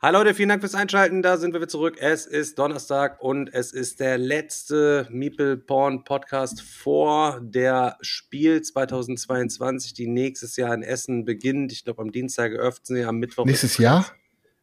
Hallo 0.00 0.18
Leute, 0.18 0.32
vielen 0.32 0.48
Dank 0.48 0.60
fürs 0.60 0.76
Einschalten. 0.76 1.22
Da 1.22 1.38
sind 1.38 1.54
wir 1.54 1.58
wieder 1.58 1.68
zurück. 1.68 1.96
Es 1.98 2.24
ist 2.24 2.56
Donnerstag 2.56 3.20
und 3.20 3.52
es 3.52 3.72
ist 3.72 3.98
der 3.98 4.16
letzte 4.16 5.08
Meeple 5.10 5.56
Porn 5.56 6.04
Podcast 6.04 6.62
vor 6.62 7.40
der 7.42 7.96
Spiel 8.00 8.62
2022, 8.62 9.94
die 9.94 10.06
nächstes 10.06 10.54
Jahr 10.56 10.72
in 10.72 10.84
Essen 10.84 11.24
beginnt. 11.24 11.72
Ich 11.72 11.82
glaube, 11.82 12.00
am 12.00 12.12
Dienstag 12.12 12.52
eröffnen 12.52 12.84
sie, 12.84 13.04
am 13.04 13.16
Mittwoch. 13.16 13.44
Nächstes 13.44 13.76
Jahr? 13.78 14.06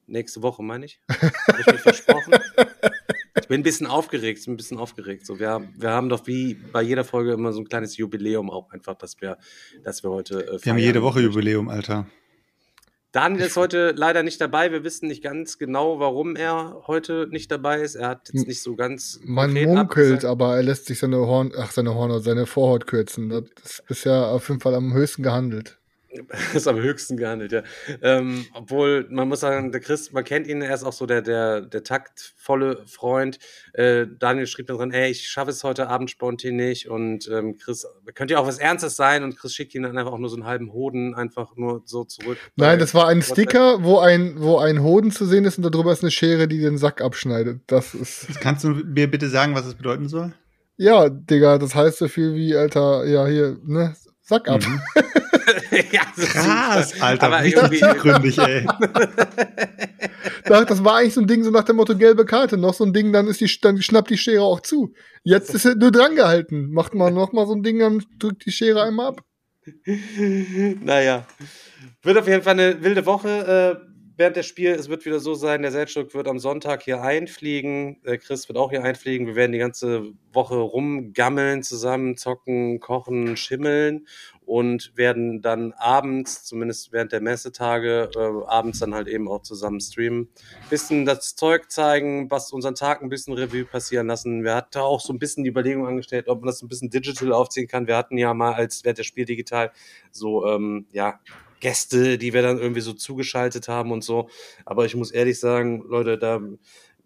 Nächste 0.07 0.41
Woche, 0.41 0.63
meine 0.63 0.85
ich. 0.85 1.01
Habe 1.09 1.59
ich 1.59 1.67
mir 1.67 1.79
versprochen. 1.79 2.33
Ich 3.37 3.49
bin 3.49 3.59
ein 3.59 3.63
bisschen 3.63 3.85
aufgeregt, 3.85 4.39
ich 4.39 4.45
bin 4.45 4.53
ein 4.53 4.57
bisschen 4.57 4.79
aufgeregt. 4.79 5.25
So, 5.25 5.39
wir, 5.39 5.67
wir 5.77 5.89
haben 5.91 6.09
doch 6.09 6.25
wie 6.25 6.55
bei 6.55 6.81
jeder 6.81 7.03
Folge 7.03 7.33
immer 7.33 7.53
so 7.53 7.59
ein 7.59 7.67
kleines 7.67 7.95
Jubiläum 7.95 8.49
auch 8.49 8.71
einfach, 8.71 8.95
dass 8.95 9.21
wir, 9.21 9.37
dass 9.83 10.03
wir 10.03 10.09
heute. 10.09 10.47
Äh, 10.47 10.65
wir 10.65 10.71
haben 10.71 10.79
jede 10.79 11.03
Woche 11.03 11.19
Jubiläum, 11.19 11.69
Alter. 11.69 12.07
Daniel 13.15 13.45
ist 13.45 13.55
heute 13.55 13.93
leider 13.95 14.23
nicht 14.23 14.41
dabei. 14.41 14.73
Wir 14.73 14.83
wissen 14.83 15.07
nicht 15.07 15.23
ganz 15.23 15.57
genau, 15.57 15.99
warum 16.01 16.35
er 16.35 16.81
heute 16.85 17.29
nicht 17.31 17.49
dabei 17.49 17.79
ist. 17.79 17.95
Er 17.95 18.09
hat 18.09 18.29
jetzt 18.33 18.45
nicht 18.45 18.61
so 18.61 18.75
ganz. 18.75 19.21
Man 19.23 19.53
munkelt, 19.53 20.25
aber 20.25 20.57
er 20.57 20.63
lässt 20.63 20.87
sich 20.87 20.99
seine 20.99 21.19
Horn, 21.19 21.53
ach, 21.57 21.71
seine 21.71 21.95
Horn, 21.95 22.21
seine 22.21 22.45
Vorhaut 22.45 22.87
kürzen. 22.87 23.29
Das 23.29 23.45
ist 23.63 23.85
bisher 23.87 24.27
auf 24.27 24.49
jeden 24.49 24.59
Fall 24.59 24.75
am 24.75 24.93
höchsten 24.93 25.23
gehandelt. 25.23 25.77
ist 26.53 26.67
am 26.67 26.79
höchsten 26.79 27.17
gehandelt, 27.17 27.51
ja. 27.51 27.63
Ähm, 28.01 28.45
obwohl, 28.53 29.07
man 29.09 29.27
muss 29.27 29.41
sagen, 29.41 29.71
der 29.71 29.81
Chris, 29.81 30.11
man 30.11 30.23
kennt 30.23 30.47
ihn, 30.47 30.61
er 30.61 30.73
ist 30.73 30.83
auch 30.83 30.93
so 30.93 31.05
der, 31.05 31.21
der, 31.21 31.61
der 31.61 31.83
taktvolle 31.83 32.83
Freund. 32.85 33.39
Äh, 33.73 34.07
Daniel 34.19 34.47
schrieb 34.47 34.67
dann 34.67 34.77
dran, 34.77 34.91
ey, 34.91 35.11
ich 35.11 35.27
schaffe 35.27 35.51
es 35.51 35.63
heute 35.63 35.87
Abend 35.87 36.09
spontan 36.09 36.55
nicht. 36.55 36.89
Und 36.89 37.27
ähm, 37.29 37.57
Chris, 37.57 37.85
könnte 38.13 38.33
ja 38.33 38.39
auch 38.39 38.47
was 38.47 38.57
Ernstes 38.57 38.95
sein. 38.95 39.23
Und 39.23 39.37
Chris 39.37 39.53
schickt 39.53 39.75
ihn 39.75 39.83
dann 39.83 39.97
einfach 39.97 40.11
auch 40.11 40.19
nur 40.19 40.29
so 40.29 40.35
einen 40.35 40.45
halben 40.45 40.71
Hoden 40.73 41.15
einfach 41.15 41.55
nur 41.55 41.81
so 41.85 42.03
zurück. 42.03 42.37
Nein, 42.55 42.79
das 42.79 42.93
war 42.93 43.07
ein 43.07 43.21
Sticker, 43.21 43.83
wo 43.83 43.99
ein, 43.99 44.35
wo 44.37 44.57
ein 44.57 44.81
Hoden 44.81 45.11
zu 45.11 45.25
sehen 45.25 45.45
ist 45.45 45.57
und 45.57 45.63
darüber 45.63 45.91
ist 45.91 46.03
eine 46.03 46.11
Schere, 46.11 46.47
die 46.47 46.59
den 46.59 46.77
Sack 46.77 47.01
abschneidet. 47.01 47.61
Das 47.67 47.93
ist. 47.93 48.27
Kannst 48.41 48.63
du 48.63 48.69
mir 48.69 49.09
bitte 49.09 49.29
sagen, 49.29 49.55
was 49.55 49.65
es 49.65 49.75
bedeuten 49.75 50.07
soll? 50.07 50.33
Ja, 50.77 51.09
Digga, 51.09 51.57
das 51.57 51.73
heißt 51.73 51.99
so 51.99 52.07
viel 52.07 52.35
wie, 52.35 52.55
Alter, 52.55 53.05
ja, 53.05 53.25
hier, 53.27 53.57
ne, 53.63 53.95
Sack 54.27 54.49
ab. 54.49 54.61
Mhm. 54.65 54.81
ja, 55.91 56.01
Krass, 56.15 56.99
Alter, 56.99 57.27
aber 57.27 57.45
irgendwie 57.45 57.77
tiefgründig, 57.77 58.39
ey. 58.39 58.65
das 60.45 60.83
war 60.83 60.97
eigentlich 60.97 61.13
so 61.13 61.21
ein 61.21 61.27
Ding 61.27 61.43
so 61.43 61.51
nach 61.51 61.63
dem 61.63 61.75
Motto 61.75 61.95
gelbe 61.95 62.25
Karte, 62.25 62.57
noch 62.57 62.73
so 62.73 62.83
ein 62.85 62.93
Ding, 62.93 63.13
dann 63.13 63.27
ist 63.27 63.39
die, 63.39 63.59
dann 63.61 63.79
schnappt 63.81 64.09
die 64.09 64.17
Schere 64.17 64.41
auch 64.41 64.61
zu. 64.61 64.93
Jetzt 65.23 65.53
ist 65.53 65.65
er 65.65 65.75
nur 65.75 65.91
dran 65.91 66.15
gehalten. 66.15 66.71
Macht 66.71 66.95
man 66.95 67.13
noch 67.13 67.33
mal 67.33 67.45
so 67.45 67.53
ein 67.53 67.61
Ding, 67.61 67.77
dann 67.77 68.03
drückt 68.17 68.47
die 68.47 68.51
Schere 68.51 68.81
einmal 68.83 69.09
ab. 69.09 69.21
naja. 69.85 71.27
Wird 72.01 72.17
auf 72.17 72.27
jeden 72.27 72.41
Fall 72.41 72.53
eine 72.53 72.81
wilde 72.83 73.05
Woche. 73.05 73.85
Äh, 74.15 74.17
während 74.17 74.35
des 74.35 74.45
Spiels, 74.45 74.81
es 74.81 74.89
wird 74.89 75.05
wieder 75.05 75.19
so 75.19 75.33
sein, 75.33 75.61
der 75.61 75.71
Seltschuk 75.71 76.13
wird 76.13 76.27
am 76.27 76.39
Sonntag 76.39 76.83
hier 76.83 77.01
einfliegen, 77.01 77.97
äh, 78.03 78.17
Chris 78.17 78.47
wird 78.47 78.57
auch 78.57 78.71
hier 78.71 78.83
einfliegen, 78.83 79.27
wir 79.27 79.35
werden 79.35 79.51
die 79.51 79.57
ganze 79.57 80.13
Woche 80.33 80.55
rumgammeln, 80.55 81.63
zusammen 81.63 82.17
zocken, 82.17 82.79
kochen, 82.79 83.37
schimmeln 83.37 84.07
und 84.45 84.91
werden 84.95 85.41
dann 85.41 85.73
abends, 85.73 86.43
zumindest 86.43 86.91
während 86.91 87.11
der 87.11 87.21
Messetage, 87.21 88.09
äh, 88.15 88.47
abends 88.47 88.79
dann 88.79 88.93
halt 88.93 89.07
eben 89.07 89.27
auch 89.27 89.41
zusammen 89.41 89.79
streamen. 89.79 90.29
Bisschen 90.69 91.05
das 91.05 91.35
Zeug 91.35 91.71
zeigen, 91.71 92.29
was 92.29 92.51
unseren 92.51 92.75
Tag 92.75 93.01
ein 93.01 93.09
bisschen 93.09 93.33
Revue 93.33 93.65
passieren 93.65 94.07
lassen. 94.07 94.43
Wir 94.43 94.55
hatten 94.55 94.79
auch 94.79 95.01
so 95.01 95.13
ein 95.13 95.19
bisschen 95.19 95.43
die 95.43 95.49
Überlegung 95.49 95.87
angestellt, 95.87 96.27
ob 96.27 96.41
man 96.41 96.47
das 96.47 96.61
ein 96.61 96.67
bisschen 96.67 96.89
digital 96.89 97.33
aufziehen 97.33 97.67
kann. 97.67 97.87
Wir 97.87 97.97
hatten 97.97 98.17
ja 98.17 98.33
mal 98.33 98.53
als 98.53 98.83
während 98.83 98.99
der 98.99 99.03
Spiel 99.03 99.25
digital 99.25 99.71
so, 100.11 100.45
ähm, 100.45 100.85
ja, 100.91 101.19
Gäste, 101.59 102.17
die 102.17 102.33
wir 102.33 102.41
dann 102.41 102.59
irgendwie 102.59 102.81
so 102.81 102.93
zugeschaltet 102.93 103.67
haben 103.67 103.91
und 103.91 104.03
so. 104.03 104.29
Aber 104.65 104.85
ich 104.85 104.95
muss 104.95 105.11
ehrlich 105.11 105.39
sagen, 105.39 105.83
Leute, 105.87 106.17
da 106.17 106.41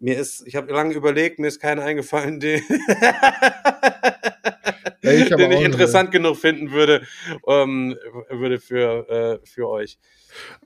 mir 0.00 0.18
ist, 0.18 0.46
ich 0.46 0.56
habe 0.56 0.72
lange 0.72 0.94
überlegt, 0.94 1.38
mir 1.38 1.46
ist 1.46 1.60
keiner 1.60 1.82
eingefallen, 1.82 2.40
den, 2.40 2.62
ich 5.02 5.28
den 5.28 5.52
ich 5.52 5.60
interessant 5.60 6.10
genug 6.10 6.38
finden 6.38 6.72
würde, 6.72 7.06
ähm, 7.46 7.96
würde 8.30 8.58
für, 8.58 9.08
äh, 9.08 9.38
für 9.46 9.68
euch. 9.68 9.98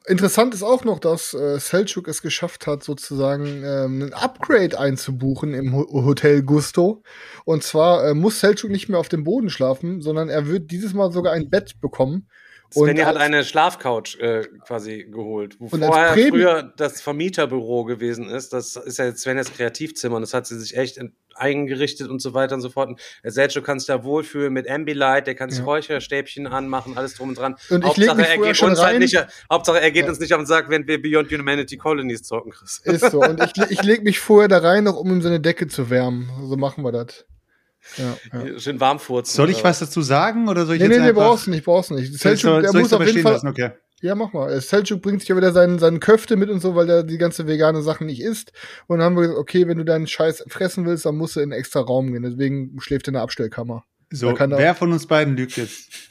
Interessant 0.07 0.55
ist 0.55 0.63
auch 0.63 0.85
noch, 0.85 0.99
dass 0.99 1.35
äh, 1.35 1.59
Selchuk 1.59 2.07
es 2.09 2.23
geschafft 2.23 2.67
hat, 2.67 2.85
sozusagen 2.85 3.65
ähm, 3.65 4.03
ein 4.03 4.13
Upgrade 4.13 4.79
einzubuchen 4.79 5.55
im 5.55 5.75
Ho 5.75 6.05
Hotel 6.05 6.43
Gusto. 6.43 7.03
Und 7.45 7.63
zwar 7.65 8.07
äh, 8.09 8.15
muss 8.15 8.41
Selchuk 8.41 8.71
nicht 8.71 8.89
mehr 8.89 9.01
auf 9.01 9.09
dem 9.09 9.25
Boden 9.25 9.51
schlafen, 9.51 10.01
sondern 10.03 10.29
er 10.29 10.47
wird 10.47 10.71
dieses 10.71 10.95
Mal 10.95 11.11
sogar 11.13 11.33
ein 11.33 11.51
Bett 11.51 11.81
bekommen. 11.81 12.29
Svenja 12.75 13.07
hat 13.07 13.17
eine 13.17 13.45
Schlafcouch 13.45 14.19
äh, 14.21 14.45
quasi 14.67 15.07
geholt, 15.11 15.57
wo 15.59 15.69
vorher 15.69 16.15
früher 16.15 16.63
das 16.77 17.01
Vermieterbüro 17.01 17.85
gewesen 17.85 18.29
ist. 18.29 18.53
Das 18.53 18.77
ist 18.77 18.99
ja 18.99 19.07
jetzt 19.07 19.23
Svenjas 19.23 19.53
Kreativzimmer 19.53 20.17
und 20.17 20.23
das 20.23 20.35
hat 20.35 20.47
sie 20.47 20.59
sich 20.59 20.77
echt 20.77 20.99
eingerichtet 21.37 22.09
und 22.09 22.21
so 22.21 22.35
weiter 22.35 22.55
und 22.55 22.61
so 22.61 22.71
fort. 22.71 22.89
Und 22.89 23.01
der 23.23 23.31
Sergio 23.31 23.63
kann 23.63 23.79
sich 23.79 23.87
da 23.87 24.05
wohlfühlen 24.05 24.53
mit 24.53 24.69
Ambilight, 24.69 25.27
der 25.27 25.35
kann 25.35 25.51
sich 25.51 25.61
ja. 25.61 25.65
Räucherstäbchen 25.65 26.47
anmachen, 26.47 26.97
alles 26.97 27.15
drum 27.15 27.31
und 27.31 27.39
dran. 27.39 27.57
Und 27.71 27.85
Hauptsache, 27.85 28.27
er 28.27 28.39
geht 28.39 28.63
uns 28.63 28.81
halt 28.81 28.99
nicht, 28.99 29.27
Hauptsache, 29.51 29.81
er 29.81 29.91
geht 29.91 30.05
ja. 30.05 30.11
uns 30.11 30.21
nicht 30.21 30.33
auf 30.33 30.41
den 30.41 30.47
Sack, 30.47 30.71
wenn 30.71 30.87
wir 30.87 31.01
Beyond 31.01 31.33
Humanity 31.33 31.77
Colonies 31.77 32.23
zocken, 32.23 32.53
Chris. 32.53 32.81
Ist 32.85 33.11
so. 33.11 33.21
Und 33.21 33.43
ich, 33.43 33.53
ich 33.71 33.83
lege 33.83 34.03
mich 34.03 34.21
vorher 34.21 34.49
da 34.49 34.59
rein, 34.59 34.85
noch 34.85 34.97
um 34.97 35.11
ihm 35.11 35.23
seine 35.23 35.41
Decke 35.41 35.67
zu 35.67 35.91
wärmen. 35.91 36.31
So 36.49 36.57
machen 36.57 36.85
wir 36.85 36.93
das. 36.93 37.25
Ja, 37.97 38.17
ja. 38.33 38.59
Schön 38.59 38.81
warm 38.81 38.99
furzen. 38.99 39.37
Soll 39.37 39.51
ich 39.51 39.63
was 39.63 39.79
dazu 39.79 40.03
sagen 40.03 40.49
oder 40.49 40.67
soll 40.67 40.77
ich 40.77 40.83
nee, 40.83 40.89
jetzt 40.89 40.99
nee, 40.99 41.07
nee, 41.07 41.13
brauchst 41.13 41.47
du 41.47 41.51
nicht, 41.51 41.65
brauchst 41.65 41.91
du 41.91 41.95
nicht. 41.95 42.13
Selchuk, 42.19 42.63
der 42.63 42.73
muss 42.73 42.93
auf 42.93 43.07
jeden 43.07 43.23
Fall. 43.23 43.35
Lassen? 43.35 43.49
Okay. 43.49 43.71
Ja, 44.01 44.15
mach 44.15 44.33
mal. 44.33 44.61
Selchuk 44.61 45.01
bringt 45.01 45.21
sich 45.21 45.29
ja 45.29 45.37
wieder 45.37 45.53
seinen, 45.53 45.79
seinen 45.79 46.01
Köfte 46.01 46.37
mit 46.37 46.51
und 46.51 46.61
so, 46.61 46.75
weil 46.75 46.91
er 46.91 47.05
die 47.05 47.19
ganze 47.19 47.47
vegane 47.47 47.83
Sachen 47.83 48.07
nicht 48.07 48.21
isst. 48.21 48.53
Und 48.87 48.99
dann 48.99 49.07
haben 49.07 49.17
wir 49.17 49.23
gesagt, 49.23 49.39
okay, 49.39 49.67
wenn 49.67 49.79
du 49.79 49.85
deinen 49.85 50.07
Scheiß 50.07 50.45
fressen 50.49 50.85
willst, 50.85 51.07
dann 51.07 51.17
musst 51.17 51.37
du 51.37 51.41
in 51.41 51.45
einen 51.45 51.59
extra 51.59 51.81
Raum 51.81 52.13
gehen. 52.13 52.23
Deswegen 52.23 52.77
schläft 52.81 53.07
er 53.07 53.09
in 53.09 53.15
der 53.15 53.23
Abstellkammer. 53.23 53.85
So, 54.11 54.35
wer 54.39 54.75
von 54.75 54.93
uns 54.93 55.07
beiden 55.07 55.37
lügt 55.37 55.57
jetzt? 55.57 55.89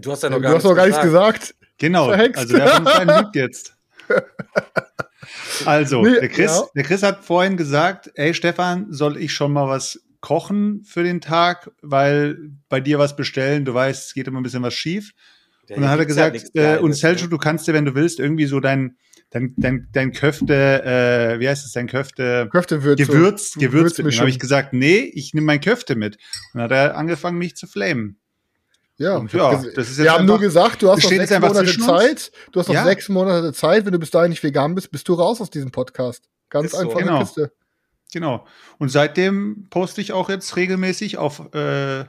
Du 0.00 0.12
hast 0.12 0.22
ja 0.22 0.30
noch 0.30 0.40
gar, 0.40 0.52
du 0.52 0.58
hast 0.58 0.62
noch 0.62 0.76
gar 0.76 0.86
nichts 0.86 1.02
gesagt. 1.02 1.56
Genau. 1.78 2.06
Verhext. 2.06 2.38
Also 2.38 2.54
wer 2.54 2.68
von 2.68 2.86
uns 2.86 2.94
beiden 2.94 3.16
lügt 3.16 3.34
jetzt? 3.34 3.74
Also, 5.66 6.02
nee, 6.02 6.20
der, 6.20 6.28
Chris, 6.28 6.56
ja. 6.56 6.66
der 6.74 6.84
Chris 6.84 7.02
hat 7.02 7.24
vorhin 7.24 7.56
gesagt, 7.56 8.10
ey 8.14 8.32
Stefan, 8.32 8.86
soll 8.90 9.16
ich 9.16 9.32
schon 9.32 9.52
mal 9.52 9.68
was 9.68 10.00
kochen 10.20 10.82
für 10.84 11.02
den 11.02 11.20
Tag, 11.20 11.70
weil 11.82 12.38
bei 12.68 12.80
dir 12.80 12.98
was 12.98 13.16
bestellen, 13.16 13.64
du 13.64 13.74
weißt, 13.74 14.08
es 14.08 14.14
geht 14.14 14.26
immer 14.26 14.40
ein 14.40 14.42
bisschen 14.42 14.62
was 14.62 14.74
schief. 14.74 15.12
Der 15.68 15.76
und 15.76 15.82
dann 15.82 15.92
hat 15.92 15.98
er 15.98 16.06
gesagt, 16.06 16.50
ja 16.54 16.76
äh, 16.76 16.78
und 16.78 16.94
Selchuk, 16.94 17.30
ne? 17.30 17.30
du 17.30 17.38
kannst 17.38 17.68
dir, 17.68 17.74
wenn 17.74 17.84
du 17.84 17.94
willst, 17.94 18.18
irgendwie 18.18 18.46
so 18.46 18.58
dein, 18.58 18.96
dein, 19.30 19.54
dein, 19.56 19.88
dein 19.92 20.12
Köfte, 20.12 20.82
äh, 20.82 21.40
wie 21.40 21.48
heißt 21.48 21.64
es, 21.64 21.72
dein 21.72 21.86
Köfte? 21.86 22.48
Köftewürz. 22.50 22.98
Gewürz, 22.98 23.54
Gewürz. 23.54 23.94
Dann 23.96 24.12
habe 24.12 24.30
ich 24.30 24.38
gesagt, 24.38 24.72
nee, 24.72 24.98
ich 25.14 25.34
nehme 25.34 25.46
mein 25.46 25.60
Köfte 25.60 25.94
mit. 25.94 26.16
Und 26.52 26.60
dann 26.60 26.62
hat 26.62 26.72
er 26.72 26.96
angefangen, 26.96 27.38
mich 27.38 27.54
zu 27.54 27.66
flamen. 27.66 28.18
Ja, 28.96 29.16
und 29.16 29.32
ja 29.32 29.52
das 29.52 29.64
ist 29.64 29.76
jetzt 29.76 29.98
wir 29.98 30.12
haben 30.12 30.26
nur 30.26 30.40
gesagt, 30.40 30.82
du 30.82 30.90
hast 30.90 31.04
noch 31.04 31.10
sechs 31.10 31.38
Monate 31.38 31.78
Zeit. 31.78 32.32
Du 32.50 32.58
hast 32.58 32.66
noch 32.66 32.74
ja? 32.74 32.84
sechs 32.84 33.08
Monate 33.08 33.52
Zeit. 33.52 33.84
Wenn 33.84 33.92
du 33.92 33.98
bis 34.00 34.10
dahin 34.10 34.30
nicht 34.30 34.42
vegan 34.42 34.74
bist, 34.74 34.90
bist 34.90 35.08
du 35.08 35.14
raus 35.14 35.40
aus 35.40 35.50
diesem 35.50 35.70
Podcast. 35.70 36.24
Ganz 36.48 36.72
ist 36.72 36.74
einfache 36.74 36.98
so. 36.98 36.98
genau. 36.98 37.20
Kiste. 37.20 37.52
Genau. 38.12 38.46
Und 38.78 38.90
seitdem 38.90 39.66
poste 39.70 40.00
ich 40.00 40.12
auch 40.12 40.28
jetzt 40.28 40.56
regelmäßig 40.56 41.18
auf, 41.18 41.52
äh, 41.54 42.04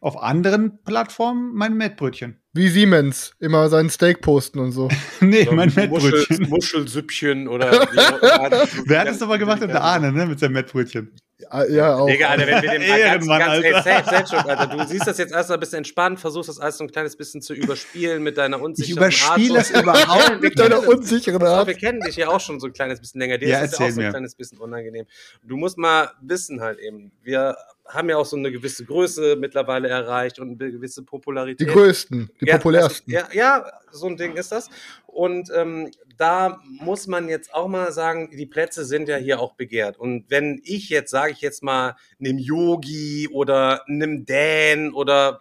auf 0.00 0.22
anderen 0.22 0.82
Plattformen 0.84 1.54
mein 1.54 1.76
Mettbrötchen. 1.76 2.40
Wie 2.52 2.68
Siemens, 2.68 3.34
immer 3.40 3.68
seinen 3.68 3.90
Steak 3.90 4.20
posten 4.20 4.58
und 4.58 4.72
so. 4.72 4.88
nee, 5.20 5.44
so 5.44 5.52
mein 5.52 5.72
Mettbrötchen. 5.74 6.48
Muschelsüppchen 6.48 7.48
oder. 7.48 7.70
Wer 8.86 9.00
hat 9.00 9.08
das 9.08 9.22
aber 9.22 9.38
gemacht? 9.38 9.62
Der 9.62 9.82
Ahne, 9.82 10.12
ne, 10.12 10.26
mit 10.26 10.38
seinem 10.38 10.52
Mettbrötchen. 10.52 11.16
Ah, 11.50 11.64
Ja, 11.64 11.96
auch. 11.96 12.06
Digga, 12.06 12.28
Alter, 12.30 12.46
wenn 12.46 12.62
wir 12.62 12.70
den 12.70 12.80
mal 12.82 12.88
ganz, 12.88 13.00
Ehrenmann, 13.00 13.38
ganz, 13.40 13.64
ey, 13.64 13.72
Alter. 13.74 14.04
safe, 14.04 14.10
Selchuk, 14.28 14.48
Alter, 14.50 14.66
du 14.76 14.86
siehst 14.86 15.06
das 15.06 15.18
jetzt 15.18 15.32
erst 15.32 15.48
mal 15.48 15.54
ein 15.56 15.60
bisschen 15.60 15.78
entspannt, 15.78 16.20
versuchst 16.20 16.48
das 16.48 16.58
alles 16.60 16.78
so 16.78 16.84
ein 16.84 16.90
kleines 16.90 17.16
bisschen 17.16 17.42
zu 17.42 17.54
überspielen 17.54 18.22
mit 18.22 18.36
deiner 18.38 18.56
Ich 18.58 18.62
unsicheren 18.62 18.96
überspiele 18.98 19.58
Art. 19.58 19.70
das 19.70 19.82
überhaupt 19.82 20.30
Wir 20.30 20.38
Mit 20.50 20.58
deiner 20.58 20.86
unsicheren 20.88 21.42
Art. 21.42 21.66
wir 21.66 21.74
kennen 21.74 22.00
dich 22.00 22.16
ja 22.16 22.28
auch 22.28 22.40
schon 22.40 22.60
so 22.60 22.66
ein 22.66 22.72
kleines 22.72 23.00
bisschen 23.00 23.20
länger. 23.20 23.38
Dir 23.38 23.48
Ja, 23.48 23.60
ist 23.60 23.72
es 23.74 23.78
ja 23.78 23.86
auch 23.86 23.90
so 23.90 24.00
ein 24.00 24.04
mir. 24.06 24.10
kleines 24.10 24.34
bisschen 24.34 24.58
unangenehm. 24.58 25.06
Du 25.42 25.56
musst 25.56 25.78
mal 25.78 26.10
wissen 26.20 26.60
halt 26.60 26.78
eben, 26.78 27.12
wir 27.22 27.56
haben 27.86 28.08
ja 28.08 28.16
auch 28.16 28.24
so 28.24 28.36
eine 28.36 28.50
gewisse 28.50 28.84
Größe 28.86 29.36
mittlerweile 29.38 29.88
erreicht 29.88 30.38
und 30.38 30.60
eine 30.60 30.72
gewisse 30.72 31.02
Popularität. 31.02 31.68
Die 31.68 31.70
größten, 31.72 32.30
die 32.40 32.46
Ja, 32.46 32.56
populärsten. 32.56 33.12
Das, 33.12 33.24
ja, 33.34 33.60
ja, 33.60 33.70
so 33.92 34.06
ein 34.06 34.16
Ding 34.16 34.34
ist 34.36 34.50
das. 34.52 34.70
Und 35.14 35.50
ähm, 35.54 35.90
da 36.16 36.60
muss 36.64 37.06
man 37.06 37.28
jetzt 37.28 37.54
auch 37.54 37.68
mal 37.68 37.92
sagen, 37.92 38.30
die 38.36 38.46
Plätze 38.46 38.84
sind 38.84 39.08
ja 39.08 39.16
hier 39.16 39.40
auch 39.40 39.54
begehrt. 39.54 39.96
Und 39.98 40.26
wenn 40.28 40.60
ich 40.64 40.88
jetzt, 40.88 41.10
sage 41.10 41.32
ich 41.32 41.40
jetzt 41.40 41.62
mal, 41.62 41.96
einem 42.18 42.38
Yogi 42.38 43.28
oder 43.32 43.86
einem 43.88 44.26
Dan 44.26 44.92
oder 44.92 45.40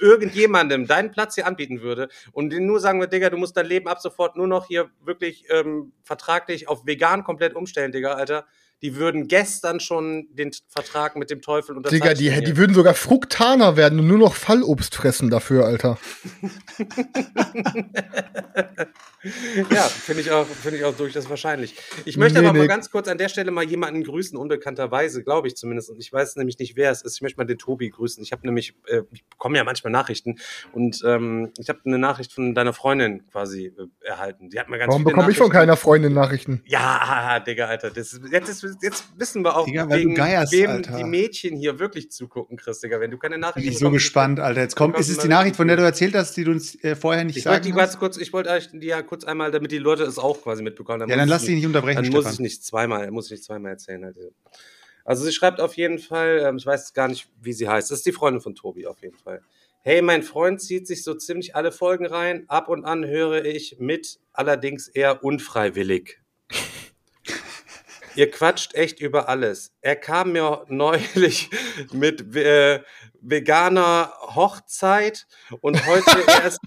irgendjemandem 0.00 0.86
deinen 0.86 1.10
Platz 1.10 1.34
hier 1.34 1.46
anbieten 1.46 1.82
würde 1.82 2.08
und 2.32 2.50
den 2.50 2.66
nur 2.66 2.80
sagen 2.80 3.00
wir, 3.00 3.06
Digga, 3.06 3.30
du 3.30 3.36
musst 3.36 3.56
dein 3.56 3.66
Leben 3.66 3.88
ab 3.88 4.00
sofort 4.00 4.36
nur 4.36 4.46
noch 4.46 4.66
hier 4.66 4.90
wirklich 5.04 5.44
ähm, 5.50 5.92
vertraglich 6.02 6.68
auf 6.68 6.86
vegan 6.86 7.22
komplett 7.24 7.54
umstellen, 7.54 7.92
Digga, 7.92 8.14
Alter. 8.14 8.46
Die 8.82 8.96
würden 8.96 9.28
gestern 9.28 9.80
schon 9.80 10.28
den 10.30 10.52
Vertrag 10.68 11.16
mit 11.16 11.30
dem 11.30 11.42
Teufel 11.42 11.76
unterzeichnen. 11.76 12.16
Digga, 12.16 12.38
die, 12.40 12.44
die 12.44 12.56
würden 12.56 12.74
sogar 12.74 12.94
Fruktaner 12.94 13.76
werden 13.76 13.98
und 14.00 14.06
nur 14.06 14.18
noch 14.18 14.34
Fallobst 14.34 14.94
fressen 14.94 15.30
dafür, 15.30 15.66
Alter. 15.66 15.98
Ja, 19.70 19.82
finde 19.82 20.22
ich 20.22 20.30
auch, 20.30 20.46
finde 20.46 20.78
ich 20.78 20.84
auch 20.84 20.96
durchaus 20.96 21.28
wahrscheinlich. 21.28 21.76
Ich 22.06 22.16
möchte 22.16 22.40
Nee, 22.40 22.46
aber 22.46 22.56
mal 22.56 22.62
nee. 22.62 22.68
ganz 22.68 22.90
kurz 22.90 23.06
an 23.06 23.18
der 23.18 23.28
Stelle 23.28 23.50
mal 23.50 23.64
jemanden 23.64 24.02
grüßen, 24.02 24.38
unbekannterweise, 24.38 25.22
glaube 25.22 25.46
ich 25.48 25.56
zumindest. 25.56 25.90
Und 25.90 25.98
ich 25.98 26.10
weiß 26.10 26.36
nämlich 26.36 26.58
nicht, 26.58 26.74
wer 26.76 26.90
es 26.90 27.02
ist. 27.02 27.16
Ich 27.16 27.20
möchte 27.20 27.36
mal 27.36 27.44
den 27.44 27.58
Tobi 27.58 27.90
grüßen. 27.90 28.22
Ich 28.22 28.32
habe 28.32 28.46
nämlich, 28.46 28.74
äh, 28.86 29.02
ich 29.12 29.22
bekomme 29.26 29.58
ja 29.58 29.64
manchmal 29.64 29.92
Nachrichten 29.92 30.36
und 30.72 31.02
ähm, 31.04 31.52
ich 31.58 31.68
habe 31.68 31.80
eine 31.84 31.98
Nachricht 31.98 32.32
von 32.32 32.54
deiner 32.54 32.72
Freundin 32.72 33.26
quasi 33.30 33.66
äh, 33.66 34.06
erhalten. 34.06 34.48
Die 34.48 34.58
hat 34.58 34.70
mir 34.70 34.78
ganz 34.78 34.90
Warum 34.90 35.04
bekomme 35.04 35.30
ich 35.30 35.36
von 35.36 35.50
keiner 35.50 35.76
Freundin 35.76 36.14
Nachrichten? 36.14 36.62
Ja, 36.64 37.40
Digga, 37.46 37.66
Alter. 37.66 37.90
Das, 37.90 38.18
jetzt, 38.32 38.48
ist, 38.48 38.69
jetzt 38.82 39.04
wissen 39.16 39.44
wir 39.44 39.56
auch, 39.56 39.66
Digga, 39.66 39.88
wegen 39.90 40.14
geierst, 40.14 40.52
wem 40.52 40.70
Alter. 40.70 40.96
die 40.96 41.04
Mädchen 41.04 41.56
hier 41.56 41.78
wirklich 41.78 42.10
zugucken, 42.10 42.56
Chris, 42.56 42.80
Digga. 42.80 43.00
Wenn 43.00 43.10
du 43.10 43.18
keine 43.18 43.34
Bin 43.34 43.40
Nachrichten 43.40 43.70
ich 43.70 43.78
so 43.78 43.90
gespannt, 43.90 44.40
Alter. 44.40 44.60
Jetzt 44.60 44.76
kommt, 44.76 44.98
ist 44.98 45.08
es 45.08 45.18
die 45.18 45.28
Nachricht, 45.28 45.56
von 45.56 45.68
der 45.68 45.76
du 45.76 45.82
erzählt 45.82 46.14
hast, 46.14 46.36
die 46.36 46.44
du 46.44 46.52
uns 46.52 46.82
äh, 46.84 46.96
vorher 46.96 47.24
nicht 47.24 47.36
Ich 47.36 47.42
sagen 47.44 47.62
die 47.62 47.72
hast? 47.72 47.78
ganz 47.78 47.98
kurz, 47.98 48.16
ich 48.16 48.32
wollte 48.32 48.50
euch 48.50 48.68
die 48.72 48.86
ja 48.86 49.02
kurz 49.02 49.24
einmal, 49.24 49.50
damit 49.50 49.72
die 49.72 49.78
Leute 49.78 50.04
es 50.04 50.18
auch 50.18 50.40
quasi 50.42 50.62
mitbekommen. 50.62 51.00
Ja, 51.00 51.06
muss 51.06 51.16
dann 51.16 51.28
lass 51.28 51.44
dich 51.44 51.54
nicht 51.56 51.66
unterbrechen, 51.66 52.02
Dann 52.02 52.12
muss 52.12 52.20
Stefan. 52.22 52.32
ich 52.34 52.40
nicht 52.40 52.64
zweimal, 52.64 53.10
muss 53.10 53.26
ich 53.26 53.32
nicht 53.32 53.44
zweimal 53.44 53.72
erzählen. 53.72 54.04
Halt. 54.04 54.16
Also 55.04 55.24
sie 55.24 55.32
schreibt 55.32 55.60
auf 55.60 55.76
jeden 55.76 55.98
Fall, 55.98 56.42
ähm, 56.44 56.56
ich 56.56 56.66
weiß 56.66 56.92
gar 56.92 57.08
nicht, 57.08 57.28
wie 57.40 57.52
sie 57.52 57.68
heißt. 57.68 57.90
Das 57.90 57.98
ist 57.98 58.06
die 58.06 58.12
Freundin 58.12 58.40
von 58.40 58.54
Tobi 58.54 58.86
auf 58.86 59.00
jeden 59.02 59.16
Fall. 59.16 59.40
Hey, 59.82 60.02
mein 60.02 60.22
Freund 60.22 60.60
zieht 60.60 60.86
sich 60.86 61.02
so 61.02 61.14
ziemlich 61.14 61.56
alle 61.56 61.72
Folgen 61.72 62.04
rein. 62.04 62.44
Ab 62.48 62.68
und 62.68 62.84
an 62.84 63.06
höre 63.06 63.46
ich 63.46 63.76
mit, 63.78 64.18
allerdings 64.34 64.88
eher 64.88 65.24
unfreiwillig. 65.24 66.19
Ihr 68.16 68.30
quatscht 68.30 68.74
echt 68.74 69.00
über 69.00 69.28
alles. 69.28 69.72
Er 69.80 69.96
kam 69.96 70.32
mir 70.32 70.64
neulich 70.68 71.50
mit 71.92 72.34
äh, 72.36 72.80
veganer 73.20 74.12
Hochzeit 74.34 75.26
und 75.60 75.86
heute 75.86 76.10
erst 76.42 76.58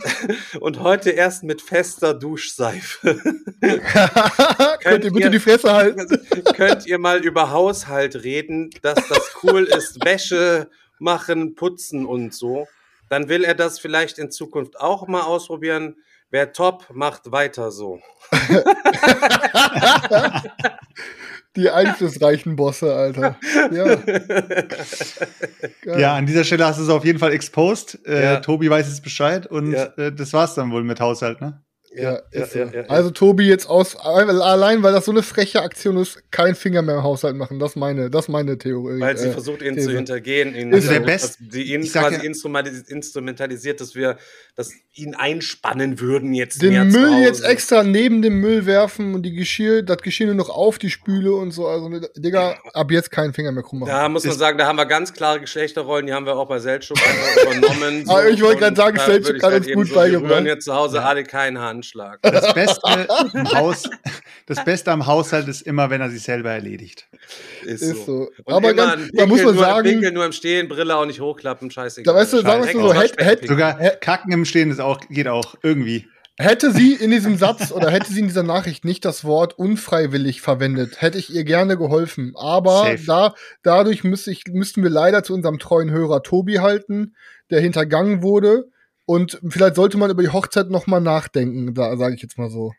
und 0.59 0.79
heute 0.79 1.11
erst 1.11 1.43
mit 1.43 1.61
fester 1.61 2.13
Duschseife. 2.13 3.19
Könnt 4.81 5.03
ihr 5.05 5.11
bitte 5.11 5.25
ihr- 5.25 5.29
die 5.29 5.39
Fresse 5.39 5.71
halten? 5.73 6.07
Könnt 6.55 6.85
ihr 6.85 6.99
mal 6.99 7.23
über 7.23 7.51
Haushalt 7.51 8.23
reden, 8.23 8.69
dass 8.81 8.99
das 9.07 9.31
cool 9.43 9.63
ist, 9.65 10.03
Wäsche 10.05 10.69
machen, 10.99 11.55
putzen 11.55 12.05
und 12.05 12.33
so? 12.33 12.67
Dann 13.09 13.29
will 13.29 13.43
er 13.43 13.53
das 13.55 13.79
vielleicht 13.79 14.17
in 14.17 14.31
Zukunft 14.31 14.79
auch 14.79 15.07
mal 15.07 15.21
ausprobieren. 15.21 15.97
Wer 16.33 16.51
top, 16.51 16.87
macht 16.91 17.31
weiter 17.31 17.69
so. 17.69 17.99
Die 21.55 21.69
einflussreichen 21.69 22.55
Bosse, 22.55 22.91
Alter. 22.91 23.35
Ja. 23.71 23.97
Ja, 25.95 26.15
an 26.15 26.25
dieser 26.25 26.43
Stelle 26.43 26.65
hast 26.65 26.79
du 26.79 26.83
es 26.83 26.89
auf 26.89 27.05
jeden 27.05 27.19
Fall 27.19 27.33
exposed. 27.33 27.99
Äh, 28.07 28.23
Ja. 28.23 28.39
Tobi 28.39 28.67
weiß 28.67 28.87
jetzt 28.87 29.03
Bescheid 29.03 29.45
und 29.45 29.73
Ja. 29.73 29.83
äh, 29.97 30.11
das 30.11 30.33
war's 30.33 30.55
dann 30.55 30.71
wohl 30.71 30.83
mit 30.83 30.99
Haushalt, 30.99 31.39
ne? 31.39 31.61
Ja, 31.95 32.19
ist 32.31 32.53
so. 32.53 32.59
ja, 32.59 32.65
ja. 32.73 32.81
Also 32.87 33.11
Tobi 33.11 33.45
jetzt 33.47 33.67
aus 33.69 33.95
allein, 33.95 34.81
weil 34.81 34.93
das 34.93 35.05
so 35.05 35.11
eine 35.11 35.21
freche 35.23 35.61
Aktion 35.61 35.97
ist, 35.97 36.19
kein 36.31 36.55
Finger 36.55 36.81
mehr 36.81 36.95
im 36.95 37.03
Haushalt 37.03 37.35
machen. 37.35 37.59
Das 37.59 37.71
ist 37.71 37.75
meine, 37.75 38.09
das 38.09 38.27
meine 38.27 38.57
Theorie. 38.57 38.99
Weil 38.99 39.15
sie 39.17 39.27
äh, 39.27 39.31
versucht, 39.31 39.61
ihn 39.61 39.75
These. 39.75 39.89
zu 39.89 39.95
hintergehen. 39.95 40.55
Ihn, 40.55 40.73
Also 40.73 40.89
der 40.89 40.99
dass 41.01 41.05
Best- 41.07 41.37
die 41.39 41.73
ihn 41.73 41.83
quasi 41.83 42.15
ja- 42.15 42.21
instrumentalisiert, 42.23 42.89
instrumentalisiert, 42.89 43.79
dass 43.81 43.95
wir 43.95 44.17
dass 44.55 44.71
ihn 44.93 45.15
einspannen 45.15 45.99
würden 45.99 46.33
jetzt 46.35 46.61
den 46.61 46.73
mehr 46.73 46.87
zu 46.87 46.99
Müll 46.99 47.09
Hause. 47.11 47.23
jetzt 47.23 47.43
extra 47.43 47.83
neben 47.83 48.21
dem 48.21 48.39
Müll 48.39 48.67
werfen 48.67 49.15
und 49.15 49.23
die 49.23 49.33
Geschirr, 49.33 49.81
das 49.81 49.97
Geschirr 49.97 50.27
nur 50.27 50.35
noch 50.35 50.49
auf 50.49 50.77
die 50.77 50.91
Spüle 50.91 51.33
und 51.33 51.49
so. 51.49 51.67
Also, 51.67 51.89
Digga, 52.15 52.57
ab 52.73 52.91
jetzt 52.91 53.09
keinen 53.09 53.33
Finger 53.33 53.51
mehr 53.51 53.63
krumm 53.63 53.79
machen. 53.79 53.89
Da 53.89 54.07
muss 54.09 54.23
man 54.23 54.33
Ist- 54.33 54.39
sagen, 54.39 54.59
da 54.59 54.67
haben 54.67 54.75
wir 54.75 54.85
ganz 54.85 55.11
klare 55.13 55.39
Geschlechterrollen, 55.39 56.05
die 56.05 56.13
haben 56.13 56.27
wir 56.27 56.35
auch 56.35 56.47
bei 56.47 56.59
Seltschuk 56.59 56.97
übernommen. 57.43 58.05
Ah, 58.07 58.27
ich 58.27 58.41
wollte 58.43 58.59
gerade 58.59 58.75
sagen, 58.75 58.97
ich 58.97 59.41
hat 59.43 59.53
uns 59.53 59.71
gut 59.73 59.87
so, 59.87 59.93
wir 59.95 60.01
beigebracht. 60.01 60.31
rühren 60.31 60.45
jetzt 60.45 60.65
zu 60.65 60.73
Hause 60.75 61.03
alle 61.03 61.23
keinen 61.23 61.57
Handschlag. 61.83 62.21
Das 62.21 62.53
Beste, 62.53 63.09
am 63.33 63.51
Haus, 63.53 63.83
das 64.45 64.63
Beste 64.63 64.91
am 64.91 65.05
Haushalt 65.05 65.47
ist 65.47 65.61
immer, 65.61 65.89
wenn 65.89 66.01
er 66.01 66.09
sich 66.09 66.23
selber 66.23 66.51
erledigt. 66.51 67.07
Ist 67.65 68.05
so. 68.05 68.29
Und 68.45 68.53
Aber 68.53 68.73
ganz- 68.73 69.03
ein 69.03 69.09
da 69.13 69.25
muss 69.25 69.43
man 69.43 69.55
nur, 69.55 69.63
sagen- 69.63 69.89
Pinkeln 69.89 70.13
nur 70.13 70.25
im 70.25 70.31
Stehen, 70.31 70.67
Brille 70.69 70.95
auch 70.95 71.05
nicht 71.05 71.19
hochklappen, 71.19 71.69
scheißegal. 71.71 72.13
Da 72.13 72.19
weißt 72.19 72.33
du, 72.33 72.41
sagen 72.41 72.63
wir 72.65 72.71
so, 72.71 72.79
ins 72.79 72.93
hätt- 72.93 72.95
Waschbecken 72.95 73.25
hätt- 73.25 73.39
pinkeln. 73.41 73.57
Sogar? 73.59 73.89
Kacken 73.97 74.31
im 74.31 74.45
Stehen 74.45 74.71
ist 74.71 74.79
auch, 74.79 74.99
geht 75.09 75.27
auch 75.27 75.55
irgendwie. 75.61 76.07
Hätte 76.39 76.71
sie 76.71 76.93
in 76.93 77.11
diesem 77.11 77.37
Satz 77.37 77.71
oder 77.71 77.91
hätte 77.91 78.11
sie 78.11 78.19
in 78.21 78.25
dieser 78.27 78.41
Nachricht 78.41 78.85
nicht 78.85 79.05
das 79.05 79.23
Wort 79.23 79.59
unfreiwillig 79.59 80.41
verwendet, 80.41 80.99
hätte 80.99 81.19
ich 81.19 81.31
ihr 81.33 81.43
gerne 81.43 81.77
geholfen. 81.77 82.33
Aber 82.35 82.85
Safe. 82.85 83.03
da, 83.05 83.35
dadurch 83.61 84.03
müsste 84.03 84.31
ich, 84.31 84.43
müssten 84.49 84.81
wir 84.81 84.89
leider 84.89 85.23
zu 85.23 85.33
unserem 85.35 85.59
treuen 85.59 85.91
Hörer 85.91 86.23
Tobi 86.23 86.57
halten, 86.57 87.15
der 87.51 87.59
hintergangen 87.61 88.23
wurde. 88.23 88.65
Und 89.05 89.39
vielleicht 89.47 89.75
sollte 89.75 89.97
man 89.97 90.09
über 90.09 90.23
die 90.23 90.29
Hochzeit 90.29 90.69
noch 90.69 90.87
mal 90.87 90.99
nachdenken, 91.01 91.73
da 91.73 91.97
sage 91.97 92.15
ich 92.15 92.21
jetzt 92.21 92.37
mal 92.37 92.49
so. 92.49 92.73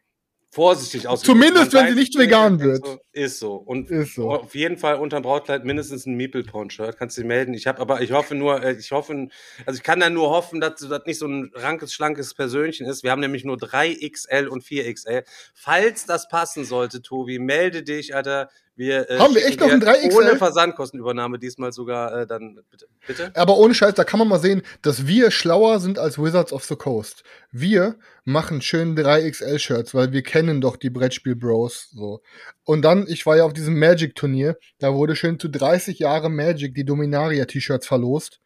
Vorsichtig 0.54 1.08
ausgedrückt. 1.08 1.42
Zumindest, 1.42 1.72
wenn 1.72 1.88
sie 1.88 1.96
nicht 1.96 2.16
vegan 2.16 2.60
wird. 2.60 2.86
So, 2.86 2.98
ist 3.10 3.40
so. 3.40 3.54
Und 3.56 3.90
Ist 3.90 4.14
so. 4.14 4.30
auf 4.30 4.54
jeden 4.54 4.76
Fall 4.76 4.94
unterm 5.00 5.24
Brautkleid 5.24 5.64
mindestens 5.64 6.06
ein 6.06 6.14
Meeple-Porn-Shirt. 6.14 6.96
Kannst 6.96 7.16
du 7.16 7.22
dich 7.22 7.28
melden. 7.28 7.54
Ich 7.54 7.66
habe 7.66 7.80
aber, 7.80 8.02
ich 8.02 8.12
hoffe 8.12 8.36
nur, 8.36 8.62
äh, 8.62 8.74
ich 8.74 8.92
hoffe, 8.92 9.26
also 9.66 9.76
ich 9.76 9.82
kann 9.82 9.98
da 9.98 10.10
nur 10.10 10.30
hoffen, 10.30 10.60
dass 10.60 10.76
das 10.76 11.06
nicht 11.06 11.18
so 11.18 11.26
ein 11.26 11.50
rankes, 11.54 11.92
schlankes 11.92 12.34
Persönchen 12.34 12.86
ist. 12.86 13.02
Wir 13.02 13.10
haben 13.10 13.18
nämlich 13.20 13.44
nur 13.44 13.56
3XL 13.56 14.46
und 14.46 14.62
4XL. 14.62 15.24
Falls 15.54 16.06
das 16.06 16.28
passen 16.28 16.64
sollte, 16.64 17.02
Tobi, 17.02 17.40
melde 17.40 17.82
dich, 17.82 18.14
Alter. 18.14 18.48
Wir, 18.76 19.08
äh, 19.08 19.18
Haben 19.18 19.34
wir 19.34 19.46
echt 19.46 19.60
noch 19.60 19.70
ein 19.70 19.78
dir 19.78 19.86
3XL? 19.86 20.16
Ohne 20.16 20.36
Versandkostenübernahme 20.36 21.38
diesmal 21.38 21.72
sogar 21.72 22.22
äh, 22.22 22.26
dann, 22.26 22.58
bitte. 22.70 22.86
bitte? 23.06 23.30
Aber 23.34 23.56
ohne 23.58 23.72
Scheiß, 23.72 23.94
da 23.94 24.02
kann 24.02 24.18
man 24.18 24.26
mal 24.26 24.40
sehen, 24.40 24.62
dass 24.82 25.06
wir 25.06 25.30
schlauer 25.30 25.78
sind 25.78 25.98
als 25.98 26.18
Wizards 26.18 26.52
of 26.52 26.64
the 26.64 26.74
Coast. 26.74 27.22
Wir 27.52 27.96
machen 28.24 28.62
schön 28.62 28.96
3XL-Shirts, 28.96 29.94
weil 29.94 30.12
wir 30.12 30.22
kennen 30.22 30.60
doch 30.60 30.76
die 30.76 30.90
Brettspiel-Bros. 30.90 31.90
So. 31.92 32.20
Und 32.64 32.82
dann, 32.82 33.06
ich 33.06 33.24
war 33.26 33.36
ja 33.36 33.44
auf 33.44 33.52
diesem 33.52 33.78
Magic-Turnier, 33.78 34.58
da 34.80 34.92
wurde 34.92 35.14
schön 35.14 35.38
zu 35.38 35.48
30 35.48 36.00
Jahre 36.00 36.28
Magic 36.28 36.74
die 36.74 36.84
Dominaria-T-Shirts 36.84 37.86
verlost. 37.86 38.40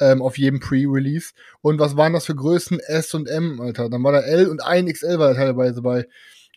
Ähm, 0.00 0.22
auf 0.22 0.38
jedem 0.38 0.58
Pre-Release. 0.58 1.32
Und 1.60 1.78
was 1.78 1.98
waren 1.98 2.14
das 2.14 2.24
für 2.24 2.34
Größen? 2.34 2.80
S 2.80 3.12
und 3.12 3.28
M, 3.28 3.60
Alter. 3.60 3.90
Dann 3.90 4.02
war 4.02 4.12
da 4.12 4.20
L 4.20 4.48
und 4.48 4.62
ein 4.62 4.90
XL 4.90 5.18
war 5.18 5.34
da 5.34 5.34
teilweise 5.34 5.82
bei. 5.82 6.06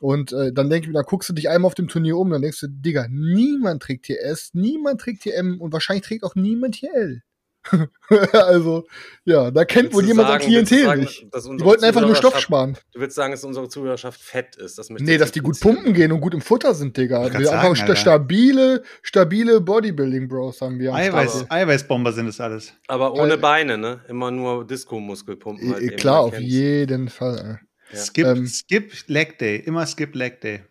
Und 0.01 0.33
äh, 0.33 0.51
dann 0.51 0.69
denke 0.69 0.83
ich 0.83 0.87
mir, 0.93 0.99
da 0.99 1.03
guckst 1.03 1.29
du 1.29 1.33
dich 1.33 1.49
einmal 1.49 1.67
auf 1.67 1.75
dem 1.75 1.87
Turnier 1.87 2.17
um, 2.17 2.29
dann 2.29 2.41
denkst 2.41 2.59
du, 2.59 2.67
Digga, 2.67 3.07
niemand 3.09 3.81
trägt 3.81 4.05
hier 4.07 4.21
S, 4.21 4.49
niemand 4.53 4.99
trägt 5.01 5.23
hier 5.23 5.35
M 5.35 5.61
und 5.61 5.71
wahrscheinlich 5.71 6.05
trägt 6.05 6.23
auch 6.23 6.35
niemand 6.35 6.75
hier 6.75 6.93
L. 6.93 7.21
also, 8.33 8.85
ja, 9.23 9.49
da 9.49 9.65
kennt 9.65 9.91
wohl 9.93 10.03
Willst 10.03 10.09
jemand 10.09 10.27
sagen- 10.27 10.41
sein 10.43 10.49
Klientel 10.49 10.83
sagen, 10.85 11.01
nicht. 11.01 11.21
Die 11.33 11.65
wollten 11.65 11.83
einfach 11.83 12.01
nur 12.01 12.15
Stoff 12.15 12.39
sparen. 12.39 12.77
Du 12.93 12.99
willst 12.99 13.15
sagen, 13.15 13.31
dass 13.31 13.43
unsere 13.43 13.67
Zuhörerschaft 13.69 14.21
fett 14.21 14.55
ist. 14.55 14.77
Das 14.77 14.89
Nee, 14.91 15.17
dass 15.17 15.31
die 15.31 15.39
gut 15.39 15.59
pumpen 15.59 15.93
gehen 15.93 16.11
und 16.11 16.21
gut 16.21 16.35
im 16.35 16.41
Futter 16.41 16.75
sind, 16.75 16.95
Digga. 16.95 17.21
Wir 17.21 17.25
einfach 17.51 17.63
sagen, 17.63 17.75
sta 17.75 17.83
Alter. 17.85 17.95
stabile, 17.95 18.83
stabile 19.01 19.61
Bodybuilding-Bros 19.61 20.61
haben 20.61 20.77
wir. 20.77 20.93
Eiweiß. 20.93 21.45
Eiweißbomber 21.49 22.13
sind 22.13 22.27
es 22.27 22.39
alles. 22.39 22.73
Aber 22.87 23.13
ohne 23.13 23.33
Äh, 23.33 23.37
Beine, 23.37 23.77
ne? 23.79 24.01
Immer 24.09 24.29
nur 24.29 24.67
Disco-Muskelpumpen. 24.67 25.73
Halt 25.73 25.83
Äh, 25.83 25.95
Klar, 25.95 26.19
auf 26.19 26.37
jeden 26.39 27.09
Fall. 27.09 27.61
Ja. 27.95 28.05
Skip, 28.05 28.25
Ähm, 28.25 28.47
skip 28.47 28.93
Leg 29.07 29.37
Day. 29.39 29.57
Immer 29.57 29.85
skip 29.85 30.15
Leg 30.15 30.41
Day. 30.41 30.63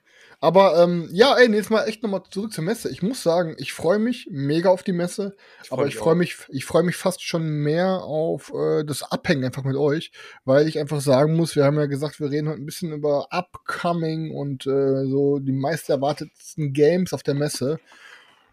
Aber 0.44 0.82
ähm, 0.82 1.08
ja, 1.10 1.34
ey, 1.38 1.50
jetzt 1.54 1.70
mal 1.70 1.88
echt 1.88 2.02
nochmal 2.02 2.22
zurück 2.28 2.52
zur 2.52 2.64
Messe. 2.64 2.90
Ich 2.90 3.02
muss 3.02 3.22
sagen, 3.22 3.56
ich 3.56 3.72
freue 3.72 3.98
mich 3.98 4.28
mega 4.30 4.68
auf 4.68 4.82
die 4.82 4.92
Messe, 4.92 5.36
Ich 5.62 5.68
freu 5.68 5.76
aber 5.76 5.86
ich 5.86 5.96
freue 5.96 6.16
mich, 6.16 6.36
ich 6.50 6.66
freue 6.66 6.82
mich 6.82 6.96
fast 6.96 7.22
schon 7.22 7.48
mehr 7.48 8.02
auf 8.02 8.52
äh, 8.54 8.84
das 8.84 9.10
Abhängen 9.10 9.42
einfach 9.44 9.64
mit 9.64 9.76
euch, 9.76 10.12
weil 10.44 10.68
ich 10.68 10.78
einfach 10.78 11.00
sagen 11.00 11.34
muss, 11.34 11.56
wir 11.56 11.64
haben 11.64 11.78
ja 11.78 11.86
gesagt, 11.86 12.20
wir 12.20 12.30
reden 12.30 12.50
heute 12.50 12.60
ein 12.60 12.66
bisschen 12.66 12.92
über 12.92 13.28
Upcoming 13.30 14.32
und 14.32 14.66
äh, 14.66 15.06
so 15.06 15.38
die 15.38 15.52
meist 15.52 15.88
erwartetsten 15.88 16.74
Games 16.74 17.14
auf 17.14 17.22
der 17.22 17.34
Messe. 17.34 17.78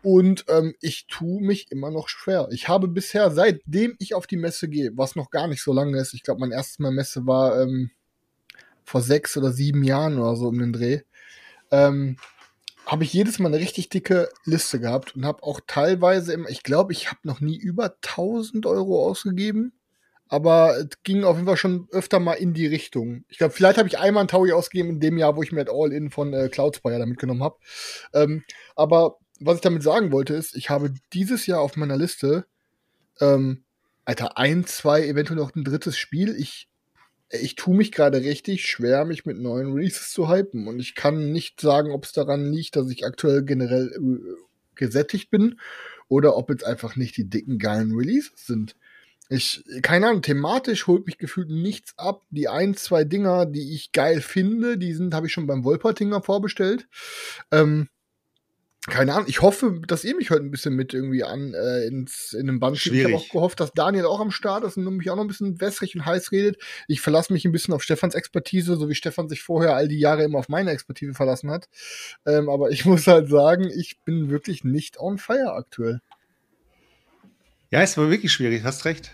Und 0.01 0.45
ähm, 0.47 0.73
ich 0.79 1.07
tue 1.07 1.41
mich 1.41 1.71
immer 1.71 1.91
noch 1.91 2.07
schwer. 2.07 2.47
Ich 2.51 2.69
habe 2.69 2.87
bisher, 2.87 3.31
seitdem 3.31 3.95
ich 3.99 4.15
auf 4.15 4.27
die 4.27 4.37
Messe 4.37 4.69
gehe, 4.69 4.91
was 4.95 5.17
noch 5.17 5.29
gar 5.29 5.47
nicht 5.47 5.61
so 5.61 5.73
lange 5.73 5.99
ist, 5.99 6.13
ich 6.13 6.23
glaube, 6.23 6.39
mein 6.39 6.51
erstes 6.51 6.79
Mal 6.79 6.91
Messe 6.91 7.27
war 7.27 7.61
ähm, 7.61 7.91
vor 8.91 9.01
sechs 9.01 9.37
oder 9.37 9.51
sieben 9.51 9.83
Jahren 9.83 10.19
oder 10.19 10.35
so 10.35 10.49
um 10.49 10.59
den 10.59 10.73
Dreh, 10.73 11.01
ähm, 11.71 12.17
habe 12.85 13.05
ich 13.05 13.13
jedes 13.13 13.39
Mal 13.39 13.47
eine 13.47 13.59
richtig 13.59 13.87
dicke 13.89 14.29
Liste 14.43 14.79
gehabt 14.79 15.15
und 15.15 15.25
habe 15.25 15.43
auch 15.43 15.61
teilweise, 15.65 16.33
im, 16.33 16.45
ich 16.49 16.63
glaube, 16.63 16.91
ich 16.91 17.09
habe 17.09 17.19
noch 17.23 17.39
nie 17.39 17.55
über 17.55 17.95
1000 18.01 18.65
Euro 18.65 19.05
ausgegeben, 19.07 19.71
aber 20.27 20.77
es 20.77 21.03
ging 21.03 21.23
auf 21.23 21.37
jeden 21.37 21.47
Fall 21.47 21.57
schon 21.57 21.87
öfter 21.91 22.19
mal 22.19 22.33
in 22.33 22.53
die 22.53 22.67
Richtung. 22.67 23.23
Ich 23.29 23.37
glaube, 23.37 23.53
vielleicht 23.53 23.77
habe 23.77 23.87
ich 23.87 23.97
einmal 23.97 24.25
ein 24.25 24.27
Taui 24.27 24.51
ausgegeben 24.51 24.89
in 24.89 24.99
dem 24.99 25.17
Jahr, 25.17 25.37
wo 25.37 25.43
ich 25.43 25.53
mir 25.53 25.63
das 25.63 25.73
All-In 25.73 26.09
von 26.09 26.33
äh, 26.33 26.49
Cloudspire 26.49 26.99
da 26.99 27.05
mitgenommen 27.05 27.43
habe. 27.43 27.57
Ähm, 28.13 28.43
aber 28.75 29.17
was 29.39 29.55
ich 29.55 29.61
damit 29.61 29.83
sagen 29.83 30.11
wollte, 30.11 30.33
ist, 30.33 30.55
ich 30.55 30.69
habe 30.69 30.93
dieses 31.13 31.45
Jahr 31.45 31.61
auf 31.61 31.77
meiner 31.77 31.97
Liste, 31.97 32.45
ähm, 33.21 33.63
Alter, 34.03 34.37
ein, 34.37 34.65
zwei, 34.65 35.05
eventuell 35.07 35.39
noch 35.39 35.55
ein 35.55 35.63
drittes 35.63 35.97
Spiel. 35.97 36.35
Ich 36.37 36.70
ich 37.31 37.55
tue 37.55 37.75
mich 37.75 37.91
gerade 37.91 38.21
richtig 38.21 38.65
schwer, 38.65 39.05
mich 39.05 39.25
mit 39.25 39.37
neuen 39.37 39.73
Releases 39.73 40.11
zu 40.11 40.29
hypen. 40.29 40.67
Und 40.67 40.79
ich 40.79 40.95
kann 40.95 41.31
nicht 41.31 41.61
sagen, 41.61 41.91
ob 41.91 42.05
es 42.05 42.11
daran 42.11 42.51
liegt, 42.51 42.75
dass 42.75 42.89
ich 42.89 43.05
aktuell 43.05 43.43
generell 43.43 43.91
äh, 43.93 44.41
gesättigt 44.75 45.29
bin 45.29 45.59
oder 46.07 46.35
ob 46.35 46.49
jetzt 46.49 46.65
einfach 46.65 46.95
nicht 46.95 47.17
die 47.17 47.29
dicken, 47.29 47.57
geilen 47.57 47.95
Releases 47.95 48.45
sind. 48.45 48.75
Ich, 49.29 49.63
keine 49.81 50.07
Ahnung, 50.07 50.21
thematisch 50.21 50.87
holt 50.87 51.05
mich 51.05 51.17
gefühlt 51.17 51.49
nichts 51.49 51.93
ab. 51.97 52.23
Die 52.31 52.49
ein, 52.49 52.75
zwei 52.75 53.05
Dinger, 53.05 53.45
die 53.45 53.75
ich 53.75 53.93
geil 53.93 54.19
finde, 54.19 54.77
die 54.77 54.93
sind, 54.93 55.13
habe 55.13 55.27
ich 55.27 55.33
schon 55.33 55.47
beim 55.47 55.63
Wolpertinger 55.63 56.21
vorbestellt. 56.21 56.89
Ähm, 57.49 57.87
keine 58.87 59.13
Ahnung, 59.13 59.27
ich 59.27 59.41
hoffe, 59.41 59.79
dass 59.85 60.03
ihr 60.03 60.15
mich 60.15 60.31
heute 60.31 60.43
ein 60.43 60.49
bisschen 60.49 60.75
mit 60.75 60.93
irgendwie 60.93 61.23
an 61.23 61.53
äh, 61.53 61.85
ins, 61.85 62.33
in 62.33 62.47
den 62.47 62.59
Band 62.59 62.79
schiebt. 62.79 62.95
Ich 62.95 63.03
habe 63.03 63.15
auch 63.15 63.29
gehofft, 63.29 63.59
dass 63.59 63.73
Daniel 63.73 64.05
auch 64.05 64.19
am 64.19 64.31
Start 64.31 64.63
ist 64.63 64.75
und 64.75 64.97
mich 64.97 65.11
auch 65.11 65.15
noch 65.15 65.23
ein 65.23 65.27
bisschen 65.27 65.61
wässrig 65.61 65.95
und 65.95 66.05
heiß 66.05 66.31
redet. 66.31 66.57
Ich 66.87 66.99
verlasse 66.99 67.31
mich 67.31 67.45
ein 67.45 67.51
bisschen 67.51 67.75
auf 67.75 67.83
Stefans 67.83 68.15
Expertise, 68.15 68.75
so 68.75 68.89
wie 68.89 68.95
Stefan 68.95 69.29
sich 69.29 69.43
vorher 69.43 69.75
all 69.75 69.87
die 69.87 69.99
Jahre 69.99 70.23
immer 70.23 70.39
auf 70.39 70.49
meine 70.49 70.71
Expertise 70.71 71.13
verlassen 71.13 71.51
hat. 71.51 71.69
Ähm, 72.25 72.49
aber 72.49 72.71
ich 72.71 72.85
muss 72.87 73.05
halt 73.05 73.29
sagen, 73.29 73.69
ich 73.69 73.99
bin 74.03 74.31
wirklich 74.31 74.63
nicht 74.63 74.99
on 74.99 75.19
fire 75.19 75.53
aktuell. 75.53 76.01
Ja, 77.69 77.81
es 77.81 77.95
war 77.97 78.09
wirklich 78.09 78.33
schwierig, 78.33 78.63
hast 78.63 78.85
recht. 78.85 79.11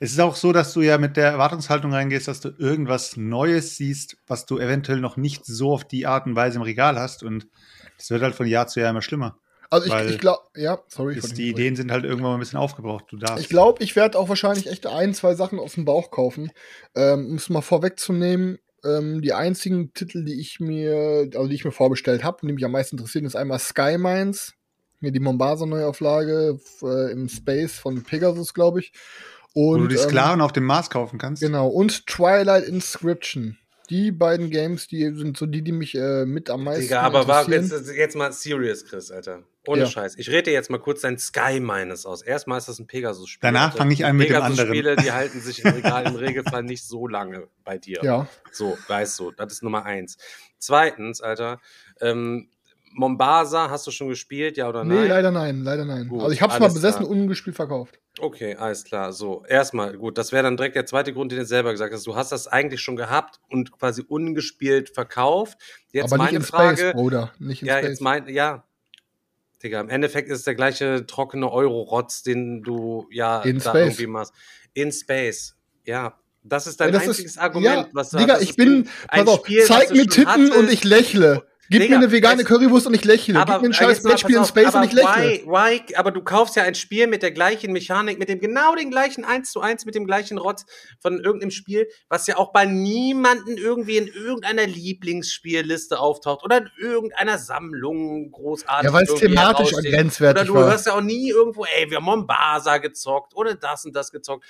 Es 0.00 0.10
ist 0.10 0.20
auch 0.20 0.34
so, 0.34 0.52
dass 0.52 0.74
du 0.74 0.82
ja 0.82 0.98
mit 0.98 1.16
der 1.16 1.28
Erwartungshaltung 1.28 1.92
reingehst, 1.92 2.26
dass 2.28 2.40
du 2.40 2.50
irgendwas 2.58 3.16
Neues 3.16 3.76
siehst, 3.76 4.18
was 4.26 4.46
du 4.46 4.58
eventuell 4.58 5.00
noch 5.00 5.16
nicht 5.16 5.46
so 5.46 5.72
auf 5.72 5.84
die 5.84 6.06
Art 6.06 6.26
und 6.26 6.34
Weise 6.34 6.56
im 6.56 6.62
Regal 6.62 6.98
hast 6.98 7.22
und 7.22 7.46
das 7.96 8.10
wird 8.10 8.22
halt 8.22 8.34
von 8.34 8.46
Jahr 8.46 8.66
zu 8.66 8.80
Jahr 8.80 8.90
immer 8.90 9.02
schlimmer. 9.02 9.38
Also 9.70 9.92
ich, 9.92 10.10
ich 10.10 10.18
glaube, 10.18 10.42
ja, 10.54 10.78
sorry. 10.88 11.16
Ist, 11.16 11.36
die 11.36 11.48
Ideen 11.48 11.76
sind 11.76 11.90
halt 11.90 12.04
irgendwann 12.04 12.30
mal 12.30 12.34
ein 12.36 12.40
bisschen 12.40 12.58
aufgebraucht. 12.58 13.06
Du 13.08 13.16
darfst. 13.16 13.42
Ich 13.42 13.48
glaube, 13.48 13.82
ich 13.82 13.96
werde 13.96 14.18
auch 14.18 14.28
wahrscheinlich 14.28 14.68
echt 14.68 14.86
ein, 14.86 15.12
zwei 15.14 15.34
Sachen 15.34 15.58
aus 15.58 15.74
dem 15.74 15.84
Bauch 15.84 16.10
kaufen. 16.10 16.52
Ähm, 16.94 17.26
um 17.26 17.34
es 17.34 17.48
mal 17.48 17.62
vorwegzunehmen, 17.62 18.58
ähm, 18.84 19.22
die 19.22 19.32
einzigen 19.32 19.92
Titel, 19.92 20.24
die 20.24 20.40
ich 20.40 20.60
mir, 20.60 21.28
also 21.34 21.48
die 21.48 21.54
ich 21.54 21.64
mir 21.64 21.72
vorbestellt 21.72 22.22
habe 22.22 22.38
und 22.42 22.48
die 22.48 22.54
mich 22.54 22.64
am 22.64 22.72
meisten 22.72 22.96
interessieren, 22.96 23.24
ist 23.24 23.36
einmal 23.36 23.58
Sky 23.58 23.98
Mines, 23.98 24.54
mir 25.00 25.10
die 25.10 25.20
Mombasa 25.20 25.66
Neuauflage 25.66 26.60
äh, 26.82 27.12
im 27.12 27.28
Space 27.28 27.78
von 27.78 28.02
Pegasus, 28.04 28.54
glaube 28.54 28.80
ich. 28.80 28.92
Und, 29.52 29.80
Wo 29.80 29.82
du 29.82 29.88
die 29.88 29.96
Sklaven 29.96 30.40
ähm, 30.40 30.44
auf 30.44 30.52
dem 30.52 30.64
Mars 30.64 30.90
kaufen 30.90 31.18
kannst. 31.18 31.42
Genau, 31.42 31.68
und 31.68 32.06
Twilight 32.06 32.64
Inscription 32.64 33.58
die 33.86 34.12
beiden 34.12 34.50
Games, 34.50 34.88
die 34.88 35.04
sind 35.14 35.36
so 35.36 35.46
die, 35.46 35.62
die 35.62 35.72
mich 35.72 35.94
äh, 35.94 36.24
mit 36.24 36.50
am 36.50 36.64
meisten 36.64 36.82
Digga, 36.82 37.02
aber 37.02 37.26
war 37.26 37.48
jetzt, 37.48 37.72
jetzt 37.94 38.16
mal 38.16 38.32
serious, 38.32 38.84
Chris, 38.84 39.10
Alter. 39.10 39.42
Ohne 39.66 39.82
ja. 39.82 39.86
Scheiß. 39.86 40.16
Ich 40.16 40.28
rede 40.28 40.44
dir 40.44 40.52
jetzt 40.52 40.70
mal 40.70 40.78
kurz 40.78 41.00
dein 41.00 41.18
Sky 41.18 41.58
meines 41.60 42.06
aus. 42.06 42.22
Erstmal 42.22 42.58
ist 42.58 42.68
das 42.68 42.78
ein 42.78 42.86
Pegasus-Spiel. 42.86 43.40
Danach 43.42 43.76
fange 43.76 43.94
ich 43.94 44.04
an 44.04 44.16
mit 44.16 44.30
dem 44.30 44.40
anderen. 44.40 44.68
Spiele, 44.68 44.96
die 44.96 45.10
halten 45.10 45.40
sich 45.40 45.64
im 45.64 45.72
Regal 45.72 46.06
im 46.06 46.14
Regelfall 46.14 46.62
nicht 46.62 46.84
so 46.84 47.08
lange 47.08 47.48
bei 47.64 47.78
dir. 47.78 48.00
Ja. 48.02 48.28
So, 48.52 48.78
weißt 48.86 49.18
du, 49.18 49.32
das 49.32 49.54
ist 49.54 49.62
Nummer 49.62 49.84
eins. 49.84 50.18
Zweitens, 50.58 51.20
Alter, 51.20 51.60
ähm, 52.00 52.48
Mombasa 52.98 53.68
hast 53.70 53.86
du 53.86 53.90
schon 53.90 54.08
gespielt, 54.08 54.56
ja 54.56 54.68
oder 54.68 54.82
nein? 54.84 55.02
Nee, 55.02 55.06
leider 55.08 55.30
nein, 55.30 55.62
leider 55.62 55.84
nein. 55.84 56.08
Gut, 56.08 56.20
also 56.22 56.32
ich 56.32 56.40
habe 56.40 56.52
es 56.54 56.58
mal 56.58 56.68
besessen 56.72 57.04
und 57.04 57.10
ungespielt 57.20 57.54
verkauft. 57.54 57.98
Okay, 58.18 58.54
alles 58.56 58.84
klar. 58.84 59.12
So, 59.12 59.44
erstmal, 59.46 59.96
gut, 59.98 60.16
das 60.16 60.32
wäre 60.32 60.42
dann 60.42 60.56
direkt 60.56 60.76
der 60.76 60.86
zweite 60.86 61.12
Grund, 61.12 61.30
den 61.30 61.38
du 61.40 61.44
selber 61.44 61.72
gesagt 61.72 61.92
hast. 61.92 62.06
Du 62.06 62.16
hast 62.16 62.32
das 62.32 62.48
eigentlich 62.48 62.80
schon 62.80 62.96
gehabt 62.96 63.38
und 63.50 63.70
quasi 63.72 64.02
ungespielt 64.06 64.88
verkauft. 64.94 65.58
Jetzt 65.92 66.06
Aber 66.12 66.16
meine 66.16 66.38
nicht 66.38 66.40
in 66.40 66.46
Frage, 66.46 66.78
Space, 66.78 66.92
Bruder. 66.94 67.32
Nicht 67.38 67.60
in 67.62 67.68
ja, 67.68 67.78
Space. 67.78 67.88
jetzt 67.90 68.00
mein, 68.00 68.28
ja. 68.28 68.64
Digga, 69.62 69.80
im 69.80 69.88
Endeffekt 69.88 70.28
ist 70.30 70.38
es 70.38 70.44
der 70.44 70.54
gleiche 70.54 71.06
trockene 71.06 71.50
Euro-Rotz, 71.50 72.22
den 72.22 72.62
du 72.62 73.06
ja 73.10 73.40
in 73.42 73.58
da 73.58 73.70
Space. 73.70 73.86
irgendwie 73.86 74.06
machst. 74.06 74.32
In 74.74 74.92
Space, 74.92 75.54
ja. 75.84 76.14
Das 76.42 76.66
ist 76.66 76.80
dein 76.80 76.88
Ja, 76.88 77.00
das 77.00 77.08
einziges 77.08 77.32
ist- 77.32 77.38
Argument, 77.38 77.74
ja, 77.74 77.88
was 77.92 78.10
du 78.10 78.18
Digga, 78.18 78.34
hast. 78.34 78.42
Ich 78.42 78.54
bin, 78.56 78.88
ein 79.08 79.24
pass 79.24 79.34
auf, 79.34 79.40
Spiel, 79.40 79.64
zeig 79.64 79.90
mir 79.90 80.06
Titten 80.06 80.26
hattest. 80.28 80.56
und 80.56 80.70
ich 80.70 80.84
lächle. 80.84 81.44
Gib 81.68 81.82
Digga, 81.82 81.98
mir 81.98 82.04
eine 82.04 82.12
vegane 82.12 82.42
es- 82.42 82.46
Currywurst 82.48 82.86
und 82.86 82.94
ich 82.94 83.04
lächle. 83.04 83.34
Gib 83.44 83.48
mir 83.60 83.68
ein 83.68 83.72
scheiß 83.72 84.02
Brettspiel 84.02 84.36
in 84.36 84.44
Space 84.44 84.68
aber 84.68 84.78
und 84.78 84.84
ich 84.84 84.92
lächle. 84.92 85.42
Why, 85.44 85.80
why, 85.88 85.94
aber 85.96 86.12
du 86.12 86.22
kaufst 86.22 86.54
ja 86.56 86.62
ein 86.62 86.74
Spiel 86.76 87.06
mit 87.08 87.22
der 87.22 87.32
gleichen 87.32 87.72
Mechanik, 87.72 88.18
mit 88.18 88.28
dem 88.28 88.38
genau 88.40 88.74
den 88.74 88.90
gleichen 88.90 89.24
1 89.24 89.50
zu 89.50 89.60
1, 89.60 89.84
mit 89.84 89.94
dem 89.94 90.06
gleichen 90.06 90.38
Rotz 90.38 90.64
von 91.00 91.18
irgendeinem 91.20 91.50
Spiel, 91.50 91.88
was 92.08 92.26
ja 92.26 92.36
auch 92.36 92.52
bei 92.52 92.66
niemanden 92.66 93.56
irgendwie 93.56 93.96
in 93.96 94.06
irgendeiner 94.06 94.66
Lieblingsspielliste 94.66 95.98
auftaucht 95.98 96.44
oder 96.44 96.58
in 96.58 96.70
irgendeiner 96.78 97.38
Sammlung 97.38 98.30
großartig. 98.30 98.84
Ja, 98.88 98.92
weil 98.92 99.04
es 99.04 99.14
thematisch 99.14 99.70
heraussticht. 99.70 99.94
grenzwertig 99.94 100.42
Oder 100.42 100.46
du 100.46 100.54
war. 100.54 100.70
hörst 100.70 100.86
ja 100.86 100.92
auch 100.94 101.00
nie 101.00 101.30
irgendwo, 101.30 101.64
ey, 101.64 101.90
wir 101.90 101.96
haben 101.98 102.04
Mombasa 102.04 102.78
gezockt 102.78 103.34
oder 103.34 103.54
das 103.54 103.84
und 103.84 103.94
das 103.94 104.10
gezockt. 104.12 104.44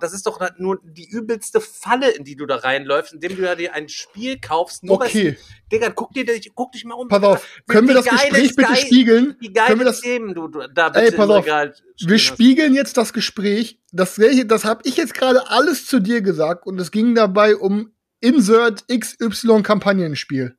Das 0.00 0.12
ist 0.12 0.26
doch 0.26 0.40
nur 0.58 0.80
die 0.82 1.08
übelste 1.08 1.60
Falle, 1.60 2.10
in 2.10 2.24
die 2.24 2.36
du 2.36 2.46
da 2.46 2.56
reinläufst, 2.56 3.12
indem 3.12 3.36
du 3.36 3.42
ja 3.42 3.54
dir 3.54 3.74
ein 3.74 3.88
Spiel 3.88 4.38
kaufst, 4.40 4.82
nur 4.82 4.96
Okay, 4.96 5.36
Digga, 5.70 5.90
guck 5.90 6.12
dir 6.12 6.24
dich, 6.24 6.52
guck 6.56 6.72
dich 6.72 6.84
mal 6.84 6.94
um. 6.94 7.06
pass 7.06 7.22
auf. 7.22 7.46
Können 7.68 7.86
wir 7.86 7.94
das 7.94 8.06
geile 8.06 8.18
Gespräch 8.18 8.56
bitte 8.56 8.74
Sky- 8.74 8.86
spiegeln? 8.86 9.36
Wie 9.38 9.52
Können 9.52 9.78
wir 9.78 9.86
das 9.86 10.00
Themen 10.00 10.34
du, 10.34 10.48
du 10.48 10.66
da 10.74 10.88
Ey, 10.88 11.04
bitte 11.04 11.16
pass 11.16 11.26
im 11.26 11.30
auf. 11.30 11.46
Wir 11.46 12.18
spiegeln 12.18 12.74
jetzt 12.74 12.96
das 12.96 13.12
Gespräch. 13.12 13.78
Das, 13.92 14.20
das 14.46 14.64
habe 14.64 14.80
ich 14.84 14.96
jetzt 14.96 15.14
gerade 15.14 15.48
alles 15.48 15.86
zu 15.86 16.00
dir 16.00 16.22
gesagt 16.22 16.66
und 16.66 16.80
es 16.80 16.90
ging 16.90 17.14
dabei 17.14 17.56
um 17.56 17.92
Insert 18.20 18.84
XY 18.88 19.62
Kampagnenspiel. 19.62 20.56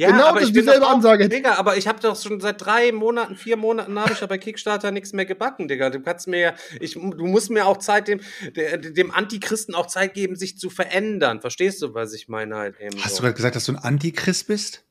Ja, 0.00 0.12
genau 0.12 0.28
aber 0.28 0.40
das 0.40 0.48
ich 0.48 0.54
bin 0.54 0.64
dieselbe 0.64 0.86
auch, 0.86 0.92
Ansage. 0.92 1.28
Digga, 1.28 1.56
aber 1.56 1.76
ich 1.76 1.86
habe 1.86 2.00
doch 2.00 2.18
schon 2.18 2.40
seit 2.40 2.64
drei 2.64 2.90
Monaten, 2.90 3.36
vier 3.36 3.58
Monaten 3.58 3.98
habe 3.98 4.14
ich 4.14 4.20
ja 4.20 4.26
bei 4.26 4.38
Kickstarter 4.38 4.92
nichts 4.92 5.12
mehr 5.12 5.26
gebacken, 5.26 5.68
Digga. 5.68 5.90
Du 5.90 6.00
kannst 6.00 6.26
mir 6.26 6.40
ja, 6.40 6.54
ich, 6.80 6.94
du 6.94 7.26
musst 7.26 7.50
mir 7.50 7.66
auch 7.66 7.76
Zeit 7.76 8.08
dem, 8.08 8.20
dem 8.54 9.10
Antichristen 9.10 9.74
auch 9.74 9.86
Zeit 9.88 10.14
geben, 10.14 10.36
sich 10.36 10.56
zu 10.56 10.70
verändern. 10.70 11.42
Verstehst 11.42 11.82
du, 11.82 11.92
was 11.92 12.14
ich 12.14 12.28
meine 12.28 12.56
halt 12.56 12.80
eben? 12.80 12.96
Hast 13.04 13.16
so. 13.16 13.18
du 13.18 13.22
gerade 13.24 13.34
gesagt, 13.34 13.56
dass 13.56 13.66
du 13.66 13.72
ein 13.72 13.78
Antichrist 13.78 14.46
bist? 14.46 14.86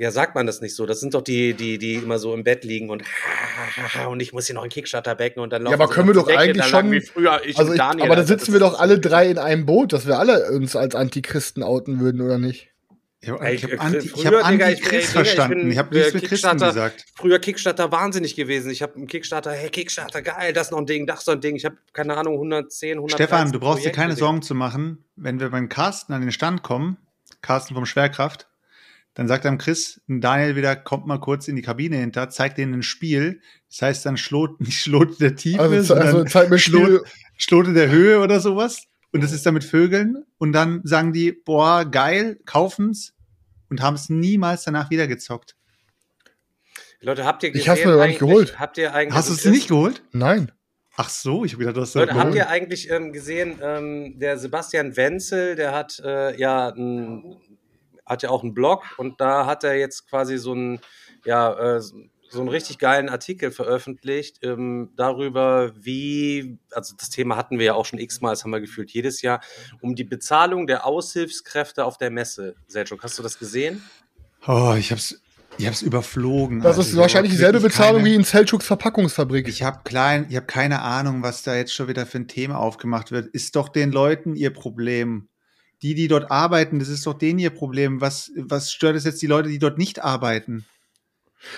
Ja, 0.00 0.10
sagt 0.10 0.34
man 0.34 0.46
das 0.46 0.62
nicht 0.62 0.74
so. 0.74 0.86
Das 0.86 0.98
sind 0.98 1.12
doch 1.12 1.20
die, 1.20 1.52
die, 1.52 1.76
die 1.76 1.96
immer 1.96 2.18
so 2.18 2.32
im 2.32 2.42
Bett 2.42 2.64
liegen 2.64 2.88
und 2.88 3.02
und 4.08 4.20
ich 4.20 4.32
muss 4.32 4.46
hier 4.46 4.54
noch 4.54 4.62
einen 4.62 4.70
Kickstarter 4.70 5.14
backen 5.14 5.40
und 5.40 5.52
dann 5.52 5.60
laufen 5.62 5.74
aber 5.74 5.88
sie 5.88 5.92
können 5.92 6.06
wir 6.08 6.14
doch 6.14 6.26
Decke, 6.26 6.38
eigentlich 6.38 6.64
schon- 6.64 6.90
Wie 6.90 7.00
früher, 7.02 7.42
ich 7.44 7.58
Also 7.58 7.72
ich, 7.72 7.78
Daniel, 7.78 8.06
aber 8.06 8.14
da 8.16 8.22
Alter, 8.22 8.28
sitzen 8.28 8.46
das 8.46 8.54
wir 8.54 8.60
doch 8.60 8.80
alle 8.80 8.98
drei 8.98 9.28
in 9.28 9.36
einem 9.36 9.66
Boot, 9.66 9.92
dass 9.92 10.06
wir 10.06 10.18
alle 10.18 10.50
uns 10.52 10.74
als 10.74 10.94
Antichristen 10.94 11.62
outen 11.62 12.00
würden, 12.00 12.22
oder 12.22 12.38
nicht? 12.38 12.68
Ich 13.22 13.28
habe 13.28 13.40
Anti, 13.78 14.10
ich 14.16 14.26
hab 14.26 14.42
Antichrist 14.42 15.12
verstanden. 15.12 15.70
Ich 15.70 15.76
habe 15.76 15.94
nichts 15.94 16.14
mit 16.14 16.24
Christen 16.24 16.48
Kickstarter- 16.48 16.68
gesagt. 16.68 17.04
früher 17.16 17.38
Kickstarter 17.38 17.92
wahnsinnig 17.92 18.34
gewesen. 18.34 18.70
Ich 18.70 18.80
habe 18.80 18.94
im 18.98 19.06
Kickstarter, 19.06 19.52
hey 19.52 19.68
Kickstarter, 19.68 20.22
geil, 20.22 20.54
das 20.54 20.70
noch 20.70 20.78
ein 20.78 20.86
Ding, 20.86 21.06
das 21.06 21.26
noch 21.26 21.34
ein 21.34 21.42
Ding. 21.42 21.56
Ich 21.56 21.66
habe 21.66 21.76
keine 21.92 22.16
Ahnung 22.16 22.36
110, 22.36 22.96
100. 22.96 23.12
Stefan, 23.18 23.52
du 23.52 23.60
brauchst 23.60 23.84
dir 23.84 23.92
keine 23.92 24.16
Sorgen 24.16 24.40
zu 24.40 24.54
machen, 24.54 25.04
wenn 25.16 25.38
wir 25.40 25.50
beim 25.50 25.68
Carsten 25.68 26.14
an 26.14 26.22
den 26.22 26.32
Stand 26.32 26.62
kommen, 26.62 26.96
Carsten 27.42 27.74
vom 27.74 27.84
Schwerkraft, 27.84 28.46
dann 29.14 29.26
sagt 29.28 29.44
dann 29.44 29.58
Chris, 29.58 30.00
Daniel 30.06 30.56
wieder, 30.56 30.76
kommt 30.76 31.06
mal 31.06 31.18
kurz 31.18 31.48
in 31.48 31.56
die 31.56 31.62
Kabine 31.62 31.96
hinter, 31.96 32.30
zeigt 32.30 32.58
denen 32.58 32.74
ein 32.74 32.82
Spiel. 32.82 33.40
Das 33.68 33.82
heißt 33.82 34.06
dann 34.06 34.16
Schlot, 34.16 34.60
nicht 34.60 34.80
Schlot 34.80 35.20
der 35.20 35.36
Tiefe, 35.36 35.60
Also, 35.60 35.82
sondern 35.82 36.06
also 36.06 36.24
zeig 36.24 36.48
mir 36.48 36.56
ein 36.56 36.58
Spiel. 36.60 36.86
Schlot, 36.86 37.06
Schlote 37.36 37.72
der 37.72 37.90
Höhe 37.90 38.20
oder 38.20 38.40
sowas. 38.40 38.86
Und 39.12 39.24
das 39.24 39.32
ist 39.32 39.44
dann 39.44 39.54
mit 39.54 39.64
Vögeln. 39.64 40.24
Und 40.38 40.52
dann 40.52 40.82
sagen 40.84 41.12
die, 41.12 41.32
boah, 41.32 41.84
geil, 41.84 42.38
kaufen's. 42.44 43.14
Und 43.68 43.82
haben 43.82 43.94
es 43.94 44.08
niemals 44.08 44.64
danach 44.64 44.90
wieder 44.90 45.06
gezockt. 45.06 45.56
Leute, 47.00 47.24
habt 47.24 47.42
ihr 47.42 47.54
Ich 47.54 47.68
hab's 47.68 47.84
mir 47.84 47.92
doch 47.92 48.06
nicht 48.06 48.18
geholt. 48.18 48.58
Habt 48.58 48.78
ihr 48.78 48.94
eigentlich 48.94 49.14
Hast 49.14 49.30
du 49.30 49.34
es 49.34 49.44
nicht 49.46 49.68
geholt? 49.68 50.02
Nein. 50.12 50.52
Ach 50.96 51.08
so, 51.08 51.44
ich 51.44 51.52
habe 51.52 51.60
gedacht, 51.60 51.76
du 51.76 51.80
hast 51.80 51.94
Leute, 51.94 52.14
habt 52.14 52.34
ihr 52.34 52.50
eigentlich 52.50 52.90
ähm, 52.90 53.12
gesehen, 53.12 53.58
ähm, 53.62 54.18
der 54.18 54.36
Sebastian 54.36 54.96
Wenzel, 54.96 55.56
der 55.56 55.72
hat 55.72 55.98
äh, 56.04 56.38
ja 56.38 56.68
ein, 56.68 57.40
hat 58.10 58.22
ja 58.22 58.30
auch 58.30 58.42
einen 58.42 58.54
Blog 58.54 58.84
und 58.98 59.20
da 59.20 59.46
hat 59.46 59.64
er 59.64 59.78
jetzt 59.78 60.08
quasi 60.08 60.36
so 60.36 60.52
einen, 60.52 60.80
ja, 61.24 61.76
äh, 61.76 61.80
so 61.80 62.40
einen 62.40 62.48
richtig 62.48 62.78
geilen 62.78 63.08
Artikel 63.08 63.50
veröffentlicht 63.50 64.38
ähm, 64.42 64.90
darüber, 64.96 65.72
wie, 65.76 66.58
also 66.72 66.94
das 66.98 67.10
Thema 67.10 67.36
hatten 67.36 67.58
wir 67.58 67.66
ja 67.66 67.74
auch 67.74 67.86
schon 67.86 67.98
x-mal, 67.98 68.30
das 68.30 68.44
haben 68.44 68.50
wir 68.50 68.60
gefühlt 68.60 68.90
jedes 68.90 69.22
Jahr, 69.22 69.40
um 69.80 69.94
die 69.94 70.04
Bezahlung 70.04 70.66
der 70.66 70.86
Aushilfskräfte 70.86 71.84
auf 71.84 71.98
der 71.98 72.10
Messe. 72.10 72.54
Selchuk, 72.66 73.02
hast 73.02 73.18
du 73.18 73.22
das 73.22 73.38
gesehen? 73.38 73.82
Oh, 74.46 74.74
ich 74.78 74.90
hab's. 74.92 75.20
Ich 75.58 75.66
habe 75.66 75.74
es 75.74 75.82
überflogen. 75.82 76.60
Das 76.60 76.78
ist 76.78 76.96
wahrscheinlich 76.96 77.32
dieselbe 77.32 77.60
Bezahlung 77.60 78.02
keine, 78.02 78.10
wie 78.10 78.14
in 78.14 78.24
Selchuks 78.24 78.64
Verpackungsfabrik. 78.64 79.46
Ich 79.46 79.62
habe 79.62 79.80
klein, 79.84 80.26
ich 80.30 80.36
habe 80.36 80.46
keine 80.46 80.80
Ahnung, 80.80 81.22
was 81.22 81.42
da 81.42 81.54
jetzt 81.54 81.74
schon 81.74 81.88
wieder 81.88 82.06
für 82.06 82.18
ein 82.18 82.28
Thema 82.28 82.58
aufgemacht 82.58 83.10
wird. 83.10 83.26
Ist 83.26 83.56
doch 83.56 83.68
den 83.68 83.92
Leuten 83.92 84.36
ihr 84.36 84.54
Problem. 84.54 85.28
Die, 85.82 85.94
die 85.94 86.08
dort 86.08 86.30
arbeiten, 86.30 86.78
das 86.78 86.88
ist 86.88 87.06
doch 87.06 87.14
denen 87.14 87.38
ihr 87.38 87.50
Problem. 87.50 88.00
Was, 88.00 88.30
was 88.36 88.72
stört 88.72 88.96
es 88.96 89.04
jetzt 89.04 89.22
die 89.22 89.26
Leute, 89.26 89.48
die 89.48 89.58
dort 89.58 89.78
nicht 89.78 90.02
arbeiten? 90.04 90.66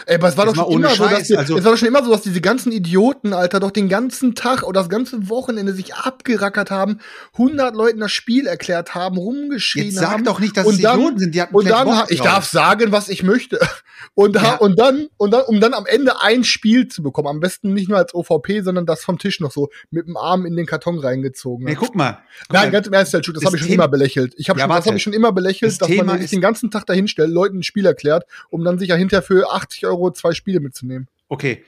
Ey, 0.07 0.17
aber 0.17 0.29
es 0.29 0.37
war 0.37 0.47
doch 0.47 0.55
schon 0.55 0.71
immer 0.73 0.91
so, 0.95 1.05
dass 1.09 1.27
die, 1.29 1.37
also- 1.37 1.57
es 1.59 1.65
war 1.65 1.73
doch 1.73 1.79
schon 1.79 1.89
immer 1.89 2.05
so, 2.05 2.11
dass 2.11 2.23
diese 2.23 2.41
ganzen 2.41 2.71
Idioten, 2.73 3.33
Alter, 3.33 3.61
doch 3.61 3.71
den 3.73 3.89
ganzen 3.89 4.35
Tag 4.35 4.63
oder 4.63 4.81
das 4.81 4.89
ganze 4.89 5.29
Wochenende 5.29 5.73
sich 5.73 5.95
abgerackert 5.95 6.71
haben, 6.71 6.99
100 7.37 7.75
Leuten 7.75 8.01
das 8.01 8.13
Spiel 8.13 8.47
erklärt 8.47 8.95
haben, 8.95 9.17
rumgeschrien 9.17 9.87
Jetzt 9.87 9.97
sag 9.97 10.11
haben. 10.11 10.25
doch 10.25 10.39
nicht, 10.41 10.57
dass 10.57 10.67
und 10.67 10.75
es 10.75 10.81
dann, 10.83 10.99
Idioten 10.99 11.19
sind. 11.19 11.35
Die 11.35 11.43
hatten 11.43 11.55
und 11.55 11.69
dann, 11.69 11.87
Bock 11.87 12.07
ich 12.11 12.21
darf 12.21 12.45
sagen, 12.49 12.93
was 12.93 13.09
ich 13.09 13.23
möchte. 13.23 13.59
Und, 14.15 14.35
Ja. 14.35 14.57
und 14.57 14.81
dann, 14.81 15.07
und 15.17 15.31
dann, 15.33 15.43
um 15.43 15.61
dann 15.61 15.75
am 15.75 15.87
Ende 15.87 16.21
ein 16.21 16.43
Spiel 16.43 16.89
zu 16.89 17.05
bekommen, 17.05 17.29
am 17.29 17.39
besten 17.39 17.73
nicht 17.73 17.89
nur 17.89 17.99
als 17.99 18.13
OVP, 18.15 18.61
sondern 18.63 18.85
das 18.85 19.05
vom 19.05 19.17
Tisch 19.17 19.39
noch 19.39 19.53
so 19.53 19.71
mit 19.93 20.09
dem 20.09 20.17
Arm 20.17 20.45
in 20.45 20.57
den 20.57 20.67
Karton 20.67 20.99
reingezogen. 20.99 21.65
Nee, 21.67 21.77
guck 21.77 21.95
mal. 21.95 22.19
Guck 22.49 22.53
Nein, 22.53 22.65
mal. 22.67 22.71
ganz 22.73 22.89
im 22.89 22.93
Ernst, 22.95 23.15
das, 23.15 23.23
das 23.23 23.45
habe 23.45 23.57
ich 23.57 23.63
schon 23.63 23.69
Thema- 23.71 23.85
immer 23.85 23.89
belächelt. 23.89 24.35
Ich 24.39 24.51
habe 24.51 24.59
Ja, 24.59 24.67
schon, 24.67 24.75
das 24.77 24.87
habe 24.87 24.97
ich 24.97 25.03
schon 25.05 25.13
immer 25.13 25.31
belächelt, 25.31 25.71
Das 25.71 25.79
dass 25.79 25.87
Thema 25.89 26.05
man 26.05 26.21
sich 26.21 26.31
den 26.31 26.41
ganzen 26.41 26.71
Tag 26.73 26.85
dahin 26.87 27.07
stellt, 27.07 27.31
Leuten 27.31 27.59
ein 27.59 27.63
Spiel 27.63 27.87
erklärt, 27.87 28.25
um 28.51 28.65
dann 28.65 28.79
sich 28.81 28.89
ja 28.89 28.97
hinterher 28.97 29.23
für 29.23 29.53
80 29.73 29.87
Euro 29.87 30.11
zwei 30.13 30.33
Spiele 30.33 30.61
mitzunehmen. 30.61 31.09
Okay. 31.29 31.65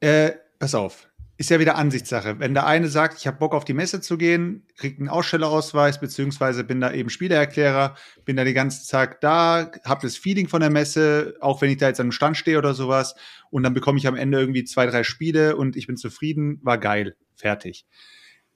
Äh, 0.00 0.32
pass 0.58 0.74
auf. 0.74 1.08
Ist 1.36 1.50
ja 1.50 1.60
wieder 1.60 1.76
Ansichtssache. 1.76 2.40
Wenn 2.40 2.52
der 2.52 2.66
eine 2.66 2.88
sagt, 2.88 3.18
ich 3.18 3.28
habe 3.28 3.38
Bock 3.38 3.54
auf 3.54 3.64
die 3.64 3.74
Messe 3.74 4.00
zu 4.00 4.18
gehen, 4.18 4.66
kriegt 4.76 4.98
einen 4.98 5.08
Ausstellerausweis, 5.08 6.00
beziehungsweise 6.00 6.64
bin 6.64 6.80
da 6.80 6.92
eben 6.92 7.10
Spielererklärer, 7.10 7.94
bin 8.24 8.34
da 8.34 8.42
den 8.42 8.54
ganzen 8.54 8.90
Tag 8.90 9.20
da, 9.20 9.70
habe 9.84 10.02
das 10.02 10.16
Feeling 10.16 10.48
von 10.48 10.60
der 10.60 10.70
Messe, 10.70 11.36
auch 11.40 11.62
wenn 11.62 11.70
ich 11.70 11.76
da 11.76 11.86
jetzt 11.86 12.00
am 12.00 12.10
Stand 12.10 12.36
stehe 12.36 12.58
oder 12.58 12.74
sowas, 12.74 13.14
und 13.50 13.62
dann 13.62 13.72
bekomme 13.72 13.98
ich 13.98 14.08
am 14.08 14.16
Ende 14.16 14.40
irgendwie 14.40 14.64
zwei, 14.64 14.86
drei 14.86 15.04
Spiele 15.04 15.54
und 15.54 15.76
ich 15.76 15.86
bin 15.86 15.96
zufrieden, 15.96 16.58
war 16.62 16.76
geil, 16.76 17.14
fertig. 17.36 17.86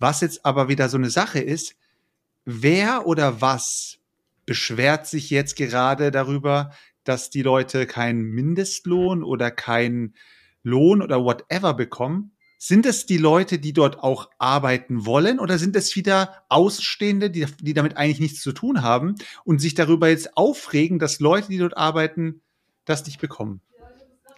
Was 0.01 0.21
jetzt 0.21 0.45
aber 0.45 0.69
wieder 0.69 0.89
so 0.89 0.97
eine 0.97 1.11
Sache 1.11 1.39
ist, 1.39 1.77
wer 2.45 3.07
oder 3.07 3.41
was 3.41 3.99
beschwert 4.45 5.07
sich 5.07 5.31
jetzt 5.31 5.55
gerade 5.55 6.11
darüber, 6.11 6.73
dass 7.05 7.31
die 7.31 7.43
Leute 7.43 7.87
keinen 7.87 8.23
Mindestlohn 8.23 9.23
oder 9.23 9.51
keinen 9.51 10.15
Lohn 10.63 11.03
oder 11.03 11.25
whatever 11.25 11.75
bekommen? 11.75 12.33
Sind 12.59 12.87
es 12.87 13.07
die 13.07 13.19
Leute, 13.19 13.59
die 13.59 13.73
dort 13.73 13.99
auch 13.99 14.31
arbeiten 14.39 15.05
wollen 15.05 15.41
oder 15.41 15.59
sind 15.59 15.75
es 15.75 15.97
wieder 15.97 16.45
Außenstehende, 16.49 17.29
die, 17.31 17.47
die 17.61 17.75
damit 17.75 17.97
eigentlich 17.97 18.21
nichts 18.21 18.41
zu 18.41 18.53
tun 18.53 18.83
haben 18.83 19.17
und 19.45 19.61
sich 19.61 19.75
darüber 19.75 20.09
jetzt 20.09 20.37
aufregen, 20.37 21.01
dass 21.01 21.19
Leute, 21.19 21.49
die 21.49 21.59
dort 21.59 21.77
arbeiten, 21.77 22.41
das 22.85 23.05
nicht 23.05 23.21
bekommen? 23.21 23.61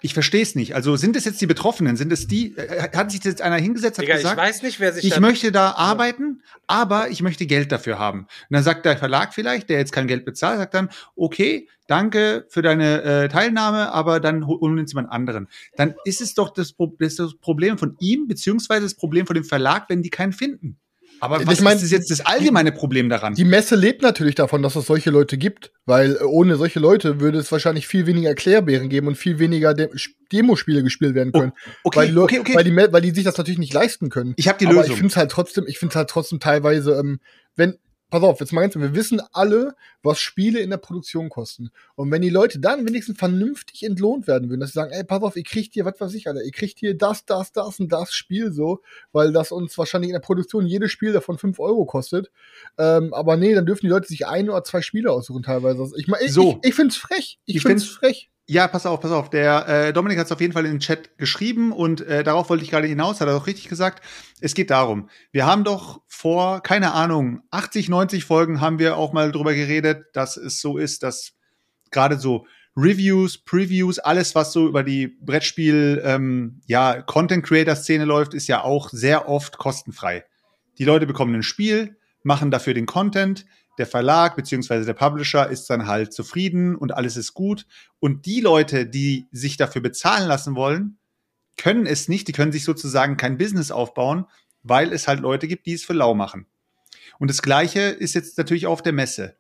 Ich 0.05 0.13
verstehe 0.13 0.43
es 0.43 0.55
nicht. 0.55 0.75
Also 0.75 0.97
sind 0.97 1.17
es 1.17 1.25
jetzt 1.25 1.41
die 1.41 1.47
Betroffenen? 1.47 1.97
Sind 1.97 2.13
es 2.13 2.27
die? 2.27 2.55
äh, 2.59 2.91
Hat 2.95 3.11
sich 3.11 3.25
jetzt 3.25 3.41
einer 3.41 3.57
hingesetzt, 3.57 3.97
hat 3.97 4.03
Digga, 4.05 4.17
ich 4.17 4.21
gesagt, 4.21 4.37
weiß 4.37 4.61
nicht, 4.63 4.79
wer 4.79 4.93
sich 4.93 5.03
ich 5.03 5.19
möchte 5.19 5.51
da 5.51 5.71
arbeiten, 5.71 6.43
aber 6.67 7.09
ich 7.09 7.23
möchte 7.23 7.47
Geld 7.47 7.73
dafür 7.73 7.99
haben. 7.99 8.21
Und 8.21 8.29
dann 8.51 8.63
sagt 8.63 8.85
der 8.85 8.99
Verlag 8.99 9.33
vielleicht, 9.33 9.71
der 9.71 9.79
jetzt 9.79 9.93
kein 9.93 10.07
Geld 10.07 10.27
bezahlt, 10.27 10.59
sagt 10.59 10.75
dann, 10.75 10.91
okay, 11.17 11.69
danke 11.87 12.45
für 12.51 12.61
deine 12.61 13.03
äh, 13.03 13.29
Teilnahme, 13.31 13.93
aber 13.93 14.21
dann 14.21 14.47
hol- 14.47 14.61
holen 14.61 14.75
wir 14.77 14.83
uns 14.83 14.93
jemand 14.93 15.11
anderen. 15.11 15.49
Dann 15.77 15.95
ist 16.05 16.21
es 16.21 16.35
doch 16.35 16.51
das, 16.51 16.75
Pro 16.75 16.95
das, 16.99 17.15
das 17.17 17.35
Problem 17.37 17.79
von 17.79 17.97
ihm, 17.99 18.29
beziehungsweise 18.29 18.83
das 18.83 18.95
Problem 18.95 19.27
von 19.27 19.35
dem 19.35 19.45
Verlag, 19.45 19.89
wenn 19.89 20.03
die 20.03 20.11
keinen 20.11 20.35
finden. 20.35 20.77
Aber 21.21 21.41
Ich 21.41 21.47
was 21.47 21.61
mein, 21.61 21.77
ist 21.77 21.83
das 21.85 21.91
jetzt 21.91 22.11
das 22.11 22.21
allgemeine 22.21 22.73
Problem 22.73 23.09
daran? 23.09 23.35
Die 23.35 23.45
Messe 23.45 23.77
lebt 23.77 24.03
natürlich 24.03 24.35
davon, 24.35 24.63
dass 24.63 24.77
es 24.77 24.87
solche 24.87 25.11
Leute 25.11 25.39
gibt, 25.39 25.73
weil 25.87 26.17
äh, 26.17 26.25
ohne 26.25 26.57
solche 26.57 26.81
Leute 26.81 27.21
würde 27.21 27.39
es 27.39 27.51
wahrscheinlich 27.51 27.87
viel 27.87 28.07
weniger 28.07 28.29
Erklärbären 28.29 28.89
geben 28.89 29.07
und 29.07 29.17
viel 29.17 29.39
weniger 29.39 29.75
De 29.75 29.89
Demospiele 30.33 30.83
gespielt 30.83 31.15
werden 31.15 31.33
können. 31.33 31.53
okay, 31.85 31.99
weil, 31.99 32.19
okay, 32.19 32.41
okay. 32.41 32.55
Weil, 32.55 32.65
die, 32.65 32.77
weil 32.77 33.01
die 33.01 33.11
sich 33.11 33.25
das 33.25 33.39
natürlich 33.39 33.59
nicht 33.59 33.73
leisten 33.73 34.11
können. 34.11 34.35
Ich 34.37 34.49
habe 34.49 34.59
die 34.59 34.67
Aber 34.67 34.77
Lösung. 34.77 34.93
ich 34.93 34.99
finde 34.99 35.13
es 35.13 35.17
halt 35.17 35.31
trotzdem, 35.31 35.65
ich 35.67 35.79
finde 35.79 35.93
es 35.93 35.97
halt 35.97 36.11
trotzdem 36.11 36.41
teilweise, 36.41 36.93
ähm, 36.99 37.21
wenn, 37.57 37.77
pass 38.15 38.23
auf, 38.23 38.39
jetzt 38.41 38.53
mal 38.53 38.61
ganz, 38.63 38.77
wir 38.77 38.95
wissen 38.95 39.21
alle, 39.33 39.75
was 40.03 40.21
Spiele 40.21 40.61
in 40.61 40.71
der 40.71 40.77
Produktion 40.77 41.29
kosten. 41.29 41.71
Und 41.97 42.11
wenn 42.13 42.23
die 42.23 42.31
Leute 42.31 42.61
dann 42.61 42.87
wenigstens 42.87 43.19
vernünftig 43.19 43.83
entlohnt 43.83 44.27
werden 44.29 44.49
würden, 44.49 44.61
dass 44.61 44.71
sie 44.71 44.75
sagen, 44.75 44.93
ey, 44.93 45.03
pass 45.03 45.23
auf, 45.23 45.37
ihr 45.37 45.43
kriegt 45.43 45.75
hier, 45.75 45.85
was 45.85 46.01
weiß 46.01 46.15
ich, 46.15 46.29
Alter, 46.29 46.43
ihr 46.45 46.53
kriegt 46.53 46.79
hier 46.79 46.97
das, 46.97 47.25
das, 47.25 47.51
das 47.53 47.81
und 47.81 47.93
das 47.93 48.13
Spiel 48.15 48.53
so, 48.53 48.83
weil 49.13 49.33
das 49.33 49.51
uns 49.51 49.77
wahrscheinlich 49.77 50.11
in 50.11 50.15
der 50.15 50.21
Produktion 50.21 50.65
jedes 50.67 50.93
Spiel 50.93 51.13
davon 51.13 51.39
5 51.39 51.59
Euro 51.59 51.85
kostet. 51.87 52.31
Ähm, 52.79 53.13
aber 53.13 53.37
nee, 53.37 53.55
dann 53.55 53.67
dürfen 53.67 53.87
die 53.87 53.91
Leute 53.91 54.07
sich 54.09 54.27
ein 54.27 54.49
oder 54.49 54.63
zwei 54.65 54.81
Spiele 54.83 55.11
aussuchen 55.11 55.43
teilweise. 55.43 55.91
Ich, 55.97 56.07
mein, 56.07 56.21
ich, 56.25 56.33
So. 56.33 56.61
ich, 56.63 56.69
ich 56.69 56.75
find's 56.75 56.97
frech. 56.97 57.39
Ich, 57.47 57.57
Ich 57.57 57.63
find's 57.63 57.85
find's- 57.85 57.97
frech. 57.99 58.31
Ja, 58.47 58.69
pass 58.69 58.85
auf, 58.85 59.01
pass 59.01 59.11
auf. 59.11 59.31
Der 59.31 59.69
äh, 59.69 59.93
Dominik 59.95 60.19
hat 60.19 60.27
es 60.27 60.33
auf 60.33 60.41
jeden 60.41 60.53
Fall 60.53 60.67
in 60.67 60.73
den 60.73 60.81
Chat 60.81 61.17
geschrieben 61.17 61.73
und 61.73 62.03
äh, 62.03 62.23
darauf 62.23 62.51
wollte 62.51 62.63
ich 62.63 62.71
gerade 62.71 62.87
hinaus, 62.87 63.21
hat 63.21 63.29
er 63.29 63.35
doch 63.35 63.47
richtig 63.47 63.69
gesagt. 63.69 64.05
Es 64.41 64.55
geht 64.55 64.71
darum, 64.71 65.09
wir 65.33 65.47
haben 65.47 65.65
doch 65.65 66.03
vor, 66.09 66.63
keine 66.63 66.93
Ahnung, 66.93 67.41
80, 67.51 67.89
90 67.89 68.25
Folgen 68.27 68.61
haben 68.61 68.79
wir 68.79 68.99
auch 68.99 69.15
mal 69.15 69.33
drüber 69.33 69.55
geredet, 69.55 70.05
dass 70.13 70.37
es 70.37 70.61
so 70.61 70.77
ist, 70.77 71.03
dass 71.03 71.33
gerade 71.91 72.19
so 72.19 72.47
Reviews, 72.77 73.39
Previews, 73.39 73.99
alles, 73.99 74.35
was 74.35 74.53
so 74.53 74.67
über 74.67 74.83
die 74.83 75.07
Brettspiel, 75.07 76.03
ähm, 76.05 76.61
ja, 76.67 77.01
Content-Creator-Szene 77.01 78.05
läuft, 78.05 78.35
ist 78.35 78.49
ja 78.49 78.63
auch 78.63 78.91
sehr 78.91 79.29
oft 79.29 79.57
kostenfrei. 79.57 80.25
Die 80.79 80.85
Leute 80.85 81.07
bekommen 81.07 81.35
ein 81.35 81.43
Spiel, 81.43 81.97
machen 82.25 82.51
dafür 82.51 82.75
den 82.75 82.87
Content, 82.87 83.47
der 83.79 83.87
Verlag 83.87 84.37
beziehungsweise 84.37 84.87
der 84.87 84.95
Publisher 84.95 85.49
ist 85.49 85.69
dann 85.69 85.87
halt 85.87 86.13
zufrieden 86.13 86.77
und 86.77 86.93
alles 86.93 87.17
ist 87.17 87.35
gut. 87.35 87.67
Und 88.01 88.27
die 88.27 88.41
Leute, 88.41 88.87
die 88.87 89.27
sich 89.33 89.57
dafür 89.57 89.83
bezahlen 89.83 90.29
lassen 90.29 90.55
wollen, 90.55 90.99
können 91.57 91.87
es 91.87 92.09
nicht, 92.09 92.29
die 92.29 92.33
können 92.33 92.53
sich 92.53 92.65
sozusagen 92.65 93.17
kein 93.17 93.39
Business 93.39 93.71
aufbauen, 93.71 94.27
weil 94.63 94.93
es 94.93 95.09
halt 95.09 95.21
Leute 95.21 95.49
gibt, 95.49 95.67
die 95.67 95.75
es 95.75 95.85
für 95.85 95.93
lau 95.93 96.15
machen. 96.15 96.47
Und 97.19 97.31
das 97.31 97.43
Gleiche 97.43 97.81
ist 97.81 98.15
jetzt 98.15 98.39
natürlich 98.39 98.67
auf 98.67 98.83
der 98.83 98.93
Messe. 98.93 99.37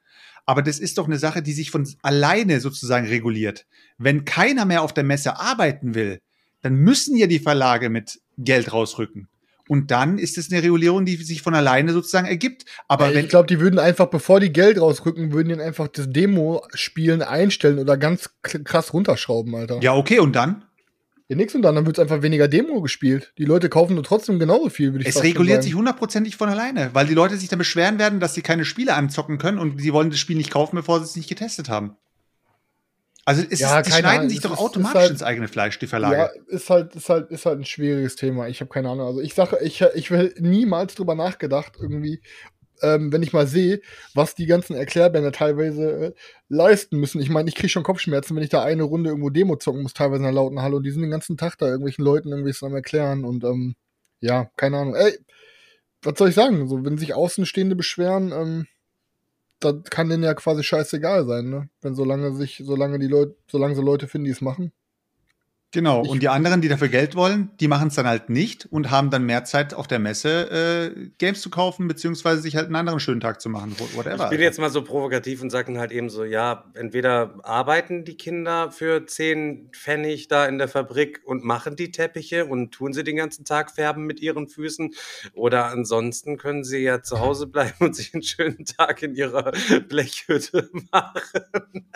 Aber 0.46 0.62
das 0.62 0.78
ist 0.78 0.98
doch 0.98 1.06
eine 1.06 1.18
Sache, 1.18 1.42
die 1.42 1.52
sich 1.52 1.70
von 1.70 1.88
alleine 2.02 2.60
sozusagen 2.60 3.06
reguliert. 3.06 3.66
Wenn 3.98 4.24
keiner 4.24 4.64
mehr 4.64 4.82
auf 4.82 4.92
der 4.92 5.04
Messe 5.04 5.38
arbeiten 5.38 5.94
will, 5.94 6.20
dann 6.60 6.74
müssen 6.74 7.16
ja 7.16 7.26
die 7.26 7.38
Verlage 7.38 7.88
mit 7.88 8.20
Geld 8.38 8.72
rausrücken. 8.72 9.28
Und 9.68 9.90
dann 9.90 10.18
ist 10.18 10.36
es 10.36 10.52
eine 10.52 10.62
Regulierung, 10.62 11.06
die 11.06 11.16
sich 11.16 11.40
von 11.42 11.54
alleine 11.54 11.92
sozusagen 11.92 12.26
ergibt. 12.26 12.64
Aber 12.86 13.14
wenn 13.14 13.24
ich 13.24 13.30
glaube, 13.30 13.46
die 13.46 13.60
würden 13.60 13.78
einfach, 13.78 14.06
bevor 14.06 14.40
die 14.40 14.52
Geld 14.52 14.80
rausrücken, 14.80 15.32
würden 15.32 15.48
die 15.56 15.62
einfach 15.62 15.88
das 15.88 16.10
Demo-Spielen 16.10 17.22
einstellen 17.22 17.78
oder 17.78 17.96
ganz 17.96 18.30
krass 18.42 18.92
runterschrauben, 18.92 19.54
Alter. 19.54 19.80
ja, 19.82 19.94
okay, 19.94 20.18
und 20.18 20.36
dann? 20.36 20.64
Ja, 21.28 21.36
nix 21.36 21.54
und 21.54 21.62
dann, 21.62 21.74
dann 21.74 21.86
wird 21.86 21.98
einfach 21.98 22.20
weniger 22.20 22.48
Demo 22.48 22.82
gespielt. 22.82 23.32
Die 23.38 23.46
Leute 23.46 23.70
kaufen 23.70 23.94
nur 23.94 24.04
trotzdem 24.04 24.38
genauso 24.38 24.68
viel, 24.68 24.92
würde 24.92 25.04
ich 25.04 25.08
Es 25.08 25.14
fast 25.14 25.24
schon 25.24 25.32
reguliert 25.32 25.62
sich 25.62 25.72
sagen. 25.72 25.78
hundertprozentig 25.78 26.36
von 26.36 26.50
alleine, 26.50 26.90
weil 26.92 27.06
die 27.06 27.14
Leute 27.14 27.38
sich 27.38 27.48
dann 27.48 27.58
beschweren 27.58 27.98
werden, 27.98 28.20
dass 28.20 28.34
sie 28.34 28.42
keine 28.42 28.66
Spiele 28.66 28.92
anzocken 28.94 29.38
können 29.38 29.58
und 29.58 29.80
sie 29.80 29.94
wollen 29.94 30.10
das 30.10 30.18
Spiel 30.18 30.36
nicht 30.36 30.50
kaufen, 30.50 30.76
bevor 30.76 30.98
sie 30.98 31.06
es 31.06 31.16
nicht 31.16 31.28
getestet 31.30 31.70
haben. 31.70 31.96
Also 33.26 33.42
es 33.48 33.58
Ja, 33.60 33.78
ist, 33.80 33.86
die 33.86 33.92
schneiden 33.92 34.06
Ahnung, 34.18 34.28
sich 34.28 34.38
es 34.38 34.42
doch 34.44 34.52
ist- 34.52 34.58
automatisch 34.58 34.94
ist 34.94 35.00
halt- 35.02 35.10
ins 35.12 35.22
eigene 35.22 35.48
Fleisch, 35.48 35.78
die 35.78 35.86
Verlage. 35.86 36.16
Ja, 36.16 36.30
ist 36.48 36.68
halt, 36.70 36.94
ist 36.94 37.08
halt, 37.08 37.30
ist 37.30 37.46
halt 37.46 37.58
ein 37.60 37.64
schwieriges 37.64 38.16
Thema. 38.16 38.48
Ich 38.48 38.60
habe 38.60 38.68
keine 38.70 38.90
Ahnung. 38.90 39.06
Also 39.06 39.20
ich 39.20 39.34
sage, 39.34 39.58
ich, 39.62 39.80
ich 39.94 40.10
will 40.10 40.34
niemals 40.38 40.94
drüber 40.94 41.14
nachgedacht, 41.14 41.74
irgendwie, 41.80 42.20
ähm, 42.82 43.12
wenn 43.12 43.22
ich 43.22 43.32
mal 43.32 43.46
sehe, 43.46 43.80
was 44.14 44.34
die 44.34 44.44
ganzen 44.46 44.76
Erklärbänder 44.76 45.32
teilweise 45.32 45.90
äh, 45.90 46.12
leisten 46.48 46.98
müssen. 46.98 47.20
Ich 47.22 47.30
meine, 47.30 47.48
ich 47.48 47.54
kriege 47.54 47.68
schon 47.70 47.82
Kopfschmerzen, 47.84 48.36
wenn 48.36 48.42
ich 48.42 48.50
da 48.50 48.62
eine 48.62 48.82
Runde 48.82 49.10
irgendwo 49.10 49.30
Demo 49.30 49.56
zocken 49.56 49.82
muss, 49.82 49.94
teilweise 49.94 50.20
in 50.20 50.26
einer 50.26 50.34
lauten 50.34 50.60
Halle 50.60 50.76
und 50.76 50.82
die 50.82 50.90
sind 50.90 51.00
den 51.02 51.10
ganzen 51.10 51.36
Tag 51.38 51.56
da 51.56 51.66
irgendwelchen 51.66 52.04
Leuten 52.04 52.28
irgendwie 52.30 52.54
am 52.60 52.74
Erklären 52.74 53.24
und 53.24 53.44
ähm, 53.44 53.74
ja, 54.20 54.50
keine 54.56 54.78
Ahnung. 54.78 54.96
Ey, 54.96 55.16
was 56.02 56.18
soll 56.18 56.28
ich 56.28 56.34
sagen? 56.34 56.68
So, 56.68 56.84
wenn 56.84 56.98
sich 56.98 57.14
Außenstehende 57.14 57.76
beschweren, 57.76 58.32
ähm, 58.32 58.66
das 59.60 59.82
kann 59.84 60.08
denen 60.08 60.22
ja 60.22 60.34
quasi 60.34 60.62
scheißegal 60.62 61.26
sein, 61.26 61.48
ne? 61.50 61.68
Wenn 61.80 61.94
solange 61.94 62.34
sich, 62.34 62.62
solange 62.64 62.98
die 62.98 63.08
Leute, 63.08 63.36
solange 63.50 63.74
so 63.74 63.82
Leute 63.82 64.08
finden, 64.08 64.26
die 64.26 64.30
es 64.32 64.40
machen. 64.40 64.72
Genau. 65.74 66.02
Ich- 66.04 66.08
und 66.10 66.22
die 66.22 66.28
anderen, 66.28 66.60
die 66.60 66.68
dafür 66.68 66.88
Geld 66.88 67.14
wollen, 67.16 67.50
die 67.60 67.68
machen 67.68 67.88
es 67.88 67.94
dann 67.96 68.06
halt 68.06 68.30
nicht 68.30 68.66
und 68.70 68.90
haben 68.90 69.10
dann 69.10 69.24
mehr 69.24 69.44
Zeit 69.44 69.74
auf 69.74 69.86
der 69.86 69.98
Messe, 69.98 70.94
äh, 70.94 71.10
Games 71.18 71.40
zu 71.42 71.50
kaufen, 71.50 71.88
beziehungsweise 71.88 72.40
sich 72.40 72.56
halt 72.56 72.66
einen 72.66 72.76
anderen 72.76 73.00
schönen 73.00 73.20
Tag 73.20 73.40
zu 73.40 73.48
machen. 73.48 73.72
wh- 73.76 73.96
Whatever. 73.96 74.24
Ich 74.24 74.30
bin 74.30 74.40
jetzt 74.40 74.58
mal 74.58 74.70
so 74.70 74.82
provokativ 74.82 75.42
und 75.42 75.50
sage 75.50 75.78
halt 75.78 75.92
eben 75.92 76.08
so, 76.08 76.24
ja, 76.24 76.64
entweder 76.74 77.34
arbeiten 77.42 78.04
die 78.04 78.16
Kinder 78.16 78.70
für 78.70 79.04
10 79.06 79.70
Pfennig 79.72 80.28
da 80.28 80.46
in 80.46 80.58
der 80.58 80.68
Fabrik 80.68 81.20
und 81.24 81.44
machen 81.44 81.76
die 81.76 81.90
Teppiche 81.90 82.46
und 82.46 82.70
tun 82.72 82.92
sie 82.92 83.02
den 83.04 83.16
ganzen 83.16 83.44
Tag 83.44 83.70
färben 83.72 84.04
mit 84.06 84.20
ihren 84.20 84.48
Füßen 84.48 84.94
oder 85.34 85.66
ansonsten 85.66 86.36
können 86.38 86.62
sie 86.64 86.78
ja 86.78 87.02
zu 87.02 87.18
Hause 87.20 87.46
bleiben 87.48 87.74
und 87.80 87.96
sich 87.96 88.14
einen 88.14 88.22
schönen 88.22 88.64
Tag 88.64 89.02
in 89.02 89.14
ihrer 89.16 89.52
Blechhütte 89.88 90.70
machen. 90.92 91.88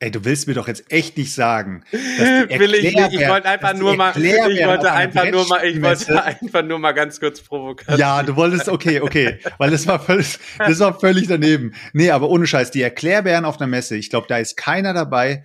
Ey, 0.00 0.10
du 0.10 0.24
willst 0.24 0.46
mir 0.46 0.54
doch 0.54 0.68
jetzt 0.68 0.90
echt 0.90 1.16
nicht 1.16 1.32
sagen. 1.32 1.84
dass 1.90 2.00
die 2.00 2.04
Will 2.58 2.74
ich 2.74 2.94
nicht. 2.94 3.12
Ich 3.12 3.28
wollte 3.28 3.48
einfach 3.48 3.74
nur 3.74 3.96
mal, 3.96 4.12
ich 4.16 4.66
wollte 4.66 4.92
einfach 4.92 5.30
nur 5.30 5.46
mal, 5.46 5.64
ich 5.64 5.80
wollte 5.80 6.22
einfach 6.22 6.62
nur 6.62 6.78
mal 6.78 6.92
ganz 6.92 7.20
kurz 7.20 7.40
provokativ. 7.40 7.98
Ja, 7.98 8.22
du 8.22 8.36
wolltest, 8.36 8.68
okay, 8.68 9.00
okay. 9.00 9.38
Weil 9.58 9.70
das 9.70 9.86
war 9.86 10.00
völlig, 10.00 10.38
das 10.58 10.78
war 10.80 10.98
völlig 10.98 11.28
daneben. 11.28 11.74
Nee, 11.92 12.10
aber 12.10 12.28
ohne 12.28 12.46
Scheiß, 12.46 12.70
die 12.70 12.82
Erklärbären 12.82 13.44
auf 13.44 13.60
einer 13.60 13.68
Messe, 13.68 13.96
ich 13.96 14.10
glaube, 14.10 14.26
da 14.28 14.38
ist 14.38 14.56
keiner 14.56 14.92
dabei, 14.92 15.44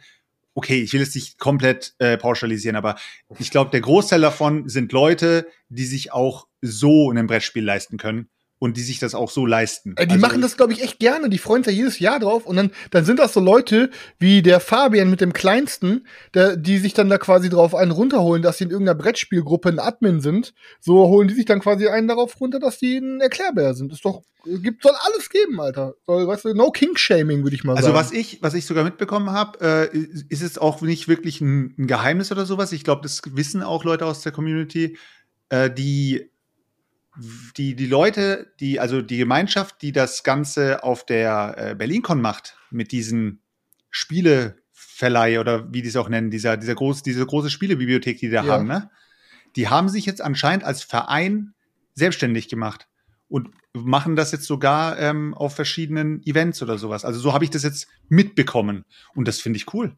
okay, 0.56 0.82
ich 0.82 0.94
will 0.94 1.02
es 1.02 1.16
nicht 1.16 1.38
komplett 1.40 1.94
äh, 2.00 2.18
pauschalisieren, 2.18 2.76
aber 2.76 2.96
ich 3.38 3.52
glaube, 3.52 3.72
der 3.72 3.82
Großteil 3.82 4.22
davon 4.22 4.68
sind 4.68 4.92
Leute, 4.92 5.48
die 5.70 5.86
sich 5.86 6.12
auch 6.12 6.48
so 6.62 7.12
ein 7.12 7.28
Brettspiel 7.28 7.64
leisten 7.64 7.98
können 7.98 8.30
und 8.60 8.76
die 8.76 8.82
sich 8.82 9.00
das 9.00 9.16
auch 9.16 9.32
so 9.32 9.46
leisten. 9.46 9.96
Äh, 9.96 10.06
die 10.06 10.14
also, 10.14 10.28
machen 10.28 10.42
das, 10.42 10.58
glaube 10.58 10.74
ich, 10.74 10.84
echt 10.84 11.00
gerne. 11.00 11.30
Die 11.30 11.38
freuen 11.38 11.64
sich 11.64 11.74
ja 11.74 11.80
jedes 11.80 12.00
Jahr 12.00 12.20
drauf. 12.20 12.46
Und 12.46 12.58
dann, 12.58 12.72
dann 12.92 13.06
sind 13.06 13.18
das 13.18 13.34
so 13.34 13.40
Leute 13.40 13.90
wie 14.20 14.42
der 14.42 14.60
Fabian 14.60 15.10
mit 15.10 15.22
dem 15.22 15.32
Kleinsten, 15.32 16.06
der, 16.34 16.58
die 16.58 16.78
sich 16.78 16.94
dann 16.94 17.10
da 17.10 17.18
quasi 17.18 17.50
drauf 17.50 17.74
einen 17.74 17.92
runterholen, 17.92 18.44
dass 18.44 18.58
sie 18.58 18.66
in 18.66 18.72
irgendeiner 18.72 19.00
Brettspielgruppe 19.00 19.70
ein 19.70 19.80
Admin 19.80 20.20
sind. 20.20 20.54
So 20.82 21.08
holen 21.08 21.30
die 21.30 21.34
sich 21.34 21.46
dann 21.46 21.62
quasi 21.62 21.88
einen 21.88 22.10
darauf 22.10 22.40
runter, 22.40 22.60
dass 22.60 22.80
die 22.80 22.98
ein 22.98 23.22
Erklärbär 23.22 23.74
sind. 23.74 23.94
Ist 23.94 24.04
doch, 24.04 24.24
gibt, 24.44 24.84
soll 24.84 24.96
alles 25.06 25.30
geben, 25.30 25.62
Alter. 25.62 25.96
Soll, 26.06 26.28
weißt 26.28 26.46
du, 26.46 26.54
no 26.54 26.70
King-Shaming, 26.72 27.44
würde 27.44 27.56
ich 27.56 27.64
mal 27.64 27.78
also 27.78 27.88
sagen. 27.88 27.98
Also 27.98 28.10
was 28.10 28.20
ich, 28.20 28.42
was 28.42 28.54
ich 28.56 28.66
sogar 28.66 28.84
mitbekommen 28.84 29.32
habe, 29.32 29.90
äh, 29.94 29.98
ist 30.28 30.42
es 30.42 30.58
auch 30.58 30.82
nicht 30.82 31.08
wirklich 31.08 31.40
ein, 31.40 31.76
ein 31.78 31.88
Geheimnis 31.88 32.30
oder 32.30 32.46
sowas. 32.46 32.74
Ich 32.74 32.84
glaube, 32.84 33.04
das 33.04 33.22
wissen 33.26 33.64
auch 33.64 33.86
Leute 33.86 34.06
aus 34.06 34.22
der 34.22 34.34
Community, 34.34 34.98
äh, 35.48 35.72
die 35.72 36.30
die, 37.58 37.76
die 37.76 37.88
Leute, 37.88 38.54
die, 38.60 38.80
also 38.80 39.02
die 39.02 39.18
Gemeinschaft, 39.18 39.82
die 39.82 39.92
das 39.92 40.24
Ganze 40.24 40.84
auf 40.84 41.06
der 41.06 41.56
äh, 41.58 41.76
BerlinCon 41.76 42.22
macht, 42.22 42.58
mit 42.70 42.92
diesen 42.92 43.42
Spieleverleih 43.90 45.40
oder 45.40 45.74
wie 45.74 45.82
die 45.82 45.90
es 45.90 45.96
auch 45.96 46.10
nennen, 46.10 46.32
dieser, 46.32 46.58
dieser 46.58 46.76
groß, 46.76 47.04
diese 47.04 47.26
große 47.26 47.50
Spielebibliothek, 47.50 48.20
die 48.20 48.28
die 48.28 48.34
da 48.34 48.44
ja. 48.44 48.54
haben, 48.54 48.68
ne? 48.68 48.90
Die 49.56 49.68
haben 49.68 49.90
sich 49.90 50.06
jetzt 50.06 50.22
anscheinend 50.22 50.64
als 50.64 50.84
Verein 50.84 51.56
selbstständig 51.96 52.50
gemacht 52.50 52.88
und 53.28 53.50
machen 53.74 54.16
das 54.16 54.32
jetzt 54.32 54.46
sogar 54.46 55.00
ähm, 55.00 55.34
auf 55.34 55.56
verschiedenen 55.56 56.22
Events 56.26 56.62
oder 56.62 56.78
sowas. 56.78 57.04
Also 57.04 57.20
so 57.20 57.34
habe 57.34 57.44
ich 57.44 57.50
das 57.50 57.64
jetzt 57.64 57.88
mitbekommen 58.10 58.86
und 59.16 59.28
das 59.28 59.40
finde 59.40 59.58
ich 59.58 59.74
cool. 59.74 59.98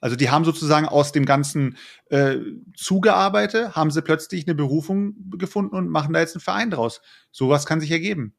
Also 0.00 0.16
die 0.16 0.30
haben 0.30 0.44
sozusagen 0.44 0.86
aus 0.86 1.12
dem 1.12 1.24
ganzen 1.24 1.76
äh, 2.10 2.36
zugearbeitet, 2.76 3.74
haben 3.74 3.90
sie 3.90 4.02
plötzlich 4.02 4.46
eine 4.46 4.54
Berufung 4.54 5.14
gefunden 5.36 5.74
und 5.76 5.88
machen 5.88 6.12
da 6.12 6.20
jetzt 6.20 6.36
einen 6.36 6.42
Verein 6.42 6.70
draus. 6.70 7.00
Sowas 7.30 7.66
kann 7.66 7.80
sich 7.80 7.90
ergeben. 7.90 8.34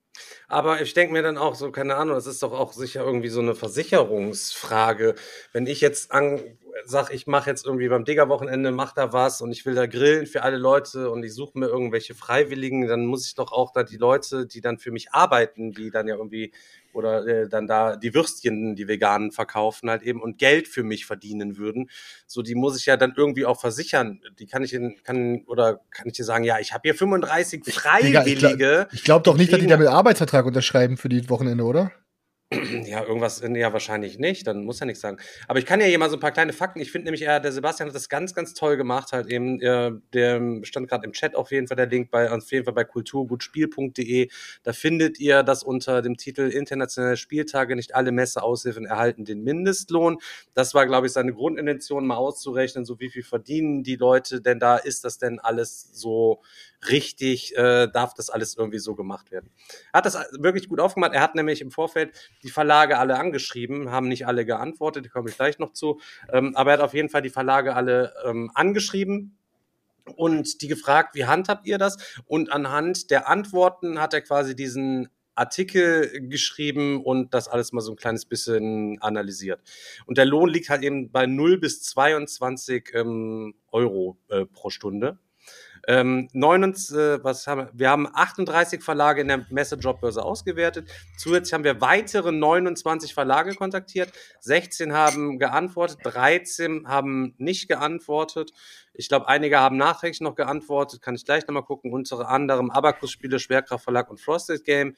Aber 0.48 0.82
ich 0.82 0.93
denke 0.93 1.13
mir 1.13 1.22
dann 1.22 1.38
auch 1.38 1.56
so, 1.56 1.72
keine 1.72 1.95
Ahnung, 1.95 2.15
das 2.15 2.28
ist 2.28 2.43
doch 2.43 2.52
auch 2.52 2.74
sicher 2.74 3.04
irgendwie 3.04 3.30
so 3.30 3.39
eine 3.39 3.56
Versicherungsfrage. 3.56 5.15
Wenn 5.54 5.67
ich 5.67 5.82
jetzt 5.82 6.12
an, 6.12 6.41
sag, 6.86 7.13
ich 7.13 7.28
mache 7.28 7.50
jetzt 7.50 7.65
irgendwie 7.65 7.89
beim 7.89 8.06
Digger-Wochenende, 8.06 8.72
mach 8.72 8.94
da 8.94 9.13
was 9.13 9.42
und 9.42 9.52
ich 9.52 9.65
will 9.65 9.76
da 9.76 9.86
grillen 9.86 10.26
für 10.26 10.44
alle 10.44 10.58
Leute 10.58 11.10
und 11.10 11.24
ich 11.24 11.34
suche 11.34 11.58
mir 11.58 11.68
irgendwelche 11.68 12.15
Freiwilligen, 12.15 12.88
dann 12.88 13.06
muss 13.06 13.28
ich 13.28 13.36
doch 13.36 13.52
auch 13.52 13.72
da 13.72 13.84
die 13.84 13.98
Leute, 13.98 14.46
die 14.46 14.62
dann 14.62 14.78
für 14.78 14.92
mich 14.92 15.12
arbeiten, 15.12 15.72
die 15.72 15.92
dann 15.92 16.08
ja 16.08 16.15
irgendwie 16.15 16.52
oder 16.94 17.26
äh, 17.28 17.50
dann 17.50 17.68
da 17.68 17.96
die 17.96 18.13
Würstchen, 18.13 18.76
die 18.76 18.88
veganen 18.88 19.32
verkaufen 19.32 19.89
halt 19.89 20.02
eben 20.02 20.22
und 20.22 20.38
Geld 20.38 20.68
für 20.68 20.84
mich 20.84 21.06
verdienen 21.06 21.58
würden. 21.58 21.89
So, 22.26 22.42
die 22.42 22.56
muss 22.56 22.78
ich 22.78 22.86
ja 22.86 22.98
dann 22.98 23.13
irgendwie 23.15 23.46
auch 23.46 23.60
versichern. 23.60 24.22
Die 24.39 24.48
kann 24.48 24.63
ich 24.63 24.74
in, 24.74 24.98
kann 25.04 25.44
oder 25.46 25.82
kann 25.92 26.08
ich 26.08 26.13
dir 26.13 26.26
sagen, 26.26 26.44
ja, 26.44 26.60
ich 26.60 26.74
habe 26.74 26.82
hier 26.84 26.96
35 26.96 27.63
Freiwillige. 27.65 28.88
Ich, 28.92 29.00
ich 29.00 29.04
glaube 29.04 29.22
glaub 29.22 29.24
doch 29.24 29.38
nicht, 29.38 29.54
dass 29.54 29.60
die 29.60 29.68
damit 29.68 29.88
Arbeitsvertrag 29.88 30.46
unterschreiben 30.46 30.98
für 30.98 31.10
die 31.10 31.30
Wochenende, 31.30 31.63
oder? 31.63 31.92
Ja, 32.51 33.03
irgendwas, 33.03 33.43
ja, 33.43 33.73
wahrscheinlich 33.73 34.17
nicht, 34.17 34.47
dann 34.47 34.63
muss 34.63 34.81
er 34.81 34.88
nichts 34.88 35.01
sagen. 35.01 35.17
Aber 35.47 35.59
ich 35.59 35.67
kann 35.67 35.79
ja 35.79 35.85
hier 35.85 35.99
mal 35.99 36.09
so 36.09 36.17
ein 36.17 36.19
paar 36.19 36.31
kleine 36.31 36.51
Fakten. 36.51 36.79
Ich 36.79 36.91
finde 36.91 37.05
nämlich, 37.05 37.21
ja, 37.21 37.39
der 37.39 37.51
Sebastian 37.51 37.89
hat 37.89 37.95
das 37.95 38.09
ganz, 38.09 38.33
ganz 38.33 38.55
toll 38.55 38.75
gemacht, 38.75 39.12
halt 39.12 39.27
eben. 39.27 39.62
Äh, 39.62 39.91
der 40.13 40.41
stand 40.63 40.88
gerade 40.88 41.05
im 41.05 41.12
Chat 41.12 41.35
auf 41.35 41.51
jeden 41.51 41.67
Fall 41.67 41.77
der 41.77 41.85
Link 41.85 42.09
bei, 42.09 42.31
auf 42.31 42.51
jeden 42.51 42.65
Fall 42.65 42.73
bei 42.73 42.85
kulturgutspiel.de. 42.85 44.29
Da 44.63 44.73
findet 44.73 45.19
ihr 45.19 45.43
das 45.43 45.62
unter 45.62 46.01
dem 46.01 46.17
Titel 46.17 46.49
Internationale 46.49 47.17
Spieltage. 47.17 47.75
Nicht 47.75 47.93
alle 47.93 48.12
Messeaushilfen 48.12 48.88
erhalten 48.88 49.25
den 49.25 49.43
Mindestlohn. 49.43 50.17
Das 50.55 50.73
war, 50.73 50.88
glaube 50.88 51.05
ich, 51.05 51.13
seine 51.13 51.33
Grundintention, 51.33 52.07
mal 52.07 52.15
auszurechnen, 52.15 52.83
so 52.83 52.99
wie 52.99 53.12
viel 53.12 53.23
verdienen 53.23 53.83
die 53.83 53.95
Leute 53.95 54.41
denn 54.41 54.59
da? 54.59 54.77
Ist 54.77 55.03
das 55.05 55.19
denn 55.19 55.39
alles 55.39 55.89
so 55.93 56.41
richtig, 56.88 57.56
äh, 57.58 57.88
darf 57.88 58.13
das 58.13 58.30
alles 58.30 58.56
irgendwie 58.56 58.80
so 58.80 58.96
gemacht 58.96 59.32
werden. 59.32 59.50
Er 59.92 59.98
hat 59.98 60.06
das 60.06 60.15
wirklich 60.38 60.70
gut 60.70 60.80
aufgemacht. 60.80 61.13
Er 61.13 61.22
hat 61.22 61.36
nämlich 61.36 61.62
im 61.62 61.72
Vorfeld 61.72 62.13
die 62.44 62.50
Verlage 62.50 62.98
alle 62.98 63.18
angeschrieben, 63.18 63.92
haben 63.92 64.08
nicht 64.08 64.28
alle 64.28 64.46
geantwortet, 64.46 65.06
da 65.06 65.10
komme 65.10 65.30
ich 65.30 65.36
gleich 65.36 65.60
noch 65.60 65.74
zu. 65.74 66.00
Ähm, 66.32 66.56
aber 66.56 66.72
er 66.72 66.78
hat 66.78 66.86
auf 66.86 66.94
jeden 66.94 67.10
Fall 67.10 67.22
die 67.22 67.30
Verlage 67.30 67.76
alle 67.76 68.13
ähm, 68.26 68.52
angeschrieben, 68.54 69.36
und 70.15 70.62
die 70.62 70.68
gefragt, 70.68 71.15
wie 71.15 71.26
handhabt 71.26 71.68
ihr 71.68 71.78
das? 71.78 71.98
Und 72.26 72.52
anhand 72.52 73.12
der 73.12 73.30
Antworten 73.30 74.00
hat 74.00 74.13
er 74.13 74.22
quasi 74.22 74.56
diesen 74.56 75.10
Artikel 75.36 76.28
geschrieben 76.28 77.04
und 77.04 77.34
das 77.34 77.48
alles 77.48 77.72
mal 77.72 77.82
so 77.82 77.94
ein 77.94 77.98
kleines 77.98 78.26
bisschen 78.26 79.02
analysiert. 79.02 79.62
Und 80.06 80.18
der 80.18 80.26
Lohn 80.26 80.50
liegt 80.50 80.70
halt 80.70 80.84
eben 80.84 81.12
bei 81.12 81.26
0 81.26 81.58
bis 81.60 81.82
22 81.84 82.92
ähm, 82.94 83.56
Euro 83.72 84.18
äh, 84.28 84.46
pro 84.46 84.70
Stunde. 84.70 85.18
Ähm, 85.88 86.30
29, 86.34 86.96
äh, 86.96 87.24
was 87.24 87.48
haben 87.48 87.62
wir? 87.62 87.72
wir 87.74 87.89
haben 87.89 88.08
38 88.12 88.84
Verlage 88.84 89.22
in 89.22 89.28
der 89.28 89.46
Messe-Jobbörse 89.50 90.24
ausgewertet. 90.24 90.89
Zusätzlich 91.18 91.54
haben 91.54 91.63
wir 91.63 91.82
weitere 91.82 92.32
29 92.32 93.13
Verlage 93.13 93.56
kontaktiert. 93.56 94.12
16 94.42 94.94
haben 94.94 95.39
geantwortet, 95.39 96.00
13 96.04 96.88
haben 96.88 97.34
nicht 97.38 97.68
geantwortet. 97.68 98.52
Ich 98.94 99.08
glaube, 99.08 99.28
einige 99.28 99.60
haben 99.60 99.78
nachträglich 99.78 100.22
noch 100.22 100.36
geantwortet. 100.36 101.02
Kann 101.02 101.15
ich 101.15 101.26
gleich 101.26 101.48
nochmal 101.48 101.63
gucken. 101.63 101.94
Unter 101.94 102.28
anderem 102.28 102.70
Abacus-Spiele, 102.70 103.39
Schwerkraftverlag 103.39 104.10
und 104.10 104.20
Frosted 104.20 104.65
Game. 104.65 104.96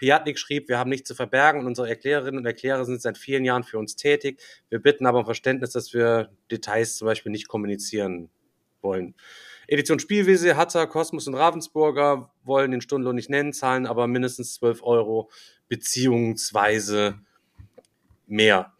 Piatnik 0.00 0.38
schrieb, 0.38 0.70
wir 0.70 0.78
haben 0.78 0.88
nichts 0.88 1.08
zu 1.08 1.14
verbergen 1.14 1.60
und 1.60 1.66
unsere 1.66 1.86
Erklärerinnen 1.88 2.38
und 2.38 2.46
Erklärer 2.46 2.86
sind 2.86 3.02
seit 3.02 3.18
vielen 3.18 3.44
Jahren 3.44 3.64
für 3.64 3.78
uns 3.78 3.96
tätig. 3.96 4.40
Wir 4.70 4.78
bitten 4.78 5.04
aber 5.04 5.18
um 5.18 5.24
Verständnis, 5.26 5.72
dass 5.72 5.92
wir 5.92 6.30
Details 6.50 6.96
zum 6.96 7.04
Beispiel 7.04 7.30
nicht 7.30 7.48
kommunizieren 7.48 8.30
wollen. 8.80 9.14
Edition 9.70 10.00
Spielwiese, 10.00 10.56
Hatter, 10.56 10.88
Kosmos 10.88 11.28
und 11.28 11.36
Ravensburger 11.36 12.32
wollen 12.42 12.72
den 12.72 12.80
Stundenlohn 12.80 13.14
nicht 13.14 13.30
nennen, 13.30 13.52
zahlen 13.52 13.86
aber 13.86 14.08
mindestens 14.08 14.54
12 14.54 14.82
Euro 14.82 15.30
beziehungsweise 15.68 17.20
mehr. 18.26 18.72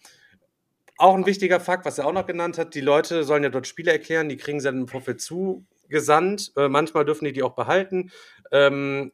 Auch 0.97 1.15
ein 1.15 1.27
wichtiger 1.27 1.61
Fakt, 1.61 1.87
was 1.87 1.99
er 1.99 2.07
auch 2.07 2.13
noch 2.13 2.27
genannt 2.27 2.59
hat, 2.59 2.75
die 2.75 2.81
Leute 2.81 3.23
sollen 3.23 3.45
ja 3.45 3.51
dort 3.51 3.69
Spiele 3.69 3.93
erklären, 3.93 4.29
die 4.29 4.37
kriegen 4.37 4.59
sie 4.59 4.65
dann 4.65 4.81
im 4.81 4.89
Vorfeld 4.89 5.21
zugesandt. 5.21 6.53
Äh, 6.57 6.69
manchmal 6.69 7.05
dürfen 7.05 7.25
die 7.25 7.33
die 7.33 7.45
auch 7.45 7.55
behalten. 7.55 8.11
Ähm, 8.51 9.13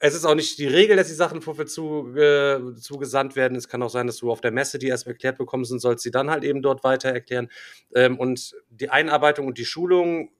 es 0.00 0.14
ist 0.14 0.24
auch 0.24 0.34
nicht 0.34 0.58
die 0.58 0.66
Regel, 0.66 0.96
dass 0.96 1.06
die 1.06 1.14
Sachen 1.14 1.40
Vorfeld 1.40 1.70
zu, 1.70 2.14
äh, 2.16 2.74
zugesandt 2.80 3.36
werden. 3.36 3.56
Es 3.56 3.68
kann 3.68 3.82
auch 3.82 3.90
sein, 3.90 4.08
dass 4.08 4.18
du 4.18 4.30
auf 4.30 4.40
der 4.40 4.50
Messe 4.50 4.80
die 4.80 4.88
erst 4.88 5.06
erklärt 5.06 5.38
bekommst 5.38 5.70
und 5.70 5.78
sollst 5.78 6.02
sie 6.02 6.10
dann 6.10 6.30
halt 6.30 6.42
eben 6.42 6.62
dort 6.62 6.82
weiter 6.82 7.10
erklären. 7.10 7.48
Ähm, 7.94 8.18
und 8.18 8.56
die 8.70 8.90
Einarbeitung 8.90 9.46
und 9.46 9.56
die 9.56 9.64
Schulung 9.64 10.30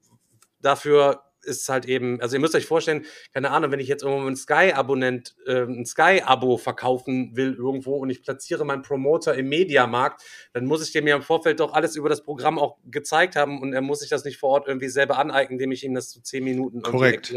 dafür 0.65 1.23
ist 1.45 1.69
halt 1.69 1.87
eben, 1.87 2.21
also 2.21 2.37
ihr 2.37 2.41
müsst 2.41 2.55
euch 2.55 2.67
vorstellen, 2.67 3.05
keine 3.33 3.51
Ahnung, 3.51 3.71
wenn 3.71 3.81
ich 3.81 3.89
jetzt 3.89 4.03
irgendwo 4.03 4.27
ein 4.27 4.37
Sky-Abonnent, 4.37 5.37
äh, 5.47 5.63
ein 5.63 5.85
Sky-Abo 5.85 6.57
verkaufen 6.57 7.37
will 7.37 7.55
irgendwo 7.55 7.97
und 7.97 8.11
ich 8.11 8.23
platziere 8.23 8.65
meinen 8.65 8.83
Promoter 8.83 9.35
im 9.35 9.49
Mediamarkt, 9.49 10.23
dann 10.53 10.65
muss 10.65 10.83
ich 10.87 10.93
dem 10.93 11.07
ja 11.07 11.17
im 11.17 11.23
Vorfeld 11.23 11.61
doch 11.61 11.73
alles 11.73 11.97
über 11.97 12.09
das 12.09 12.23
Programm 12.23 12.59
auch 12.59 12.79
gezeigt 12.87 13.37
haben 13.37 13.61
und 13.61 13.73
er 13.73 13.83
muss 13.83 14.01
sich 14.01 14.09
das 14.09 14.25
nicht 14.25 14.39
vor 14.39 14.51
Ort 14.51 14.69
irgendwie 14.69 14.89
selber 14.89 15.19
aneignen, 15.19 15.59
indem 15.59 15.73
ich 15.73 15.85
ihm 15.85 15.95
das 15.95 16.09
zu 16.09 16.19
so 16.19 16.23
zehn 16.23 16.45
Minuten 16.45 16.83
Korrekt. 16.83 17.33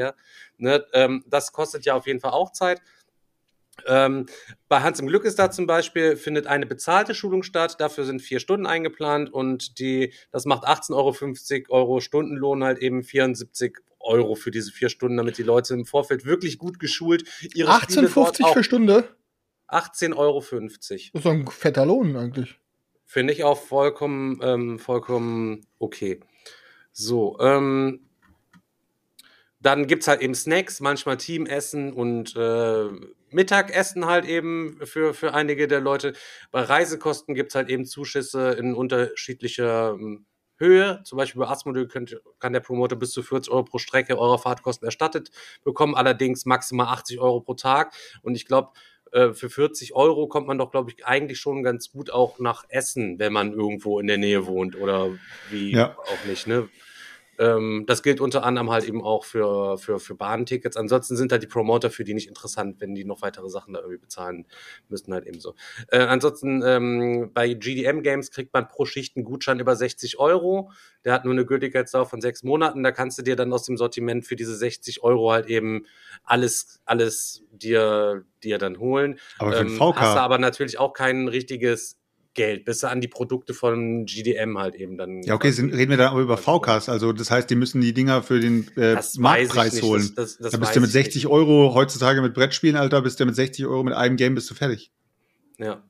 Ne? 0.57 0.85
Ähm, 0.93 1.23
das 1.27 1.51
kostet 1.51 1.85
ja 1.85 1.95
auf 1.95 2.07
jeden 2.07 2.19
Fall 2.19 2.31
auch 2.31 2.51
Zeit. 2.51 2.81
Ähm, 3.85 4.25
bei 4.67 4.81
Hans 4.81 4.99
im 4.99 5.07
Glück 5.07 5.25
ist 5.25 5.39
da 5.39 5.51
zum 5.51 5.67
Beispiel, 5.67 6.15
findet 6.17 6.47
eine 6.47 6.65
bezahlte 6.65 7.13
Schulung 7.13 7.43
statt. 7.43 7.75
Dafür 7.79 8.05
sind 8.05 8.21
vier 8.21 8.39
Stunden 8.39 8.65
eingeplant 8.65 9.31
und 9.31 9.79
die, 9.79 10.13
das 10.31 10.45
macht 10.45 10.65
18,50 10.65 11.69
Euro, 11.69 11.81
Euro 11.81 11.99
Stundenlohn, 11.99 12.63
halt 12.63 12.79
eben 12.79 13.03
74 13.03 13.77
Euro 13.99 14.35
für 14.35 14.51
diese 14.51 14.71
vier 14.71 14.89
Stunden, 14.89 15.17
damit 15.17 15.37
die 15.37 15.43
Leute 15.43 15.73
im 15.73 15.85
Vorfeld 15.85 16.25
wirklich 16.25 16.57
gut 16.57 16.79
geschult 16.79 17.23
ihre 17.53 17.71
18,50 17.71 18.53
für 18.53 18.63
Stunde? 18.63 19.15
18,50 19.69 20.15
Euro. 20.17 20.41
Das 20.41 20.89
ist 20.89 21.25
ein 21.25 21.47
fetter 21.47 21.85
Lohn 21.85 22.15
eigentlich. 22.15 22.59
Finde 23.05 23.33
ich 23.33 23.43
auch 23.43 23.59
vollkommen, 23.59 24.39
ähm, 24.41 24.79
vollkommen 24.79 25.65
okay. 25.79 26.19
So, 26.91 27.37
ähm, 27.39 28.07
dann 29.59 29.87
gibt's 29.87 30.07
halt 30.07 30.21
eben 30.21 30.35
Snacks, 30.35 30.79
manchmal 30.79 31.17
Teamessen 31.17 31.93
und 31.93 32.35
äh, 32.35 32.89
Mittagessen 33.31 34.05
halt 34.05 34.25
eben 34.25 34.79
für, 34.85 35.13
für 35.13 35.33
einige 35.33 35.67
der 35.67 35.81
Leute. 35.81 36.13
Bei 36.51 36.61
Reisekosten 36.61 37.35
gibt's 37.35 37.55
halt 37.55 37.69
eben 37.69 37.85
Zuschüsse 37.85 38.51
in 38.51 38.73
unterschiedlicher 38.73 39.91
ähm, 39.91 40.25
Höhe. 40.57 41.01
Zum 41.03 41.17
Beispiel 41.17 41.41
bei 41.41 41.47
Asmodee 41.47 41.87
könnt, 41.87 42.19
kann 42.39 42.53
der 42.53 42.59
Promoter 42.59 42.95
bis 42.95 43.11
zu 43.11 43.21
40 43.21 43.51
Euro 43.51 43.63
pro 43.63 43.77
Strecke 43.77 44.17
eurer 44.17 44.39
Fahrtkosten 44.39 44.85
erstattet 44.85 45.29
bekommen, 45.63 45.95
allerdings 45.95 46.45
maximal 46.45 46.87
80 46.87 47.19
Euro 47.19 47.41
pro 47.41 47.53
Tag. 47.53 47.93
Und 48.21 48.35
ich 48.35 48.45
glaube, 48.45 48.71
äh, 49.11 49.33
für 49.33 49.49
40 49.49 49.93
Euro 49.93 50.27
kommt 50.27 50.47
man 50.47 50.57
doch, 50.57 50.71
glaube 50.71 50.91
ich, 50.91 51.05
eigentlich 51.05 51.39
schon 51.39 51.63
ganz 51.63 51.91
gut 51.91 52.09
auch 52.11 52.39
nach 52.39 52.65
Essen, 52.69 53.19
wenn 53.19 53.33
man 53.33 53.53
irgendwo 53.53 53.99
in 53.99 54.07
der 54.07 54.17
Nähe 54.17 54.47
wohnt 54.47 54.75
oder 54.75 55.11
wie 55.49 55.71
ja. 55.71 55.95
auch 55.97 56.25
nicht. 56.25 56.47
Ne? 56.47 56.69
Ähm, 57.39 57.84
das 57.88 58.04
gilt 58.04 58.19
unter 58.19 58.43
anderem 58.43 58.71
halt 58.71 58.86
eben 58.86 59.04
auch 59.04 59.23
für, 59.26 59.78
für, 59.78 60.00
für 60.00 60.15
Bahntickets. 60.15 60.78
Ansonsten 60.78 61.15
sind 61.15 61.32
halt 61.32 61.43
die 61.43 61.47
Promoter 61.47 61.89
für 61.89 62.04
die 62.04 62.13
nicht 62.13 62.28
interessant, 62.28 62.80
wenn 62.80 62.95
die 62.95 63.06
noch 63.06 63.21
weitere 63.21 63.50
Sachen 63.50 63.73
da 63.73 63.80
irgendwie 63.80 64.00
bezahlen 64.00 64.45
müssten, 64.89 65.13
halt 65.13 65.26
eben 65.26 65.39
so. 65.39 65.54
Äh, 65.89 66.00
ansonsten 66.00 66.63
ähm, 66.65 67.32
bei 67.34 67.54
GDM 67.54 68.02
Games 68.02 68.32
kriegt 68.32 68.54
man 68.54 68.67
pro 68.67 68.86
Schicht 68.86 69.15
einen 69.15 69.26
Gutschein 69.26 69.60
über 69.60 69.76
60 69.76 70.19
Euro. 70.19 70.71
Der 71.06 71.13
hat 71.13 71.26
nur 71.26 71.34
eine 71.34 71.45
Gültigkeitsdauer 71.45 72.06
von 72.06 72.21
sechs 72.21 72.43
Monaten. 72.43 72.84
Da 72.84 72.91
kannst 72.91 73.17
du 73.17 73.21
dir 73.21 73.36
dann 73.36 73.54
aus 73.54 73.63
dem 73.63 73.78
Sortiment 73.78 74.26
für 74.26 74.36
diese 74.36 74.56
60 74.56 75.04
Euro 75.04 75.32
halt 75.32 75.47
eben 75.47 75.86
alles, 76.23 76.82
alles 76.86 77.43
dir, 77.52 78.26
dir 78.43 78.58
dann 78.58 78.80
holen. 78.80 79.19
Aber 79.39 79.54
für 79.54 79.62
Ähm, 79.62 79.78
VK. 79.78 79.95
hast 79.97 80.15
du 80.15 80.21
aber 80.21 80.38
natürlich 80.38 80.80
auch 80.80 80.93
kein 80.93 81.28
richtiges 81.28 81.96
Geld, 82.38 82.63
bis 82.63 82.84
an 82.86 83.02
die 83.02 83.10
Produkte 83.10 83.54
von 83.54 84.06
GDM 84.06 84.58
halt 84.58 84.76
eben 84.76 84.97
dann. 84.97 85.21
Ja, 85.23 85.34
okay, 85.36 85.52
sind, 85.52 85.73
reden 85.73 85.89
wir 85.89 85.97
dann 85.97 86.12
aber 86.12 86.21
über 86.21 86.38
VKs. 86.38 86.88
Also 86.88 87.12
das 87.12 87.30
heißt, 87.30 87.50
die 87.50 87.56
müssen 87.56 87.82
die 87.82 87.93
Dinger 87.93 88.23
für 88.23 88.39
den 88.39 88.65
äh, 88.78 88.93
Das 88.95 88.95
weiß 88.95 89.13
ich 89.15 89.19
Marktpreis 89.19 89.73
nicht, 89.73 89.84
holen. 89.84 90.02
das- 90.15 90.15
das- 90.15 90.38
das 90.38 90.52
da 90.54 90.58
bist 90.60 90.76
du 90.76 90.80
mit 90.80 90.88
ich 90.88 90.93
60 90.93 91.23
nicht. 91.26 91.32
Euro 91.34 91.73
heutzutage 91.73 92.21
mit 92.21 92.34
Brettspielen, 92.34 92.78
Alter, 92.78 93.02
bist 93.02 93.19
du 93.19 93.26
mit 93.26 93.36
60 93.36 93.65
Euro 93.65 93.84
mit 93.84 93.93
einem 93.95 94.15
Game 94.15 94.36
bist 94.36 94.50
du 94.50 94.56
fertig. 94.56 94.91
Ja, 95.58 95.84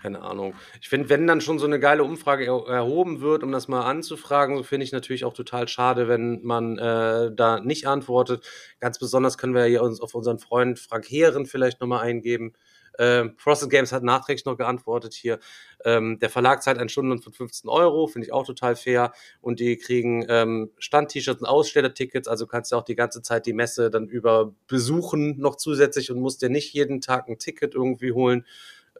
keine 0.00 0.22
Ahnung. 0.22 0.54
Ich 0.80 0.88
finde, 0.88 1.08
wenn 1.08 1.26
dann 1.26 1.40
schon 1.40 1.58
so 1.58 1.66
eine 1.66 1.80
geile 1.80 2.04
Umfrage 2.04 2.46
er 2.46 2.66
erhoben 2.72 3.20
wird, 3.20 3.42
um 3.42 3.50
das 3.50 3.66
mal 3.66 3.82
anzufragen, 3.82 4.56
so 4.56 4.62
finde 4.62 4.84
ich 4.84 4.92
natürlich 4.92 5.24
auch 5.24 5.34
total 5.34 5.66
schade, 5.66 6.06
wenn 6.06 6.40
man 6.44 6.78
äh, 6.78 7.32
da 7.34 7.58
nicht 7.58 7.86
antwortet. 7.88 8.46
Ganz 8.78 9.00
besonders 9.00 9.36
können 9.38 9.54
wir 9.54 9.66
ja 9.66 9.80
uns 9.80 10.00
auf 10.00 10.14
unseren 10.14 10.38
Freund 10.38 10.78
Frank 10.78 11.04
Heeren 11.10 11.46
vielleicht 11.46 11.80
nochmal 11.80 12.02
eingeben. 12.06 12.52
Ähm, 12.98 13.36
Process 13.36 13.68
Games 13.68 13.92
hat 13.92 14.02
nachträglich 14.02 14.44
noch 14.44 14.56
geantwortet 14.56 15.14
hier. 15.14 15.38
Ähm, 15.84 16.18
der 16.18 16.30
Verlag 16.30 16.62
zahlt 16.62 16.78
einen 16.78 16.88
Stundenlohn 16.88 17.22
von 17.22 17.32
15 17.32 17.70
Euro, 17.70 18.06
finde 18.08 18.26
ich 18.26 18.32
auch 18.32 18.44
total 18.44 18.76
fair. 18.76 19.12
Und 19.40 19.60
die 19.60 19.76
kriegen 19.76 20.26
ähm, 20.28 20.70
Stand-T-Shirts 20.78 21.40
und 21.40 21.46
Ausstellertickets, 21.46 22.28
also 22.28 22.46
kannst 22.46 22.72
du 22.72 22.76
auch 22.76 22.84
die 22.84 22.96
ganze 22.96 23.22
Zeit 23.22 23.46
die 23.46 23.52
Messe 23.52 23.90
dann 23.90 24.08
über 24.08 24.52
besuchen 24.66 25.38
noch 25.38 25.56
zusätzlich 25.56 26.10
und 26.10 26.20
musst 26.20 26.42
dir 26.42 26.50
nicht 26.50 26.72
jeden 26.72 27.00
Tag 27.00 27.28
ein 27.28 27.38
Ticket 27.38 27.74
irgendwie 27.74 28.12
holen. 28.12 28.44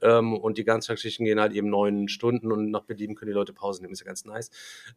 Ähm, 0.03 0.35
und 0.35 0.59
die 0.59 0.65
Ganztagsgeschichten 0.65 1.25
gehen 1.25 1.41
halt 1.41 1.53
eben 1.53 1.71
neun 1.71 2.09
Stunden 2.09 2.53
und 2.53 2.71
nach 2.71 2.83
Belieben 2.83 3.15
können 3.15 3.31
die 3.31 3.35
Leute 3.35 3.53
Pause 3.53 3.83
nehmen, 3.83 3.93
ist 3.93 4.01
ja 4.01 4.07
ganz 4.07 4.25
nice. 4.25 4.51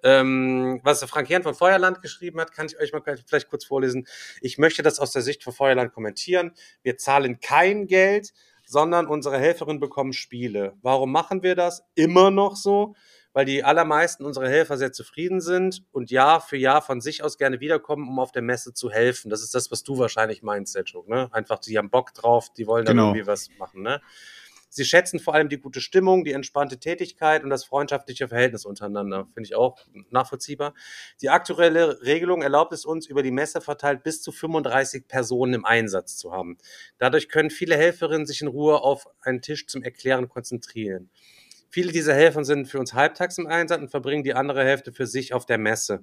Ähm, 0.04 0.80
was 0.84 1.00
der 1.00 1.08
Frank 1.08 1.30
Herrn 1.30 1.44
von 1.44 1.56
Feuerland 1.56 2.02
geschrieben 2.02 2.40
hat, 2.40 2.52
kann 2.52 2.68
ich 2.68 2.80
euch 2.80 2.94
mal 2.94 3.02
vielleicht 3.26 3.50
kurz 3.50 3.66
vorlesen. 3.66 4.08
Ich 4.42 4.58
möchte 4.58 4.84
das 4.84 5.00
aus 5.00 5.12
der 5.12 5.22
Sicht 5.22 5.44
von 5.44 5.54
Feuerland 5.54 5.94
kommentieren. 5.94 6.52
Wir 6.84 6.98
zahlen 6.98 7.40
kein 7.40 7.88
Geld, 7.88 8.34
sondern 8.72 9.06
unsere 9.08 9.38
Helferinnen 9.38 9.82
bekommen 9.82 10.14
Spiele. 10.14 10.74
Warum 10.82 11.12
machen 11.12 11.44
wir 11.44 11.56
das? 11.56 11.84
Immer 11.94 12.32
noch 12.32 12.56
so, 12.56 12.96
weil 13.34 13.44
die 13.46 13.64
allermeisten 13.66 14.24
unserer 14.24 14.48
Helfer 14.48 14.78
sehr 14.78 14.94
zufrieden 14.94 15.42
sind 15.42 15.84
und 15.92 16.10
Jahr 16.10 16.40
für 16.40 16.56
Jahr 16.56 16.82
von 16.82 17.02
sich 17.02 17.22
aus 17.22 17.38
gerne 17.38 17.60
wiederkommen, 17.60 18.08
um 18.08 18.18
auf 18.20 18.32
der 18.32 18.42
Messe 18.42 18.74
zu 18.74 18.90
helfen. 18.90 19.30
Das 19.30 19.44
ist 19.44 19.54
das, 19.54 19.72
was 19.72 19.84
du 19.84 19.98
wahrscheinlich 19.98 20.42
meinst, 20.42 20.72
Selchuk, 20.72 21.10
ne? 21.10 21.28
Einfach, 21.34 21.60
die 21.60 21.78
haben 21.78 21.90
Bock 21.90 22.14
drauf, 22.14 22.48
die 22.54 22.66
wollen 22.66 22.86
dann 22.86 22.96
Genau. 22.96 23.10
irgendwie 23.10 23.28
was 23.28 23.50
machen, 23.60 23.82
ne? 23.82 24.02
Sie 24.74 24.86
schätzen 24.86 25.20
vor 25.20 25.34
allem 25.34 25.50
die 25.50 25.60
gute 25.60 25.82
Stimmung, 25.82 26.24
die 26.24 26.32
entspannte 26.32 26.80
Tätigkeit 26.80 27.44
und 27.44 27.50
das 27.50 27.66
freundschaftliche 27.66 28.30
Verhältnis 28.30 28.64
untereinander. 28.64 29.28
Finde 29.34 29.48
ich 29.48 29.54
auch 29.54 29.78
nachvollziehbar. 30.12 30.74
Die 31.22 31.30
aktuelle 31.30 32.02
Regelung 32.04 32.42
erlaubt 32.42 32.72
es 32.72 32.86
uns, 32.86 33.06
über 33.06 33.22
die 33.22 33.32
Messe 33.32 33.60
verteilt 33.60 34.02
bis 34.04 34.22
zu 34.22 34.32
35 34.32 35.10
Personen 35.10 35.56
im 35.56 35.66
Einsatz 35.66 36.16
zu 36.16 36.32
haben. 36.32 36.58
Dadurch 37.00 37.28
können 37.28 37.50
viele 37.50 37.76
Helferinnen 37.76 38.26
sich 38.26 38.42
in 38.42 38.48
Ruhe 38.48 38.82
auf 38.82 39.08
einen 39.20 39.42
Tisch 39.42 39.68
zum 39.68 39.84
Erklären 39.84 40.30
konzentrieren. 40.30 41.10
Viele 41.70 41.92
dieser 41.92 42.14
Helfer 42.14 42.46
sind 42.46 42.70
für 42.70 42.80
uns 42.80 42.94
halbtags 42.94 43.38
im 43.40 43.48
Einsatz 43.48 43.82
und 43.82 43.92
verbringen 43.92 44.24
die 44.24 44.36
andere 44.36 44.64
Hälfte 44.64 44.94
für 44.94 45.06
sich 45.06 45.34
auf 45.34 45.46
der 45.46 45.58
Messe. 45.58 46.02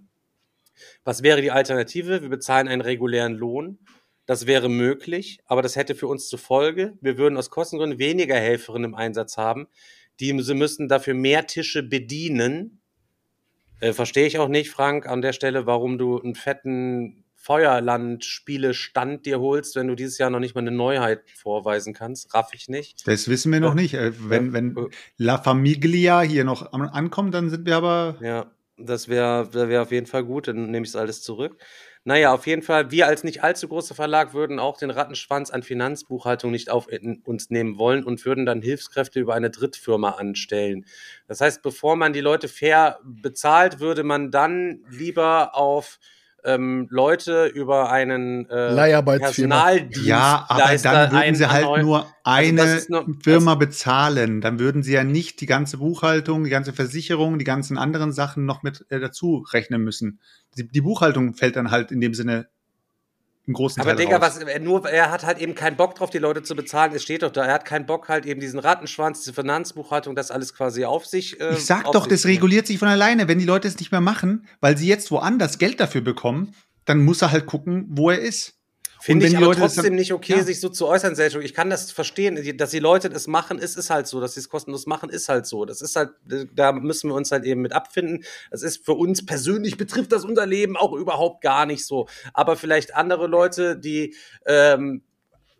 Was 1.04 1.22
wäre 1.22 1.40
die 1.40 1.50
Alternative? 1.50 2.20
Wir 2.20 2.28
bezahlen 2.28 2.68
einen 2.68 2.82
regulären 2.82 3.32
Lohn. 3.32 3.78
Das 4.28 4.46
wäre 4.46 4.68
möglich, 4.68 5.40
aber 5.46 5.62
das 5.62 5.74
hätte 5.74 5.94
für 5.94 6.06
uns 6.06 6.28
zur 6.28 6.38
Folge, 6.38 6.98
wir 7.00 7.16
würden 7.16 7.38
aus 7.38 7.48
Kostengründen 7.48 7.98
weniger 7.98 8.34
Helferinnen 8.36 8.90
im 8.90 8.94
Einsatz 8.94 9.38
haben. 9.38 9.68
Die, 10.20 10.38
sie 10.42 10.52
müssten 10.52 10.86
dafür 10.86 11.14
mehr 11.14 11.46
Tische 11.46 11.82
bedienen. 11.82 12.82
Äh, 13.80 13.94
Verstehe 13.94 14.26
ich 14.26 14.38
auch 14.38 14.48
nicht, 14.48 14.68
Frank, 14.70 15.06
an 15.06 15.22
der 15.22 15.32
Stelle, 15.32 15.64
warum 15.64 15.96
du 15.96 16.20
einen 16.20 16.34
fetten 16.34 17.24
Feuerland-Spiele-Stand 17.36 19.24
dir 19.24 19.40
holst, 19.40 19.76
wenn 19.76 19.88
du 19.88 19.94
dieses 19.94 20.18
Jahr 20.18 20.28
noch 20.28 20.40
nicht 20.40 20.54
mal 20.54 20.60
eine 20.60 20.72
Neuheit 20.72 21.22
vorweisen 21.34 21.94
kannst. 21.94 22.34
Raff 22.34 22.50
ich 22.52 22.68
nicht. 22.68 23.06
Das 23.08 23.28
wissen 23.28 23.50
wir 23.50 23.60
noch 23.60 23.74
nicht. 23.74 23.94
Äh, 23.94 24.12
Wenn, 24.28 24.52
wenn 24.52 24.88
La 25.16 25.38
Famiglia 25.38 26.20
hier 26.20 26.44
noch 26.44 26.72
an- 26.74 26.82
ankommt, 26.82 27.32
dann 27.32 27.48
sind 27.48 27.64
wir 27.64 27.76
aber. 27.76 28.16
Ja, 28.20 28.50
das 28.76 29.08
wäre 29.08 29.54
wär 29.54 29.82
auf 29.82 29.90
jeden 29.92 30.06
Fall 30.06 30.24
gut, 30.24 30.48
dann 30.48 30.70
nehme 30.70 30.84
ich 30.84 30.90
es 30.90 30.96
alles 30.96 31.22
zurück. 31.22 31.56
Naja, 32.04 32.32
auf 32.32 32.46
jeden 32.46 32.62
Fall, 32.62 32.90
wir 32.90 33.06
als 33.06 33.24
nicht 33.24 33.42
allzu 33.42 33.68
großer 33.68 33.94
Verlag 33.94 34.32
würden 34.32 34.58
auch 34.58 34.78
den 34.78 34.90
Rattenschwanz 34.90 35.50
an 35.50 35.62
Finanzbuchhaltung 35.62 36.50
nicht 36.50 36.70
auf 36.70 36.88
uns 37.24 37.50
nehmen 37.50 37.78
wollen 37.78 38.04
und 38.04 38.24
würden 38.24 38.46
dann 38.46 38.62
Hilfskräfte 38.62 39.20
über 39.20 39.34
eine 39.34 39.50
Drittfirma 39.50 40.10
anstellen. 40.10 40.86
Das 41.26 41.40
heißt, 41.40 41.62
bevor 41.62 41.96
man 41.96 42.12
die 42.12 42.20
Leute 42.20 42.48
fair 42.48 43.00
bezahlt, 43.04 43.80
würde 43.80 44.04
man 44.04 44.30
dann 44.30 44.84
lieber 44.90 45.54
auf 45.54 45.98
ähm, 46.44 46.86
Leute 46.90 47.46
über 47.46 47.90
einen 47.90 48.48
äh, 48.48 48.70
Leiharbeitsfirma. 48.72 49.56
Personaldienst 49.56 50.06
Ja, 50.06 50.46
aber 50.48 50.76
dann 50.76 51.12
würden 51.12 51.34
sie 51.34 51.46
halt 51.50 51.82
nur 51.82 52.06
eine 52.24 52.62
Also 52.62 52.72
das 52.72 52.82
ist 52.82 52.90
nur- 52.90 53.06
Firma 53.22 53.54
bezahlen. 53.54 54.40
Dann 54.40 54.58
würden 54.58 54.82
sie 54.82 54.92
ja 54.92 55.04
nicht 55.04 55.40
die 55.40 55.46
ganze 55.46 55.78
Buchhaltung, 55.78 56.44
die 56.44 56.50
ganze 56.50 56.72
Versicherung, 56.72 57.38
die 57.38 57.44
ganzen 57.44 57.76
anderen 57.78 58.12
Sachen 58.12 58.44
noch 58.44 58.62
mit 58.62 58.86
äh, 58.90 59.00
dazu 59.00 59.44
rechnen 59.52 59.82
müssen. 59.82 60.20
Die, 60.56 60.68
die 60.68 60.80
Buchhaltung 60.80 61.34
fällt 61.34 61.56
dann 61.56 61.70
halt 61.70 61.90
in 61.90 62.00
dem 62.00 62.14
Sinne 62.14 62.48
einen 63.48 63.54
großen 63.54 63.80
Aber 63.80 63.96
Teil 63.96 64.04
Digga, 64.06 64.18
raus. 64.18 64.36
was, 64.36 64.42
er 64.42 64.60
nur, 64.60 64.88
er 64.88 65.10
hat 65.10 65.24
halt 65.24 65.38
eben 65.38 65.54
keinen 65.54 65.76
Bock 65.76 65.94
drauf, 65.96 66.10
die 66.10 66.18
Leute 66.18 66.42
zu 66.42 66.54
bezahlen. 66.54 66.92
Es 66.94 67.02
steht 67.02 67.22
doch 67.22 67.32
da, 67.32 67.44
er 67.44 67.54
hat 67.54 67.64
keinen 67.64 67.86
Bock 67.86 68.08
halt 68.08 68.26
eben 68.26 68.40
diesen 68.40 68.60
Rattenschwanz, 68.60 69.20
diese 69.20 69.32
Finanzbuchhaltung, 69.32 70.14
das 70.14 70.30
alles 70.30 70.54
quasi 70.54 70.84
auf 70.84 71.06
sich. 71.06 71.40
Äh, 71.40 71.54
Ich 71.54 71.66
sag 71.66 71.90
doch, 71.90 72.06
das 72.06 72.26
reguliert 72.26 72.66
sich 72.66 72.78
von 72.78 72.88
alleine. 72.88 73.26
Wenn 73.26 73.38
die 73.38 73.44
Leute 73.46 73.66
es 73.66 73.78
nicht 73.78 73.90
mehr 73.90 74.00
machen, 74.00 74.46
weil 74.60 74.76
sie 74.76 74.86
jetzt 74.86 75.10
woanders 75.10 75.58
Geld 75.58 75.80
dafür 75.80 76.02
bekommen, 76.02 76.54
dann 76.84 77.04
muss 77.04 77.22
er 77.22 77.32
halt 77.32 77.46
gucken, 77.46 77.86
wo 77.88 78.10
er 78.10 78.18
ist. 78.20 78.57
Finde 79.00 79.26
ich 79.26 79.36
aber 79.36 79.54
trotzdem 79.54 79.84
dann- 79.84 79.94
nicht 79.94 80.12
okay, 80.12 80.34
Ja. 80.38 80.42
sich 80.42 80.60
so 80.60 80.68
zu 80.68 80.86
äußern, 80.86 81.14
Sergio. 81.14 81.40
Ich 81.40 81.54
kann 81.54 81.70
das 81.70 81.90
verstehen, 81.92 82.56
dass 82.56 82.70
die 82.70 82.78
Leute 82.78 83.08
das 83.10 83.26
machen, 83.26 83.58
ist 83.58 83.76
es 83.76 83.90
halt 83.90 84.06
so, 84.06 84.20
dass 84.20 84.34
sie 84.34 84.40
es 84.40 84.48
kostenlos 84.48 84.86
machen, 84.86 85.08
ist 85.10 85.28
halt 85.28 85.46
so. 85.46 85.64
Das 85.64 85.80
ist 85.80 85.96
halt, 85.96 86.10
da 86.54 86.72
müssen 86.72 87.08
wir 87.10 87.14
uns 87.14 87.30
halt 87.30 87.44
eben 87.44 87.60
mit 87.62 87.72
abfinden. 87.72 88.24
Das 88.50 88.62
ist 88.62 88.84
für 88.84 88.92
uns 88.94 89.24
persönlich 89.24 89.76
betrifft 89.76 90.12
das 90.12 90.24
unser 90.24 90.46
Leben 90.46 90.76
auch 90.76 90.92
überhaupt 90.92 91.42
gar 91.42 91.66
nicht 91.66 91.84
so. 91.86 92.08
Aber 92.34 92.56
vielleicht 92.56 92.94
andere 92.94 93.26
Leute, 93.26 93.76
die 93.78 94.14
ähm, 94.46 95.02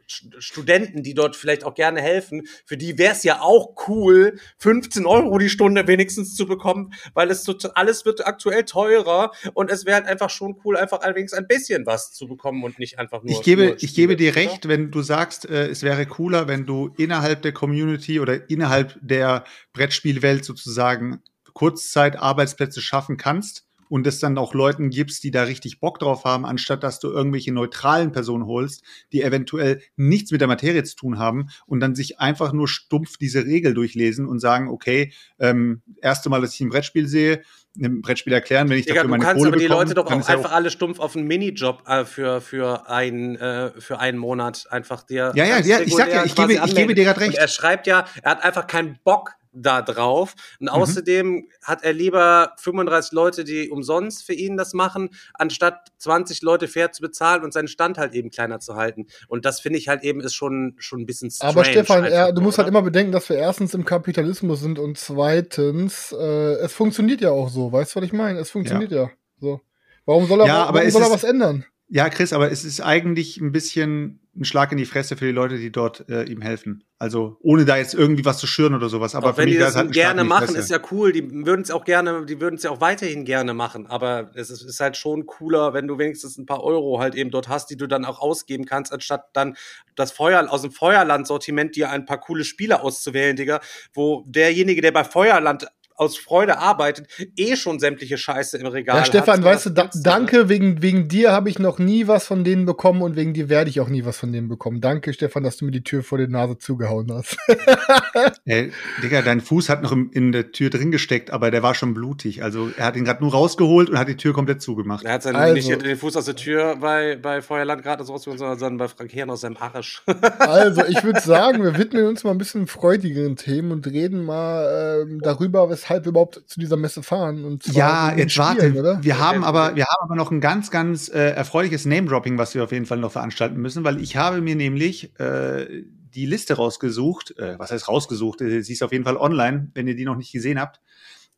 Studenten, 0.08 1.02
die 1.02 1.14
dort 1.14 1.36
vielleicht 1.36 1.64
auch 1.64 1.74
gerne 1.74 2.00
helfen, 2.00 2.46
für 2.64 2.76
die 2.76 2.98
wäre 2.98 3.12
es 3.12 3.22
ja 3.22 3.40
auch 3.40 3.74
cool, 3.88 4.38
15 4.58 5.06
Euro 5.06 5.38
die 5.38 5.50
Stunde 5.50 5.86
wenigstens 5.86 6.34
zu 6.34 6.46
bekommen, 6.46 6.92
weil 7.14 7.30
es 7.30 7.44
total, 7.44 7.72
alles 7.74 8.04
wird 8.04 8.26
aktuell 8.26 8.64
teurer 8.64 9.32
und 9.54 9.70
es 9.70 9.86
wäre 9.86 9.96
halt 9.96 10.06
einfach 10.06 10.30
schon 10.30 10.60
cool, 10.64 10.76
einfach 10.76 11.00
allerdings 11.00 11.32
ein 11.32 11.46
bisschen 11.46 11.86
was 11.86 12.12
zu 12.12 12.26
bekommen 12.26 12.64
und 12.64 12.78
nicht 12.78 12.98
einfach 12.98 13.22
nur. 13.22 13.32
Ich 13.32 13.42
gebe, 13.42 13.66
nur 13.66 13.82
ich 13.82 13.94
gebe 13.94 14.16
dir 14.16 14.32
Spiele, 14.32 14.46
oder? 14.46 14.52
recht, 14.52 14.68
wenn 14.68 14.90
du 14.90 15.02
sagst, 15.02 15.48
äh, 15.48 15.68
es 15.68 15.82
wäre 15.82 16.06
cooler, 16.06 16.48
wenn 16.48 16.66
du 16.66 16.94
innerhalb 16.96 17.42
der 17.42 17.52
Community 17.52 18.20
oder 18.20 18.48
innerhalb 18.50 18.98
der 19.00 19.44
Brettspielwelt 19.72 20.44
sozusagen 20.44 21.22
Kurzzeit-Arbeitsplätze 21.52 22.80
schaffen 22.80 23.16
kannst 23.16 23.67
und 23.88 24.06
es 24.06 24.18
dann 24.20 24.38
auch 24.38 24.54
Leuten 24.54 24.90
gibst, 24.90 25.24
die 25.24 25.30
da 25.30 25.44
richtig 25.44 25.80
Bock 25.80 25.98
drauf 25.98 26.24
haben, 26.24 26.44
anstatt 26.46 26.82
dass 26.82 26.98
du 27.00 27.08
irgendwelche 27.10 27.52
neutralen 27.52 28.12
Personen 28.12 28.46
holst, 28.46 28.82
die 29.12 29.22
eventuell 29.22 29.80
nichts 29.96 30.30
mit 30.30 30.40
der 30.40 30.48
Materie 30.48 30.84
zu 30.84 30.96
tun 30.96 31.18
haben 31.18 31.48
und 31.66 31.80
dann 31.80 31.94
sich 31.94 32.20
einfach 32.20 32.52
nur 32.52 32.68
stumpf 32.68 33.16
diese 33.18 33.44
Regel 33.44 33.74
durchlesen 33.74 34.26
und 34.26 34.38
sagen, 34.40 34.68
okay, 34.68 35.12
ähm, 35.38 35.82
erste 36.02 36.28
Mal, 36.30 36.40
dass 36.40 36.54
ich 36.54 36.60
ein 36.60 36.68
Brettspiel 36.68 37.08
sehe, 37.08 37.42
ein 37.80 38.00
Brettspiel 38.02 38.32
erklären, 38.32 38.68
wenn 38.68 38.78
ich 38.78 38.86
Digga, 38.86 38.96
dafür 38.96 39.04
du 39.04 39.10
meine 39.10 39.22
kannst 39.24 39.38
Kohle 39.38 39.48
aber 39.48 39.56
die 39.58 39.64
bekomme, 39.64 39.82
Leute 39.84 39.94
doch 39.94 40.06
auch 40.06 40.28
einfach 40.28 40.52
alle 40.52 40.70
stumpf 40.70 40.98
auf 40.98 41.14
einen 41.14 41.26
Minijob 41.28 41.84
äh, 41.86 42.04
für, 42.04 42.40
für, 42.40 42.88
ein, 42.88 43.36
äh, 43.36 43.70
für 43.80 44.00
einen 44.00 44.18
Monat 44.18 44.66
einfach 44.70 45.04
dir. 45.04 45.32
Ja, 45.36 45.44
ja, 45.44 45.60
ja, 45.60 45.80
ich 45.80 45.94
sag 45.94 46.12
ja, 46.12 46.24
ich 46.24 46.34
gebe- 46.34 46.54
ich 46.54 46.74
gebe 46.74 46.94
dir 46.94 47.04
grad 47.04 47.20
recht. 47.20 47.34
Und 47.34 47.38
er 47.38 47.46
schreibt 47.48 47.86
ja, 47.86 48.04
er 48.22 48.32
hat 48.32 48.44
einfach 48.44 48.66
keinen 48.66 48.98
Bock 49.04 49.34
da 49.52 49.82
drauf. 49.82 50.34
Und 50.60 50.66
Mhm. 50.66 50.68
außerdem 50.72 51.48
hat 51.62 51.82
er 51.82 51.92
lieber 51.92 52.52
35 52.58 53.12
Leute, 53.12 53.44
die 53.44 53.70
umsonst 53.70 54.24
für 54.24 54.32
ihn 54.34 54.56
das 54.56 54.74
machen, 54.74 55.10
anstatt 55.34 55.88
20 55.98 56.42
Leute 56.42 56.68
fair 56.68 56.92
zu 56.92 57.02
bezahlen 57.02 57.42
und 57.42 57.52
seinen 57.52 57.68
Stand 57.68 57.98
halt 57.98 58.14
eben 58.14 58.30
kleiner 58.30 58.60
zu 58.60 58.74
halten. 58.76 59.06
Und 59.28 59.44
das 59.44 59.60
finde 59.60 59.78
ich 59.78 59.88
halt 59.88 60.04
eben 60.04 60.20
ist 60.20 60.34
schon, 60.34 60.74
schon 60.78 61.00
ein 61.00 61.06
bisschen 61.06 61.30
strange. 61.30 61.52
Aber 61.52 61.64
Stefan, 61.64 62.04
einfach 62.04 62.10
er, 62.16 62.32
du 62.32 62.40
musst 62.40 62.58
halt 62.58 62.68
oder? 62.68 62.76
immer 62.78 62.82
bedenken, 62.82 63.12
dass 63.12 63.28
wir 63.28 63.36
erstens 63.36 63.74
im 63.74 63.84
Kapitalismus 63.84 64.60
sind 64.60 64.78
und 64.78 64.98
zweitens, 64.98 66.12
äh, 66.12 66.54
es 66.56 66.72
funktioniert 66.72 67.20
ja 67.20 67.30
auch 67.30 67.48
so. 67.48 67.72
Weißt 67.72 67.94
du, 67.94 68.00
was 68.00 68.06
ich 68.06 68.12
meine? 68.12 68.38
Es 68.38 68.50
funktioniert 68.50 68.92
ja. 68.92 69.10
So. 69.40 69.60
Warum 70.06 70.26
soll 70.26 70.40
er, 70.40 70.46
Ja, 70.46 70.64
aber 70.64 70.78
warum 70.78 70.90
soll 70.90 71.02
er 71.02 71.10
was 71.10 71.24
ändern? 71.24 71.64
Ja, 71.88 72.08
Chris, 72.10 72.32
aber 72.32 72.50
es 72.52 72.64
ist 72.64 72.80
eigentlich 72.80 73.38
ein 73.40 73.52
bisschen 73.52 74.20
ein 74.36 74.44
Schlag 74.44 74.72
in 74.72 74.78
die 74.78 74.84
Fresse 74.84 75.16
für 75.16 75.24
die 75.26 75.32
Leute, 75.32 75.56
die 75.58 75.72
dort 75.72 76.08
äh, 76.08 76.24
ihm 76.24 76.40
helfen. 76.42 76.84
Also 77.00 77.36
ohne 77.42 77.64
da 77.64 77.76
jetzt 77.76 77.94
irgendwie 77.94 78.24
was 78.24 78.38
zu 78.38 78.48
schüren 78.48 78.74
oder 78.74 78.88
sowas. 78.88 79.14
Aber 79.14 79.30
auch 79.30 79.36
wenn 79.36 79.48
die 79.48 79.56
das 79.56 79.76
halt 79.76 79.92
gerne 79.92 80.24
machen, 80.24 80.56
ist 80.56 80.68
ja 80.68 80.80
cool. 80.90 81.12
Die 81.12 81.30
würden 81.46 81.62
es 81.62 81.70
auch 81.70 81.84
gerne, 81.84 82.26
die 82.26 82.40
würden 82.40 82.56
es 82.56 82.64
ja 82.64 82.72
auch 82.72 82.80
weiterhin 82.80 83.24
gerne 83.24 83.54
machen. 83.54 83.86
Aber 83.86 84.32
es 84.34 84.50
ist, 84.50 84.62
ist, 84.62 84.80
halt 84.80 84.96
schon 84.96 85.26
cooler, 85.26 85.74
wenn 85.74 85.86
du 85.86 85.98
wenigstens 85.98 86.38
ein 86.38 86.46
paar 86.46 86.64
Euro 86.64 86.98
halt 86.98 87.14
eben 87.14 87.30
dort 87.30 87.48
hast, 87.48 87.70
die 87.70 87.76
du 87.76 87.86
dann 87.86 88.04
auch 88.04 88.18
ausgeben 88.18 88.64
kannst, 88.64 88.92
anstatt 88.92 89.26
dann 89.32 89.56
das 89.94 90.10
Feuer 90.10 90.50
aus 90.50 90.62
dem 90.62 90.72
Feuerland-Sortiment 90.72 91.76
dir 91.76 91.90
ein 91.90 92.04
paar 92.04 92.18
coole 92.18 92.42
Spiele 92.42 92.82
auszuwählen, 92.82 93.36
Digga. 93.36 93.60
Wo 93.92 94.24
derjenige, 94.26 94.82
der 94.82 94.90
bei 94.90 95.04
Feuerland 95.04 95.68
aus 95.98 96.16
Freude 96.16 96.58
arbeitet, 96.58 97.08
eh 97.36 97.56
schon 97.56 97.80
sämtliche 97.80 98.16
Scheiße 98.16 98.56
im 98.56 98.66
Regal 98.66 98.98
ja, 98.98 99.04
Stefan, 99.04 99.38
hat, 99.38 99.44
weißt 99.44 99.66
du, 99.66 99.70
da, 99.70 99.90
danke, 100.02 100.48
wegen, 100.48 100.80
wegen 100.80 101.08
dir 101.08 101.32
habe 101.32 101.50
ich 101.50 101.58
noch 101.58 101.80
nie 101.80 102.06
was 102.06 102.24
von 102.24 102.44
denen 102.44 102.66
bekommen 102.66 103.02
und 103.02 103.16
wegen 103.16 103.34
dir 103.34 103.48
werde 103.48 103.68
ich 103.68 103.80
auch 103.80 103.88
nie 103.88 104.04
was 104.04 104.16
von 104.16 104.32
denen 104.32 104.48
bekommen. 104.48 104.80
Danke, 104.80 105.12
Stefan, 105.12 105.42
dass 105.42 105.56
du 105.56 105.64
mir 105.64 105.72
die 105.72 105.82
Tür 105.82 106.04
vor 106.04 106.18
der 106.18 106.28
Nase 106.28 106.56
zugehauen 106.56 107.12
hast. 107.12 107.36
Ey, 108.44 108.70
Digga, 109.02 109.22
dein 109.22 109.40
Fuß 109.40 109.68
hat 109.68 109.82
noch 109.82 109.92
in 109.92 110.30
der 110.30 110.52
Tür 110.52 110.70
drin 110.70 110.92
gesteckt, 110.92 111.32
aber 111.32 111.50
der 111.50 111.64
war 111.64 111.74
schon 111.74 111.94
blutig. 111.94 112.44
Also 112.44 112.70
er 112.76 112.86
hat 112.86 112.96
ihn 112.96 113.04
gerade 113.04 113.20
nur 113.20 113.32
rausgeholt 113.32 113.90
und 113.90 113.98
hat 113.98 114.06
die 114.06 114.16
Tür 114.16 114.32
komplett 114.32 114.62
zugemacht. 114.62 115.04
Er 115.04 115.14
hat 115.14 115.24
seinen, 115.24 115.36
also, 115.36 115.54
nicht 115.54 115.82
den 115.82 115.96
Fuß 115.96 116.16
aus 116.16 116.26
der 116.26 116.36
Tür 116.36 116.76
bei, 116.76 117.16
bei 117.16 117.42
Feuerland 117.42 117.82
gerade 117.82 118.06
rausgeholt, 118.06 118.38
sondern 118.38 118.76
bei 118.76 118.86
Frank 118.86 119.12
Herrn 119.12 119.30
aus 119.30 119.40
seinem 119.40 119.56
Arsch. 119.56 120.02
also 120.38 120.84
ich 120.84 121.02
würde 121.02 121.20
sagen, 121.20 121.64
wir 121.64 121.76
widmen 121.76 122.06
uns 122.06 122.22
mal 122.22 122.30
ein 122.30 122.38
bisschen 122.38 122.68
freudigeren 122.68 123.34
Themen 123.34 123.72
und 123.72 123.86
reden 123.88 124.24
mal 124.24 125.02
ähm, 125.02 125.20
darüber, 125.20 125.68
weshalb 125.68 125.87
weshalb 125.88 126.04
wir 126.04 126.10
überhaupt 126.10 126.42
zu 126.46 126.60
dieser 126.60 126.76
Messe 126.76 127.02
fahren. 127.02 127.44
Und 127.44 127.66
ja, 127.68 128.14
jetzt 128.14 128.32
Spielen, 128.32 128.46
warte. 128.48 128.78
Oder? 128.78 129.02
Wir 129.02 129.18
haben 129.18 129.42
aber, 129.42 129.74
wir 129.74 129.86
haben 129.86 130.02
aber 130.02 130.16
noch 130.16 130.30
ein 130.30 130.40
ganz, 130.40 130.70
ganz 130.70 131.08
äh, 131.08 131.30
erfreuliches 131.30 131.86
Name-Dropping, 131.86 132.36
was 132.36 132.54
wir 132.54 132.62
auf 132.62 132.72
jeden 132.72 132.84
Fall 132.84 132.98
noch 132.98 133.12
veranstalten 133.12 133.56
müssen, 133.56 133.84
weil 133.84 134.00
ich 134.00 134.16
habe 134.16 134.42
mir 134.42 134.54
nämlich 134.54 135.18
äh, 135.18 135.84
die 136.14 136.26
Liste 136.26 136.54
rausgesucht. 136.54 137.38
Äh, 137.38 137.58
was 137.58 137.70
heißt 137.70 137.88
rausgesucht? 137.88 138.42
Äh, 138.42 138.62
sie 138.62 138.74
ist 138.74 138.82
auf 138.82 138.92
jeden 138.92 139.04
Fall 139.04 139.16
online, 139.16 139.70
wenn 139.74 139.88
ihr 139.88 139.96
die 139.96 140.04
noch 140.04 140.16
nicht 140.16 140.32
gesehen 140.32 140.60
habt. 140.60 140.80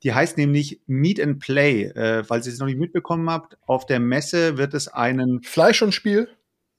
Die 0.02 0.14
heißt 0.14 0.36
nämlich 0.36 0.80
Meet 0.86 1.20
and 1.20 1.38
Play. 1.38 1.84
Äh, 1.84 2.24
falls 2.24 2.46
ihr 2.46 2.52
es 2.52 2.58
noch 2.58 2.66
nicht 2.66 2.78
mitbekommen 2.78 3.30
habt, 3.30 3.56
auf 3.66 3.86
der 3.86 4.00
Messe 4.00 4.56
wird 4.56 4.74
es 4.74 4.88
einen 4.88 5.42
Fleisch 5.42 5.82
und 5.82 5.92
Spiel. 5.92 6.28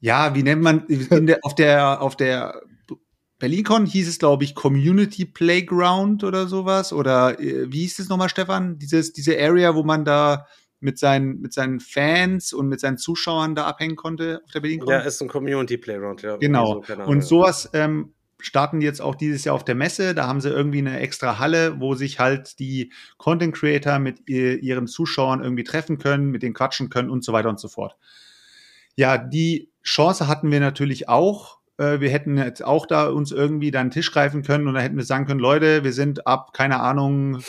Ja, 0.00 0.34
wie 0.34 0.42
nennt 0.42 0.62
man 0.62 0.84
der, 0.88 1.38
auf 1.42 1.54
der 1.54 2.02
auf 2.02 2.16
der 2.16 2.60
BerlinCon 3.42 3.86
hieß 3.86 4.08
es, 4.08 4.20
glaube 4.20 4.44
ich, 4.44 4.54
Community 4.54 5.24
Playground 5.24 6.22
oder 6.22 6.46
sowas. 6.46 6.92
Oder 6.92 7.40
äh, 7.40 7.72
wie 7.72 7.80
hieß 7.80 7.98
es 7.98 8.08
nochmal, 8.08 8.28
Stefan? 8.28 8.78
Dieses, 8.78 9.12
diese 9.12 9.36
Area, 9.36 9.74
wo 9.74 9.82
man 9.82 10.04
da 10.04 10.46
mit 10.78 10.96
seinen, 10.96 11.40
mit 11.40 11.52
seinen 11.52 11.80
Fans 11.80 12.52
und 12.52 12.68
mit 12.68 12.78
seinen 12.78 12.98
Zuschauern 12.98 13.56
da 13.56 13.66
abhängen 13.66 13.96
konnte 13.96 14.42
auf 14.44 14.52
der 14.52 14.60
BerlinCon? 14.60 14.90
Ja, 14.90 15.00
ist 15.00 15.20
ein 15.20 15.26
Community 15.26 15.76
Playground, 15.76 16.22
ja. 16.22 16.36
Genau. 16.36 16.84
So, 16.86 16.94
und 17.02 17.24
sowas 17.24 17.68
ähm, 17.72 18.14
starten 18.38 18.80
jetzt 18.80 19.02
auch 19.02 19.16
dieses 19.16 19.42
Jahr 19.42 19.56
auf 19.56 19.64
der 19.64 19.74
Messe. 19.74 20.14
Da 20.14 20.28
haben 20.28 20.40
sie 20.40 20.48
irgendwie 20.48 20.78
eine 20.78 21.00
extra 21.00 21.40
Halle, 21.40 21.80
wo 21.80 21.96
sich 21.96 22.20
halt 22.20 22.60
die 22.60 22.92
Content 23.16 23.56
Creator 23.56 23.98
mit 23.98 24.28
ihren 24.28 24.86
Zuschauern 24.86 25.42
irgendwie 25.42 25.64
treffen 25.64 25.98
können, 25.98 26.30
mit 26.30 26.44
denen 26.44 26.54
quatschen 26.54 26.90
können 26.90 27.10
und 27.10 27.24
so 27.24 27.32
weiter 27.32 27.48
und 27.48 27.58
so 27.58 27.66
fort. 27.66 27.96
Ja, 28.94 29.18
die 29.18 29.72
Chance 29.82 30.28
hatten 30.28 30.52
wir 30.52 30.60
natürlich 30.60 31.08
auch 31.08 31.61
äh, 31.82 32.00
wir 32.00 32.10
hätten 32.10 32.38
jetzt 32.38 32.64
auch 32.64 32.86
da 32.86 33.08
uns 33.08 33.32
irgendwie 33.32 33.70
da 33.70 33.80
einen 33.80 33.90
Tisch 33.90 34.12
greifen 34.12 34.42
können 34.42 34.68
und 34.68 34.74
da 34.74 34.80
hätten 34.80 34.96
wir 34.96 35.04
sagen 35.04 35.26
können, 35.26 35.40
Leute, 35.40 35.84
wir 35.84 35.92
sind 35.92 36.26
ab, 36.26 36.52
keine 36.52 36.80
Ahnung, 36.80 37.42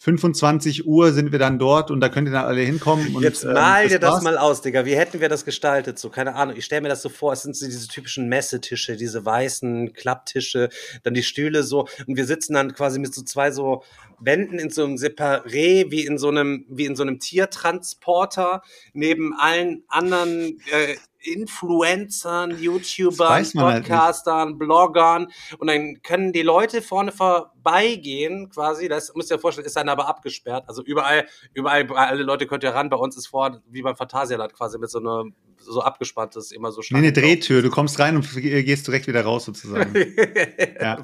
25 0.00 0.86
Uhr 0.86 1.12
sind 1.12 1.32
wir 1.32 1.40
dann 1.40 1.58
dort 1.58 1.90
und 1.90 2.00
da 2.00 2.08
könnt 2.08 2.28
ihr 2.28 2.32
dann 2.32 2.44
alle 2.44 2.60
hinkommen. 2.60 3.16
Und, 3.16 3.22
Jetzt 3.22 3.42
ähm, 3.44 3.54
mal 3.54 3.82
ähm, 3.82 3.88
dir 3.88 3.98
das 3.98 4.22
mal 4.22 4.38
aus, 4.38 4.62
Digga. 4.62 4.86
Wie 4.86 4.96
hätten 4.96 5.20
wir 5.20 5.28
das 5.28 5.44
gestaltet? 5.44 5.98
So, 5.98 6.08
keine 6.08 6.36
Ahnung. 6.36 6.56
Ich 6.56 6.64
stelle 6.64 6.82
mir 6.82 6.88
das 6.88 7.02
so 7.02 7.08
vor, 7.08 7.32
es 7.32 7.42
sind 7.42 7.56
so 7.56 7.66
diese 7.66 7.88
typischen 7.88 8.28
Messetische, 8.28 8.96
diese 8.96 9.24
weißen 9.24 9.92
Klapptische, 9.92 10.68
dann 11.02 11.14
die 11.14 11.24
Stühle 11.24 11.64
so 11.64 11.88
und 12.06 12.16
wir 12.16 12.26
sitzen 12.26 12.54
dann 12.54 12.74
quasi 12.74 13.00
mit 13.00 13.12
so 13.12 13.22
zwei 13.22 13.50
so 13.50 13.82
Wänden 14.20 14.58
in 14.58 14.70
so 14.70 14.84
einem 14.84 14.96
Separé, 14.96 15.90
wie 15.90 16.06
in 16.06 16.16
so 16.16 16.28
einem, 16.28 16.64
wie 16.68 16.86
in 16.86 16.96
so 16.96 17.02
einem 17.02 17.18
Tiertransporter, 17.18 18.62
neben 18.92 19.34
allen 19.34 19.82
anderen 19.88 20.60
äh, 20.70 20.96
Influencern, 21.20 22.58
YouTubern, 22.58 23.28
halt 23.28 23.52
Podcastern, 23.54 24.48
halt 24.48 24.58
Bloggern 24.58 25.28
und 25.58 25.68
dann 25.68 26.02
können 26.02 26.32
die 26.32 26.42
Leute 26.42 26.82
vorne 26.82 27.12
vorbeigehen 27.12 28.50
quasi, 28.50 28.88
das 28.88 29.14
müsst 29.14 29.30
ihr 29.30 29.36
euch 29.36 29.40
vorstellen, 29.40 29.66
ist 29.66 29.76
dann 29.76 29.88
aber 29.88 30.08
abgesperrt, 30.08 30.64
also 30.68 30.82
überall, 30.82 31.26
überall, 31.54 31.86
alle 31.90 32.22
Leute 32.22 32.46
könnt 32.46 32.62
ihr 32.62 32.70
ran, 32.70 32.88
bei 32.88 32.96
uns 32.96 33.16
ist 33.16 33.26
vor, 33.28 33.60
wie 33.68 33.82
beim 33.82 33.96
Phantasialand 33.96 34.54
quasi 34.54 34.78
mit 34.78 34.90
so 34.90 34.98
einer 34.98 35.24
so 35.60 35.82
abgespanntes, 35.82 36.52
immer 36.52 36.72
so 36.72 36.80
Nee, 36.90 36.98
eine 36.98 37.12
Drehtür. 37.12 37.62
Du 37.62 37.70
kommst 37.70 37.98
rein 37.98 38.16
und 38.16 38.32
gehst 38.34 38.86
direkt 38.86 39.06
wieder 39.06 39.22
raus, 39.22 39.44
sozusagen. 39.44 39.94
ja. 40.80 40.98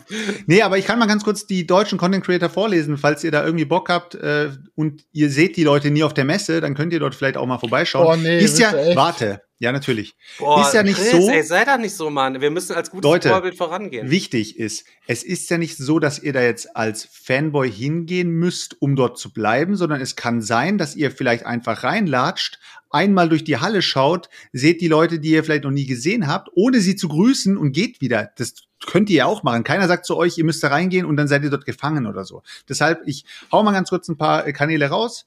Nee, 0.47 0.63
aber 0.63 0.79
ich 0.79 0.87
kann 0.87 0.99
mal 0.99 1.07
ganz 1.07 1.25
kurz 1.25 1.47
die 1.47 1.67
deutschen 1.67 1.99
Content 1.99 2.25
Creator 2.25 2.49
vorlesen, 2.49 2.97
falls 2.97 3.25
ihr 3.25 3.31
da 3.31 3.45
irgendwie 3.45 3.65
Bock 3.65 3.89
habt 3.89 4.15
äh, 4.15 4.51
und 4.75 5.05
ihr 5.13 5.31
seht 5.31 5.57
die 5.57 5.65
Leute 5.65 5.91
nie 5.91 6.03
auf 6.03 6.15
der 6.15 6.25
Messe, 6.25 6.61
dann 6.61 6.75
könnt 6.75 6.93
ihr 6.93 7.01
dort 7.01 7.15
vielleicht 7.15 7.37
auch 7.37 7.47
mal 7.47 7.59
vorbeischauen. 7.59 8.07
Oh, 8.07 8.17
nee, 8.17 8.39
ist 8.39 8.59
ja, 8.59 8.73
warte, 8.95 9.43
ja, 9.65 9.73
natürlich. 9.73 10.15
Boah, 10.39 10.61
ist 10.61 10.75
ja 10.75 10.83
nicht 10.83 10.99
Chris, 10.99 11.11
so. 11.11 11.31
Ey, 11.31 11.43
sei 11.43 11.65
da 11.65 11.79
nicht 11.79 11.95
so, 11.95 12.11
Mann. 12.11 12.41
Wir 12.43 12.51
müssen 12.51 12.77
als 12.77 12.91
gutes 12.91 13.05
Leute, 13.05 13.31
Vorbild 13.31 13.57
vorangehen. 13.57 14.11
Wichtig 14.11 14.59
ist, 14.59 14.85
es 15.07 15.23
ist 15.23 15.49
ja 15.49 15.57
nicht 15.57 15.79
so, 15.79 15.99
dass 15.99 16.19
ihr 16.19 16.35
da 16.35 16.43
jetzt 16.43 16.77
als 16.77 17.09
Fanboy 17.11 17.71
hingehen 17.71 18.31
müsst, 18.31 18.81
um 18.83 18.95
dort 18.95 19.19
zu 19.19 19.33
bleiben, 19.33 19.75
sondern 19.75 20.03
es 20.03 20.17
kann 20.17 20.43
sein, 20.43 20.77
dass 20.77 20.97
ihr 20.97 21.11
vielleicht 21.11 21.47
einfach 21.47 21.83
reinlatscht, 21.83 22.59
einmal 22.91 23.31
durch 23.31 23.43
die 23.43 23.57
Halle 23.57 23.81
schaut, 23.81 24.29
seht 24.53 24.83
die 24.83 24.89
Leute, 24.89 25.19
die 25.19 25.31
ihr 25.31 25.43
vielleicht 25.43 25.65
noch 25.65 25.71
nie 25.71 25.87
gesehen 25.87 26.27
habt, 26.27 26.51
ohne 26.55 26.81
sie 26.81 26.95
zu 26.95 27.09
grüßen 27.09 27.57
und 27.57 27.73
geht 27.73 28.03
wieder. 28.03 28.33
Das 28.37 28.55
könnt 28.87 29.09
ihr 29.09 29.17
ja 29.17 29.25
auch 29.25 29.43
machen. 29.43 29.65
Keiner 29.65 29.89
sagt 29.89 30.05
zu 30.05 30.17
euch, 30.17 30.37
ihr 30.37 30.45
müsst 30.45 30.63
da 30.63 30.69
reingehen 30.69 31.07
und 31.07 31.17
dann 31.17 31.27
seid 31.27 31.43
ihr 31.43 31.51
dort 31.51 31.65
gefangen 31.65 32.07
oder 32.07 32.27
so. 32.27 32.43
Deshalb, 32.69 33.01
ich 33.07 33.25
hau 33.51 33.63
mal 33.63 33.73
ganz 33.73 33.89
kurz 33.89 34.09
ein 34.09 34.19
paar 34.19 34.43
Kanäle 34.53 34.91
raus. 34.91 35.25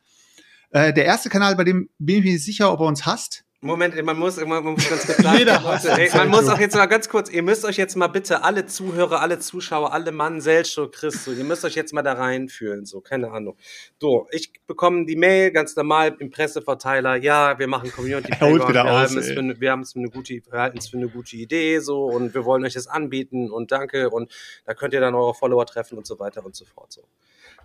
Äh, 0.70 0.94
der 0.94 1.06
erste 1.06 1.30
Kanal, 1.30 1.56
bei 1.56 1.64
dem 1.64 1.90
bin 1.98 2.18
ich 2.18 2.24
mir 2.24 2.34
nicht 2.34 2.46
sicher, 2.46 2.72
ob 2.72 2.82
er 2.82 2.86
uns 2.86 3.06
hasst. 3.08 3.44
Moment, 3.62 4.00
man 4.04 4.20
muss, 4.20 4.38
man 4.38 4.64
muss 4.64 4.88
ganz 4.88 5.08
kurz 5.08 5.18
sagen, 5.18 5.40
Leute, 5.64 5.90
ey, 6.00 6.12
man 6.16 6.30
muss 6.30 6.48
auch 6.48 6.60
jetzt 6.60 6.76
mal 6.76 6.86
ganz 6.86 7.10
kurz, 7.10 7.32
ihr 7.32 7.42
müsst 7.42 7.66
euch 7.66 7.78
jetzt 7.78 7.96
mal 7.96 8.06
bitte 8.06 8.44
alle 8.44 8.68
Zuhörer, 8.68 9.20
alle 9.20 9.40
Zuschauer, 9.40 9.94
alle 9.94 10.12
Mann, 10.12 10.42
Selcho, 10.42 10.88
Christo, 10.92 11.32
ihr 11.32 11.44
müsst 11.44 11.66
euch 11.66 11.74
jetzt 11.74 11.92
mal 11.92 12.04
da 12.04 12.14
reinfühlen, 12.14 12.86
so, 12.86 13.02
keine 13.02 13.32
Ahnung. 13.32 13.58
So, 14.00 14.28
ich 14.30 14.54
bekomme 14.68 15.08
die 15.08 15.16
Mail 15.16 15.50
ganz 15.50 15.76
normal 15.76 16.16
im 16.20 16.30
Presseverteiler, 16.30 17.16
ja, 17.16 17.58
wir 17.58 17.66
machen 17.66 17.92
Community 17.92 18.32
Playground, 18.38 18.76
wir, 18.76 18.86
aus, 18.86 19.10
haben 19.10 19.18
es 19.18 19.32
für 19.32 19.40
eine, 19.40 19.60
wir 19.60 19.72
haben 19.72 19.82
es 19.82 19.94
für 19.94 20.00
eine 20.00 20.10
gute, 20.12 20.36
wir 20.36 20.60
halten 20.60 20.78
es 20.78 20.90
für 20.90 20.98
eine 20.98 21.10
gute 21.10 21.36
Idee, 21.36 21.80
so, 21.80 22.06
und 22.06 22.36
wir 22.36 22.46
wollen 22.46 22.64
euch 22.64 22.76
das 22.76 22.86
anbieten 22.86 23.50
und 23.50 23.72
danke 23.72 24.12
und 24.12 24.32
da 24.66 24.76
könnt 24.76 24.94
ihr 24.94 25.02
dann 25.02 25.16
eure 25.16 25.34
Follower 25.34 25.66
treffen 25.66 25.98
und 25.98 26.06
so 26.06 26.20
weiter 26.20 26.46
und 26.46 26.56
so 26.56 26.66
fort, 26.66 26.92
so. 26.92 27.02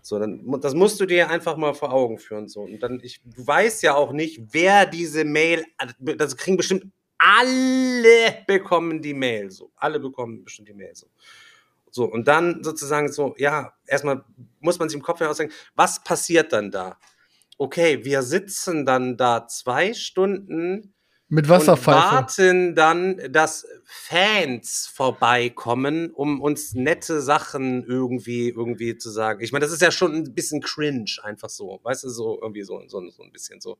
So, 0.04 0.18
dann, 0.18 0.44
das 0.60 0.74
musst 0.74 0.98
du 0.98 1.06
dir 1.06 1.30
einfach 1.30 1.56
mal 1.56 1.74
vor 1.74 1.92
Augen 1.92 2.18
führen. 2.18 2.48
So. 2.48 2.62
Und 2.62 2.82
dann, 2.82 2.98
ich, 3.04 3.20
du 3.24 3.46
weißt 3.46 3.84
ja 3.84 3.94
auch 3.94 4.12
nicht, 4.12 4.40
wer 4.50 4.84
diese 4.84 5.24
Mail, 5.24 5.64
das 5.98 6.36
kriegen 6.36 6.56
bestimmt 6.56 6.86
alle 7.18 8.44
bekommen 8.46 9.00
die 9.00 9.14
Mail. 9.14 9.50
So, 9.50 9.70
alle 9.76 10.00
bekommen 10.00 10.44
bestimmt 10.44 10.68
die 10.68 10.74
Mail. 10.74 10.94
So. 10.94 11.06
So, 11.90 12.04
und 12.04 12.26
dann 12.26 12.64
sozusagen 12.64 13.12
so, 13.12 13.34
ja, 13.36 13.74
erstmal 13.86 14.24
muss 14.60 14.78
man 14.78 14.88
sich 14.88 14.96
im 14.96 15.02
Kopf 15.02 15.20
herausdenken, 15.20 15.54
was 15.74 16.02
passiert 16.02 16.52
dann 16.52 16.70
da? 16.70 16.98
Okay, 17.58 18.04
wir 18.04 18.22
sitzen 18.22 18.86
dann 18.86 19.16
da 19.16 19.46
zwei 19.46 19.92
Stunden 19.92 20.94
mit 21.32 21.48
Wasserpfeife. 21.48 21.96
Und 21.96 22.12
warten 22.12 22.74
dann, 22.74 23.18
dass 23.30 23.66
Fans 23.86 24.86
vorbeikommen, 24.92 26.10
um 26.10 26.42
uns 26.42 26.74
nette 26.74 27.22
Sachen 27.22 27.84
irgendwie, 27.86 28.50
irgendwie 28.50 28.98
zu 28.98 29.08
sagen. 29.08 29.42
Ich 29.42 29.50
meine, 29.50 29.64
das 29.64 29.72
ist 29.72 29.80
ja 29.80 29.90
schon 29.90 30.14
ein 30.14 30.34
bisschen 30.34 30.60
cringe, 30.60 31.10
einfach 31.22 31.48
so. 31.48 31.80
Weißt 31.84 32.04
du, 32.04 32.10
so 32.10 32.38
irgendwie 32.42 32.64
so, 32.64 32.82
so, 32.86 33.08
so 33.08 33.22
ein 33.22 33.32
bisschen 33.32 33.62
so. 33.62 33.78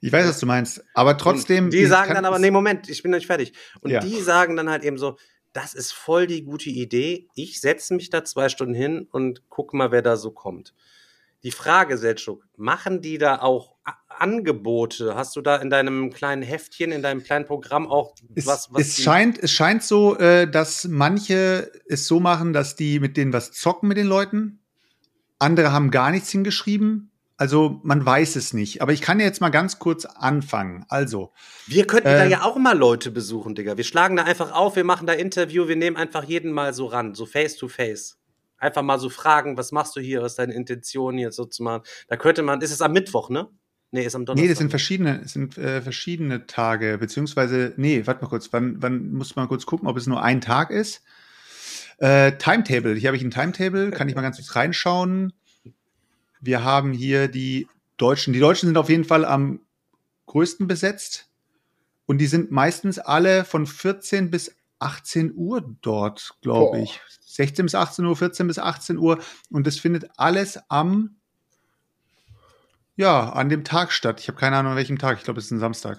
Ich 0.00 0.10
weiß, 0.10 0.26
was 0.26 0.40
du 0.40 0.46
meinst. 0.46 0.82
Aber 0.94 1.18
trotzdem. 1.18 1.64
Und 1.64 1.74
die 1.74 1.84
sagen 1.84 2.14
dann 2.14 2.24
aber, 2.24 2.38
nee, 2.38 2.50
Moment, 2.50 2.88
ich 2.88 3.02
bin 3.02 3.10
noch 3.10 3.18
nicht 3.18 3.26
fertig. 3.26 3.52
Und 3.82 3.90
ja. 3.90 4.00
die 4.00 4.22
sagen 4.22 4.56
dann 4.56 4.70
halt 4.70 4.82
eben 4.82 4.96
so, 4.96 5.18
das 5.52 5.74
ist 5.74 5.92
voll 5.92 6.26
die 6.26 6.42
gute 6.42 6.70
Idee. 6.70 7.28
Ich 7.34 7.60
setze 7.60 7.92
mich 7.92 8.08
da 8.08 8.24
zwei 8.24 8.48
Stunden 8.48 8.74
hin 8.74 9.08
und 9.12 9.42
guck 9.50 9.74
mal, 9.74 9.92
wer 9.92 10.00
da 10.00 10.16
so 10.16 10.30
kommt. 10.30 10.72
Die 11.42 11.50
Frage, 11.52 11.98
Seltschuk, 11.98 12.46
machen 12.56 13.02
die 13.02 13.18
da 13.18 13.42
auch 13.42 13.74
Angebote? 14.20 15.14
Hast 15.14 15.36
du 15.36 15.40
da 15.40 15.56
in 15.56 15.70
deinem 15.70 16.10
kleinen 16.10 16.42
Heftchen, 16.42 16.92
in 16.92 17.02
deinem 17.02 17.22
kleinen 17.22 17.44
Programm 17.44 17.86
auch 17.86 18.14
was? 18.34 18.68
was 18.72 18.80
es, 18.80 19.02
scheint, 19.02 19.38
es 19.42 19.50
scheint 19.50 19.82
so, 19.82 20.16
äh, 20.18 20.50
dass 20.50 20.84
manche 20.84 21.70
es 21.86 22.06
so 22.06 22.20
machen, 22.20 22.52
dass 22.52 22.76
die 22.76 23.00
mit 23.00 23.16
denen 23.16 23.32
was 23.32 23.52
zocken 23.52 23.88
mit 23.88 23.96
den 23.96 24.06
Leuten. 24.06 24.60
Andere 25.38 25.72
haben 25.72 25.90
gar 25.90 26.10
nichts 26.10 26.30
hingeschrieben. 26.30 27.10
Also 27.36 27.80
man 27.82 28.04
weiß 28.04 28.36
es 28.36 28.52
nicht. 28.52 28.80
Aber 28.80 28.92
ich 28.92 29.00
kann 29.00 29.18
jetzt 29.18 29.40
mal 29.40 29.50
ganz 29.50 29.78
kurz 29.78 30.04
anfangen. 30.04 30.84
Also. 30.88 31.32
Wir 31.66 31.86
könnten 31.86 32.08
äh, 32.08 32.18
da 32.18 32.24
ja 32.24 32.42
auch 32.42 32.56
mal 32.56 32.78
Leute 32.78 33.10
besuchen, 33.10 33.54
Digga. 33.54 33.76
Wir 33.76 33.84
schlagen 33.84 34.16
da 34.16 34.24
einfach 34.24 34.52
auf, 34.52 34.76
wir 34.76 34.84
machen 34.84 35.06
da 35.06 35.12
Interview, 35.12 35.66
wir 35.66 35.76
nehmen 35.76 35.96
einfach 35.96 36.24
jeden 36.24 36.52
mal 36.52 36.72
so 36.72 36.86
ran, 36.86 37.14
so 37.14 37.26
face 37.26 37.56
to 37.56 37.66
face. 37.66 38.18
Einfach 38.56 38.82
mal 38.82 39.00
so 39.00 39.10
fragen, 39.10 39.56
was 39.58 39.72
machst 39.72 39.96
du 39.96 40.00
hier, 40.00 40.22
was 40.22 40.32
ist 40.32 40.38
deine 40.38 40.54
Intention 40.54 41.18
hier 41.18 41.32
so 41.32 41.44
zu 41.44 41.62
machen. 41.64 41.82
Da 42.08 42.16
könnte 42.16 42.42
man, 42.42 42.60
ist 42.60 42.70
es 42.70 42.80
am 42.80 42.92
Mittwoch, 42.92 43.30
ne? 43.30 43.48
Nee, 43.94 44.06
ist 44.06 44.16
am 44.16 44.26
Donnerstag. 44.26 44.42
Nee, 44.42 44.48
das 44.48 44.58
sind 44.58 44.70
verschiedene, 44.70 45.20
das 45.20 45.34
sind 45.34 45.56
äh, 45.56 45.80
verschiedene 45.80 46.48
Tage, 46.48 46.98
beziehungsweise, 46.98 47.74
nee, 47.76 48.04
warte 48.04 48.24
mal 48.24 48.28
kurz, 48.28 48.52
wann, 48.52 48.82
wann 48.82 49.12
muss 49.12 49.36
man 49.36 49.46
kurz 49.46 49.66
gucken, 49.66 49.86
ob 49.86 49.96
es 49.96 50.08
nur 50.08 50.20
ein 50.20 50.40
Tag 50.40 50.72
ist? 50.72 51.04
Äh, 51.98 52.32
Timetable. 52.36 52.96
Hier 52.96 53.06
habe 53.06 53.16
ich 53.16 53.22
ein 53.22 53.30
Timetable. 53.30 53.92
Kann 53.92 54.08
ich 54.08 54.16
mal 54.16 54.22
ganz 54.22 54.34
kurz 54.34 54.56
reinschauen. 54.56 55.32
Wir 56.40 56.64
haben 56.64 56.92
hier 56.92 57.28
die 57.28 57.68
Deutschen. 57.96 58.32
Die 58.32 58.40
Deutschen 58.40 58.66
sind 58.66 58.78
auf 58.78 58.88
jeden 58.88 59.04
Fall 59.04 59.24
am 59.24 59.60
größten 60.26 60.66
besetzt. 60.66 61.28
Und 62.04 62.18
die 62.18 62.26
sind 62.26 62.50
meistens 62.50 62.98
alle 62.98 63.44
von 63.44 63.64
14 63.64 64.28
bis 64.28 64.56
18 64.80 65.34
Uhr 65.36 65.76
dort, 65.82 66.34
glaube 66.42 66.80
ich. 66.80 67.00
16 67.26 67.66
bis 67.66 67.76
18 67.76 68.04
Uhr, 68.04 68.16
14 68.16 68.48
bis 68.48 68.58
18 68.58 68.98
Uhr. 68.98 69.20
Und 69.50 69.68
das 69.68 69.78
findet 69.78 70.10
alles 70.16 70.58
am, 70.68 71.14
ja, 72.96 73.30
an 73.30 73.48
dem 73.48 73.64
Tag 73.64 73.92
statt. 73.92 74.20
Ich 74.20 74.28
habe 74.28 74.38
keine 74.38 74.56
Ahnung, 74.56 74.72
an 74.72 74.78
welchem 74.78 74.98
Tag. 74.98 75.18
Ich 75.18 75.24
glaube, 75.24 75.38
es 75.40 75.46
ist 75.46 75.50
ein 75.50 75.60
Samstag. 75.60 75.98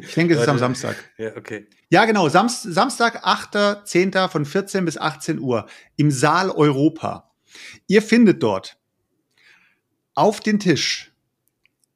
Ich 0.00 0.14
denke, 0.14 0.34
es 0.34 0.42
ist 0.42 0.48
am 0.48 0.58
Samstag. 0.58 0.96
Ja, 1.16 1.36
okay. 1.36 1.66
Ja, 1.88 2.04
genau. 2.04 2.28
Samst 2.28 2.62
Samstag, 2.62 3.24
8.10. 3.26 4.28
von 4.28 4.44
14 4.44 4.84
bis 4.84 4.98
18 4.98 5.38
Uhr 5.38 5.66
im 5.96 6.10
Saal 6.10 6.50
Europa. 6.50 7.30
Ihr 7.86 8.02
findet 8.02 8.42
dort 8.42 8.78
auf 10.14 10.40
den 10.40 10.58
Tisch. 10.58 11.12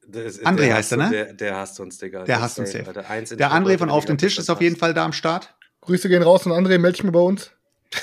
Das, 0.09 0.41
André 0.43 0.67
der 0.67 0.75
heißt 0.77 0.93
er, 0.93 0.99
ne? 0.99 1.11
Der, 1.11 1.33
der 1.33 1.57
hasst 1.57 1.81
uns, 1.81 1.99
Digga. 1.99 2.25
Der 2.25 2.41
hasst 2.41 2.59
uns 2.59 2.71
safe, 2.73 2.93
Der 2.93 3.27
Schritt, 3.27 3.41
André 3.43 3.79
von 3.79 3.91
Auf 3.91 4.05
den 4.05 4.19
Tisch 4.19 4.39
ist 4.39 4.49
auf 4.51 4.61
jeden. 4.61 4.77
Fall 4.77 4.95
da 4.95 5.05
am 5.05 5.13
Start. 5.13 5.55
Grüße 5.81 6.09
gehen 6.09 6.23
raus 6.23 6.47
und 6.47 6.53
André, 6.53 6.79
melde 6.79 6.93
dich 6.93 7.05
mal 7.05 7.11
bei 7.11 7.21
uns. 7.21 7.56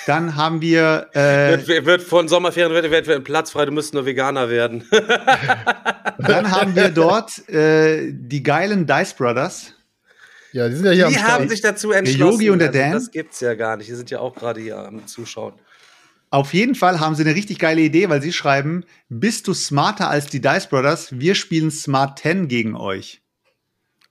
Dann 0.07 0.35
haben 0.35 0.61
wir, 0.61 1.07
äh, 1.13 1.65
Wird, 1.65 1.85
wird 1.85 2.01
von 2.01 2.27
Sommerferien 2.27 2.73
wird, 2.73 2.89
wird, 2.89 3.07
wird 3.07 3.23
Platz 3.23 3.51
frei, 3.51 3.65
du 3.65 3.71
müsst 3.71 3.93
nur 3.93 4.05
Veganer 4.05 4.49
werden. 4.49 4.87
dann 6.17 6.51
haben 6.51 6.75
wir 6.75 6.89
dort 6.89 7.47
äh, 7.49 8.11
die 8.11 8.43
geilen 8.43 8.85
Dice 8.85 9.13
Brothers. 9.13 9.73
Ja, 10.51 10.69
die 10.69 10.75
sind 10.75 10.85
ja 10.85 10.91
hier 10.91 11.07
am 11.07 11.13
Die 11.13 11.19
haben 11.19 11.49
sich 11.49 11.61
dazu 11.61 11.91
entschlossen. 11.91 12.33
Yogi 12.33 12.49
und 12.51 12.59
der 12.59 12.69
also, 12.69 12.79
Dan? 12.79 12.91
Das 12.93 13.11
gibt's 13.11 13.39
ja 13.39 13.55
gar 13.55 13.75
nicht. 13.77 13.89
Die 13.89 13.95
sind 13.95 14.11
ja 14.11 14.19
auch 14.19 14.35
gerade 14.35 14.61
hier 14.61 14.77
am 14.77 15.05
Zuschauen. 15.07 15.53
Auf 16.29 16.53
jeden 16.53 16.75
Fall 16.75 16.99
haben 16.99 17.15
sie 17.15 17.23
eine 17.23 17.35
richtig 17.35 17.59
geile 17.59 17.81
Idee, 17.81 18.09
weil 18.09 18.21
sie 18.21 18.33
schreiben, 18.33 18.85
bist 19.09 19.47
du 19.47 19.53
smarter 19.53 20.09
als 20.09 20.27
die 20.27 20.41
Dice 20.41 20.67
Brothers? 20.67 21.09
Wir 21.11 21.35
spielen 21.35 21.71
Smart 21.71 22.19
10 22.19 22.47
gegen 22.47 22.75
euch. 22.75 23.22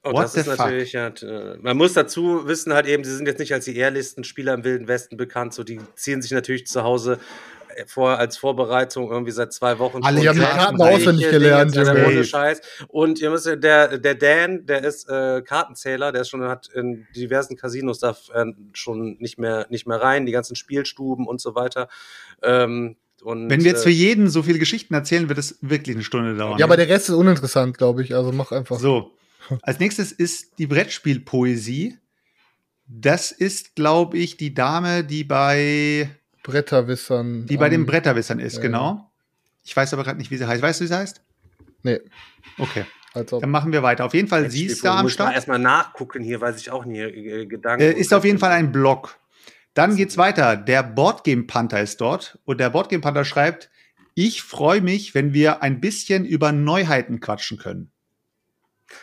Oh, 0.05 0.13
What 0.13 0.25
das 0.25 0.33
the 0.33 0.41
ist 0.41 0.47
fuck? 0.47 0.59
natürlich 0.59 0.95
äh, 0.95 1.57
Man 1.61 1.77
muss 1.77 1.93
dazu 1.93 2.47
wissen, 2.49 2.73
halt 2.73 2.87
eben, 2.89 3.05
sie 3.05 3.15
sind 3.15 3.27
jetzt 3.27 3.39
nicht 3.39 3.53
als 3.53 3.67
die 3.67 3.77
Ehrlistenspieler 3.77 4.55
im 4.55 4.65
Wilden 4.65 4.89
Westen 4.89 5.17
bekannt. 5.17 5.55
So, 5.55 5.63
die 5.63 5.81
ziehen 5.95 6.21
sich 6.23 6.33
natürlich 6.33 6.67
zu 6.67 6.83
Hause 6.83 7.21
äh, 7.77 7.87
vor 7.87 8.19
als 8.19 8.37
Vorbereitung 8.37 9.13
irgendwie 9.13 9.31
seit 9.31 9.53
zwei 9.53 9.79
Wochen. 9.79 10.03
Alle 10.03 10.29
haben 10.29 10.41
die 10.41 10.45
Karten 10.45 10.83
auswendig 10.83 11.31
gelernt, 11.31 11.77
Junge. 11.77 12.05
Ohne 12.05 12.25
Scheiß. 12.25 12.61
Und 12.89 13.21
ihr 13.21 13.31
müsst, 13.31 13.47
der, 13.47 13.99
der 13.99 14.15
Dan, 14.17 14.67
der 14.67 14.83
ist 14.83 15.09
äh, 15.09 15.41
Kartenzähler, 15.43 16.11
der 16.11 16.23
ist 16.23 16.31
schon 16.31 16.43
hat 16.49 16.69
in 16.75 17.07
diversen 17.15 17.57
Casinos 17.57 18.01
darf 18.01 18.29
äh, 18.35 18.47
schon 18.73 19.19
nicht 19.21 19.39
mehr, 19.39 19.67
nicht 19.71 19.87
mehr 19.87 20.01
rein, 20.01 20.27
die 20.27 20.33
ganzen 20.33 20.57
Spielstuben 20.57 21.29
und 21.29 21.41
so 21.41 21.55
weiter. 21.55 21.87
Ähm, 22.43 22.97
und, 23.23 23.49
Wenn 23.51 23.63
wir 23.63 23.71
jetzt 23.71 23.83
äh, 23.83 23.85
für 23.85 23.91
jeden 23.91 24.29
so 24.29 24.43
viele 24.43 24.59
Geschichten 24.59 24.95
erzählen, 24.95 25.29
wird 25.29 25.39
es 25.39 25.59
wirklich 25.61 25.95
eine 25.95 26.03
Stunde 26.03 26.37
dauern. 26.37 26.59
Ja, 26.59 26.67
aber 26.67 26.77
der 26.77 26.89
Rest 26.89 27.09
ist 27.09 27.15
uninteressant, 27.15 27.79
glaube 27.79 28.03
ich. 28.03 28.17
Also 28.17 28.33
mach 28.33 28.51
einfach. 28.51 28.81
So, 28.81 29.13
als 29.63 29.79
nächstes 29.79 30.13
ist 30.13 30.59
die 30.59 30.67
Brettspielpoesie. 30.67 31.99
Das 32.87 33.31
ist, 33.31 33.75
glaube 33.75 34.19
ich, 34.19 34.37
die 34.37 34.53
Dame, 34.55 35.05
die 35.05 35.25
bei, 35.25 36.11
Bretterwissern. 36.43 37.47
die 37.47 37.57
bei 37.57 37.69
den 37.69 37.87
Bretterwissern 37.87 38.39
ist, 38.39 38.57
ja. 38.57 38.63
genau. 38.63 39.11
Ich 39.65 39.75
weiß 39.77 39.93
aber 39.95 40.05
gerade 40.05 40.19
nicht, 40.19 40.31
wie 40.31 40.37
sie 40.37 40.47
heißt. 40.47 40.63
Weißt 40.63 40.81
du, 40.81 40.85
wie 40.85 40.89
sie 40.89 40.97
heißt? 40.97 41.23
Nee, 41.85 42.01
Okay, 42.59 42.85
als 43.15 43.33
ob. 43.33 43.41
dann 43.41 43.51
machen 43.51 43.73
wir 43.73 43.83
weiter. 43.83 44.05
Auf 44.05 44.15
jeden 44.15 44.29
Fall, 44.29 44.51
sie 44.51 44.67
ist 44.67 44.85
da 44.85 44.99
am 44.99 45.09
Start. 45.09 45.35
erstmal 45.35 45.59
nachgucken 45.59 46.23
hier, 46.23 46.41
weiß 46.41 46.61
ich 46.61 46.71
auch 46.71 46.85
nie 46.85 46.99
äh, 47.01 47.47
Gedanken. 47.47 47.83
Äh, 47.83 47.93
ist 47.93 48.13
auf 48.13 48.25
jeden 48.25 48.39
Fall 48.39 48.51
ein 48.53 48.73
Blog. 48.73 49.19
Dann 49.75 49.97
geht's 49.97 50.19
weiter. 50.19 50.57
Der 50.57 50.83
Boardgame 50.83 51.45
Panther 51.45 51.81
ist 51.81 52.01
dort 52.01 52.39
und 52.45 52.59
der 52.61 52.71
Boardgame 52.71 53.01
Panther 53.01 53.25
schreibt: 53.25 53.71
Ich 54.15 54.43
freue 54.43 54.81
mich, 54.83 55.15
wenn 55.15 55.33
wir 55.33 55.63
ein 55.63 55.81
bisschen 55.81 56.25
über 56.25 56.53
Neuheiten 56.53 57.21
quatschen 57.21 57.59
können. 57.59 57.91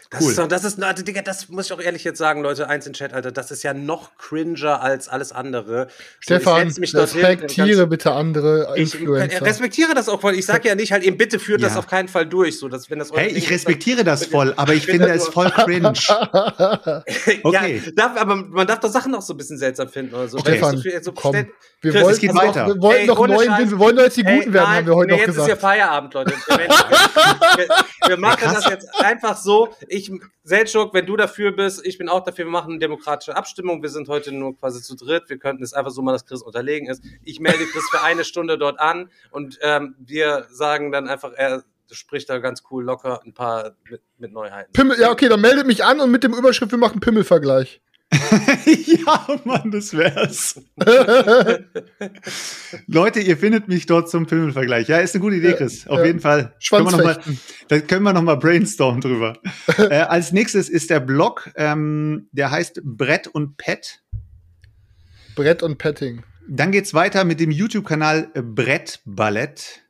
Das 0.09 0.21
Cool. 0.21 0.29
ist, 0.31 0.39
doch- 0.39 0.47
das 0.47 0.63
ist, 0.63 0.81
Alter, 0.83 1.03
Digga, 1.03 1.21
das 1.21 1.49
muss 1.49 1.67
ich 1.67 1.73
auch 1.73 1.79
ehrlich 1.81 2.03
jetzt 2.03 2.17
sagen, 2.17 2.41
Leute, 2.41 2.67
eins 2.67 2.87
in 2.87 2.93
Chat, 2.93 3.13
Alter, 3.13 3.31
das 3.31 3.51
ist 3.51 3.61
ja 3.63 3.73
noch 3.73 4.17
cringer 4.17 4.81
als 4.81 5.07
alles 5.07 5.31
andere. 5.31 5.87
So, 5.89 5.93
Stefan, 6.35 6.67
ich 6.67 6.77
und 6.95 7.01
respektiere 7.01 7.77
ganz- 7.77 7.89
bitte 7.89 8.11
andere 8.13 8.73
Ich 8.75 8.93
Influencer. 8.95 9.45
respektiere 9.45 9.93
das 9.93 10.09
auch 10.09 10.19
voll. 10.21 10.33
Ich 10.35 10.45
sage 10.45 10.67
ja 10.67 10.75
nicht 10.75 10.91
halt 10.91 11.03
eben, 11.03 11.17
bitte 11.17 11.37
führt 11.39 11.61
das 11.61 11.73
Ja. 11.73 11.79
auf 11.79 11.87
keinen 11.87 12.07
Fall 12.07 12.25
durch. 12.25 12.57
So, 12.57 12.67
dass, 12.69 12.89
wenn 12.89 12.99
das 12.99 13.11
Hey, 13.11 13.27
ich 13.29 13.45
ist, 13.45 13.51
respektiere 13.51 14.03
das 14.03 14.25
voll, 14.25 14.53
aber 14.57 14.73
ich 14.73 14.85
finde 14.85 15.09
es 15.09 15.27
voll 15.27 15.49
cringe. 15.51 15.93
Okay. 17.43 17.81
ja, 17.85 17.91
darf, 17.95 18.17
aber 18.19 18.35
man 18.35 18.67
darf 18.67 18.79
doch 18.79 18.89
Sachen 18.91 19.13
auch 19.15 19.21
so 19.21 19.33
ein 19.33 19.37
bisschen 19.37 19.57
seltsam 19.57 19.87
finden 19.89 20.15
oder 20.15 20.27
so. 20.27 20.37
Okay. 20.37 20.53
Stefan, 20.57 20.77
so 20.77 20.89
so 21.01 21.11
komm. 21.11 21.31
schnell- 21.33 21.51
Wir 21.81 21.91
Chris, 21.91 22.01
wollten, 22.03 22.13
es 22.15 22.19
geht 22.21 22.33
noch, 22.33 22.43
weiter. 22.43 22.67
wir 22.67 22.81
wollten 22.81 23.01
Ey, 23.01 23.07
noch 23.07 23.19
ohne 23.19 23.33
neun, 23.35 23.45
Scheiß. 23.47 23.69
wir 23.69 23.79
wollen 23.79 23.97
jetzt 23.97 24.17
die 24.17 24.23
Guten 24.23 24.33
Ey, 24.49 24.53
werden, 24.53 24.53
nein, 24.67 24.77
haben 24.77 24.87
wir 24.87 24.95
heute 24.95 25.07
nee, 25.07 25.13
noch 25.13 25.19
jetzt 25.19 25.29
ist 25.29 25.37
ja 25.37 25.43
gesagt. 25.43 25.61
Feierabend, 25.61 26.13
Leute. 26.13 26.33
Wir, 26.47 27.67
wir, 28.09 28.17
machen 28.17 28.37
krass. 28.39 28.53
das 28.55 28.69
jetzt 28.69 28.87
einfach 29.03 29.37
so. 29.37 29.69
Ich, 29.88 30.11
Seltschuk, 30.43 30.93
wenn 30.93 31.05
du 31.05 31.15
dafür 31.15 31.51
bist, 31.51 31.86
ich 31.86 31.97
bin 31.97 32.09
auch 32.09 32.23
dafür, 32.23 32.45
wir 32.45 32.51
machen 32.51 32.71
eine 32.71 32.80
demokratische 32.80 33.36
Abstimmung. 33.36 33.82
Wir 33.82 33.89
sind 33.89 34.09
heute 34.09 34.32
nur 34.32 34.57
quasi 34.57 34.82
zu 34.82 34.95
dritt. 34.95 35.30
Wir 35.30 35.38
könnten 35.38 35.63
es 35.63 35.73
einfach 35.73 35.91
so 35.91 36.01
mal, 36.01 36.11
dass 36.11 36.25
Chris 36.25 36.41
unterlegen 36.41 36.88
ist. 36.88 37.03
Ich 37.23 37.39
melde 37.39 37.65
Chris 37.65 37.88
für 37.89 38.01
eine 38.01 38.23
Stunde 38.23 38.57
dort 38.57 38.80
an 38.80 39.09
und 39.32 39.57
ähm, 39.61 39.95
wir 39.99 40.47
sagen 40.49 40.91
dann 40.91 41.07
einfach, 41.07 41.34
er 41.34 41.63
spricht 41.91 42.30
da 42.30 42.38
ganz 42.38 42.63
cool 42.69 42.84
locker 42.84 43.21
ein 43.25 43.34
paar 43.34 43.75
mit, 43.89 44.01
mit 44.17 44.32
Neuheiten. 44.32 44.71
Pimmel, 44.73 44.99
ja, 44.99 45.11
okay, 45.11 45.30
dann 45.30 45.41
meldet 45.41 45.65
mich 45.65 45.84
an 45.84 45.99
und 45.99 46.11
mit 46.11 46.23
dem 46.23 46.34
Überschrift, 46.34 46.71
wir 46.71 46.77
machen 46.77 46.99
Pimmelvergleich. 46.99 47.82
ja, 48.86 49.39
Mann, 49.45 49.70
das 49.72 49.95
wär's. 49.95 50.60
Leute, 52.88 53.20
ihr 53.20 53.38
findet 53.38 53.68
mich 53.68 53.86
dort 53.86 54.10
zum 54.10 54.28
Filmvergleich. 54.28 54.88
Ja, 54.88 54.97
ist 54.97 55.14
eine 55.14 55.22
gute 55.22 55.36
Idee, 55.36 55.53
Chris. 55.53 55.88
Auf 55.88 55.99
ja. 55.99 56.05
jeden 56.05 56.20
Fall. 56.20 56.55
Können 56.68 56.86
mal, 56.86 57.20
da 57.68 57.80
können 57.80 58.03
wir 58.03 58.14
noch 58.14 58.24
mal 58.24 58.36
brainstormen 58.36 59.01
drüber. 59.01 59.38
äh, 59.78 59.99
als 59.99 60.32
nächstes 60.32 60.70
ist 60.70 60.89
der 60.89 60.99
Blog, 61.01 61.51
ähm, 61.55 62.30
der 62.32 62.49
heißt 62.49 62.82
Brett 62.84 63.28
und 63.28 63.57
Pet. 63.57 64.01
Brett 65.36 65.62
und 65.62 65.78
Petting. 65.78 66.24
Dann 66.47 66.72
geht's 66.72 66.95
weiter 66.95 67.26
mit 67.26 67.39
dem 67.39 67.51
YouTube-Kanal 67.51 68.32
Brett 68.34 69.01
Ballett. 69.05 69.84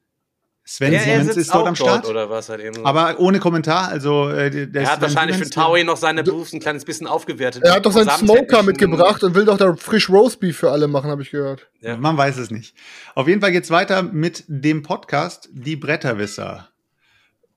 Sven 0.72 0.94
er 0.94 1.00
Siemens 1.00 1.36
ist 1.36 1.52
dort 1.52 1.68
am 1.68 1.76
Start. 1.76 2.08
oder 2.08 2.30
was 2.30 2.48
halt 2.50 2.62
eben. 2.62 2.86
aber 2.86 3.20
ohne 3.20 3.40
Kommentar. 3.40 3.90
Also, 3.90 4.30
äh, 4.30 4.52
der 4.68 4.84
er 4.84 4.88
hat 4.88 4.94
Sven 5.00 5.02
wahrscheinlich 5.02 5.38
für 5.38 5.46
Siemens, 5.46 5.56
der- 5.56 5.64
Taui 5.64 5.84
noch 5.84 5.98
seine 5.98 6.24
Berufs 6.24 6.54
ein 6.54 6.60
kleines 6.60 6.86
bisschen 6.86 7.08
aufgewertet. 7.08 7.64
Er 7.64 7.74
hat 7.74 7.86
doch 7.88 7.92
seinen 7.92 8.10
Smoker 8.10 8.62
mitgebracht 8.62 9.24
und 9.24 9.34
will 9.34 9.46
doch 9.46 9.58
da 9.58 9.76
frisch 9.76 10.10
Roastbeef 10.10 10.56
für 10.58 10.70
alle 10.72 10.88
machen, 10.88 11.10
habe 11.10 11.24
ich 11.24 11.32
gehört. 11.32 11.68
Ja. 11.82 11.98
Man 11.98 12.16
weiß 12.18 12.38
es 12.38 12.52
nicht. 12.52 12.76
Auf 13.16 13.28
jeden 13.28 13.42
Fall 13.42 13.52
geht's 13.52 13.72
weiter 13.72 14.04
mit 14.04 14.44
dem 14.48 14.84
Podcast 14.84 15.50
Die 15.54 15.76
Bretterwisser. 15.76 16.70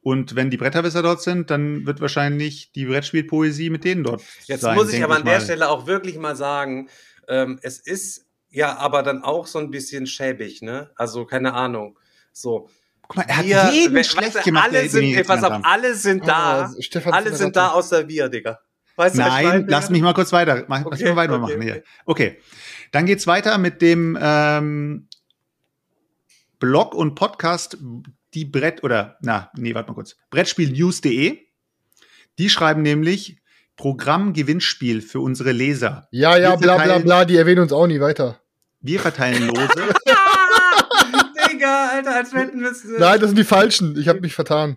Und 0.01 0.35
wenn 0.35 0.51
die 0.51 0.57
Bretterwisser 0.57 1.03
dort 1.03 1.23
sind, 1.23 1.51
dann 1.51 1.87
wird 1.87 2.01
wahrscheinlich 2.01 2.73
die 2.73 2.87
Brettspielpoesie 2.87 3.71
mit 3.71 3.85
denen 3.85 4.03
dort 4.05 4.23
Jetzt 4.47 4.63
sein. 4.63 4.75
muss 4.75 4.93
ich 4.93 5.05
aber 5.05 5.17
an 5.17 5.25
der 5.25 5.35
mal. 5.39 5.45
Stelle 5.45 5.69
auch 5.69 5.87
wirklich 5.87 6.17
mal 6.19 6.35
sagen, 6.35 6.89
ähm, 7.29 7.59
es 7.63 7.79
ist 7.79 8.25
ja 8.51 8.77
aber 8.79 9.03
dann 9.03 9.23
auch 9.23 9.47
so 9.47 9.59
ein 9.59 9.71
bisschen 9.71 10.07
schäbig, 10.07 10.61
ne? 10.63 10.91
Also 10.97 11.25
keine 11.25 11.55
Ahnung. 11.55 11.99
So. 12.33 12.69
Guck 13.15 13.17
mal, 13.17 13.25
er 13.29 13.37
hat 13.37 13.45
Wir- 13.47 13.71
jeden 13.73 13.95
we- 13.95 14.05
schlecht 14.05 14.35
weißt 14.37 14.47
du, 14.47 14.51
gemacht. 14.51 14.69
Alle 14.71 14.89
sind, 14.89 15.05
ey, 15.05 15.23
pass 15.25 15.43
auf, 15.45 15.61
alle 15.65 15.95
sind 15.95 16.27
da. 16.27 16.63
Ah, 16.63 16.75
Stefan 16.81 17.13
alle 17.13 17.35
sind 17.37 17.55
da 17.57 17.69
außer 17.73 18.09
wir, 18.09 18.29
Digga. 18.31 18.59
Weißt 18.97 19.17
du, 19.17 19.21
was 19.21 19.27
ich 19.27 19.33
Nein, 19.47 19.67
lass 19.69 19.91
mich 19.91 20.01
mal 20.01 20.15
kurz 20.15 20.33
weiter. 20.33 20.65
Mach, 20.69 20.79
lass 20.79 20.87
Okay, 20.87 21.05
mich 21.05 21.11
mal 21.11 21.17
weitermachen 21.17 21.55
okay, 21.57 21.63
hier. 21.63 21.83
okay. 22.07 22.39
Dann 22.91 23.05
geht's 23.07 23.27
weiter 23.27 23.59
mit 23.59 23.83
dem 23.83 24.19
ähm, 24.21 25.09
Blog 26.59 26.95
und 26.95 27.15
Podcast 27.15 27.77
die 28.35 28.45
Brett 28.47 28.83
oder 28.83 29.19
na, 29.21 29.51
nee, 29.57 29.75
warte 29.75 29.89
mal 29.91 29.95
kurz. 29.95 30.17
Brettspielnews.de. 30.31 31.39
Die 32.39 32.49
schreiben 32.49 32.81
nämlich 32.83 33.39
Programm-Gewinnspiel 33.77 35.03
für 35.03 35.21
unsere 35.21 35.53
Leser. 35.53 36.09
Ja, 36.13 36.37
ja, 36.39 36.57
bla 36.57 36.79
bla 36.79 36.99
bla, 36.99 37.25
die 37.27 37.37
erwähnen 37.37 37.61
uns 37.63 37.73
auch 37.73 37.87
nie 37.87 38.01
weiter. 38.01 38.41
Wir 38.81 39.01
verteilen 39.01 39.49
Lose. 39.49 39.69
Alter, 42.07 42.17
als 42.17 42.33
hätten 42.33 42.61
wir 42.61 42.71
es. 42.71 42.85
Nein, 42.85 43.21
das 43.21 43.31
sind 43.31 43.39
die 43.39 43.45
Falschen. 43.45 43.97
Ich 43.99 44.09
habe 44.09 44.21
mich 44.21 44.35
vertan. 44.35 44.77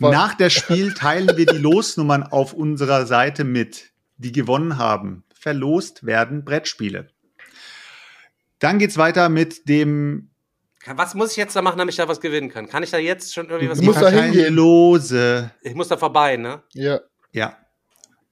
Nach 0.00 0.34
der 0.34 0.50
Spiel 0.50 0.94
teilen 0.94 1.36
wir 1.36 1.46
die 1.46 1.58
Losnummern 1.58 2.22
auf 2.22 2.52
unserer 2.52 3.06
Seite 3.06 3.44
mit, 3.44 3.90
die 4.16 4.32
gewonnen 4.32 4.78
haben. 4.78 5.24
Verlost 5.34 6.04
werden 6.04 6.44
Brettspiele. 6.44 7.08
Dann 8.58 8.78
geht's 8.78 8.96
weiter 8.96 9.28
mit 9.28 9.68
dem 9.68 10.30
Was 10.86 11.14
muss 11.14 11.32
ich 11.32 11.36
jetzt 11.36 11.54
da 11.54 11.62
machen, 11.62 11.78
damit 11.78 11.92
ich 11.92 11.98
da 11.98 12.08
was 12.08 12.20
gewinnen 12.20 12.48
kann? 12.48 12.68
Kann 12.68 12.82
ich 12.82 12.90
da 12.90 12.98
jetzt 12.98 13.34
schon 13.34 13.46
irgendwie 13.46 13.70
was 13.70 13.78
Du 13.78 13.84
musst 13.84 14.00
da 14.00 14.08
hingehen. 14.08 14.54
Lose. 14.54 15.50
Ich 15.62 15.74
muss 15.74 15.88
da 15.88 15.96
vorbei, 15.96 16.36
ne? 16.36 16.62
ja. 16.72 17.00
Ja. 17.32 17.58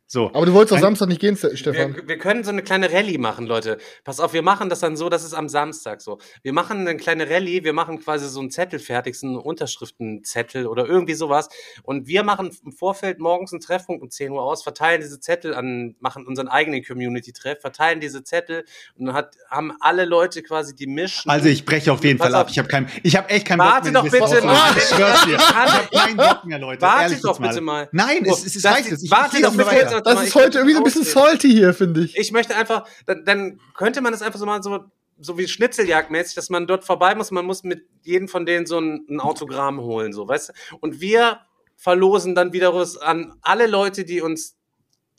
So. 0.06 0.28
Aber 0.34 0.44
du 0.44 0.52
wolltest 0.52 0.72
doch 0.76 0.80
Samstag 0.80 1.08
nicht 1.08 1.20
gehen, 1.20 1.36
Stefan. 1.36 1.96
Wir, 1.96 2.06
wir 2.08 2.18
können 2.18 2.44
so 2.44 2.50
eine 2.50 2.62
kleine 2.62 2.92
Rallye 2.92 3.16
machen, 3.16 3.46
Leute. 3.46 3.78
Pass 4.04 4.20
auf, 4.20 4.34
wir 4.34 4.42
machen 4.42 4.68
das 4.68 4.80
dann 4.80 4.96
so, 4.96 5.08
das 5.08 5.24
ist 5.24 5.32
am 5.32 5.48
Samstag 5.48 6.02
so. 6.02 6.18
Wir 6.42 6.52
machen 6.52 6.80
eine 6.80 6.96
kleine 6.96 7.28
Rallye, 7.28 7.64
wir 7.64 7.72
machen 7.72 8.00
quasi 8.00 8.28
so 8.28 8.40
einen 8.40 8.50
Zettel 8.50 8.78
fertig, 8.78 9.18
so 9.18 9.26
einen 9.26 9.36
Unterschriftenzettel 9.36 10.66
oder 10.66 10.86
irgendwie 10.86 11.14
sowas. 11.14 11.48
Und 11.84 12.06
wir 12.06 12.22
machen 12.22 12.54
im 12.64 12.72
Vorfeld 12.72 13.18
morgens 13.18 13.52
einen 13.52 13.60
Treffpunkt 13.60 14.02
um 14.02 14.10
10 14.10 14.30
Uhr 14.30 14.42
aus, 14.42 14.62
verteilen 14.62 15.00
diese 15.00 15.20
Zettel 15.20 15.54
an, 15.54 15.96
machen 16.00 16.26
unseren 16.26 16.48
eigenen 16.48 16.84
Community-Treff, 16.84 17.60
verteilen 17.62 18.00
diese 18.00 18.22
Zettel 18.22 18.64
und 18.96 19.06
dann 19.06 19.14
hat, 19.14 19.36
haben 19.50 19.72
alle 19.80 20.04
Leute 20.04 20.42
quasi 20.42 20.74
die 20.74 20.86
Mission. 20.86 21.30
Also 21.32 21.48
ich 21.48 21.64
breche 21.64 21.90
auf 21.92 22.04
jeden 22.04 22.18
Fall 22.18 22.34
ab. 22.34 22.48
Ich 22.50 22.58
habe 22.58 22.68
kein, 22.68 22.90
ich 23.02 23.16
habe 23.16 23.30
echt 23.30 23.46
keinen 23.46 23.60
Warte 23.60 23.90
Bock 23.90 24.04
doch 24.04 24.12
mehr. 24.12 24.28
bitte 24.28 24.46
mal. 24.46 24.76
Ich 24.76 24.82
schwör's 24.84 25.24
dir. 25.24 25.36
Ich 25.36 25.54
habe 25.54 25.88
keinen 25.90 26.16
Bock 26.18 26.44
mehr, 26.44 26.58
Leute. 26.58 26.82
Warte 26.82 27.02
Ehrlich 27.04 27.20
doch 27.22 27.40
bitte 27.40 27.60
mal. 27.62 27.88
Nein, 27.92 28.24
es, 28.26 28.44
es, 28.44 28.56
es 28.56 28.62
Das- 28.62 28.72
reicht 28.74 28.90
jetzt. 28.90 29.04
Ich, 29.04 29.10
warte 29.10 29.40
doch 29.40 29.50
doch 29.50 29.54
mal 29.54 29.74
bitte. 29.74 30.03
Das 30.04 30.14
mal, 30.14 30.24
ist 30.24 30.34
heute 30.34 30.58
irgendwie 30.58 30.74
so 30.74 30.80
ein 30.80 30.84
bisschen 30.84 31.02
ausreden. 31.02 31.26
salty 31.26 31.50
hier, 31.50 31.74
finde 31.74 32.04
ich. 32.04 32.16
Ich 32.16 32.32
möchte 32.32 32.56
einfach, 32.56 32.86
dann, 33.06 33.24
dann 33.24 33.60
könnte 33.74 34.00
man 34.00 34.12
das 34.12 34.22
einfach 34.22 34.38
so 34.38 34.46
mal 34.46 34.62
so, 34.62 34.84
so 35.18 35.38
wie 35.38 35.48
Schnitzeljagdmäßig, 35.48 36.34
dass 36.34 36.50
man 36.50 36.66
dort 36.66 36.84
vorbei 36.84 37.14
muss. 37.14 37.30
Man 37.30 37.46
muss 37.46 37.64
mit 37.64 37.86
jedem 38.02 38.28
von 38.28 38.46
denen 38.46 38.66
so 38.66 38.78
ein, 38.78 39.06
ein 39.08 39.20
Autogramm 39.20 39.80
holen, 39.80 40.12
so, 40.12 40.28
weißt 40.28 40.50
du? 40.50 40.76
Und 40.80 41.00
wir 41.00 41.40
verlosen 41.76 42.34
dann 42.34 42.52
wiederum 42.52 42.84
an 43.00 43.34
alle 43.42 43.66
Leute, 43.66 44.04
die 44.04 44.20
uns 44.20 44.56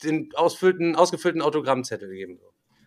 den 0.02 0.30
ausfüllten, 0.34 0.96
ausgefüllten 0.96 1.42
Autogrammzettel 1.42 2.10
geben. 2.10 2.40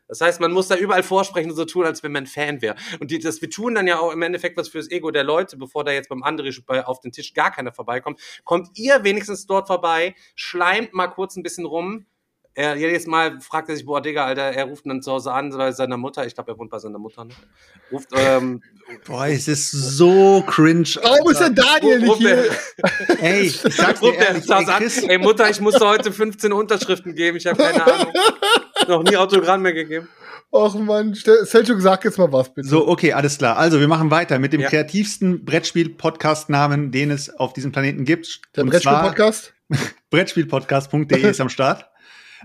Das 0.09 0.19
heißt, 0.21 0.41
man 0.41 0.51
muss 0.51 0.67
da 0.67 0.75
überall 0.75 1.03
vorsprechen 1.03 1.51
und 1.51 1.55
so 1.55 1.65
tun, 1.65 1.85
als 1.85 2.03
wenn 2.03 2.11
man 2.11 2.25
Fan 2.27 2.61
wäre. 2.61 2.75
Und 2.99 3.11
die, 3.11 3.19
das, 3.19 3.41
wir 3.41 3.49
tun 3.49 3.75
dann 3.75 3.87
ja 3.87 3.99
auch 3.99 4.11
im 4.11 4.21
Endeffekt 4.23 4.57
was 4.57 4.67
fürs 4.67 4.89
Ego 4.91 5.11
der 5.11 5.23
Leute, 5.23 5.55
bevor 5.55 5.83
da 5.85 5.91
jetzt 5.91 6.09
beim 6.09 6.23
André 6.23 6.49
bei- 6.65 6.85
auf 6.85 6.99
den 6.99 7.11
Tisch 7.11 7.33
gar 7.33 7.51
keiner 7.51 7.71
vorbeikommt. 7.71 8.19
Kommt 8.43 8.69
ihr 8.75 9.03
wenigstens 9.03 9.45
dort 9.45 9.67
vorbei, 9.67 10.15
schleimt 10.35 10.93
mal 10.93 11.07
kurz 11.07 11.35
ein 11.37 11.43
bisschen 11.43 11.65
rum. 11.65 12.07
Er, 12.59 12.75
jedes 12.75 13.07
Mal 13.07 13.39
fragt 13.39 13.69
er 13.69 13.75
sich, 13.77 13.85
boah, 13.85 14.01
Digga, 14.01 14.25
Alter, 14.25 14.41
er 14.51 14.65
ruft 14.65 14.85
dann 14.85 15.01
zu 15.01 15.13
Hause 15.13 15.31
an 15.31 15.49
bei 15.51 15.71
seiner 15.71 15.95
Mutter. 15.95 16.25
Ich 16.25 16.35
glaube, 16.35 16.51
er 16.51 16.57
wohnt 16.57 16.69
bei 16.69 16.77
seiner 16.79 16.99
Mutter. 16.99 17.23
Ne? 17.23 17.31
Ruft, 17.89 18.09
ähm, 18.13 18.61
Boah, 19.07 19.27
es 19.27 19.47
ist 19.47 19.71
so 19.71 20.43
cringe. 20.45 20.89
Warum 21.01 21.31
ist 21.31 21.39
der 21.39 21.51
Daniel 21.51 21.99
nicht 22.01 22.21
er- 22.25 22.43
hier? 22.43 23.21
Ey, 23.21 23.41
ich 23.43 23.61
sag's 23.61 24.01
dir 24.01 24.07
ruft 24.07 24.19
er 24.19 24.27
ehrlich, 24.27 24.43
zu 24.45 24.51
ey, 24.53 24.65
Hause 24.65 24.73
an, 24.73 25.09
ey 25.09 25.17
Mutter, 25.19 25.49
ich 25.49 25.61
musste 25.61 25.87
heute 25.87 26.11
15 26.11 26.51
Unterschriften 26.51 27.15
geben. 27.15 27.37
Ich 27.37 27.47
habe 27.47 27.63
keine 27.63 27.81
Ahnung. 27.85 28.13
Noch 28.89 29.03
nie 29.03 29.15
Autogramm 29.15 29.61
mehr 29.61 29.73
gegeben. 29.73 30.09
Och 30.51 30.75
man, 30.75 31.13
Selchuk, 31.13 31.79
sag 31.79 32.03
jetzt 32.03 32.17
mal 32.17 32.29
was, 32.33 32.53
bitte. 32.53 32.67
So, 32.67 32.87
okay, 32.89 33.13
alles 33.13 33.37
klar. 33.37 33.57
Also, 33.57 33.79
wir 33.79 33.87
machen 33.87 34.11
weiter 34.11 34.37
mit 34.39 34.51
dem 34.51 34.59
Ja. 34.61 34.69
kreativsten 34.69 35.45
Brettspiel-Podcast-Namen, 35.45 36.91
den 36.91 37.11
es 37.11 37.29
auf 37.29 37.53
diesem 37.53 37.71
Planeten 37.71 38.03
gibt. 38.03 38.41
Der 38.55 38.65
Brettspiel-Podcast? 38.65 39.53
Brettspielpodcast.de 40.09 41.21
ist 41.29 41.39
am 41.39 41.49
Start. 41.49 41.88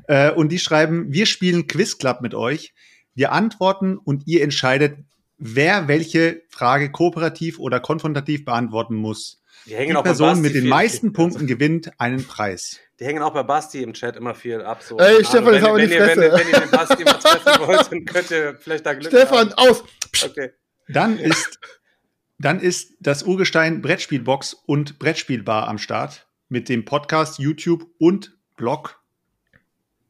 Äh, 0.09 0.31
und 0.33 0.51
die 0.51 0.59
schreiben, 0.59 1.13
wir 1.13 1.27
spielen 1.27 1.67
Quiz 1.67 1.99
Club 1.99 2.21
mit 2.21 2.35
euch. 2.35 2.75
Wir 3.15 3.33
antworten 3.33 3.97
und 3.99 4.27
ihr 4.27 4.43
entscheidet, 4.43 4.99
wer 5.39 5.89
welche 5.89 6.43
Frage 6.49 6.91
kooperativ 6.91 7.59
oder 7.59 7.81
konfrontativ 7.81 8.45
beantworten 8.45 8.95
muss. 8.95 9.41
Die 9.67 9.75
hängen 9.75 9.91
Die 9.91 9.97
auch 9.97 10.03
bei 10.03 10.11
Person 10.11 10.29
Basti 10.29 10.43
mit 10.43 10.55
den 10.55 10.63
viel- 10.63 10.71
meisten 10.71 11.13
Punkten 11.13 11.47
gewinnt 11.47 11.91
einen 11.99 12.25
Preis. 12.27 12.81
Die 13.01 13.05
hängen 13.07 13.23
auch 13.23 13.33
bei 13.33 13.43
Basti 13.43 13.83
im 13.83 13.93
Chat 13.93 14.17
immer 14.17 14.35
viel 14.35 14.61
ab. 14.61 14.83
So. 14.83 14.99
Ey, 14.99 15.25
Stefan, 15.25 15.55
jetzt 15.55 15.63
wenn, 15.63 15.71
aber 15.71 15.79
wenn, 15.79 15.89
die 15.89 15.95
ihr, 15.95 16.01
wenn, 16.01 16.09
Fresse. 16.19 16.33
wenn 16.39 16.49
ihr 16.49 16.61
den 16.61 16.71
Basti 16.71 17.05
mal 17.05 17.13
treffen 17.15 17.53
wollt, 17.67 17.93
dann 17.93 18.05
könnt 18.05 18.31
ihr 18.31 18.57
vielleicht 18.61 18.87
da 18.87 18.95
Glück 18.95 19.09
Stefan, 19.13 19.51
haben. 19.51 19.53
aus! 19.71 19.85
Okay. 20.25 20.51
Dann 20.89 21.19
ist, 21.19 21.59
dann 22.39 22.61
ist 22.61 22.93
das 23.01 23.23
Urgestein 23.23 23.81
Brettspielbox 23.83 24.55
und 24.67 24.99
Brettspielbar 24.99 25.67
am 25.69 25.79
Start 25.79 26.27
mit 26.49 26.69
dem 26.69 26.85
Podcast, 26.85 27.39
YouTube 27.39 27.87
und 27.99 28.37
Blog. 28.57 29.01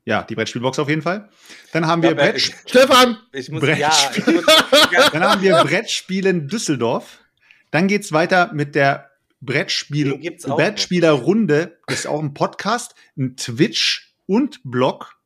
Ja, 0.07 0.23
die 0.23 0.35
Brettspielbox 0.35 0.79
auf 0.79 0.89
jeden 0.89 1.03
Fall. 1.03 1.29
Dann 1.73 1.87
haben 1.87 2.03
wir 2.03 2.11
Ja, 2.11 2.15
Brett, 2.15 2.37
ich, 2.37 2.55
Stefan! 2.67 3.17
ich 3.33 3.51
muss, 3.51 3.61
Brettspiel. 3.63 3.81
ja, 3.81 4.11
ich 4.15 4.27
muss, 4.27 4.45
ja, 4.93 5.11
dann 5.13 5.25
haben 5.25 5.43
wir 5.43 5.57
Brettspielen 5.65 6.47
Düsseldorf. 6.49 7.21
Dann 7.71 7.89
geht's 7.89 8.13
weiter 8.13 8.53
mit 8.53 8.75
der 8.75 9.11
Brettspiel, 9.41 10.19
Brettspielerrunde. 10.47 11.79
Das 11.87 12.01
ist 12.01 12.07
auch 12.07 12.21
ein 12.21 12.35
Podcast, 12.35 12.95
ein 13.17 13.37
Twitch 13.37 14.15
und 14.27 14.61
Blog. 14.65 15.17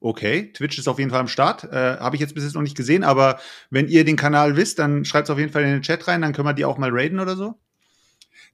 Okay, 0.00 0.52
Twitch 0.52 0.78
ist 0.78 0.86
auf 0.86 0.98
jeden 0.98 1.10
Fall 1.10 1.20
am 1.20 1.28
Start. 1.28 1.64
Äh, 1.64 1.96
Habe 1.98 2.16
ich 2.16 2.20
jetzt 2.20 2.34
bis 2.34 2.44
jetzt 2.44 2.54
noch 2.54 2.62
nicht 2.62 2.76
gesehen, 2.76 3.04
aber 3.04 3.40
wenn 3.70 3.88
ihr 3.88 4.04
den 4.04 4.16
Kanal 4.16 4.56
wisst, 4.56 4.78
dann 4.78 5.06
schreibt 5.06 5.28
es 5.28 5.30
auf 5.30 5.38
jeden 5.38 5.50
Fall 5.50 5.62
in 5.62 5.70
den 5.70 5.82
Chat 5.82 6.06
rein, 6.08 6.20
dann 6.20 6.34
können 6.34 6.46
wir 6.46 6.52
die 6.52 6.66
auch 6.66 6.76
mal 6.76 6.90
raiden 6.92 7.20
oder 7.20 7.36
so. 7.36 7.58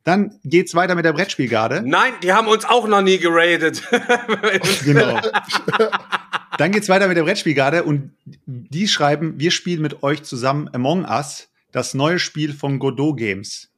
Dann 0.05 0.39
geht's 0.45 0.75
weiter 0.75 0.95
mit 0.95 1.05
der 1.05 1.13
Brettspielgarde. 1.13 1.83
Nein, 1.85 2.15
die 2.23 2.33
haben 2.33 2.49
uns 2.49 2.65
auch 2.65 2.89
noch 2.89 3.03
nie 3.03 3.19
geradet. 3.19 3.83
Genau. 4.85 5.21
Dann 6.59 6.73
geht's 6.73 6.89
weiter 6.89 7.07
mit 7.09 7.17
der 7.17 7.23
Brettspielgarde 7.23 7.85
und 7.85 8.13
die 8.47 8.89
schreiben, 8.89 9.35
wir 9.39 9.51
spielen 9.51 9.83
mit 9.83 10.03
euch 10.03 10.23
zusammen 10.23 10.69
Among 10.73 11.05
Us, 11.05 11.49
das 11.73 11.95
neue 11.95 12.19
Spiel 12.19 12.53
von 12.53 12.79
Godot 12.79 13.17
Games. 13.17 13.71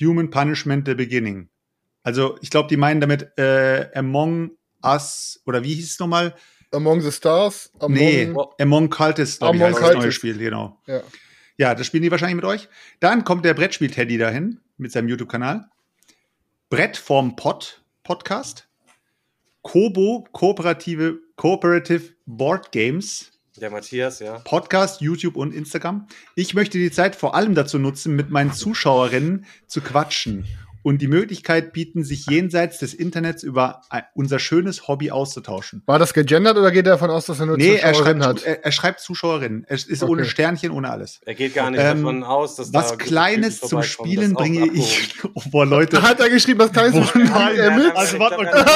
Human 0.00 0.30
Punishment 0.30 0.86
The 0.86 0.94
Beginning. 0.94 1.48
Also, 2.02 2.38
ich 2.40 2.50
glaube, 2.50 2.68
die 2.68 2.76
meinen 2.76 3.00
damit 3.00 3.36
äh, 3.38 3.88
Among 3.94 4.52
Us, 4.82 5.40
oder 5.44 5.62
wie 5.64 5.74
hieß 5.74 5.92
es 5.92 5.98
nochmal? 5.98 6.34
Among 6.72 7.00
the 7.00 7.12
Stars? 7.12 7.70
Among, 7.80 7.92
Nee, 7.94 8.34
Among 8.60 8.90
Cultists, 8.90 9.38
glaube 9.38 9.56
ich, 9.56 9.62
Among 9.62 9.74
heißt 9.74 9.82
das 9.82 9.88
neue 9.88 10.00
Cultists. 10.00 10.14
Spiel, 10.16 10.38
genau. 10.38 10.80
Ja. 10.86 11.02
Ja, 11.56 11.74
das 11.74 11.86
spielen 11.88 12.04
die 12.04 12.10
wahrscheinlich 12.10 12.36
mit 12.36 12.44
euch. 12.44 12.68
Dann 13.00 13.24
kommt 13.24 13.44
der 13.44 13.54
Brettspiel-Teddy 13.54 14.16
dahin 14.16 14.60
mit 14.78 14.92
seinem 14.92 15.08
YouTube-Kanal. 15.08 15.68
Brett 16.70 16.96
vorm 16.96 17.36
Pod 17.36 17.82
Podcast. 18.02 18.68
Kobo, 19.62 20.26
kooperative, 20.32 21.18
Cooperative 21.36 22.14
Board 22.26 22.72
Games. 22.72 23.32
Der 23.56 23.70
Matthias, 23.70 24.20
ja. 24.20 24.38
Podcast, 24.38 25.00
YouTube 25.00 25.36
und 25.36 25.52
Instagram. 25.52 26.06
Ich 26.36 26.54
möchte 26.54 26.78
die 26.78 26.92
Zeit 26.92 27.16
vor 27.16 27.34
allem 27.34 27.54
dazu 27.54 27.78
nutzen, 27.78 28.14
mit 28.14 28.30
meinen 28.30 28.52
Zuschauerinnen 28.52 29.46
zu 29.66 29.80
quatschen 29.80 30.46
und 30.88 31.02
die 31.02 31.06
Möglichkeit 31.08 31.74
bieten, 31.74 32.02
sich 32.02 32.24
jenseits 32.24 32.78
des 32.78 32.94
Internets 32.94 33.42
über 33.42 33.82
unser 34.14 34.38
schönes 34.38 34.88
Hobby 34.88 35.10
auszutauschen. 35.10 35.82
War 35.84 35.98
das 35.98 36.14
gegendert 36.14 36.56
oder 36.56 36.70
geht 36.70 36.86
er 36.86 36.92
davon 36.92 37.10
aus, 37.10 37.26
dass 37.26 37.40
er 37.40 37.44
nur 37.46 37.58
Nee, 37.58 37.74
er 37.74 37.92
Zuschauerinnen 37.92 38.22
schreibt, 38.22 38.38
hat? 38.40 38.46
er, 38.46 38.64
er 38.64 38.72
schreibt 38.72 39.00
Zuschauerinnen. 39.00 39.64
Es 39.68 39.84
ist 39.84 40.02
Okay. 40.02 40.12
ohne 40.12 40.24
Sternchen, 40.24 40.70
ohne 40.70 40.88
alles. 40.90 41.20
Er 41.26 41.34
geht 41.34 41.54
gar 41.54 41.70
nicht 41.70 41.78
Ähm, 41.80 41.98
davon 42.02 42.24
aus, 42.24 42.56
dass 42.56 42.72
Was 42.72 42.92
da 42.92 42.96
Kleines 42.96 43.60
zum 43.60 43.82
Spielen 43.82 44.32
bringe 44.32 44.66
ich. 44.72 45.14
Oh, 45.34 45.42
boah, 45.50 45.66
Leute. 45.66 46.00
Hat 46.00 46.20
er 46.20 46.30
geschrieben, 46.30 46.58
das 46.60 46.72
kleine 46.72 46.92
Boah, 46.92 47.04
Spiel 47.04 47.24
nein, 47.24 47.56
er 47.56 47.76
mit? 47.76 47.94
Also, 47.94 48.18
warte 48.18 48.36
mal 48.38 48.46
kurz. 48.50 48.66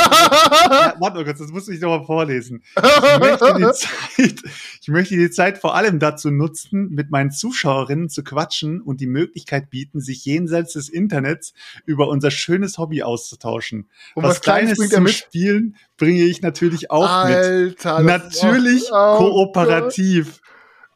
warte 1.01 1.17
mal 1.17 1.25
kurz, 1.25 1.39
das 1.39 1.49
muss 1.51 1.69
ich 1.69 1.81
noch 1.81 1.99
mal 1.99 2.05
vorlesen. 2.05 2.63
Ich 2.77 3.19
möchte, 3.21 3.55
die 3.57 3.73
Zeit, 3.73 4.43
ich 4.83 4.89
möchte 4.89 5.17
die 5.17 5.31
Zeit 5.31 5.59
vor 5.59 5.75
allem 5.75 5.99
dazu 5.99 6.31
nutzen, 6.31 6.91
mit 6.91 7.11
meinen 7.11 7.31
Zuschauerinnen 7.31 8.09
zu 8.11 8.23
quatschen 8.23 8.81
und 8.83 9.01
die 9.01 9.07
Möglichkeit 9.07 9.71
bieten, 9.71 10.01
sich 10.01 10.25
jenseits 10.27 10.75
des 10.75 10.89
Internets 10.91 11.55
über 11.87 12.02
unser 12.09 12.31
schönes 12.31 12.79
Hobby 12.79 13.03
auszutauschen. 13.03 13.89
Und 14.15 14.25
was, 14.25 14.31
was 14.37 14.41
Kleines 14.43 14.77
Kleines 14.77 14.95
zum 14.95 15.05
mit? 15.05 15.13
Spielen 15.15 15.77
bringe 15.97 16.23
ich 16.25 16.43
natürlich 16.43 16.91
auch 16.91 17.27
mit. 17.27 17.37
Alter, 17.37 17.99
ist 18.01 18.05
Natürlich 18.05 18.93
auch- 18.93 19.21
oh 19.21 19.31
kooperativ. 19.31 20.42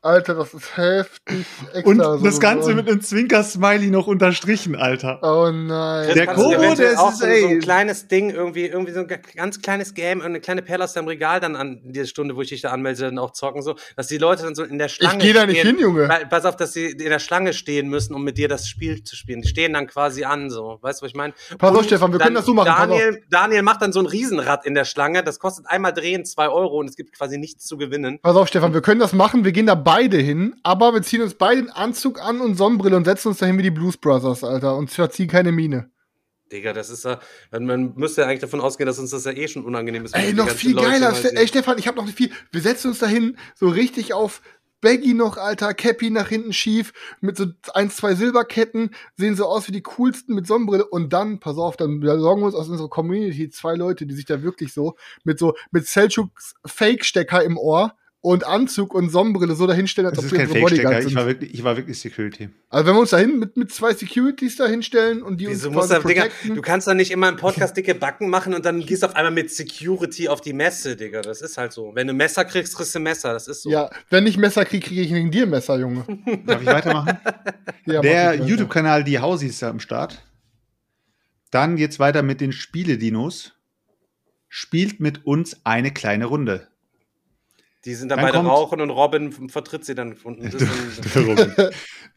Alter, 0.07 0.34
das 0.34 0.54
ist 0.54 0.76
heftig. 0.76 1.44
Extra 1.74 1.90
Und 1.90 2.00
so 2.20 2.24
das 2.24 2.40
Ganze 2.40 2.74
mit 2.74 2.88
einem 2.88 3.00
Zwinker-Smiley 3.00 3.90
noch 3.90 4.07
unterstrichen, 4.07 4.76
Alter. 4.76 5.18
Oh 5.22 5.50
nein. 5.50 6.14
Der 6.14 6.26
Kobo, 6.28 6.74
der 6.74 6.92
ist- 6.92 6.98
auch 6.98 7.12
so, 7.12 7.18
so 7.18 7.26
ey. 7.26 7.44
ein 7.46 7.61
kleines 7.61 8.09
Ding, 8.09 8.30
irgendwie, 8.30 8.66
irgendwie 8.66 8.92
so 8.92 9.00
ein 9.00 9.09
ga- 9.09 9.18
ganz 9.34 9.61
kleines 9.61 9.94
Game, 9.94 10.22
eine 10.22 10.40
kleine 10.40 10.62
Perle 10.62 10.84
aus 10.84 10.92
deinem 10.92 11.09
Regal 11.09 11.40
dann 11.40 11.57
an 11.57 11.80
die 11.84 12.07
Stunde, 12.07 12.36
wo 12.36 12.42
ich 12.42 12.48
dich 12.50 12.61
da 12.62 12.70
anmelde, 12.70 13.02
dann 13.02 13.18
auch 13.18 13.32
zocken, 13.32 13.62
so, 13.62 13.74
dass 13.96 14.07
die 14.07 14.18
Leute 14.18 14.44
dann 14.44 14.54
so 14.54 14.62
in 14.62 14.78
der 14.78 14.88
Schlange. 14.88 15.18
Ich 15.18 15.24
geh 15.24 15.32
da 15.32 15.44
nicht 15.44 15.59
stehen. 15.59 15.72
hin, 15.76 15.80
Junge. 15.80 16.09
Weil, 16.09 16.26
pass 16.26 16.44
auf, 16.44 16.57
dass 16.57 16.72
sie 16.72 16.86
in 16.86 16.98
der 17.11 17.18
Schlange 17.18 17.52
stehen 17.52 17.88
müssen, 17.88 18.14
um 18.14 18.22
mit 18.22 18.38
dir 18.38 18.48
das 18.48 18.68
Spiel 18.68 19.02
zu 19.02 19.16
spielen. 19.16 19.42
Die 19.42 19.48
stehen 19.48 19.72
dann 19.72 19.86
quasi 19.88 20.24
an, 20.24 20.50
so. 20.50 20.78
Weißt 20.82 21.00
du, 21.00 21.04
was 21.04 21.11
ich 21.11 21.16
meine? 21.16 21.34
Pass 21.59 21.76
auf, 21.76 21.84
Stefan, 21.84 22.12
wir 22.12 22.20
können 22.20 22.36
das 22.36 22.46
so 22.46 22.54
machen, 22.54 22.68
pass 22.68 22.88
Daniel, 22.88 23.22
Daniel 23.30 23.62
macht 23.62 23.82
dann 23.82 23.92
so 23.92 24.00
ein 24.00 24.07
Riesenrad 24.07 24.64
in 24.64 24.74
der 24.74 24.84
Schlange. 24.84 25.24
Das 25.24 25.38
kostet 25.40 25.66
einmal 25.68 25.92
drehen 25.92 26.24
zwei 26.24 26.48
Euro 26.48 26.78
und 26.78 26.88
es 26.88 26.96
gibt 26.96 27.12
quasi 27.16 27.38
nichts 27.38 27.64
zu 27.66 27.76
gewinnen. 27.76 28.20
Pass 28.22 28.36
auf, 28.36 28.46
Stefan, 28.48 28.72
wir 28.72 28.82
können 28.82 29.00
das 29.00 29.12
machen. 29.12 29.44
Wir 29.44 29.52
gehen 29.52 29.66
da 29.66 29.74
beide 29.74 29.95
hin, 30.05 30.57
aber 30.62 30.94
wir 30.94 31.03
ziehen 31.03 31.22
uns 31.22 31.34
beide 31.34 31.62
den 31.62 31.70
Anzug 31.70 32.20
an 32.20 32.40
und 32.40 32.57
Sonnenbrille 32.57 32.97
und 32.97 33.05
setzen 33.05 33.28
uns 33.28 33.38
dahin 33.38 33.59
wie 33.59 33.62
die 33.62 33.70
Blues 33.70 33.97
Brothers, 33.97 34.44
Alter, 34.44 34.76
und 34.76 34.90
verziehen 34.90 35.28
keine 35.28 35.53
Miene. 35.53 35.90
Digga, 36.53 36.72
das 36.72 36.90
ist 36.90 37.05
ja, 37.05 37.18
man, 37.51 37.66
man 37.66 37.94
müsste 37.97 38.20
ja 38.20 38.28
eigentlich 38.28 38.40
davon 38.40 38.61
ausgehen, 38.61 38.86
dass 38.86 38.99
uns 38.99 39.11
das 39.11 39.24
ja 39.24 39.32
eh 39.32 39.49
schon 39.49 39.64
unangenehm 39.64 40.05
ist. 40.05 40.14
Ey, 40.14 40.32
noch 40.32 40.49
viel 40.49 40.74
Leute 40.74 40.90
geiler. 40.90 41.14
sehen. 41.14 41.36
ey, 41.36 41.49
Stefan, 41.49 41.78
ich 41.78 41.88
hab 41.88 41.97
noch 41.97 42.09
viel. 42.09 42.30
Wir 42.53 42.61
setzen 42.61 42.88
uns 42.88 43.01
dahin, 43.01 43.36
so 43.57 43.68
richtig 43.68 44.14
auf 44.14 44.42
Baggy 44.80 45.14
noch, 45.14 45.38
Alter, 45.38 45.74
Cappy 45.74 46.11
nach 46.11 46.28
hinten 46.28 46.53
schief, 46.53 46.92
mit 47.20 47.36
so 47.36 47.47
ein, 47.74 47.90
zwei 47.90 48.14
Silberketten, 48.14 48.90
sehen 49.16 49.34
so 49.34 49.47
aus 49.47 49.66
wie 49.66 49.72
die 49.72 49.82
coolsten 49.82 50.34
mit 50.34 50.47
Sonnenbrille 50.47 50.84
und 50.84 51.12
dann, 51.12 51.40
pass 51.40 51.57
auf, 51.57 51.76
dann 51.76 51.99
besorgen 51.99 52.42
wir 52.42 52.47
uns 52.47 52.55
aus 52.55 52.68
unserer 52.68 52.88
Community 52.88 53.49
zwei 53.51 53.74
Leute, 53.74 54.07
die 54.07 54.14
sich 54.14 54.26
da 54.26 54.42
wirklich 54.42 54.72
so 54.72 54.94
mit 55.24 55.38
so, 55.38 55.55
mit 55.72 55.86
Selchuks 55.86 56.55
Fake-Stecker 56.64 57.42
im 57.42 57.59
Ohr 57.59 57.97
und 58.27 58.45
Anzug 58.45 58.93
und 58.93 59.09
Sonnenbrille 59.11 59.55
so 59.55 59.68
dahinstellen, 59.68 60.09
als 60.09 60.16
Das 60.16 60.24
ob 60.24 60.33
ist 60.33 60.33
wir 60.33 60.39
kein 60.39 60.49
unsere 60.49 60.64
Bodyguards 60.64 61.05
Fake-Stecker. 61.05 61.07
Ich 61.07 61.12
sind. 61.12 61.16
war 61.16 61.27
wirklich, 61.29 61.55
ich 61.55 61.62
war 61.64 61.77
wirklich 61.77 62.01
Security. 62.01 62.49
Also 62.68 62.87
wenn 62.87 62.95
wir 62.97 63.01
uns 63.01 63.11
dahin 63.11 63.39
mit, 63.39 63.57
mit 63.57 63.72
zwei 63.72 63.95
Securities 63.95 64.57
da 64.57 64.66
hinstellen 64.66 65.22
und 65.22 65.41
die 65.41 65.47
Wieso 65.47 65.68
uns 65.68 65.77
quasi 65.77 65.95
du, 65.95 66.09
Digga, 66.09 66.22
protecten, 66.22 66.55
du 66.57 66.61
kannst 66.61 66.89
doch 66.89 66.95
nicht 66.95 67.12
immer 67.12 67.29
im 67.29 67.37
Podcast 67.37 67.77
dicke 67.77 67.95
Backen 67.95 68.29
machen 68.29 68.53
und 68.53 68.64
dann 68.64 68.81
gehst 68.81 69.05
du 69.05 69.07
auf 69.07 69.14
einmal 69.14 69.31
mit 69.31 69.53
Security 69.53 70.29
auf 70.29 70.41
die 70.41 70.55
Messe, 70.55 70.97
Digga. 70.97 71.22
Das 71.22 71.41
ist 71.41 71.57
halt 71.57 71.72
so. 71.72 71.93
Wenn 71.95 72.09
du 72.09 72.14
Messer 72.14 72.45
kriegst, 72.45 72.77
kriegst 72.77 72.97
du 72.97 72.99
Messer. 72.99 73.33
Das 73.33 73.47
ist 73.47 73.62
so. 73.62 73.70
ja, 73.70 73.91
wenn 74.11 74.27
ich 74.27 74.37
Messer 74.39 74.64
kriege, 74.64 74.85
kriege 74.85 75.03
ich 75.03 75.14
wegen 75.14 75.31
dir 75.31 75.45
ein 75.45 75.51
Messer, 75.51 75.79
Junge. 75.79 76.05
Darf 76.47 76.61
ich 76.61 76.66
weitermachen? 76.66 77.18
Ja, 77.85 78.01
Der. 78.01 78.35
YouTube-Kanal 78.35 79.05
Die 79.05 79.20
Hausi 79.20 79.47
ist 79.47 79.62
da 79.62 79.70
am 79.70 79.79
Start. 79.79 80.20
Dann 81.53 81.77
geht's 81.77 82.01
weiter 82.01 82.24
mit 82.24 82.41
den 82.41 82.51
Spieledinos. 82.51 83.53
Spielt 84.49 84.99
mit 84.99 85.24
uns 85.27 85.64
eine 85.64 85.93
kleine 85.93 86.24
Runde. 86.24 86.66
Die 87.87 87.95
sind 87.95 88.09
dann 88.11 88.18
Dann 88.18 88.26
beide 88.26 88.39
kommt- 88.39 88.51
rauchen 88.51 88.80
und 88.80 88.91
Robin 88.91 89.32
vertritt 89.49 89.84
sie 89.84 89.95
dann. 89.95 90.12
Und 90.24 90.39
ist 90.45 90.66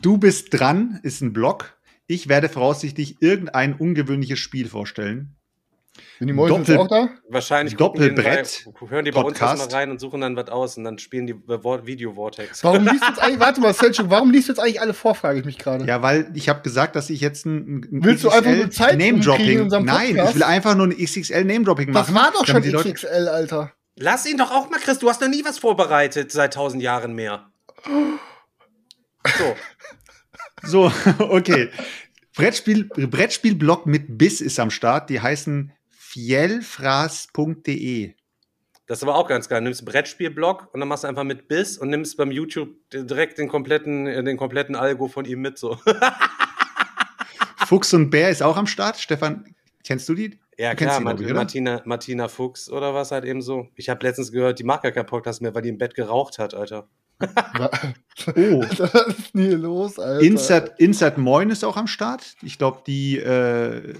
Du 0.01 0.17
bist 0.17 0.47
dran, 0.59 0.99
ist 1.03 1.21
ein 1.21 1.31
Blog. 1.31 1.77
Ich 2.07 2.27
werde 2.27 2.49
voraussichtlich 2.49 3.17
irgendein 3.21 3.75
ungewöhnliches 3.75 4.39
Spiel 4.39 4.67
vorstellen. 4.67 5.35
Sind 6.17 6.27
die 6.27 6.33
Mäuse 6.33 6.53
Doppel- 6.55 6.77
auch 6.77 6.87
da? 6.87 7.09
wahrscheinlich 7.29 7.75
gucken 7.77 8.01
die 8.01 8.09
Doppelbrett, 8.09 8.65
bei- 8.79 8.89
hören 8.89 9.05
die 9.05 9.11
bei 9.11 9.21
uns 9.21 9.37
Podcast. 9.37 9.59
erstmal 9.61 9.81
rein 9.81 9.91
und 9.91 9.99
suchen 9.99 10.21
dann 10.21 10.35
was 10.35 10.47
aus 10.49 10.77
und 10.77 10.85
dann 10.85 10.97
spielen 10.97 11.27
die 11.27 11.35
Video 11.35 12.13
Vortex. 12.13 12.63
Warum 12.63 12.83
liest 12.87 13.03
du 13.03 13.07
jetzt 13.07 13.21
eigentlich, 13.21 13.39
warte 13.39 13.61
mal, 13.61 13.73
Selchuk, 13.73 14.09
warum 14.09 14.31
liest 14.31 14.47
du 14.47 14.53
jetzt 14.53 14.59
eigentlich 14.59 14.81
alle 14.81 14.93
vor, 14.93 15.13
frage 15.13 15.39
ich 15.39 15.45
mich 15.45 15.57
gerade. 15.57 15.85
Ja, 15.85 16.01
weil 16.01 16.31
ich 16.33 16.47
habe 16.49 16.61
gesagt, 16.61 16.95
dass 16.95 17.09
ich 17.09 17.19
jetzt 17.21 17.45
ein, 17.45 17.81
ein 17.91 18.03
Willst 18.03 18.23
du 18.23 18.29
einfach 18.29 18.51
nur 18.55 18.71
Zeit 18.71 18.97
Name-Dropping. 18.97 19.61
unserem 19.61 19.85
Nein, 19.85 20.17
ich 20.17 20.35
will 20.35 20.43
einfach 20.43 20.75
nur 20.75 20.87
ein 20.87 20.97
XXL 20.97 21.43
Name-Dropping 21.43 21.91
machen. 21.91 22.13
das 22.13 22.15
war 22.15 22.31
doch 22.31 22.45
schon 22.45 22.61
XXL, 22.63 23.27
Alter. 23.27 23.73
Lass 24.01 24.25
ihn 24.25 24.37
doch 24.37 24.51
auch 24.51 24.69
mal, 24.69 24.79
Chris. 24.79 24.99
Du 24.99 25.09
hast 25.09 25.19
noch 25.19 25.27
nie 25.27 25.43
was 25.43 25.59
vorbereitet 25.59 26.31
seit 26.31 26.53
tausend 26.53 26.81
Jahren 26.81 27.11
mehr. 27.13 27.51
So. 27.85 29.55
So, 30.61 30.91
okay. 31.19 31.69
Brettspiel, 32.35 32.83
Brettspielblog 32.83 33.85
mit 33.85 34.17
Biss 34.17 34.41
ist 34.41 34.59
am 34.59 34.71
Start. 34.71 35.09
Die 35.09 35.21
heißen 35.21 35.71
fielfraß.de. 35.89 38.13
Das 38.87 38.99
ist 38.99 39.03
aber 39.03 39.15
auch 39.15 39.29
ganz 39.29 39.47
geil. 39.47 39.59
Du 39.59 39.63
nimmst 39.63 39.79
einen 39.79 39.85
Brettspielblock 39.85 40.67
und 40.73 40.81
dann 40.81 40.89
machst 40.89 41.05
du 41.05 41.07
einfach 41.07 41.23
mit 41.23 41.47
Biss 41.47 41.77
und 41.77 41.89
nimmst 41.89 42.17
beim 42.17 42.31
YouTube 42.31 42.75
direkt 42.91 43.37
den 43.37 43.47
kompletten, 43.47 44.05
äh, 44.05 44.21
den 44.21 44.35
kompletten 44.35 44.75
Algo 44.75 45.07
von 45.07 45.23
ihm 45.23 45.39
mit. 45.39 45.57
So. 45.57 45.79
Fuchs 47.65 47.93
und 47.93 48.09
Bär 48.09 48.29
ist 48.29 48.43
auch 48.43 48.57
am 48.57 48.67
Start. 48.67 48.97
Stefan, 48.97 49.55
kennst 49.85 50.09
du 50.09 50.13
die? 50.13 50.37
Ja, 50.59 50.75
klar, 50.75 50.97
die, 50.97 51.03
glaub 51.03 51.03
Mart 51.05 51.21
ich? 51.21 51.33
Martina, 51.33 51.81
Martina 51.85 52.27
Fuchs 52.27 52.69
oder 52.69 52.93
was 52.93 53.11
halt 53.11 53.23
eben 53.23 53.41
so. 53.41 53.67
Ich 53.75 53.87
habe 53.89 54.05
letztens 54.05 54.31
gehört, 54.33 54.59
die 54.59 54.65
mag 54.65 54.83
gar 54.83 54.91
keinen 54.91 55.05
Podcast 55.05 55.41
mehr, 55.41 55.55
weil 55.55 55.61
die 55.61 55.69
im 55.69 55.77
Bett 55.77 55.95
geraucht 55.95 56.37
hat, 56.37 56.53
Alter. 56.53 56.87
Oh. 58.35 58.61
Was 58.77 59.07
ist 59.07 59.33
denn 59.33 59.41
hier 59.43 59.57
los, 59.57 59.97
Alter? 59.99 60.21
Insert, 60.25 60.79
Insert 60.79 61.17
Moin 61.17 61.49
ist 61.49 61.63
auch 61.63 61.77
am 61.77 61.87
Start. 61.87 62.35
Ich 62.41 62.57
glaube, 62.57 62.81
die, 62.85 63.17
äh, 63.17 63.93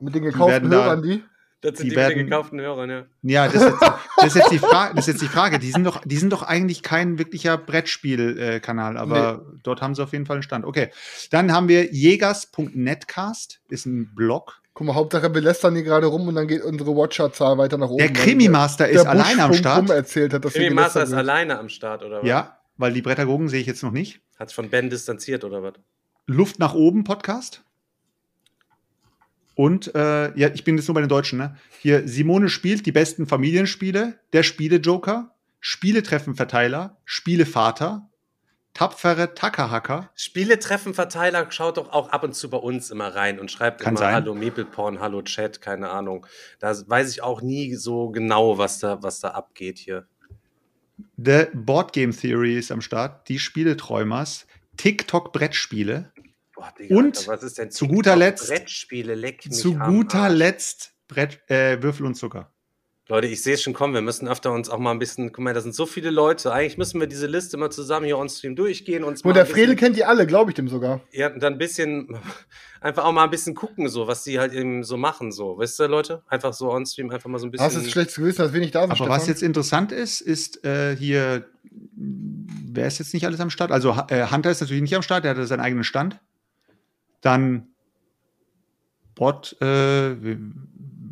Mit 0.00 0.14
den 0.14 0.22
gekauften 0.24 0.70
da- 0.70 0.84
Hörern, 0.84 1.02
die? 1.02 1.22
Das 1.60 1.76
sind 1.76 1.86
Die 1.86 1.90
die, 1.90 1.96
werden- 1.96 2.08
mit 2.10 2.18
den 2.18 2.26
gekauften 2.26 2.60
Hörern, 2.60 2.90
ja. 2.90 3.04
ja, 3.22 3.46
das 3.48 3.54
ist, 3.62 3.64
jetzt, 3.64 3.82
das 4.16 4.26
ist 4.26 4.34
jetzt 4.36 4.50
die 4.52 4.58
Frage, 4.58 4.94
das 4.94 5.08
ist 5.08 5.14
jetzt 5.14 5.22
die 5.22 5.28
Frage. 5.28 5.58
Die 5.58 5.70
sind 5.72 5.84
doch, 5.84 6.00
die 6.04 6.16
sind 6.16 6.32
doch 6.32 6.42
eigentlich 6.44 6.82
kein 6.84 7.18
wirklicher 7.18 7.58
Brettspiel-Kanal, 7.58 8.96
aber 8.96 9.44
dort 9.64 9.82
haben 9.82 9.94
sie 9.96 10.02
auf 10.04 10.12
jeden 10.12 10.24
Fall 10.26 10.36
einen 10.36 10.42
Stand. 10.44 10.64
Okay. 10.64 10.90
Dann 11.32 11.52
haben 11.52 11.66
wir 11.68 11.92
jägers.netcast, 11.92 13.60
ist 13.68 13.86
ein 13.86 14.14
Blog. 14.14 14.60
Guck 14.78 14.86
mal, 14.86 14.94
Hauptsache 14.94 15.34
wir 15.34 15.40
lästern 15.40 15.74
hier 15.74 15.82
gerade 15.82 16.06
rum 16.06 16.28
und 16.28 16.36
dann 16.36 16.46
geht 16.46 16.62
unsere 16.62 16.94
Watcher-Zahl 16.94 17.58
weiter 17.58 17.78
nach 17.78 17.88
oben. 17.88 17.98
Der 17.98 18.12
Krimi-Master 18.12 18.86
der 18.86 18.94
ist 18.94 19.06
alleine 19.06 19.42
am 19.42 19.52
Start. 19.52 19.90
erzählt 19.90 20.32
hat, 20.32 20.44
dass 20.44 20.54
wir 20.54 20.60
Krimi 20.60 20.74
Master 20.76 21.02
ist 21.02 21.10
wird. 21.10 21.18
alleine 21.18 21.58
am 21.58 21.68
Start, 21.68 22.04
oder 22.04 22.18
was? 22.18 22.28
Ja, 22.28 22.60
weil 22.76 22.92
die 22.92 23.02
Brettergogen 23.02 23.48
sehe 23.48 23.60
ich 23.60 23.66
jetzt 23.66 23.82
noch 23.82 23.90
nicht. 23.90 24.20
Hat 24.38 24.50
sich 24.50 24.54
von 24.54 24.70
Ben 24.70 24.88
distanziert, 24.88 25.42
oder 25.42 25.64
was? 25.64 25.72
Luft 26.26 26.60
nach 26.60 26.74
oben 26.74 27.02
Podcast. 27.02 27.64
Und 29.56 29.92
äh, 29.96 30.38
ja, 30.38 30.48
ich 30.54 30.62
bin 30.62 30.76
jetzt 30.76 30.86
nur 30.86 30.94
bei 30.94 31.00
den 31.00 31.08
Deutschen, 31.08 31.40
ne? 31.40 31.56
Hier, 31.80 32.06
Simone 32.06 32.48
spielt 32.48 32.86
die 32.86 32.92
besten 32.92 33.26
Familienspiele, 33.26 34.20
der 34.32 34.44
Spiele-Joker, 34.44 35.34
Spieletreffenverteiler, 35.58 36.98
Spielevater, 37.04 38.07
tapfere 38.74 39.34
Tackerhacker. 39.34 40.10
Spieletreffenverteiler 40.14 41.50
schaut 41.50 41.76
doch 41.78 41.92
auch 41.92 42.10
ab 42.10 42.22
und 42.22 42.34
zu 42.34 42.48
bei 42.50 42.58
uns 42.58 42.90
immer 42.90 43.14
rein 43.14 43.40
und 43.40 43.50
schreibt 43.50 43.80
Kann 43.80 43.92
immer 43.94 43.98
sein. 44.00 44.14
Hallo 44.14 44.34
Meepleporn, 44.34 45.00
Hallo 45.00 45.22
Chat, 45.22 45.60
keine 45.60 45.90
Ahnung. 45.90 46.26
Da 46.58 46.74
weiß 46.86 47.10
ich 47.10 47.22
auch 47.22 47.42
nie 47.42 47.74
so 47.74 48.10
genau, 48.10 48.58
was 48.58 48.78
da, 48.78 49.02
was 49.02 49.20
da 49.20 49.30
abgeht 49.30 49.78
hier. 49.78 50.06
The 51.16 51.46
Board 51.54 51.92
Game 51.92 52.16
Theory 52.16 52.56
ist 52.58 52.70
am 52.72 52.80
Start, 52.80 53.28
die 53.28 53.38
Spieleträumers, 53.38 54.46
TikTok-Brettspiele, 54.76 56.12
Und 56.90 57.18
Alter, 57.18 57.32
was 57.32 57.42
ist 57.44 57.58
denn 57.58 57.70
zu 57.70 57.86
guter? 57.86 58.16
Letzt- 58.16 58.48
Brettspiele, 58.48 59.14
leck 59.14 59.42
zu 59.52 59.74
guter. 59.78 60.28
Letzt 60.28 60.92
Brett, 61.06 61.40
äh, 61.48 61.82
Würfel 61.82 62.04
und 62.06 62.14
Zucker. 62.16 62.52
Leute, 63.10 63.26
ich 63.26 63.42
sehe 63.42 63.54
es 63.54 63.62
schon 63.62 63.72
kommen. 63.72 63.94
Wir 63.94 64.02
müssen 64.02 64.28
öfter 64.28 64.52
uns 64.52 64.68
auch 64.68 64.78
mal 64.78 64.90
ein 64.90 64.98
bisschen. 64.98 65.32
Guck 65.32 65.42
mal, 65.42 65.54
da 65.54 65.62
sind 65.62 65.74
so 65.74 65.86
viele 65.86 66.10
Leute. 66.10 66.52
Eigentlich 66.52 66.76
müssen 66.76 67.00
wir 67.00 67.06
diese 67.06 67.26
Liste 67.26 67.56
mal 67.56 67.70
zusammen 67.70 68.04
hier 68.04 68.18
on 68.18 68.28
Stream 68.28 68.54
durchgehen. 68.54 69.02
Und 69.02 69.24
der 69.24 69.46
Fredel 69.46 69.76
kennt 69.76 69.96
die 69.96 70.04
alle, 70.04 70.26
glaube 70.26 70.50
ich 70.50 70.56
dem 70.56 70.68
sogar. 70.68 71.00
Ja, 71.12 71.32
und 71.32 71.42
dann 71.42 71.54
ein 71.54 71.58
bisschen, 71.58 72.18
einfach 72.82 73.04
auch 73.04 73.12
mal 73.12 73.24
ein 73.24 73.30
bisschen 73.30 73.54
gucken, 73.54 73.88
so, 73.88 74.06
was 74.06 74.24
die 74.24 74.38
halt 74.38 74.52
eben 74.52 74.84
so 74.84 74.98
machen, 74.98 75.32
so. 75.32 75.56
Weißt 75.56 75.78
du, 75.80 75.86
Leute? 75.86 76.22
Einfach 76.28 76.52
so 76.52 76.70
on 76.70 76.84
Stream, 76.84 77.10
einfach 77.10 77.30
mal 77.30 77.38
so 77.38 77.46
ein 77.46 77.50
bisschen. 77.50 77.64
Hast 77.64 77.76
du 77.76 77.80
jetzt 77.80 77.92
schlechtes 77.92 78.16
Gewissen, 78.16 78.42
dass 78.42 78.52
wir 78.52 78.60
nicht 78.60 78.74
da 78.74 78.82
sind, 78.82 78.90
Aber 78.90 78.96
Stefan? 78.96 79.12
was 79.12 79.26
jetzt 79.26 79.42
interessant 79.42 79.90
ist, 79.90 80.20
ist 80.20 80.62
äh, 80.66 80.94
hier, 80.94 81.46
wer 81.62 82.86
ist 82.86 82.98
jetzt 82.98 83.14
nicht 83.14 83.24
alles 83.24 83.40
am 83.40 83.48
Start? 83.48 83.72
Also 83.72 83.96
äh, 84.08 84.26
Hunter 84.30 84.50
ist 84.50 84.60
natürlich 84.60 84.82
nicht 84.82 84.94
am 84.94 85.02
Start, 85.02 85.24
der 85.24 85.30
hatte 85.30 85.46
seinen 85.46 85.60
eigenen 85.60 85.84
Stand. 85.84 86.20
Dann 87.22 87.68
Bot, 89.14 89.56
äh, 89.62 90.14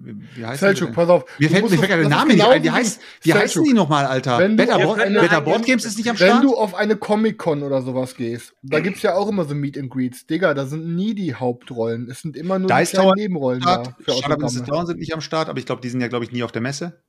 wie, 0.06 0.44
heißt 0.46 0.60
Selchuk, 0.60 0.88
die? 0.90 0.94
pass 0.94 1.08
auf. 1.08 1.24
Mir 1.38 1.48
Du 1.48 1.54
fällt, 1.54 1.70
mir 1.70 1.76
fällt 1.78 1.88
gerade 1.90 2.02
der 2.02 2.10
Name 2.10 2.22
ist 2.30 2.36
nicht 2.36 2.44
genau 2.44 2.50
ein. 2.54 2.62
Wie, 2.62 2.70
heißt, 2.70 3.00
wie 3.22 3.28
Selchuk, 3.30 3.42
heißen 3.42 3.64
die 3.64 3.72
nochmal, 3.72 4.06
Alter? 4.06 4.38
Wenn 4.38 4.56
du- 4.56 4.64
Better, 4.64 4.78
Ja, 4.78 4.84
Board, 4.86 4.98
können 5.00 5.14
Better 5.20 5.40
Board 5.40 5.64
Games 5.66 5.84
ist 5.84 5.98
nicht 5.98 6.08
am 6.08 6.18
Wenn 6.20 6.28
Start? 6.28 6.44
du 6.44 6.56
auf 6.56 6.74
eine 6.74 6.96
Comic-Con 6.96 7.62
oder 7.62 7.82
sowas 7.82 8.14
gehst, 8.14 8.54
da 8.62 8.80
gibt's 8.80 9.02
ja 9.02 9.14
auch 9.14 9.28
immer 9.28 9.44
so 9.44 9.54
Meet 9.54 9.78
and 9.78 9.90
Greets. 9.90 10.26
Digga, 10.26 10.54
da 10.54 10.66
sind 10.66 10.94
nie 10.94 11.14
die 11.14 11.34
Hauptrollen. 11.34 12.08
Es 12.10 12.20
sind 12.20 12.36
immer 12.36 12.58
nur 12.58 12.68
Dice 12.68 12.90
die 12.90 12.96
kleinen 12.96 13.12
Nebenrollen 13.16 13.62
Start. 13.62 13.94
da. 14.06 14.12
Startup 14.14 14.48
sind 14.86 14.98
nicht 14.98 15.12
am 15.12 15.20
Start, 15.20 15.48
aber 15.48 15.58
ich 15.58 15.66
glaube, 15.66 15.80
die 15.82 15.88
sind 15.88 16.00
ja, 16.00 16.08
glaube 16.08 16.24
ich, 16.24 16.32
nie 16.32 16.42
auf 16.42 16.52
der 16.52 16.62
Messe. 16.62 17.00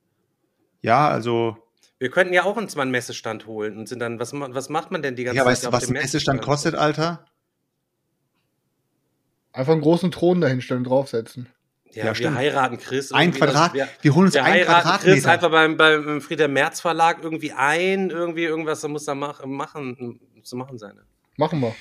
Ja, 0.82 1.08
also, 1.08 1.58
Wir 2.00 2.10
könnten 2.12 2.34
ja 2.34 2.44
auch 2.44 2.56
uns 2.56 2.76
mal 2.76 2.84
einen 2.84 2.92
Messestand 2.92 3.48
holen 3.48 3.78
und 3.78 3.90
sind 3.90 4.00
dann, 4.00 4.20
was, 4.20 4.32
was 4.34 4.70
macht 4.70 4.92
man 4.92 5.02
denn 5.02 5.16
die 5.16 5.24
ganze 5.24 5.38
ja, 5.38 5.44
Zeit 5.44 5.52
weißt 5.52 5.66
du, 5.66 5.72
was 5.72 5.88
ein 5.88 5.94
Messestand 5.94 6.42
kostet, 6.42 6.76
Alter? 6.76 7.26
Einfach 9.54 9.74
einen 9.74 9.82
großen 9.82 10.12
Thron 10.12 10.40
dahinstellen, 10.40 10.84
draufsetzen. 10.84 11.50
Ja, 11.94 12.04
Ja, 12.04 12.10
wir 12.12 12.16
stimmt. 12.16 12.38
heiraten 12.38 12.78
Chris. 12.78 13.12
Ein 13.12 13.32
das- 13.32 13.40
Quadrat, 13.40 13.74
Wir, 13.74 13.88
wir 14.02 14.16
holen 14.16 14.26
uns 14.26 14.34
wir 14.36 14.44
ein 14.44 14.54
heiraten 14.54 14.90
Chris 15.04 15.24
Quadratmeter. 15.24 15.32
einfach 15.32 15.50
beim, 15.52 15.78
beim 15.78 16.22
Frieder 16.22 16.48
Merz 16.48 16.80
Verlag 16.82 17.18
irgendwie 17.24 17.52
ein, 17.54 18.10
irgendwie 18.10 18.44
irgendwas, 18.44 18.82
da 18.82 18.88
muss 18.88 19.06
da 19.06 19.16
mach, 19.16 19.44
machen, 19.46 20.20
zu 20.44 20.56
machen 20.56 20.78
sein. 20.78 20.94
Machen 21.38 21.60
wir. 21.62 21.76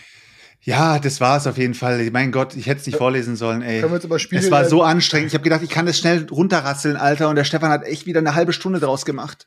Ja, 0.62 0.98
das 0.98 1.20
war 1.20 1.36
es 1.36 1.46
auf 1.46 1.58
jeden 1.58 1.74
Fall. 1.74 2.10
Mein 2.10 2.32
Gott, 2.32 2.56
ich 2.56 2.66
hätte 2.66 2.80
es 2.80 2.86
nicht 2.86 2.96
vorlesen 2.96 3.36
sollen, 3.36 3.62
ey. 3.62 3.80
Können 3.80 3.92
wir 3.92 3.96
jetzt 3.96 4.04
über 4.04 4.18
Spiele 4.18 4.40
Es 4.42 4.50
war 4.50 4.64
so 4.64 4.82
anstrengend. 4.82 5.28
Ich 5.28 5.34
habe 5.34 5.44
gedacht, 5.44 5.62
ich 5.62 5.70
kann 5.70 5.86
das 5.86 5.98
schnell 5.98 6.26
runterrasseln, 6.30 6.96
Alter. 6.96 7.28
Und 7.28 7.36
der 7.36 7.44
Stefan 7.44 7.70
hat 7.70 7.84
echt 7.84 8.06
wieder 8.06 8.18
eine 8.20 8.34
halbe 8.34 8.52
Stunde 8.52 8.80
draus 8.80 9.04
gemacht. 9.04 9.46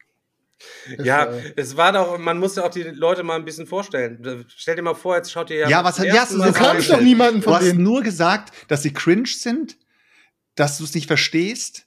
Ja, 1.03 1.25
äh, 1.25 1.53
es 1.55 1.77
war 1.77 1.91
doch, 1.93 2.17
man 2.17 2.37
muss 2.39 2.55
ja 2.55 2.63
auch 2.63 2.69
die 2.69 2.83
Leute 2.83 3.23
mal 3.23 3.35
ein 3.35 3.45
bisschen 3.45 3.65
vorstellen. 3.67 4.45
Stell 4.55 4.75
dir 4.75 4.81
mal 4.81 4.93
vor, 4.95 5.15
jetzt 5.15 5.31
schaut 5.31 5.49
ihr 5.49 5.57
ja. 5.57 5.69
Ja, 5.69 5.83
was 5.83 5.99
hat- 5.99 6.07
ja, 6.07 6.25
du 6.25 6.37
Du 6.37 6.51
kannst 6.53 6.89
doch 6.89 7.01
niemanden 7.01 7.39
Du 7.41 7.45
von 7.45 7.55
hast 7.55 7.65
denen. 7.65 7.83
nur 7.83 8.01
gesagt, 8.01 8.53
dass 8.67 8.83
sie 8.83 8.91
cringe 8.93 9.27
sind, 9.27 9.77
dass 10.59 10.77
du 10.77 10.83
es 10.83 10.93
nicht 10.93 11.07
verstehst. 11.07 11.85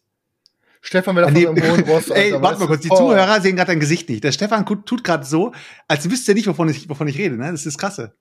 Stefan 0.81 1.15
wäre 1.15 1.31
Nee, 1.31 1.45
davon 1.45 1.63
am 1.63 1.71
hohen 1.71 1.85
Ross. 1.85 2.09
Ey, 2.11 2.33
warte 2.41 2.59
mal 2.61 2.67
kurz, 2.67 2.83
die 2.83 2.91
Oh. 2.91 2.97
Zuhörer 2.97 3.41
sehen 3.41 3.55
gerade 3.57 3.71
dein 3.71 3.81
Gesicht 3.81 4.09
nicht. 4.09 4.25
Der 4.25 4.33
Stefan 4.33 4.67
tut, 4.67 5.05
gerade 5.05 5.25
so, 5.25 5.53
als 5.87 6.11
wüsste 6.11 6.33
er 6.33 6.35
nicht, 6.35 6.47
wovon 6.49 6.69
ich, 6.69 6.89
wovon 6.89 7.07
ich 7.07 7.17
rede. 7.19 7.37
Ne? 7.37 7.51
Das 7.53 7.67
ist 7.67 7.79
krasse. 7.79 8.15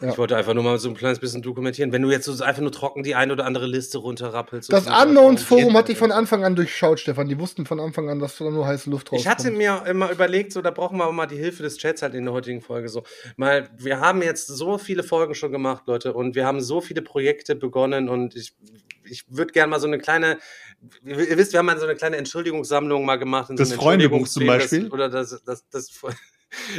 Ich 0.00 0.18
wollte 0.18 0.36
einfach 0.36 0.52
nur 0.54 0.64
mal 0.64 0.76
so 0.78 0.88
ein 0.88 0.94
kleines 0.96 1.20
bisschen 1.20 1.40
dokumentieren. 1.40 1.92
Wenn 1.92 2.02
du 2.02 2.10
jetzt 2.10 2.24
so 2.26 2.42
einfach 2.44 2.60
nur 2.60 2.72
trocken 2.72 3.04
die 3.04 3.14
eine 3.14 3.32
oder 3.32 3.46
andere 3.46 3.66
Liste 3.66 3.98
runterrappelst. 3.98 4.70
Das 4.72 4.84
so- 4.84 4.90
Unknowns-Forum 4.92 5.74
hatte 5.76 5.92
ich 5.92 5.98
von 5.98 6.10
Anfang 6.10 6.44
an 6.44 6.56
durchschaut, 6.56 6.98
Stefan. 7.00 7.28
Die 7.28 7.38
wussten 7.38 7.64
von 7.64 7.78
Anfang 7.78 8.10
an, 8.10 8.18
dass 8.18 8.36
da 8.36 8.50
nur 8.50 8.66
heiße 8.66 8.90
Luft 8.90 9.06
rauskommt. 9.06 9.20
Ich 9.20 9.28
hatte 9.28 9.50
mir 9.52 9.84
immer 9.86 10.10
überlegt, 10.10 10.52
so 10.52 10.60
da 10.62 10.72
brauchen 10.72 10.98
wir 10.98 11.06
auch 11.06 11.12
mal 11.12 11.26
die 11.26 11.36
Hilfe 11.36 11.62
des 11.62 11.78
Chats 11.78 12.02
halt 12.02 12.14
in 12.14 12.24
der 12.24 12.34
heutigen 12.34 12.60
Folge 12.60 12.88
so. 12.88 13.04
Mal, 13.36 13.70
wir 13.78 14.00
haben 14.00 14.20
jetzt 14.20 14.48
so 14.48 14.78
viele 14.78 15.04
Folgen 15.04 15.34
schon 15.36 15.52
gemacht, 15.52 15.84
Leute, 15.86 16.12
und 16.12 16.34
wir 16.34 16.44
haben 16.44 16.60
so 16.60 16.80
viele 16.80 17.00
Projekte 17.00 17.54
begonnen 17.54 18.08
und 18.08 18.34
ich, 18.34 18.52
ich 19.04 19.24
würde 19.28 19.52
gerne 19.52 19.70
mal 19.70 19.80
so 19.80 19.86
eine 19.86 19.98
kleine, 19.98 20.38
ihr 21.04 21.36
wisst, 21.36 21.52
wir 21.52 21.58
haben 21.58 21.66
mal 21.66 21.78
so 21.78 21.84
eine 21.84 21.96
kleine 21.96 22.16
Entschuldigungssammlung 22.16 23.04
mal 23.04 23.16
gemacht. 23.16 23.50
Das 23.56 23.70
so 23.70 23.76
Freundebuch 23.76 24.26
zum 24.28 24.46
Beispiel? 24.46 24.84
Das, 24.84 24.92
oder 24.92 25.08
das, 25.08 25.42
das, 25.44 25.68
das, 25.70 25.90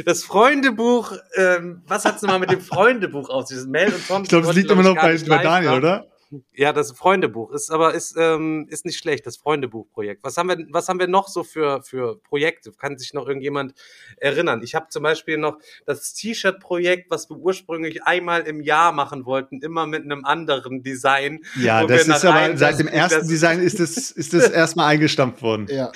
das 0.04 0.24
Freundebuch, 0.24 1.12
ähm, 1.34 1.82
was 1.86 2.04
hat's 2.04 2.20
denn 2.20 2.30
mal 2.30 2.38
mit 2.38 2.50
dem 2.50 2.60
Freundebuch 2.60 3.28
auf? 3.28 3.46
Dieses 3.46 3.66
Mel 3.66 3.92
und 3.92 4.06
Tom. 4.06 4.22
Ich 4.22 4.28
glaube, 4.28 4.48
es 4.48 4.54
liegt 4.54 4.70
immer 4.70 4.82
noch 4.82 4.94
bei, 4.94 5.16
bei 5.18 5.42
Daniel, 5.42 5.72
oder? 5.72 6.06
Ja, 6.52 6.72
das 6.72 6.92
Freundebuch 6.92 7.52
ist 7.52 7.70
aber 7.70 7.94
ist, 7.94 8.16
ähm, 8.18 8.66
ist 8.68 8.84
nicht 8.84 8.98
schlecht, 8.98 9.26
das 9.26 9.36
Freundebuchprojekt. 9.36 10.24
Was 10.24 10.36
haben 10.36 10.48
wir, 10.48 10.58
was 10.70 10.88
haben 10.88 10.98
wir 10.98 11.06
noch 11.06 11.28
so 11.28 11.44
für, 11.44 11.82
für 11.82 12.20
Projekte? 12.20 12.72
Kann 12.72 12.98
sich 12.98 13.14
noch 13.14 13.28
irgendjemand 13.28 13.74
erinnern? 14.16 14.62
Ich 14.62 14.74
habe 14.74 14.88
zum 14.88 15.04
Beispiel 15.04 15.38
noch 15.38 15.58
das 15.86 16.14
T-Shirt-Projekt, 16.14 17.10
was 17.10 17.30
wir 17.30 17.36
ursprünglich 17.36 18.02
einmal 18.02 18.42
im 18.42 18.60
Jahr 18.60 18.90
machen 18.90 19.24
wollten, 19.24 19.60
immer 19.62 19.86
mit 19.86 20.02
einem 20.02 20.24
anderen 20.24 20.82
Design. 20.82 21.44
Ja, 21.60 21.86
das 21.86 22.08
ist 22.08 22.24
aber 22.24 22.56
seit 22.56 22.80
dem 22.80 22.88
ersten 22.88 23.28
Design 23.28 23.60
ist 23.60 23.78
es 23.78 24.10
ist 24.10 24.32
das 24.32 24.48
erstmal 24.50 24.88
eingestampft 24.88 25.42
worden. 25.42 25.68
Ja. 25.70 25.92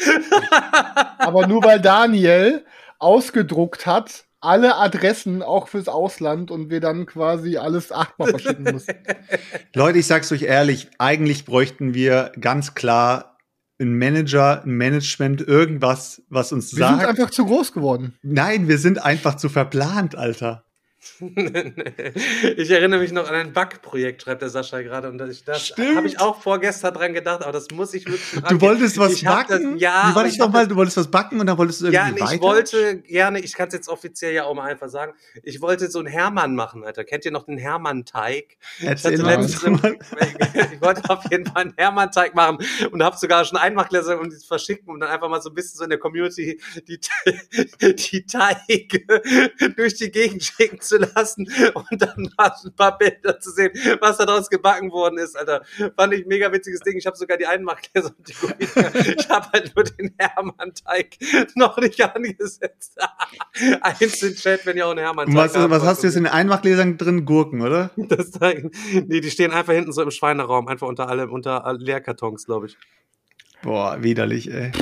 aber 1.18 1.48
nur 1.48 1.64
weil 1.64 1.80
Daniel 1.80 2.64
ausgedruckt 3.00 3.86
hat, 3.86 4.26
alle 4.40 4.76
Adressen 4.76 5.42
auch 5.42 5.68
fürs 5.68 5.88
Ausland 5.88 6.50
und 6.50 6.70
wir 6.70 6.80
dann 6.80 7.06
quasi 7.06 7.56
alles 7.56 7.92
achtmal 7.92 8.30
verschicken 8.30 8.64
mussten. 8.72 8.94
Leute, 9.74 9.98
ich 9.98 10.06
sag's 10.06 10.32
euch 10.32 10.42
ehrlich, 10.42 10.88
eigentlich 10.98 11.44
bräuchten 11.44 11.94
wir 11.94 12.32
ganz 12.40 12.74
klar 12.74 13.38
einen 13.78 13.98
Manager, 13.98 14.62
ein 14.62 14.72
Management, 14.72 15.40
irgendwas, 15.40 16.22
was 16.28 16.52
uns 16.52 16.72
wir 16.72 16.80
sagt. 16.80 16.92
Wir 16.92 17.00
sind 17.00 17.08
einfach 17.08 17.30
zu 17.30 17.46
groß 17.46 17.72
geworden. 17.72 18.14
Nein, 18.22 18.68
wir 18.68 18.78
sind 18.78 19.02
einfach 19.02 19.36
zu 19.36 19.48
verplant, 19.48 20.16
Alter. 20.16 20.64
Ich 22.56 22.70
erinnere 22.70 23.00
mich 23.00 23.12
noch 23.12 23.26
an 23.28 23.34
ein 23.34 23.52
Backprojekt, 23.54 24.22
schreibt 24.22 24.42
der 24.42 24.50
Sascha 24.50 24.82
gerade. 24.82 25.08
Und 25.08 25.16
das, 25.16 25.42
das 25.44 25.72
habe 25.78 26.06
ich 26.06 26.20
auch 26.20 26.42
vorgestern 26.42 26.92
dran 26.92 27.14
gedacht, 27.14 27.42
aber 27.42 27.52
das 27.52 27.68
muss 27.72 27.94
ich 27.94 28.06
wirklich. 28.06 28.42
Du 28.48 28.60
wolltest 28.60 28.98
was 28.98 29.14
ich 29.14 29.24
backen? 29.24 29.72
Das, 29.72 29.80
ja. 29.80 30.10
Wie 30.10 30.14
war 30.14 30.24
das 30.24 30.36
nochmal? 30.36 30.68
Du 30.68 30.76
wolltest 30.76 30.98
was 30.98 31.10
backen 31.10 31.40
und 31.40 31.46
dann 31.46 31.56
wolltest 31.56 31.80
du 31.80 31.86
irgendwie 31.86 31.96
Ja, 31.96 32.14
ich 32.14 32.20
weiter? 32.20 32.42
wollte 32.42 32.98
gerne, 32.98 33.40
ich 33.40 33.54
kann 33.54 33.68
es 33.68 33.74
jetzt 33.74 33.88
offiziell 33.88 34.34
ja 34.34 34.44
auch 34.44 34.54
mal 34.54 34.70
einfach 34.70 34.90
sagen, 34.90 35.14
ich 35.42 35.62
wollte 35.62 35.90
so 35.90 36.00
einen 36.00 36.08
Hermann 36.08 36.54
machen, 36.54 36.84
Alter. 36.84 37.04
Kennt 37.04 37.24
ihr 37.24 37.32
noch 37.32 37.46
den 37.46 37.56
Hermann-Teig? 37.56 38.58
Ich, 38.78 38.86
mal. 39.18 39.40
ich 40.72 40.80
wollte 40.82 41.08
auf 41.08 41.24
jeden 41.30 41.46
Fall 41.46 41.62
einen 41.62 41.74
Hermann-Teig 41.76 42.34
machen 42.34 42.58
und 42.90 43.02
habe 43.02 43.16
sogar 43.16 43.44
schon 43.46 43.56
Einmachgläser 43.58 44.20
und 44.20 44.32
die 44.32 44.46
verschicken, 44.46 44.88
um 44.88 45.00
dann 45.00 45.08
einfach 45.08 45.30
mal 45.30 45.40
so 45.40 45.48
ein 45.48 45.54
bisschen 45.54 45.78
so 45.78 45.84
in 45.84 45.90
der 45.90 45.98
Community 45.98 46.60
die, 46.86 47.00
die 47.94 48.26
Teige 48.26 49.70
durch 49.76 49.94
die 49.94 50.10
Gegend 50.10 50.44
schicken 50.44 50.80
zu 50.80 50.89
lassen 50.98 51.48
und 51.74 52.02
dann 52.02 52.30
ein 52.36 52.74
paar 52.76 52.98
Bilder 52.98 53.38
zu 53.40 53.50
sehen, 53.50 53.72
was 54.00 54.18
daraus 54.18 54.48
gebacken 54.48 54.90
worden 54.90 55.18
ist, 55.18 55.36
Alter. 55.36 55.62
Fand 55.96 56.14
ich 56.14 56.24
ein 56.24 56.28
mega 56.28 56.52
witziges 56.52 56.80
Ding. 56.80 56.96
Ich 56.96 57.06
habe 57.06 57.16
sogar 57.16 57.36
die 57.36 57.46
Einmachgläser 57.46 58.12
und 58.16 58.28
die 58.28 58.34
Gummifinger. 58.34 58.90
Ich 59.20 59.28
habe 59.28 59.46
halt 59.52 59.74
nur 59.74 59.84
den 59.84 60.14
Hermann-Teig 60.18 61.18
noch 61.54 61.76
nicht 61.78 62.00
angesetzt. 62.02 62.98
Eins 63.80 64.22
in 64.22 64.34
Chat, 64.34 64.66
wenn 64.66 64.76
ihr 64.76 64.86
auch 64.86 64.90
einen 64.90 65.00
Hermann-Teig 65.00 65.36
was, 65.36 65.56
habt. 65.56 65.70
Was 65.70 65.82
hast 65.84 66.02
du 66.02 66.06
jetzt 66.06 66.16
in 66.16 66.24
den 66.24 66.32
Einmachgläsern 66.32 66.96
drin? 66.96 67.24
Gurken, 67.24 67.62
oder? 67.62 67.90
Das, 68.10 68.32
nee, 69.06 69.20
die 69.20 69.30
stehen 69.30 69.52
einfach 69.52 69.72
hinten 69.72 69.92
so 69.92 70.02
im 70.02 70.10
Schweineraum, 70.10 70.66
einfach 70.66 70.88
unter 70.88 71.08
alle, 71.08 71.28
unter 71.28 71.72
Leerkartons, 71.78 72.44
glaube 72.44 72.66
ich. 72.66 72.76
Boah, 73.62 74.02
widerlich, 74.02 74.50
ey. 74.50 74.72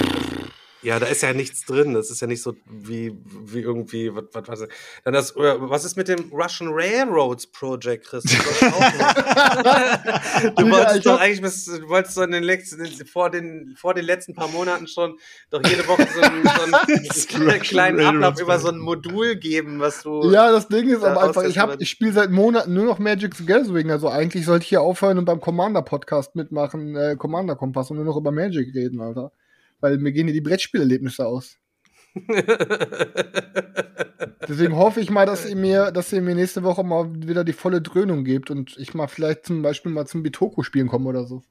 Ja, 0.83 1.01
da 1.01 1.07
ist 1.07 1.23
ja 1.23 1.33
nichts 1.33 1.65
drin. 1.65 1.95
Das 1.95 2.11
ist 2.11 2.21
ja 2.21 2.27
nicht 2.29 2.43
so 2.43 2.55
wie, 2.67 3.13
wie 3.45 3.61
irgendwie, 3.61 4.15
was, 4.15 4.25
was, 4.33 4.49
was, 4.49 4.69
dann 5.05 5.13
das, 5.13 5.35
was 5.35 5.85
ist 5.85 5.97
mit 5.97 6.07
dem 6.07 6.31
Russian 6.33 6.71
Railroads 6.73 7.49
Project, 7.49 8.07
Chris? 8.07 8.25
Du, 10.57 10.71
wolltest 10.71 11.07
doch 11.07 11.19
eigentlich, 11.19 11.41
du 11.41 11.89
wolltest 11.89 12.15
so 12.15 12.23
in 12.23 12.31
den 12.31 12.45
letzten, 12.45 12.87
vor 13.07 13.31
den, 13.31 13.75
vor 13.77 13.95
den 13.95 14.05
letzten 14.05 14.35
paar 14.35 14.49
Monaten 14.49 14.87
schon 14.87 15.19
doch 15.51 15.61
jede 15.65 15.87
Woche 15.89 16.07
so 16.15 16.21
einen, 16.21 16.45
so 16.45 17.37
einen 17.37 17.61
kleinen 17.61 18.01
Ablauf 18.01 18.41
über 18.41 18.59
so 18.59 18.69
ein 18.69 18.79
Modul 18.79 19.37
geben, 19.37 19.81
was 19.81 20.03
du. 20.03 20.31
Ja, 20.31 20.53
das 20.53 20.69
Ding 20.69 20.89
ist 20.89 21.03
aber 21.03 21.23
einfach, 21.25 21.43
ich, 21.43 21.59
hab, 21.59 21.81
ich 21.81 21.91
spiele 21.91 22.13
seit 22.13 22.31
Monaten 22.31 22.73
nur 22.73 22.85
noch 22.85 22.99
Magic 22.99 23.35
the 23.35 23.45
Gathering. 23.45 23.91
Also 23.91 24.09
eigentlich 24.09 24.45
sollte 24.45 24.63
ich 24.63 24.69
hier 24.69 24.81
aufhören 24.81 25.19
und 25.19 25.25
beim 25.25 25.41
Commander 25.41 25.83
Podcast 25.83 26.37
mitmachen, 26.37 26.95
äh, 26.97 27.17
Commander 27.17 27.57
Kompass 27.57 27.91
und 27.91 27.97
nur 27.97 28.07
noch 28.07 28.17
über 28.17 28.31
Magic 28.31 28.75
reden, 28.75 29.01
Alter 29.01 29.33
weil 29.81 29.99
mir 29.99 30.13
gehen 30.13 30.27
hier 30.27 30.35
die 30.35 30.41
Brettspielerlebnisse 30.41 31.27
aus. 31.27 31.57
Deswegen 34.49 34.77
hoffe 34.77 35.01
ich 35.01 35.11
mal, 35.11 35.27
dass 35.27 35.49
ihr 35.49 35.57
mir, 35.57 35.91
dass 35.91 36.13
ihr 36.13 36.23
mir 36.23 36.35
nächste 36.35 36.63
Woche 36.63 36.83
mal 36.83 37.11
wieder 37.15 37.45
die 37.45 37.53
volle 37.53 37.83
Dröhnung 37.83 38.25
gebt 38.25 38.51
und 38.51 38.77
ich 38.79 38.95
mal 38.95 39.07
vielleicht 39.07 39.47
zum 39.47 39.63
Beispiel 39.63 39.93
mal 39.93 40.07
zum 40.07 40.23
Bitoku 40.23 40.63
spielen 40.63 40.89
komme 40.89 41.09
oder 41.09 41.27
so. 41.27 41.43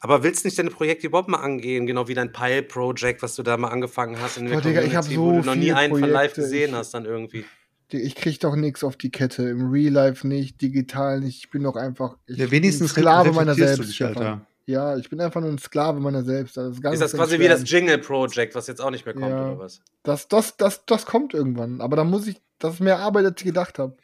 Aber 0.00 0.24
willst 0.24 0.44
du 0.44 0.48
nicht 0.48 0.58
deine 0.58 0.70
Projekte 0.70 1.06
überhaupt 1.06 1.28
mal 1.28 1.38
angehen, 1.38 1.86
genau 1.86 2.08
wie 2.08 2.14
dein 2.14 2.32
Pile 2.32 2.62
Project, 2.64 3.22
was 3.22 3.36
du 3.36 3.44
da 3.44 3.56
mal 3.56 3.68
angefangen 3.68 4.20
hast 4.20 4.36
in 4.36 4.46
der 4.46 4.54
Boah, 4.54 4.62
Digga, 4.62 4.82
ich 4.82 4.96
habe 4.96 5.06
so 5.06 5.16
wo 5.16 5.30
du 5.32 5.46
noch 5.46 5.54
nie 5.54 5.72
einen 5.72 5.96
von 5.96 6.10
live 6.10 6.34
gesehen 6.34 6.70
ich, 6.70 6.76
hast 6.76 6.92
dann 6.92 7.04
irgendwie. 7.04 7.44
Ich 7.92 8.16
krieg 8.16 8.40
doch 8.40 8.56
nichts 8.56 8.82
auf 8.82 8.96
die 8.96 9.10
Kette, 9.10 9.48
im 9.48 9.70
Real 9.70 9.92
Life 9.92 10.26
nicht, 10.26 10.60
digital 10.60 11.20
nicht. 11.20 11.44
Ich 11.44 11.50
bin 11.50 11.62
doch 11.62 11.76
einfach 11.76 12.16
ich 12.26 12.38
ja, 12.38 12.50
wenigstens 12.50 12.90
Sklave 12.90 13.32
meiner 13.32 13.54
selbst. 13.54 13.88
Dich, 13.88 14.04
Alter. 14.04 14.44
Ja, 14.70 14.96
ich 14.96 15.10
bin 15.10 15.20
einfach 15.20 15.40
nur 15.40 15.50
ein 15.50 15.58
Sklave 15.58 16.00
meiner 16.00 16.22
selbst. 16.22 16.56
Das 16.56 16.78
ist, 16.78 16.84
ist, 16.84 17.00
das 17.02 17.12
quasi 17.12 17.38
wie 17.38 17.48
das 17.48 17.68
Jingle 17.68 17.98
Project, 17.98 18.54
was 18.54 18.66
jetzt 18.66 18.80
auch 18.80 18.90
nicht 18.90 19.04
mehr 19.04 19.14
kommt, 19.14 19.28
ja, 19.28 19.50
oder 19.50 19.58
was? 19.58 19.82
Das, 20.02 20.28
das, 20.28 20.56
das, 20.56 20.84
das 20.86 21.06
kommt 21.06 21.34
irgendwann. 21.34 21.80
Aber 21.80 21.96
da 21.96 22.04
muss 22.04 22.26
ich, 22.26 22.40
das 22.60 22.74
ist 22.74 22.80
mehr 22.80 22.98
Arbeit, 22.98 23.24
als 23.24 23.34
ich 23.38 23.44
gedacht 23.46 23.78
habe. 23.78 23.96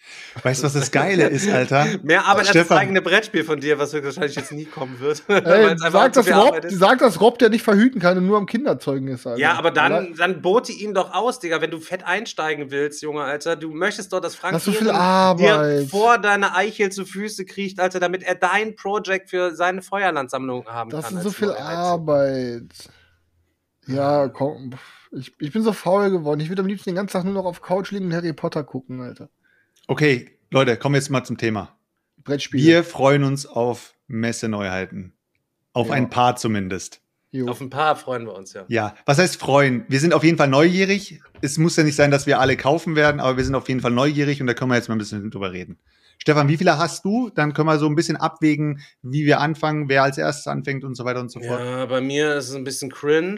Weißt 0.43 0.63
du, 0.63 0.67
was 0.67 0.73
das 0.73 0.91
Geile 0.91 1.29
ist, 1.29 1.47
Alter? 1.49 1.87
mehr 2.03 2.25
Arbeit 2.25 2.47
Stefan. 2.47 2.61
als 2.61 2.69
das 2.69 2.79
eigene 2.79 3.03
Brettspiel 3.03 3.45
von 3.45 3.61
dir, 3.61 3.79
was 3.79 3.93
wahrscheinlich 3.93 4.35
jetzt 4.35 4.51
nie 4.51 4.65
kommen 4.65 4.99
wird. 4.99 5.23
Ey, 5.29 5.77
sag, 5.77 6.15
das 6.15 6.27
Rob, 6.35 6.59
sag 6.69 6.99
das 7.01 7.21
Rob, 7.21 7.39
der 7.39 7.51
nicht 7.51 7.63
verhüten 7.63 8.01
kann 8.01 8.17
und 8.17 8.27
nur 8.27 8.39
am 8.39 8.47
Kinderzeugen 8.47 9.09
ist, 9.09 9.27
Alter. 9.27 9.39
Ja, 9.39 9.53
aber 9.53 9.71
dann, 9.71 10.15
dann 10.15 10.41
bote 10.41 10.73
ihn 10.73 10.95
doch 10.95 11.13
aus, 11.13 11.39
Digga, 11.39 11.61
wenn 11.61 11.71
du 11.71 11.81
fett 11.81 12.07
einsteigen 12.07 12.71
willst, 12.71 13.03
Junge, 13.03 13.23
Alter. 13.23 13.57
Du 13.57 13.71
möchtest 13.71 14.15
doch, 14.15 14.21
dass 14.21 14.35
Frank 14.35 14.55
das 14.55 14.65
so 14.65 14.73
dir 14.73 15.87
vor 15.91 16.17
deine 16.17 16.55
Eichel 16.55 16.91
zu 16.91 17.05
Füße 17.05 17.45
kriecht, 17.45 17.79
Alter, 17.79 18.01
damit 18.01 18.23
er 18.23 18.37
dein 18.37 18.75
Projekt 18.75 19.29
für 19.29 19.55
seine 19.55 19.83
Feuerlandsammlung 19.83 20.67
haben 20.67 20.89
das 20.89 21.05
kann. 21.05 21.15
Das 21.17 21.27
ist 21.27 21.31
so 21.31 21.47
viel 21.47 21.53
Arbeit. 21.53 22.73
Ja, 23.87 24.29
komm. 24.29 24.73
Ich, 25.17 25.33
ich 25.39 25.53
bin 25.53 25.63
so 25.63 25.73
faul 25.73 26.11
geworden. 26.11 26.41
Ich 26.41 26.49
würde 26.49 26.63
am 26.63 26.69
liebsten 26.69 26.91
den 26.91 26.97
ganzen 26.97 27.13
Tag 27.13 27.25
nur 27.25 27.35
noch 27.35 27.45
auf 27.45 27.63
Couch 27.63 27.91
liegen 27.91 28.07
und 28.07 28.15
Harry 28.15 28.33
Potter 28.33 28.65
gucken, 28.65 29.01
Alter. 29.01 29.31
Okay, 29.89 30.39
Leute, 30.51 30.77
kommen 30.77 30.95
wir 30.95 30.99
jetzt 30.99 31.11
mal 31.11 31.25
zum 31.25 31.39
Thema. 31.39 31.77
Brettspiele. 32.23 32.63
Wir 32.63 32.85
freuen 32.85 33.25
uns 33.25 33.47
auf 33.47 33.95
Messeneuheiten. 34.09 35.13
Auf 35.73 35.89
ja. 35.89 35.95
ein 35.95 36.11
paar 36.11 36.37
zumindest. 36.37 37.01
Jo. 37.31 37.49
Auf 37.49 37.61
ein 37.61 37.71
paar 37.71 37.97
freuen 37.97 38.25
wir 38.25 38.35
uns, 38.35 38.53
ja. 38.53 38.65
Ja, 38.69 38.95
was 39.05 39.19
heißt 39.19 39.39
freuen? 39.39 39.85
Wir 39.89 40.01
sind 40.01 40.15
auf 40.15 40.25
jeden 40.25 40.39
Fall 40.39 40.49
neugierig. 40.49 41.21
Es 41.43 41.59
muss 41.59 41.77
ja 41.77 41.83
nicht 41.83 41.97
sein, 41.97 42.11
dass 42.11 42.27
wir 42.27 42.41
alle 42.41 42.57
kaufen 42.57 42.97
werden, 42.97 43.21
aber 43.21 43.37
wir 43.37 43.45
sind 43.45 43.55
auf 43.55 43.69
jeden 43.69 43.81
Fall 43.81 43.91
neugierig 43.91 44.41
und 44.41 44.47
da 44.47 44.55
können 44.55 44.71
wir 44.71 44.77
jetzt 44.77 44.89
mal 44.89 44.95
ein 44.95 44.99
bisschen 44.99 45.31
drüber 45.31 45.53
reden. 45.53 45.79
Stefan, 46.19 46.49
wie 46.49 46.57
viele 46.57 46.79
hast 46.79 47.05
du? 47.05 47.31
Dann 47.31 47.53
können 47.53 47.69
wir 47.69 47.79
so 47.79 47.87
ein 47.87 47.95
bisschen 47.95 48.17
abwägen, 48.17 48.81
wie 49.03 49.27
wir 49.27 49.41
anfangen, 49.41 49.89
wer 49.89 50.03
als 50.03 50.19
erstes 50.19 50.47
anfängt 50.47 50.83
und 50.83 50.95
so 50.95 51.05
weiter 51.05 51.21
und 51.21 51.31
so 51.31 51.41
fort. 51.41 51.61
Ja, 51.61 51.87
bei 51.87 52.01
mir 52.01 52.35
ist 52.37 52.49
es 52.49 52.55
ein 52.55 52.65
bisschen 52.65 52.91
cringe. 52.91 53.37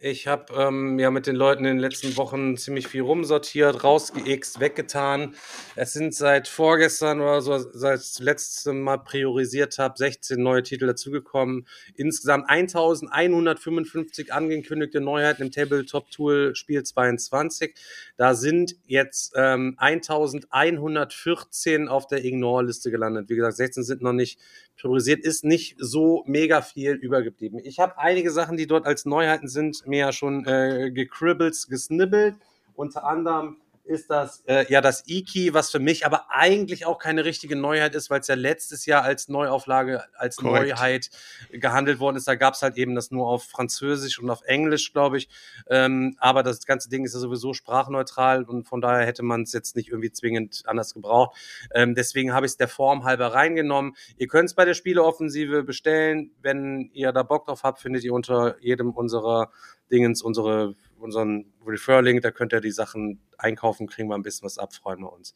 Ich 0.00 0.26
habe 0.26 0.52
ähm, 0.54 0.98
ja 0.98 1.10
mit 1.10 1.26
den 1.26 1.36
Leuten 1.36 1.64
in 1.64 1.76
den 1.76 1.78
letzten 1.78 2.18
Wochen 2.18 2.58
ziemlich 2.58 2.86
viel 2.86 3.00
rumsortiert, 3.00 3.82
rausgeixt, 3.82 4.60
weggetan. 4.60 5.34
Es 5.74 5.94
sind 5.94 6.14
seit 6.14 6.48
vorgestern 6.48 7.20
oder 7.20 7.40
so, 7.40 7.58
seit 7.58 8.00
ich 8.00 8.12
das 8.12 8.18
letzte 8.18 8.74
Mal 8.74 8.98
priorisiert 8.98 9.78
habe, 9.78 9.96
16 9.96 10.42
neue 10.42 10.62
Titel 10.62 10.86
dazugekommen. 10.86 11.66
Insgesamt 11.94 12.50
1155 12.50 14.34
angekündigte 14.34 15.00
Neuheiten 15.00 15.42
im 15.42 15.50
Tabletop-Tool 15.50 16.54
Spiel 16.54 16.82
22. 16.82 17.74
Da 18.18 18.34
sind 18.34 18.76
jetzt 18.86 19.32
ähm, 19.34 19.76
1114 19.78 21.88
auf 21.88 22.06
der 22.06 22.22
Ignore-Liste 22.22 22.90
gelandet. 22.90 23.30
Wie 23.30 23.36
gesagt, 23.36 23.56
16 23.56 23.82
sind 23.82 24.02
noch 24.02 24.12
nicht 24.12 24.38
priorisiert, 24.80 25.24
ist 25.24 25.44
nicht 25.44 25.76
so 25.78 26.22
mega 26.26 26.60
viel 26.62 26.92
übergeblieben. 26.92 27.60
Ich 27.64 27.78
habe 27.78 27.98
einige 27.98 28.30
Sachen, 28.30 28.56
die 28.56 28.66
dort 28.66 28.86
als 28.86 29.04
Neuheiten 29.04 29.48
sind, 29.48 29.86
mir 29.86 29.98
ja 29.98 30.12
schon 30.12 30.46
äh, 30.46 30.90
gekribbelt, 30.92 31.56
gesnibbelt. 31.68 32.36
Unter 32.74 33.04
anderem 33.04 33.56
ist 33.86 34.10
das 34.10 34.42
äh, 34.46 34.66
ja 34.68 34.80
das 34.80 35.04
E-Key, 35.06 35.54
was 35.54 35.70
für 35.70 35.78
mich 35.78 36.04
aber 36.04 36.26
eigentlich 36.30 36.86
auch 36.86 36.98
keine 36.98 37.24
richtige 37.24 37.56
Neuheit 37.56 37.94
ist, 37.94 38.10
weil 38.10 38.20
es 38.20 38.26
ja 38.26 38.34
letztes 38.34 38.86
Jahr 38.86 39.02
als 39.02 39.28
Neuauflage, 39.28 40.04
als 40.14 40.36
Correct. 40.36 40.68
Neuheit 40.68 41.10
gehandelt 41.50 41.98
worden 41.98 42.16
ist. 42.16 42.28
Da 42.28 42.34
gab 42.34 42.54
es 42.54 42.62
halt 42.62 42.76
eben 42.76 42.94
das 42.94 43.10
nur 43.10 43.26
auf 43.26 43.44
Französisch 43.44 44.18
und 44.18 44.28
auf 44.30 44.42
Englisch, 44.42 44.92
glaube 44.92 45.18
ich. 45.18 45.28
Ähm, 45.68 46.16
aber 46.18 46.42
das 46.42 46.66
ganze 46.66 46.88
Ding 46.88 47.04
ist 47.04 47.14
ja 47.14 47.20
sowieso 47.20 47.54
sprachneutral 47.54 48.44
und 48.44 48.64
von 48.64 48.80
daher 48.80 49.06
hätte 49.06 49.22
man 49.22 49.42
es 49.42 49.52
jetzt 49.52 49.76
nicht 49.76 49.88
irgendwie 49.88 50.12
zwingend 50.12 50.62
anders 50.66 50.94
gebraucht. 50.94 51.36
Ähm, 51.74 51.94
deswegen 51.94 52.32
habe 52.32 52.46
ich 52.46 52.52
es 52.52 52.56
der 52.56 52.68
Form 52.68 53.04
halber 53.04 53.34
reingenommen. 53.34 53.96
Ihr 54.16 54.26
könnt 54.26 54.48
es 54.48 54.54
bei 54.54 54.64
der 54.64 54.74
Spieleoffensive 54.74 55.62
bestellen. 55.62 56.32
Wenn 56.42 56.90
ihr 56.92 57.12
da 57.12 57.22
Bock 57.22 57.46
drauf 57.46 57.62
habt, 57.62 57.80
findet 57.80 58.04
ihr 58.04 58.12
unter 58.12 58.56
jedem 58.60 58.90
unserer 58.90 59.50
Dingens 59.90 60.22
unsere 60.22 60.74
unseren 60.98 61.52
Refer-Link, 61.64 62.22
da 62.22 62.30
könnt 62.30 62.52
ihr 62.52 62.60
die 62.60 62.70
Sachen 62.70 63.20
einkaufen, 63.38 63.86
kriegen 63.86 64.08
wir 64.08 64.14
ein 64.14 64.22
bisschen 64.22 64.46
was 64.46 64.58
ab, 64.58 64.74
freuen 64.74 65.00
wir 65.00 65.12
uns. 65.12 65.34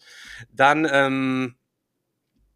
Dann 0.53 0.89
ähm, 0.91 1.57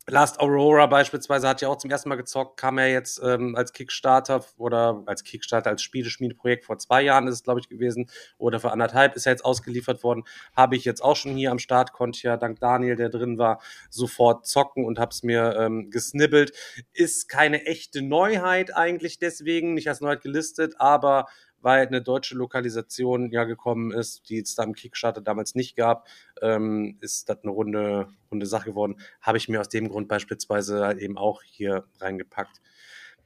Last 0.06 0.38
Aurora 0.38 0.84
beispielsweise 0.84 1.48
hat 1.48 1.62
ja 1.62 1.68
auch 1.68 1.78
zum 1.78 1.90
ersten 1.90 2.10
Mal 2.10 2.16
gezockt, 2.16 2.58
kam 2.60 2.78
ja 2.78 2.84
jetzt 2.84 3.22
ähm, 3.24 3.56
als 3.56 3.72
Kickstarter 3.72 4.44
oder 4.58 5.02
als 5.06 5.24
Kickstarter, 5.24 5.70
als 5.70 5.82
Spieleschmiedeprojekt 5.82 6.66
vor 6.66 6.76
zwei 6.76 7.00
Jahren 7.00 7.26
ist 7.26 7.36
es, 7.36 7.42
glaube 7.42 7.60
ich, 7.60 7.70
gewesen, 7.70 8.10
oder 8.36 8.60
vor 8.60 8.72
anderthalb 8.72 9.16
ist 9.16 9.24
er 9.24 9.32
jetzt 9.32 9.46
ausgeliefert 9.46 10.02
worden. 10.04 10.24
Habe 10.54 10.76
ich 10.76 10.84
jetzt 10.84 11.02
auch 11.02 11.16
schon 11.16 11.34
hier 11.36 11.50
am 11.50 11.58
Start, 11.58 11.94
konnte 11.94 12.20
ja 12.22 12.36
dank 12.36 12.60
Daniel, 12.60 12.96
der 12.96 13.08
drin 13.08 13.38
war, 13.38 13.62
sofort 13.88 14.46
zocken 14.46 14.84
und 14.84 14.98
habe 14.98 15.10
es 15.10 15.22
mir 15.22 15.56
ähm, 15.58 15.90
gesnibbelt. 15.90 16.52
Ist 16.92 17.30
keine 17.30 17.64
echte 17.64 18.02
Neuheit 18.02 18.76
eigentlich 18.76 19.18
deswegen, 19.18 19.72
nicht 19.72 19.88
als 19.88 20.02
Neuheit 20.02 20.20
gelistet, 20.20 20.74
aber 20.78 21.28
weil 21.64 21.86
eine 21.86 22.02
deutsche 22.02 22.36
Lokalisation 22.36 23.30
ja 23.32 23.44
gekommen 23.44 23.90
ist, 23.90 24.28
die 24.28 24.38
es 24.38 24.54
da 24.54 24.64
im 24.64 24.74
Kickstarter 24.74 25.22
damals 25.22 25.54
nicht 25.54 25.76
gab, 25.76 26.06
ähm, 26.42 26.98
ist 27.00 27.30
das 27.30 27.38
eine 27.42 27.50
runde, 27.50 28.08
runde 28.30 28.44
Sache 28.44 28.66
geworden. 28.66 29.00
Habe 29.22 29.38
ich 29.38 29.48
mir 29.48 29.60
aus 29.60 29.70
dem 29.70 29.88
Grund 29.88 30.06
beispielsweise 30.06 30.84
halt 30.84 30.98
eben 30.98 31.16
auch 31.16 31.42
hier 31.42 31.84
reingepackt. 32.00 32.60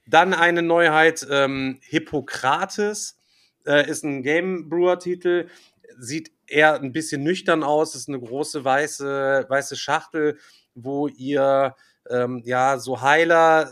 Dann 0.07 0.35
eine 0.35 0.63
Neuheit, 0.63 1.27
ähm, 1.29 1.81
Hippokrates 1.83 3.19
äh, 3.67 3.91
ist 3.91 4.05
ein 4.05 4.23
Game 4.23 4.69
Brewer-Titel, 4.69 5.49
sieht 5.99 6.31
eher 6.47 6.81
ein 6.81 6.93
bisschen 6.93 7.25
nüchtern 7.25 7.65
aus, 7.65 7.97
ist 7.97 8.09
eine 8.09 8.21
große 8.21 8.65
weiße, 8.65 9.47
weiße 9.49 9.75
Schachtel, 9.75 10.39
wo 10.77 11.09
ihr 11.09 11.75
ähm, 12.09 12.41
ja 12.45 12.79
so 12.79 13.03
Heiler 13.03 13.69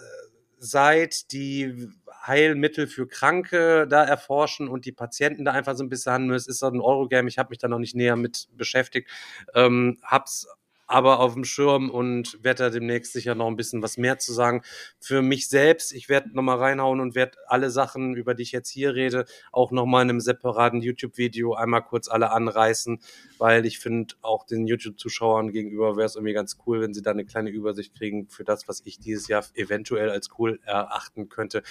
seid, 0.58 1.30
die 1.30 1.88
Heilmittel 2.26 2.86
für 2.86 3.06
Kranke 3.06 3.86
da 3.88 4.04
erforschen 4.04 4.68
und 4.68 4.84
die 4.84 4.92
Patienten 4.92 5.44
da 5.44 5.52
einfach 5.52 5.76
so 5.76 5.84
ein 5.84 5.88
bisschen 5.88 6.12
handeln. 6.12 6.34
Es 6.34 6.46
ist 6.46 6.60
so 6.60 6.66
ein 6.66 6.80
Eurogame, 6.80 7.28
ich 7.28 7.38
habe 7.38 7.50
mich 7.50 7.58
da 7.58 7.68
noch 7.68 7.78
nicht 7.78 7.94
näher 7.94 8.16
mit 8.16 8.48
beschäftigt. 8.56 9.08
Ähm, 9.54 9.98
hab's 10.02 10.46
aber 10.86 11.20
auf 11.20 11.34
dem 11.34 11.44
Schirm 11.44 11.90
und 11.90 12.42
werde 12.42 12.64
da 12.64 12.70
demnächst 12.70 13.12
sicher 13.12 13.34
noch 13.34 13.48
ein 13.48 13.56
bisschen 13.56 13.82
was 13.82 13.96
mehr 13.96 14.18
zu 14.18 14.32
sagen. 14.32 14.62
Für 15.00 15.22
mich 15.22 15.48
selbst, 15.48 15.92
ich 15.92 16.08
werde 16.08 16.30
nochmal 16.34 16.58
reinhauen 16.58 17.00
und 17.00 17.14
werde 17.14 17.38
alle 17.48 17.70
Sachen, 17.70 18.14
über 18.14 18.34
die 18.34 18.44
ich 18.44 18.52
jetzt 18.52 18.70
hier 18.70 18.94
rede, 18.94 19.24
auch 19.52 19.72
nochmal 19.72 20.04
in 20.04 20.10
einem 20.10 20.20
separaten 20.20 20.80
YouTube-Video 20.80 21.54
einmal 21.54 21.82
kurz 21.82 22.08
alle 22.08 22.30
anreißen, 22.30 23.00
weil 23.38 23.66
ich 23.66 23.78
finde, 23.78 24.14
auch 24.22 24.46
den 24.46 24.66
YouTube-Zuschauern 24.66 25.52
gegenüber 25.52 25.96
wäre 25.96 26.06
es 26.06 26.14
irgendwie 26.14 26.34
ganz 26.34 26.58
cool, 26.66 26.80
wenn 26.80 26.94
sie 26.94 27.02
da 27.02 27.10
eine 27.10 27.24
kleine 27.24 27.50
Übersicht 27.50 27.94
kriegen 27.94 28.28
für 28.28 28.44
das, 28.44 28.68
was 28.68 28.82
ich 28.84 29.00
dieses 29.00 29.28
Jahr 29.28 29.44
eventuell 29.54 30.10
als 30.10 30.30
cool 30.38 30.60
erachten 30.64 31.28
könnte 31.28 31.62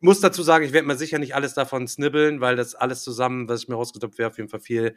muss 0.00 0.20
dazu 0.20 0.42
sagen, 0.42 0.64
ich 0.64 0.72
werde 0.72 0.86
mir 0.86 0.96
sicher 0.96 1.18
nicht 1.18 1.34
alles 1.34 1.54
davon 1.54 1.88
snibbeln, 1.88 2.40
weil 2.40 2.56
das 2.56 2.74
alles 2.74 3.02
zusammen, 3.02 3.48
was 3.48 3.62
ich 3.62 3.68
mir 3.68 3.76
rausgesucht 3.76 4.04
habe, 4.04 4.18
wäre 4.18 4.30
auf 4.30 4.36
jeden 4.36 4.48
Fall 4.48 4.60
viel 4.60 4.94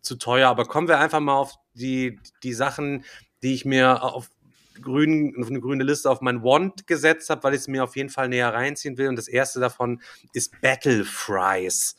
zu 0.00 0.16
teuer. 0.16 0.48
Aber 0.48 0.64
kommen 0.64 0.88
wir 0.88 0.98
einfach 0.98 1.20
mal 1.20 1.36
auf 1.36 1.54
die, 1.74 2.18
die 2.42 2.54
Sachen, 2.54 3.04
die 3.42 3.54
ich 3.54 3.64
mir 3.64 4.02
auf, 4.02 4.30
grün, 4.80 5.34
auf 5.40 5.48
eine 5.48 5.60
grüne 5.60 5.84
Liste 5.84 6.10
auf 6.10 6.20
mein 6.20 6.42
Want 6.42 6.86
gesetzt 6.86 7.30
habe, 7.30 7.42
weil 7.42 7.54
ich 7.54 7.60
es 7.60 7.68
mir 7.68 7.84
auf 7.84 7.96
jeden 7.96 8.10
Fall 8.10 8.28
näher 8.28 8.52
reinziehen 8.52 8.98
will. 8.98 9.08
Und 9.08 9.16
das 9.16 9.28
erste 9.28 9.60
davon 9.60 10.00
ist 10.32 10.60
Battle 10.60 11.04
Fries. 11.04 11.96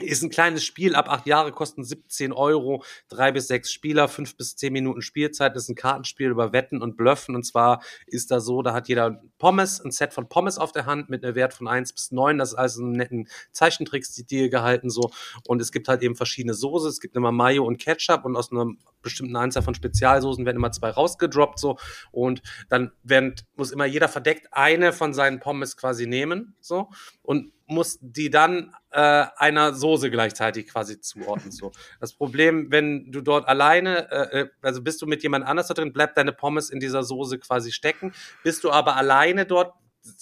Ist 0.00 0.24
ein 0.24 0.30
kleines 0.30 0.64
Spiel, 0.64 0.96
ab 0.96 1.08
acht 1.08 1.24
Jahre 1.24 1.52
kosten 1.52 1.84
17 1.84 2.32
Euro, 2.32 2.82
drei 3.08 3.30
bis 3.30 3.46
sechs 3.46 3.70
Spieler, 3.70 4.08
fünf 4.08 4.36
bis 4.36 4.56
zehn 4.56 4.72
Minuten 4.72 5.02
Spielzeit. 5.02 5.54
Ist 5.54 5.68
ein 5.68 5.76
Kartenspiel 5.76 6.30
über 6.30 6.52
Wetten 6.52 6.82
und 6.82 6.96
Blöffen. 6.96 7.36
Und 7.36 7.44
zwar 7.44 7.80
ist 8.08 8.32
da 8.32 8.40
so, 8.40 8.62
da 8.62 8.74
hat 8.74 8.88
jeder 8.88 9.22
Pommes, 9.38 9.80
ein 9.80 9.92
Set 9.92 10.12
von 10.12 10.28
Pommes 10.28 10.58
auf 10.58 10.72
der 10.72 10.86
Hand 10.86 11.10
mit 11.10 11.24
einem 11.24 11.36
Wert 11.36 11.54
von 11.54 11.68
eins 11.68 11.92
bis 11.92 12.10
neun. 12.10 12.38
Das 12.38 12.50
ist 12.50 12.54
also 12.56 12.82
einen 12.82 12.92
netten 12.92 13.28
Zeichentricksstil 13.52 14.48
gehalten 14.50 14.90
so. 14.90 15.12
Und 15.46 15.62
es 15.62 15.70
gibt 15.70 15.86
halt 15.86 16.02
eben 16.02 16.16
verschiedene 16.16 16.54
Soße. 16.54 16.88
Es 16.88 16.98
gibt 16.98 17.14
immer 17.14 17.30
Mayo 17.30 17.64
und 17.64 17.78
Ketchup 17.78 18.24
und 18.24 18.34
aus 18.34 18.50
einer 18.50 18.66
bestimmten 19.04 19.36
Anzahl 19.36 19.62
von 19.62 19.74
Spezialsoßen 19.74 20.44
werden 20.44 20.56
immer 20.56 20.72
zwei 20.72 20.90
rausgedroppt 20.90 21.58
so. 21.58 21.76
Und 22.10 22.42
dann 22.68 22.90
werden, 23.02 23.34
muss 23.56 23.70
immer 23.70 23.86
jeder 23.86 24.08
verdeckt 24.08 24.48
eine 24.52 24.92
von 24.92 25.14
seinen 25.14 25.38
Pommes 25.38 25.76
quasi 25.76 26.06
nehmen 26.06 26.56
so. 26.60 26.88
Und 27.22 27.52
muss 27.66 27.98
die 28.00 28.30
dann 28.30 28.74
äh, 28.90 29.26
einer 29.36 29.74
Soße 29.74 30.10
gleichzeitig 30.10 30.68
quasi 30.68 31.00
zuordnen. 31.00 31.50
So. 31.50 31.72
Das 32.00 32.14
Problem, 32.14 32.70
wenn 32.70 33.10
du 33.10 33.20
dort 33.20 33.48
alleine, 33.48 34.10
äh, 34.10 34.40
äh, 34.40 34.48
also 34.60 34.82
bist 34.82 35.00
du 35.00 35.06
mit 35.06 35.22
jemand 35.22 35.46
anders 35.46 35.68
da 35.68 35.74
drin, 35.74 35.92
bleibt 35.92 36.18
deine 36.18 36.32
Pommes 36.32 36.70
in 36.70 36.80
dieser 36.80 37.02
Soße 37.02 37.38
quasi 37.38 37.72
stecken. 37.72 38.12
Bist 38.42 38.64
du 38.64 38.70
aber 38.70 38.96
alleine 38.96 39.46
dort, 39.46 39.74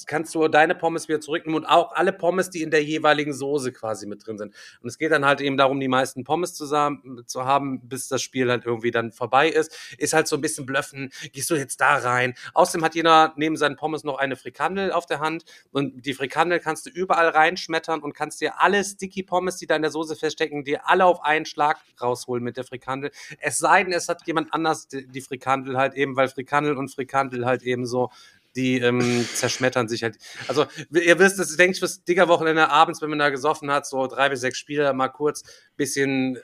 kannst 0.07 0.35
du 0.35 0.47
deine 0.49 0.74
Pommes 0.74 1.09
wieder 1.09 1.20
zurücknehmen 1.20 1.62
und 1.62 1.66
auch 1.66 1.93
alle 1.93 2.12
Pommes, 2.12 2.51
die 2.51 2.62
in 2.62 2.70
der 2.70 2.85
jeweiligen 2.85 3.33
Soße 3.33 3.72
quasi 3.72 4.07
mit 4.07 4.26
drin 4.26 4.39
sind. 4.39 4.55
Und 4.80 4.89
es 4.89 4.99
geht 4.99 5.12
dann 5.12 5.24
halt 5.24 5.41
eben 5.41 5.57
darum, 5.57 5.80
die 5.80 5.89
meisten 5.89 6.24
Pommes 6.24 6.55
zusammen 6.55 7.22
zu 7.26 7.45
haben, 7.45 7.80
bis 7.89 8.09
das 8.09 8.22
Spiel 8.22 8.51
halt 8.51 8.64
irgendwie 8.64 8.91
dann 8.91 9.12
vorbei 9.12 9.49
ist. 9.49 9.76
Ist 9.99 10.12
halt 10.12 10.28
so 10.28 10.37
ein 10.37 10.41
bisschen 10.41 10.66
blöffen, 10.66 11.11
gehst 11.33 11.51
du 11.51 11.55
jetzt 11.55 11.80
da 11.80 11.97
rein. 11.97 12.35
Außerdem 12.55 12.85
hat 12.85 12.95
jeder 12.95 13.33
neben 13.37 13.57
seinen 13.57 13.76
Pommes 13.76 14.05
noch 14.05 14.18
eine 14.18 14.37
Frikandel 14.37 14.93
auf 14.93 15.07
der 15.07 15.20
Hand 15.20 15.45
und 15.72 16.07
die 16.07 16.14
Frikandel 16.14 16.61
kannst 16.61 16.87
du 16.87 16.91
überall 16.91 17.28
reinschmettern 17.28 18.01
und 18.01 18.14
kannst 18.14 18.41
dir 18.41 18.61
alle 18.61 18.85
Sticky 18.85 19.22
Pommes, 19.22 19.57
die 19.57 19.66
da 19.66 19.76
in 19.76 19.83
der 19.83 19.91
Soße 19.91 20.16
feststecken, 20.16 20.64
dir 20.64 20.89
alle 20.89 21.05
auf 21.05 21.22
einen 21.22 21.47
Schlag 21.47 21.78
rausholen 22.01 22.45
mit 22.45 22.57
der 22.57 22.64
Frikandel. 22.64 23.11
Es 23.39 23.59
sei 23.59 23.85
denn, 23.85 23.93
es 23.93 24.09
hat 24.09 24.26
jemand 24.26 24.53
anders 24.53 24.89
die, 24.89 25.20
Frikandel 25.20 25.76
halt 25.76 25.95
eben, 25.95 26.16
weil 26.16 26.28
Frikandel 26.28 26.76
und 26.76 26.89
Frikandel 26.89 27.47
halt 27.47 27.62
eben 27.62 27.87
so 27.87 28.11
die 28.57 28.78
ähm, 28.78 29.26
zerschmettern 29.34 29.88
sich 29.88 30.03
halt. 30.03 30.16
Also, 30.48 30.66
ihr 30.90 31.18
wisst, 31.18 31.38
das 31.38 31.57
denke 31.57 31.72
ich, 31.72 31.78
fürs 31.78 32.05
Digger-Wochenende 32.05 32.68
abends, 32.68 33.03
wenn 33.03 33.11
man 33.11 33.18
da 33.18 33.30
gesoffen 33.30 33.70
hat, 33.70 33.86
so 33.86 34.07
drei 34.07 34.28
bis 34.28 34.40
sechs 34.40 34.59
Spieler, 34.59 34.92
mal 34.92 35.09
kurz 35.09 35.42
bisschen, 35.76 36.36
äh, 36.36 36.40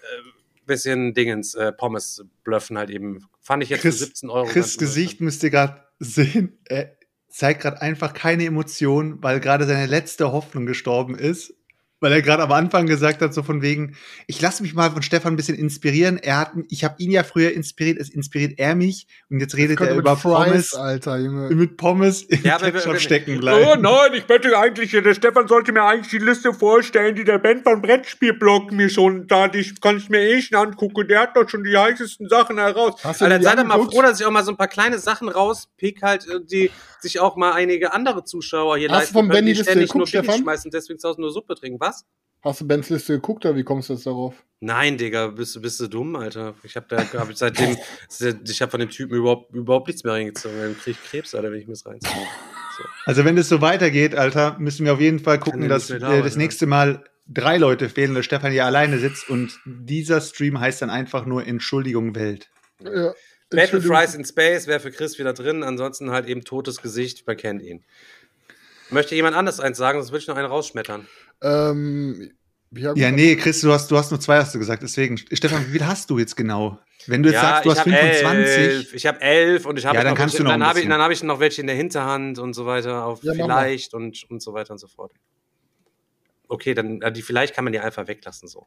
bisschen 0.67 1.15
Dingens, 1.15 1.55
äh, 1.55 1.73
Pommes 1.73 2.25
blöffen 2.45 2.79
halt 2.79 2.91
eben. 2.91 3.27
Fand 3.41 3.63
ich 3.63 3.71
jetzt 3.71 3.83
Chris, 3.83 3.99
für 3.99 4.05
17 4.07 4.31
Euro. 4.31 4.47
Chris 4.47 4.79
Gesicht 4.79 5.21
müsst 5.21 5.43
ihr 5.43 5.51
gerade 5.51 5.83
sehen. 5.99 6.59
Er 6.65 6.97
zeigt 7.29 7.63
gerade 7.63 7.81
einfach 7.83 8.15
keine 8.15 8.45
Emotion, 8.45 9.23
weil 9.23 9.41
gerade 9.41 9.67
seine 9.67 9.87
letzte 9.87 10.33
Hoffnung 10.33 10.67
gestorben 10.67 11.19
ist 11.19 11.55
weil 12.01 12.13
er 12.13 12.23
gerade 12.23 12.43
am 12.43 12.53
Anfang 12.53 12.87
gesagt 12.87 13.21
hat, 13.23 13.35
so 13.35 13.43
von 13.43 13.63
wegen, 13.63 13.97
ich 14.27 14.41
lasse 14.41 14.63
mich 14.63 14.75
mal 14.75 14.91
von 14.91 15.03
Stefan 15.03 15.33
ein 15.33 15.37
bisschen 15.37 15.57
inspirieren. 15.57 16.17
Er 16.19 16.39
hat, 16.39 16.53
ich 16.69 16.85
habe 16.85 16.95
ihn 16.99 17.11
ja 17.11 17.25
früher 17.25 17.53
inspiriert, 17.53 17.99
es 17.99 18.09
inspiriert 18.11 18.59
er 18.59 18.75
mich 18.75 19.07
und 19.31 19.41
jetzt 19.41 19.57
redet 19.57 19.81
er 19.81 19.95
über 19.97 20.17
Fries, 20.17 20.33
Pommes, 20.33 20.75
Alter, 20.75 21.19
Junge. 21.19 21.55
mit 21.55 21.77
Pommes 21.77 22.23
im 22.23 22.43
Ja, 22.45 22.59
Ketchup 22.59 22.87
aber- 22.91 23.01
stecken 23.01 23.39
bleiben. 23.41 23.67
Oh 23.69 23.75
nein, 23.81 24.13
ich 24.15 24.29
möchte 24.29 24.57
eigentlich, 24.59 24.91
der 24.93 25.15
Stefan 25.15 25.49
sollte 25.49 25.73
mir 25.73 25.83
eigentlich 25.83 26.09
die 26.11 26.19
Liste 26.25 26.53
vorstellen, 26.55 27.15
die 27.15 27.25
der 27.25 27.39
Ben 27.39 27.63
von 27.63 27.83
Brettspielblog 27.83 28.73
mir 28.73 28.89
schon 28.91 29.27
da, 29.27 29.49
die 29.49 29.75
kann 29.81 29.97
ich 29.99 30.09
mir 30.09 30.21
eh 30.21 30.41
schon 30.43 30.57
angucken. 30.59 31.07
Der 31.09 31.21
hat 31.21 31.37
doch 31.37 31.49
schon 31.49 31.65
die 31.65 31.77
heißesten 31.77 32.29
Sachen 32.29 32.59
heraus. 32.59 33.03
Hast 33.03 33.21
du 33.21 33.25
Alter, 33.25 33.43
seid 33.43 33.59
ihr 33.59 33.65
mal 33.65 33.83
froh, 33.85 34.03
dass 34.03 34.21
ich 34.21 34.27
auch 34.27 34.31
mal 34.31 34.45
so 34.45 34.53
ein 34.53 34.57
paar 34.57 34.69
kleine 34.69 34.99
Sachen 34.99 35.29
rauspick, 35.29 36.03
halt, 36.03 36.27
äh, 36.29 36.41
die 36.45 36.71
sich 37.01 37.21
auch 37.21 37.37
mal 37.37 37.53
einige 37.53 37.93
andere 37.93 38.25
Zuschauer 38.25 38.77
hier 38.77 38.89
Hast 38.89 38.95
du 38.95 38.99
leisten 38.99 39.13
von 39.15 39.23
können, 39.29 39.33
Benny 39.33 39.53
die 39.53 39.59
Liste 39.59 39.71
ständig 39.73 39.95
nur 39.95 40.05
Biggie 40.05 40.19
Stefan? 40.19 40.41
schmeißen, 40.41 40.71
deswegen 40.71 40.99
zu 40.99 41.09
Hause 41.09 41.21
nur 41.21 41.31
Suppe 41.31 41.55
trinken. 41.55 41.79
Was? 41.81 41.88
Hast 42.43 42.61
du 42.61 42.67
Bens 42.67 42.89
Liste 42.89 43.15
geguckt 43.15 43.45
oder 43.45 43.57
wie 43.57 43.65
kommst 43.65 43.89
du 43.89 43.95
jetzt 43.95 44.07
darauf? 44.07 44.35
Nein, 44.61 44.97
Digga, 44.97 45.29
bist 45.29 45.55
du 45.55 45.61
bist 45.61 45.81
du 45.81 45.89
dumm, 45.89 46.17
Alter. 46.17 46.55
Ich 46.63 46.77
habe 46.77 46.87
da 46.89 46.99
hab 47.19 47.31
ich 47.31 47.37
seitdem 47.37 47.77
ich 48.45 48.63
habe 48.63 48.71
von 48.71 48.81
dem 48.81 48.91
Typen 48.91 49.17
überhaupt 49.17 49.55
überhaupt 49.55 49.87
nichts 49.87 50.05
mehr 50.05 50.15
reingezogen. 50.15 50.59
Dann 50.61 50.79
krieg 50.79 50.97
ich 51.01 51.11
Krebs, 51.11 51.35
Alter, 51.35 51.53
wenn 51.53 51.61
ich 51.61 51.67
mir 51.67 51.75
das 51.75 51.87
reinziehe. 51.87 52.13
So. 52.77 52.85
Also 53.07 53.25
wenn 53.25 53.37
es 53.39 53.49
so 53.49 53.61
weitergeht, 53.61 54.15
Alter, 54.15 54.57
müssen 54.59 54.87
wir 54.87 54.93
auf 54.93 55.01
jeden 55.01 55.19
Fall 55.19 55.39
gucken, 55.39 55.69
dass 55.69 55.89
mehr 55.89 55.99
äh, 55.99 56.01
dauern, 56.01 56.23
das 56.23 56.37
nächste 56.37 56.67
Mal 56.67 57.05
drei 57.27 57.59
Leute 57.59 57.89
fehlen 57.89 58.11
und 58.11 58.17
der 58.17 58.23
Stefan 58.23 58.53
hier 58.53 58.65
alleine 58.65 58.99
sitzt 58.99 59.29
und 59.29 59.59
dieser 59.65 60.21
Stream 60.21 60.61
heißt 60.61 60.83
dann 60.83 60.91
einfach 60.91 61.27
nur 61.27 61.47
Entschuldigung 61.47 62.15
Welt. 62.15 62.51
Ja. 62.81 63.13
Battle. 63.51 63.81
Fries 63.81 64.15
in 64.15 64.25
Space 64.25 64.67
wäre 64.67 64.81
für 64.81 64.91
Chris 64.91 65.19
wieder 65.19 65.33
drin, 65.33 65.63
ansonsten 65.63 66.11
halt 66.11 66.27
eben 66.27 66.45
totes 66.45 66.83
Gesicht, 66.83 67.27
man 67.27 67.37
kennt 67.37 67.63
ihn. 67.63 67.85
Möchte 68.91 69.15
jemand 69.15 69.37
anders 69.37 69.61
eins 69.61 69.79
sagen, 69.79 69.99
sonst 69.99 70.13
würde 70.13 70.23
ich 70.23 70.29
noch 70.29 70.37
einen 70.37 70.47
rausschmettern. 70.47 71.07
Ähm, 71.43 72.33
ja, 72.73 72.91
gut. 72.91 72.99
Ja, 72.99 73.11
nee, 73.11 73.37
Chris, 73.37 73.61
du 73.61 73.73
hast, 73.73 73.91
du 73.91 73.97
hast 73.97 74.11
nur 74.11 74.21
zwei, 74.21 74.39
hast 74.39 74.55
du 74.55 74.59
gesagt. 74.59 74.83
Deswegen, 74.83 75.17
Stefan, 75.19 75.67
wie 75.67 75.73
viel 75.73 75.87
hast 75.87 76.11
du 76.11 76.19
jetzt 76.19 76.37
genau? 76.37 76.79
Wenn 77.07 77.23
du 77.23 77.31
jetzt 77.31 77.41
sagst, 77.41 77.65
du 77.65 77.71
hast 77.71 77.79
hab 77.79 77.85
25. 77.85 78.25
Elf, 78.25 78.95
ich 78.95 79.07
habe 79.07 79.21
elf 79.21 79.65
und 79.65 79.79
ich 79.79 79.87
habe 79.87 79.97
Ja, 79.97 80.03
dann 80.05 80.13
noch 80.13 80.19
kannst 80.19 80.35
welche, 80.35 80.43
du 80.43 80.45
noch 80.45 80.53
dann 80.53 80.67
habe 80.67 80.81
ich, 80.81 80.89
dann 80.89 81.01
hab 81.01 81.11
ich 81.11 81.23
noch 81.23 81.41
welche 81.41 81.61
in 81.63 81.67
der 81.67 81.77
Hinterhand 81.77 82.39
und 82.39 82.53
so 82.53 82.67
weiter, 82.67 83.05
auf 83.05 83.23
Ja, 83.23 83.33
vielleicht 83.33 83.95
und, 83.95 84.25
und 84.29 84.43
so 84.43 84.53
weiter 84.53 84.73
und 84.73 84.79
so 84.79 84.89
fort. 84.89 85.13
Okay, 86.49 86.75
dann 86.75 87.01
äh, 87.03 87.13
die 87.13 87.23
vielleicht 87.23 87.55
kann 87.55 87.65
man 87.65 87.73
die 87.73 87.79
einfach 87.79 88.07
weglassen 88.09 88.49
so. 88.49 88.67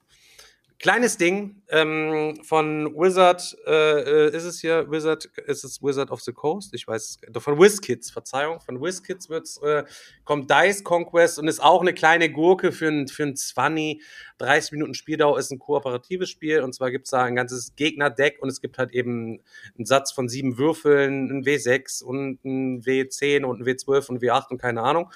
Kleines 0.81 1.15
Ding 1.15 1.61
ähm, 1.69 2.39
von 2.41 2.91
Wizard, 2.95 3.55
äh, 3.67 4.29
äh, 4.29 4.35
ist 4.35 4.45
es 4.45 4.61
hier 4.61 4.89
Wizard, 4.89 5.25
ist 5.45 5.63
es 5.63 5.83
Wizard 5.83 6.09
of 6.09 6.21
the 6.21 6.33
Coast? 6.33 6.73
Ich 6.73 6.87
weiß, 6.87 7.19
von 7.37 7.59
WizKids, 7.59 8.09
Verzeihung, 8.09 8.59
von 8.61 8.81
WizKids 8.81 9.29
wird's, 9.29 9.57
äh, 9.57 9.83
kommt 10.23 10.49
Dice 10.49 10.83
Conquest 10.83 11.37
und 11.37 11.47
ist 11.47 11.61
auch 11.61 11.81
eine 11.81 11.93
kleine 11.93 12.31
Gurke 12.31 12.71
für 12.71 12.87
ein, 12.87 13.07
für 13.07 13.21
ein 13.21 13.35
20, 13.35 14.01
30 14.39 14.71
Minuten 14.71 14.95
Spieldauer, 14.95 15.37
ist 15.37 15.51
ein 15.51 15.59
kooperatives 15.59 16.31
Spiel 16.31 16.61
und 16.61 16.73
zwar 16.73 16.89
gibt's 16.89 17.11
da 17.11 17.25
ein 17.25 17.35
ganzes 17.35 17.75
Gegnerdeck 17.75 18.41
und 18.41 18.49
es 18.49 18.59
gibt 18.59 18.79
halt 18.79 18.91
eben 18.91 19.39
einen 19.77 19.85
Satz 19.85 20.11
von 20.11 20.29
sieben 20.29 20.57
Würfeln, 20.57 21.29
ein 21.29 21.43
W6 21.43 22.03
und 22.03 22.43
ein 22.43 22.81
W10 22.81 23.43
und 23.43 23.61
ein 23.61 23.65
W12 23.67 24.09
und 24.09 24.15
ein 24.15 24.21
W8 24.27 24.49
und 24.49 24.57
keine 24.57 24.81
Ahnung. 24.81 25.11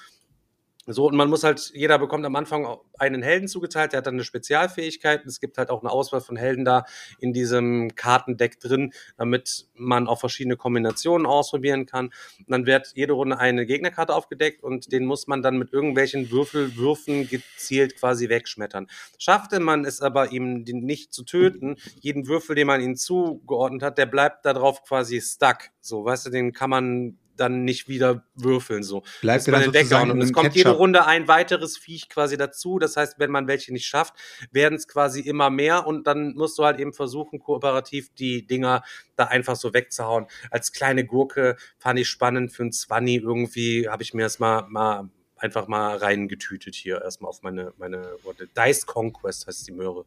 So, 0.88 1.06
und 1.06 1.16
man 1.16 1.28
muss 1.28 1.42
halt, 1.42 1.72
jeder 1.74 1.98
bekommt 1.98 2.24
am 2.24 2.36
Anfang 2.36 2.78
einen 2.96 3.22
Helden 3.22 3.48
zugeteilt, 3.48 3.92
der 3.92 3.98
hat 3.98 4.06
dann 4.06 4.14
eine 4.14 4.24
Spezialfähigkeit. 4.24 5.26
Es 5.26 5.40
gibt 5.40 5.58
halt 5.58 5.68
auch 5.68 5.82
eine 5.82 5.90
Auswahl 5.90 6.20
von 6.20 6.36
Helden 6.36 6.64
da 6.64 6.84
in 7.18 7.32
diesem 7.32 7.94
Kartendeck 7.96 8.60
drin, 8.60 8.92
damit 9.16 9.66
man 9.74 10.06
auch 10.06 10.20
verschiedene 10.20 10.56
Kombinationen 10.56 11.26
ausprobieren 11.26 11.86
kann. 11.86 12.06
Und 12.38 12.50
dann 12.50 12.66
wird 12.66 12.92
jede 12.94 13.14
Runde 13.14 13.38
eine 13.38 13.66
Gegnerkarte 13.66 14.14
aufgedeckt 14.14 14.62
und 14.62 14.92
den 14.92 15.06
muss 15.06 15.26
man 15.26 15.42
dann 15.42 15.58
mit 15.58 15.72
irgendwelchen 15.72 16.30
Würfelwürfen 16.30 17.28
gezielt 17.28 17.98
quasi 17.98 18.28
wegschmettern. 18.28 18.86
Schaffte 19.18 19.58
man 19.58 19.84
es 19.84 20.00
aber, 20.00 20.30
ihm 20.30 20.62
nicht 20.62 21.12
zu 21.12 21.24
töten, 21.24 21.76
jeden 22.00 22.28
Würfel, 22.28 22.54
den 22.54 22.68
man 22.68 22.80
ihm 22.80 22.94
zugeordnet 22.94 23.82
hat, 23.82 23.98
der 23.98 24.06
bleibt 24.06 24.46
darauf 24.46 24.84
quasi 24.84 25.20
stuck. 25.20 25.70
So, 25.80 26.04
weißt 26.04 26.26
du, 26.26 26.30
den 26.30 26.52
kann 26.52 26.70
man 26.70 27.18
dann 27.36 27.64
nicht 27.64 27.88
wieder 27.88 28.24
würfeln. 28.34 28.82
So. 28.82 29.02
Bleibt 29.20 29.46
man 29.48 29.62
dann 29.62 29.72
den 29.72 29.74
weghauen. 29.74 30.10
Und 30.10 30.20
es 30.20 30.32
kommt 30.32 30.54
jede 30.54 30.70
Ketchup. 30.70 30.78
Runde 30.80 31.06
ein 31.06 31.28
weiteres 31.28 31.76
Viech 31.76 32.08
quasi 32.08 32.36
dazu. 32.36 32.78
Das 32.78 32.96
heißt, 32.96 33.18
wenn 33.18 33.30
man 33.30 33.46
welche 33.46 33.72
nicht 33.72 33.86
schafft, 33.86 34.14
werden 34.50 34.74
es 34.74 34.88
quasi 34.88 35.20
immer 35.20 35.50
mehr 35.50 35.86
und 35.86 36.06
dann 36.06 36.34
musst 36.34 36.58
du 36.58 36.64
halt 36.64 36.80
eben 36.80 36.92
versuchen, 36.92 37.38
kooperativ 37.38 38.10
die 38.14 38.46
Dinger 38.46 38.82
da 39.16 39.24
einfach 39.24 39.56
so 39.56 39.72
wegzuhauen. 39.72 40.26
Als 40.50 40.72
kleine 40.72 41.04
Gurke 41.04 41.56
fand 41.78 41.98
ich 41.98 42.08
spannend 42.08 42.52
für 42.52 42.64
ein 42.64 42.72
Zwanni 42.72 43.16
irgendwie, 43.16 43.88
habe 43.88 44.02
ich 44.02 44.14
mir 44.14 44.22
das 44.22 44.38
mal, 44.38 44.66
mal 44.68 45.08
einfach 45.36 45.68
mal 45.68 45.96
reingetütet 45.96 46.74
hier 46.74 47.02
erstmal 47.02 47.28
auf 47.28 47.42
meine, 47.42 47.72
meine 47.76 48.16
Worte. 48.22 48.48
Dice 48.56 48.86
Conquest 48.86 49.46
heißt 49.46 49.66
die 49.66 49.72
Möhre. 49.72 50.04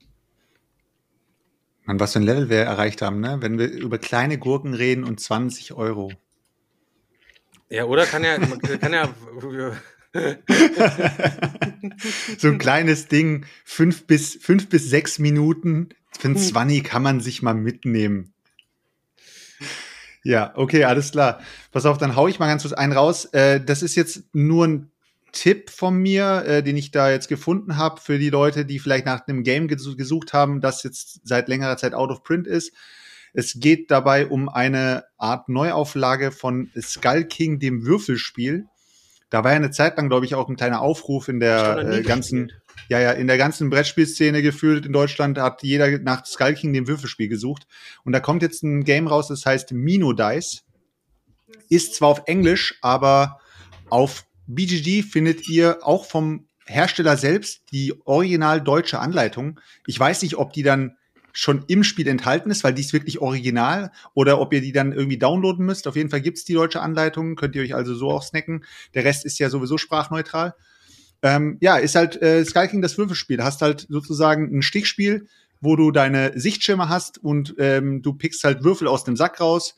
Mann, 1.86 2.00
was 2.00 2.14
für 2.14 2.20
ein 2.20 2.24
Level 2.24 2.50
wir 2.50 2.60
erreicht 2.60 3.02
haben, 3.02 3.20
ne? 3.20 3.38
Wenn 3.40 3.58
wir 3.58 3.68
über 3.68 3.98
kleine 3.98 4.38
Gurken 4.38 4.76
reden 4.76 5.04
und 5.04 5.20
20 5.20 5.74
Euro. 5.74 6.12
Ja, 7.70 7.86
oder 7.86 8.06
kann 8.06 8.24
ja, 8.24 8.38
kann 8.38 8.94
ja, 8.94 9.14
so 12.38 12.48
ein 12.48 12.58
kleines 12.58 13.08
Ding, 13.08 13.46
fünf 13.64 14.08
bis, 14.08 14.36
fünf 14.42 14.70
bis 14.70 14.90
sechs 14.90 15.20
Minuten. 15.20 15.90
Für 16.18 16.30
ein 16.30 16.36
Hm. 16.36 16.42
20 16.42 16.84
kann 16.84 17.04
man 17.04 17.20
sich 17.22 17.44
mal 17.44 17.54
mitnehmen. 17.54 18.34
Ja, 20.24 20.52
okay, 20.56 20.84
alles 20.84 21.12
klar. 21.12 21.40
Pass 21.72 21.86
auf, 21.86 21.98
dann 21.98 22.16
hau 22.16 22.28
ich 22.28 22.40
mal 22.40 22.48
ganz 22.48 22.64
kurz 22.64 22.74
einen 22.74 22.94
raus. 22.94 23.26
Äh, 23.26 23.62
das 23.64 23.84
ist 23.84 23.96
jetzt 23.96 24.24
nur 24.34 24.68
ein 24.68 24.92
Tipp 25.32 25.70
von 25.70 25.96
mir, 25.96 26.44
äh, 26.46 26.64
den 26.64 26.76
ich 26.76 26.92
da 26.92 27.12
jetzt 27.12 27.30
gefunden 27.30 27.78
habe 27.78 28.02
für 28.02 28.18
die 28.18 28.32
Leute, 28.32 28.66
die 28.66 28.80
vielleicht 28.80 29.06
nach 29.06 29.28
einem 29.28 29.44
Game 29.44 29.68
ges 29.68 29.96
gesucht 29.96 30.34
haben, 30.34 30.60
das 30.60 30.84
jetzt 30.84 31.22
seit 31.24 31.48
längerer 31.48 31.78
Zeit 31.78 31.94
out 31.94 32.10
of 32.10 32.24
print 32.24 32.48
ist. 32.48 32.74
Es 33.34 33.60
geht 33.60 33.92
dabei 33.92 34.28
um 34.28 34.50
eine 34.50 35.04
Art 35.18 35.50
Neuauflage 35.50 36.32
von 36.32 36.70
Skull 36.80 37.26
King, 37.26 37.60
dem 37.60 37.86
Würfelspiel. 37.86 38.66
Da 39.30 39.44
war 39.44 39.52
ja 39.52 39.58
eine 39.58 39.72
Zeit 39.72 39.98
lang, 39.98 40.10
glaube 40.10 40.26
ich, 40.26 40.36
auch 40.36 40.50
ein 40.50 40.56
kleiner 40.56 40.82
Aufruf 40.82 41.28
in 41.28 41.40
der 41.40 41.78
äh, 41.78 42.02
ganzen, 42.02 42.48
gespielt. 42.48 42.64
ja, 42.90 43.00
ja, 43.00 43.12
in 43.12 43.28
der 43.28 43.38
ganzen 43.38 43.70
Brettspielszene 43.70 44.42
gefühlt 44.42 44.86
in 44.86 44.94
Deutschland 44.94 45.38
hat 45.38 45.62
jeder 45.62 46.00
nach 46.00 46.26
Skull 46.26 46.56
King, 46.56 46.74
dem 46.74 46.88
Würfelspiel 46.88 47.28
gesucht. 47.28 47.68
Und 48.04 48.14
da 48.14 48.20
kommt 48.20 48.42
jetzt 48.42 48.64
ein 48.64 48.84
Game 48.84 49.08
raus, 49.08 49.28
das 49.28 49.46
heißt 49.46 49.72
Mino 49.72 50.14
Dice. 50.14 50.64
Ist 51.70 51.96
zwar 51.96 52.10
auf 52.10 52.24
Englisch, 52.26 52.80
aber 52.82 53.40
auf 53.90 54.26
BGG 54.48 55.04
findet 55.04 55.48
ihr 55.48 55.80
auch 55.84 56.06
vom 56.06 56.48
Hersteller 56.66 57.18
selbst 57.18 57.62
die 57.72 57.94
original 58.06 58.62
deutsche 58.62 59.00
Anleitung. 59.00 59.60
Ich 59.86 60.00
weiß 60.00 60.22
nicht, 60.22 60.38
ob 60.38 60.54
die 60.54 60.64
dann 60.64 60.98
schon 61.34 61.64
im 61.68 61.84
Spiel 61.84 62.08
enthalten 62.08 62.52
ist, 62.52 62.64
weil 62.64 62.74
die 62.74 62.82
ist 62.82 62.94
wirklich 62.94 63.20
original, 63.20 63.92
oder 64.14 64.40
ob 64.40 64.54
ihr 64.54 64.62
die 64.62 64.72
dann 64.72 64.92
irgendwie 64.92 65.18
downloaden 65.18 65.66
müsst. 65.66 65.88
Auf 65.88 65.96
jeden 65.96 66.10
Fall 66.10 66.22
gibt's 66.22 66.46
die 66.46 66.54
deutsche 66.54 66.82
Anleitung, 66.82 67.36
könnt 67.36 67.56
ihr 67.56 67.62
euch 67.62 67.76
also 67.76 67.94
so 67.96 68.10
auch 68.12 68.24
snacken. 68.24 68.66
Der 68.94 69.04
Rest 69.04 69.26
ist 69.26 69.40
ja 69.40 69.50
sowieso 69.50 69.78
sprachneutral. 69.78 70.56
Ähm, 71.22 71.58
ja, 71.62 71.78
ist 71.78 71.96
halt 71.96 72.22
äh, 72.22 72.46
Sky 72.46 72.68
King 72.68 72.82
das 72.82 72.98
Würfelspiel. 72.98 73.44
Hast 73.44 73.62
halt 73.62 73.88
sozusagen 73.90 74.58
ein 74.58 74.62
Stichspiel, 74.62 75.28
wo 75.62 75.76
du 75.76 75.92
deine 75.92 76.32
Sichtschirme 76.40 76.90
hast 76.90 77.18
und 77.18 77.56
ähm, 77.58 78.02
du 78.02 78.14
pickst 78.14 78.44
halt 78.44 78.64
Würfel 78.64 78.88
aus 78.88 79.04
dem 79.04 79.18
Sack 79.18 79.42
raus, 79.42 79.76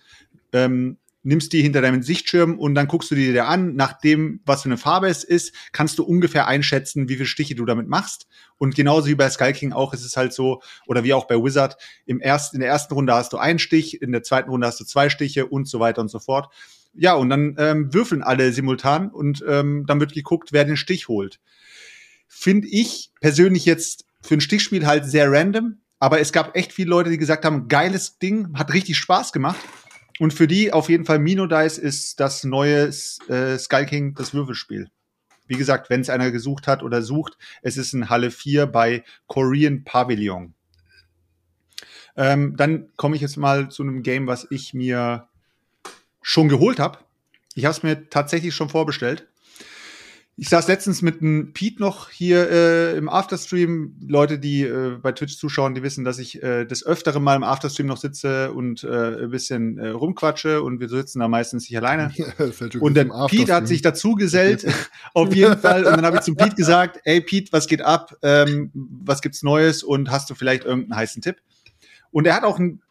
ähm, 0.54 0.98
nimmst 1.24 1.54
die 1.54 1.62
hinter 1.62 1.82
deinem 1.82 2.02
Sichtschirm 2.02 2.58
und 2.58 2.76
dann 2.76 2.88
guckst 2.88 3.12
du 3.12 3.16
die 3.16 3.32
dir 3.32 3.48
an. 3.48 3.76
Nach 3.76 3.94
dem, 4.00 4.42
was 4.46 4.64
für 4.64 4.70
eine 4.70 4.78
Farbe 4.78 5.08
es 5.08 5.24
ist, 5.24 5.54
kannst 5.72 6.00
du 6.00 6.04
ungefähr 6.04 6.48
einschätzen, 6.48 7.10
wie 7.10 7.16
viele 7.16 7.28
Stiche 7.28 7.56
du 7.56 7.66
damit 7.66 7.88
machst. 7.88 8.28
Und 8.58 8.76
genauso 8.76 9.08
wie 9.08 9.16
bei 9.16 9.30
Sky 9.30 9.54
King 9.54 9.74
auch 9.74 9.94
ist 9.94 10.04
es 10.04 10.18
halt 10.18 10.34
so, 10.34 10.62
oder 10.88 11.04
wie 11.04 11.14
auch 11.14 11.28
bei 11.28 11.36
Wizard, 11.36 11.78
im 12.06 12.20
ersten, 12.20 12.58
in 12.58 12.62
der 12.62 12.70
ersten 12.70 12.94
Runde 12.94 13.14
hast 13.14 13.34
du 13.34 13.38
einen 13.38 13.60
Stich, 13.60 14.02
in 14.02 14.12
der 14.12 14.24
zweiten 14.24 14.50
Runde 14.50 14.68
hast 14.68 14.80
du 14.80 14.86
zwei 14.86 15.10
Stiche 15.10 15.46
und 15.46 15.68
so 15.68 15.80
weiter 15.80 16.02
und 16.02 16.10
so 16.10 16.20
fort. 16.20 16.52
Ja, 16.94 17.14
und 17.14 17.30
dann 17.30 17.56
ähm, 17.58 17.94
würfeln 17.94 18.22
alle 18.22 18.52
simultan 18.52 19.10
und 19.10 19.44
ähm, 19.48 19.86
dann 19.88 20.00
wird 20.00 20.14
geguckt, 20.14 20.52
wer 20.52 20.66
den 20.66 20.78
Stich 20.78 21.08
holt. 21.08 21.40
Finde 22.28 22.68
ich 22.68 23.12
persönlich 23.22 23.66
jetzt 23.66 24.06
für 24.22 24.36
ein 24.36 24.42
Stichspiel 24.42 24.86
halt 24.86 25.06
sehr 25.06 25.32
random, 25.32 25.78
aber 26.00 26.20
es 26.20 26.32
gab 26.32 26.56
echt 26.56 26.74
viele 26.74 26.90
Leute, 26.90 27.10
die 27.10 27.18
gesagt 27.18 27.46
haben, 27.46 27.68
geiles 27.68 28.18
Ding, 28.18 28.58
hat 28.58 28.74
richtig 28.74 28.98
Spaß 28.98 29.32
gemacht. 29.32 29.60
Und 30.20 30.34
für 30.34 30.48
die 30.48 30.74
auf 30.74 30.90
jeden 30.90 31.06
Fall 31.06 31.20
Mino 31.20 31.48
Dice 31.48 31.78
ist 31.78 32.20
das 32.20 32.44
neue 32.44 32.88
äh, 33.28 33.58
Skull 33.58 33.86
King, 33.86 34.14
das 34.16 34.34
Würfelspiel. 34.34 34.90
Wie 35.48 35.58
gesagt, 35.58 35.90
wenn 35.90 36.02
es 36.02 36.10
einer 36.10 36.32
gesucht 36.32 36.68
hat 36.68 36.82
oder 36.84 37.02
sucht, 37.02 37.38
es 37.62 37.78
ist 37.78 37.94
in 37.94 38.10
Halle 38.10 38.32
4 38.32 38.68
bei 38.68 39.04
Korean 39.28 39.84
Pavilion. 39.84 40.54
Ähm, 42.16 42.56
dann 42.56 42.90
komme 42.96 43.16
ich 43.16 43.22
jetzt 43.22 43.38
mal 43.38 43.70
zu 43.70 43.84
einem 43.84 44.04
Game, 44.04 44.28
was 44.28 44.48
ich 44.50 44.74
mir 44.74 45.28
schon 46.22 46.50
geholt 46.50 46.80
habe. 46.80 47.00
Ich 47.56 47.66
habe 47.66 47.76
es 47.76 47.84
mir 47.84 48.10
tatsächlich 48.10 48.56
schon 48.56 48.70
vorbestellt. 48.70 49.28
Ich 50.38 50.50
saß 50.50 50.68
letztens 50.70 51.02
mit 51.02 51.22
einem 51.22 51.54
Pete 51.54 51.82
noch 51.82 52.10
hier 52.10 52.50
äh, 52.50 52.98
im 52.98 53.10
Afterstream. 53.10 53.96
Leute, 54.08 54.40
die 54.40 54.64
äh, 54.64 54.98
bei 55.02 55.12
Twitch 55.12 55.38
zuschauen, 55.38 55.76
die 55.76 55.84
wissen, 55.84 56.06
dass 56.06 56.20
ich 56.20 56.42
äh, 56.42 56.66
des 56.66 56.86
Öfteren 56.86 57.22
mal 57.22 57.36
im 57.36 57.44
Afterstream 57.44 57.86
noch 57.86 57.98
sitze 57.98 58.52
und 58.54 58.84
äh, 58.84 59.24
ein 59.24 59.30
bisschen 59.30 59.78
äh, 59.78 59.90
rumquatsche 59.90 60.64
und 60.64 60.80
wir 60.80 60.90
sitzen 60.90 61.20
da 61.20 61.28
meistens 61.28 61.70
nicht 61.70 61.78
alleine. 61.78 62.12
Und 62.80 62.96
dann 62.96 63.12
Pete 63.28 63.54
hat 63.54 63.68
sich 63.68 63.82
dazu 63.82 64.16
gesellt, 64.16 64.66
auf 65.14 65.36
jeden 65.36 65.58
Fall. 65.58 65.86
Und 65.86 65.98
dann 65.98 66.06
habe 66.06 66.18
ich 66.18 66.24
zum 66.24 66.36
Pete 66.36 66.56
gesagt, 66.56 67.00
ey 67.04 67.22
Pete, 67.22 67.52
was 67.52 67.68
geht 67.68 67.82
ab? 67.82 68.16
Ähm, 68.24 68.72
was 68.74 69.22
gibt's 69.22 69.44
Neues? 69.44 69.84
Und 69.84 70.10
hast 70.10 70.30
du 70.30 70.36
vielleicht 70.36 70.64
irgendeinen 70.64 71.00
heißen 71.00 71.22
Tipp? 71.22 71.38
Und 72.12 72.26
er 72.26 72.36
hat 72.36 72.44
auch 72.44 72.58
ein, 72.58 72.66
ein 72.66 72.82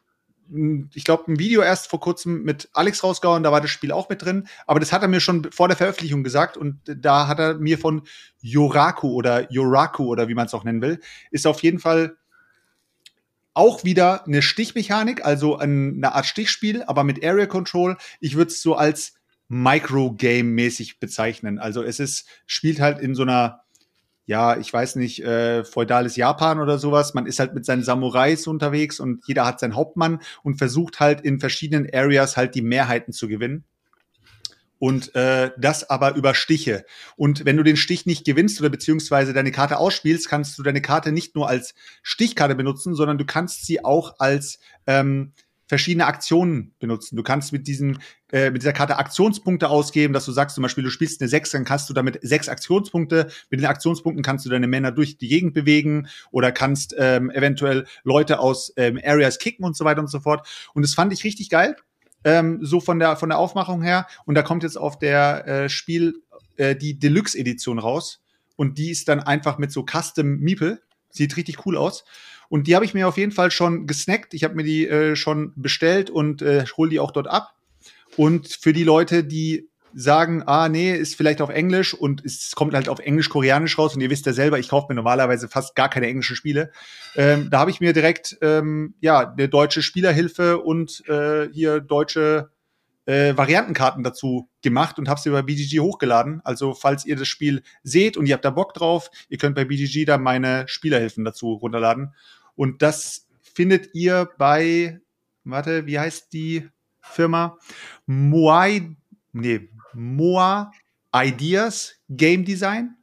ich 0.94 1.04
glaube, 1.04 1.30
ein 1.30 1.38
Video 1.38 1.62
erst 1.62 1.88
vor 1.88 2.00
kurzem 2.00 2.42
mit 2.42 2.68
Alex 2.72 3.04
rausgehauen, 3.04 3.42
da 3.42 3.52
war 3.52 3.60
das 3.60 3.70
Spiel 3.70 3.92
auch 3.92 4.08
mit 4.08 4.22
drin. 4.22 4.48
Aber 4.66 4.80
das 4.80 4.92
hat 4.92 5.02
er 5.02 5.08
mir 5.08 5.20
schon 5.20 5.50
vor 5.52 5.68
der 5.68 5.76
Veröffentlichung 5.76 6.24
gesagt. 6.24 6.56
Und 6.56 6.80
da 6.84 7.28
hat 7.28 7.38
er 7.38 7.54
mir 7.54 7.78
von 7.78 8.02
Yoraku 8.40 9.12
oder 9.12 9.50
Yoraku 9.52 10.04
oder 10.06 10.28
wie 10.28 10.34
man 10.34 10.46
es 10.46 10.54
auch 10.54 10.64
nennen 10.64 10.82
will, 10.82 11.00
ist 11.30 11.46
auf 11.46 11.62
jeden 11.62 11.78
Fall 11.78 12.16
auch 13.54 13.84
wieder 13.84 14.26
eine 14.26 14.42
Stichmechanik, 14.42 15.24
also 15.24 15.58
ein, 15.58 15.96
eine 15.96 16.14
Art 16.14 16.26
Stichspiel, 16.26 16.82
aber 16.84 17.04
mit 17.04 17.24
Area 17.24 17.46
Control. 17.46 17.96
Ich 18.20 18.36
würde 18.36 18.50
es 18.50 18.62
so 18.62 18.74
als 18.74 19.14
Microgame-mäßig 19.48 21.00
bezeichnen. 21.00 21.58
Also 21.58 21.82
es 21.82 22.00
ist, 22.00 22.26
spielt 22.46 22.80
halt 22.80 23.00
in 23.00 23.14
so 23.14 23.22
einer, 23.22 23.64
ja, 24.30 24.56
ich 24.56 24.72
weiß 24.72 24.94
nicht, 24.94 25.24
äh, 25.24 25.64
feudales 25.64 26.14
Japan 26.14 26.60
oder 26.60 26.78
sowas. 26.78 27.14
Man 27.14 27.26
ist 27.26 27.40
halt 27.40 27.52
mit 27.52 27.64
seinen 27.64 27.82
Samurais 27.82 28.46
unterwegs 28.46 29.00
und 29.00 29.26
jeder 29.26 29.44
hat 29.44 29.58
seinen 29.58 29.74
Hauptmann 29.74 30.20
und 30.44 30.54
versucht 30.54 31.00
halt 31.00 31.20
in 31.22 31.40
verschiedenen 31.40 31.92
Areas 31.92 32.36
halt 32.36 32.54
die 32.54 32.62
Mehrheiten 32.62 33.12
zu 33.12 33.26
gewinnen. 33.26 33.64
Und 34.78 35.16
äh, 35.16 35.50
das 35.58 35.90
aber 35.90 36.14
über 36.14 36.34
Stiche. 36.34 36.84
Und 37.16 37.44
wenn 37.44 37.56
du 37.56 37.64
den 37.64 37.76
Stich 37.76 38.06
nicht 38.06 38.24
gewinnst 38.24 38.60
oder 38.60 38.70
beziehungsweise 38.70 39.32
deine 39.32 39.50
Karte 39.50 39.78
ausspielst, 39.78 40.28
kannst 40.28 40.56
du 40.56 40.62
deine 40.62 40.80
Karte 40.80 41.10
nicht 41.10 41.34
nur 41.34 41.48
als 41.48 41.74
Stichkarte 42.04 42.54
benutzen, 42.54 42.94
sondern 42.94 43.18
du 43.18 43.24
kannst 43.24 43.66
sie 43.66 43.84
auch 43.84 44.14
als 44.20 44.60
ähm, 44.86 45.32
verschiedene 45.70 46.06
Aktionen 46.06 46.74
benutzen. 46.80 47.14
Du 47.14 47.22
kannst 47.22 47.52
mit 47.52 47.68
diesen 47.68 48.00
äh, 48.32 48.50
mit 48.50 48.60
dieser 48.60 48.72
Karte 48.72 48.96
Aktionspunkte 48.96 49.68
ausgeben, 49.68 50.12
dass 50.12 50.24
du 50.24 50.32
sagst 50.32 50.56
zum 50.56 50.62
Beispiel, 50.62 50.82
du 50.82 50.90
spielst 50.90 51.20
eine 51.20 51.28
6, 51.28 51.50
dann 51.50 51.64
kannst 51.64 51.88
du 51.88 51.94
damit 51.94 52.18
sechs 52.22 52.48
Aktionspunkte. 52.48 53.30
Mit 53.50 53.60
den 53.60 53.66
Aktionspunkten 53.66 54.24
kannst 54.24 54.44
du 54.44 54.50
deine 54.50 54.66
Männer 54.66 54.90
durch 54.90 55.16
die 55.16 55.28
Gegend 55.28 55.54
bewegen 55.54 56.08
oder 56.32 56.50
kannst 56.50 56.96
ähm, 56.98 57.30
eventuell 57.30 57.86
Leute 58.02 58.40
aus 58.40 58.72
ähm, 58.76 58.98
Areas 59.04 59.38
kicken 59.38 59.64
und 59.64 59.76
so 59.76 59.84
weiter 59.84 60.00
und 60.00 60.10
so 60.10 60.18
fort. 60.18 60.48
Und 60.74 60.82
das 60.82 60.94
fand 60.94 61.12
ich 61.12 61.22
richtig 61.22 61.50
geil. 61.50 61.76
Ähm, 62.24 62.58
so 62.62 62.80
von 62.80 62.98
der 62.98 63.14
von 63.14 63.28
der 63.28 63.38
Aufmachung 63.38 63.80
her. 63.80 64.08
Und 64.24 64.34
da 64.34 64.42
kommt 64.42 64.64
jetzt 64.64 64.76
auf 64.76 64.98
der 64.98 65.46
äh, 65.46 65.68
Spiel 65.68 66.20
äh, 66.56 66.74
die 66.74 66.98
Deluxe-Edition 66.98 67.78
raus. 67.78 68.20
Und 68.56 68.76
die 68.76 68.90
ist 68.90 69.06
dann 69.06 69.20
einfach 69.20 69.58
mit 69.58 69.70
so 69.70 69.86
Custom 69.88 70.40
Meeple. 70.40 70.82
Sieht 71.10 71.36
richtig 71.36 71.64
cool 71.64 71.76
aus. 71.76 72.04
Und 72.50 72.66
die 72.66 72.74
habe 72.74 72.84
ich 72.84 72.92
mir 72.92 73.08
auf 73.08 73.16
jeden 73.16 73.32
Fall 73.32 73.50
schon 73.50 73.86
gesnackt. 73.86 74.34
Ich 74.34 74.44
habe 74.44 74.56
mir 74.56 74.64
die 74.64 74.86
äh, 74.86 75.14
schon 75.14 75.52
bestellt 75.54 76.10
und 76.10 76.42
äh, 76.42 76.66
hole 76.76 76.90
die 76.90 77.00
auch 77.00 77.12
dort 77.12 77.28
ab. 77.28 77.54
Und 78.16 78.48
für 78.48 78.72
die 78.72 78.84
Leute, 78.84 79.22
die 79.22 79.70
sagen, 79.94 80.42
ah, 80.46 80.68
nee, 80.68 80.92
ist 80.92 81.14
vielleicht 81.14 81.40
auf 81.40 81.50
Englisch 81.50 81.94
und 81.94 82.24
es 82.24 82.52
kommt 82.54 82.74
halt 82.74 82.88
auf 82.88 82.98
Englisch-Koreanisch 82.98 83.78
raus 83.78 83.94
und 83.94 84.00
ihr 84.00 84.10
wisst 84.10 84.26
ja 84.26 84.32
selber, 84.32 84.58
ich 84.58 84.68
kaufe 84.68 84.86
mir 84.88 84.94
normalerweise 84.94 85.48
fast 85.48 85.74
gar 85.74 85.88
keine 85.88 86.06
englischen 86.06 86.36
Spiele. 86.36 86.70
Ähm, 87.16 87.50
da 87.50 87.60
habe 87.60 87.70
ich 87.70 87.80
mir 87.80 87.92
direkt, 87.92 88.36
ähm, 88.42 88.94
ja, 89.00 89.32
eine 89.32 89.48
deutsche 89.48 89.82
Spielerhilfe 89.82 90.58
und 90.58 91.08
äh, 91.08 91.48
hier 91.52 91.80
deutsche 91.80 92.50
äh, 93.06 93.36
Variantenkarten 93.36 94.04
dazu 94.04 94.48
gemacht 94.62 94.98
und 94.98 95.08
habe 95.08 95.20
sie 95.20 95.30
bei 95.30 95.42
BGG 95.42 95.80
hochgeladen. 95.80 96.40
Also 96.44 96.74
falls 96.74 97.04
ihr 97.04 97.16
das 97.16 97.28
Spiel 97.28 97.62
seht 97.82 98.16
und 98.16 98.26
ihr 98.26 98.34
habt 98.34 98.44
da 98.44 98.50
Bock 98.50 98.74
drauf, 98.74 99.10
ihr 99.28 99.38
könnt 99.38 99.56
bei 99.56 99.64
BGG 99.64 100.04
da 100.04 100.18
meine 100.18 100.68
Spielerhilfen 100.68 101.24
dazu 101.24 101.54
runterladen. 101.54 102.14
Und 102.60 102.82
das 102.82 103.26
findet 103.40 103.94
ihr 103.94 104.28
bei, 104.36 105.00
warte, 105.44 105.86
wie 105.86 105.98
heißt 105.98 106.30
die 106.34 106.68
Firma? 107.00 107.56
Moai, 108.04 108.98
nee, 109.32 109.70
Moa 109.94 110.70
Ideas 111.10 111.94
Game 112.10 112.44
Design. 112.44 112.96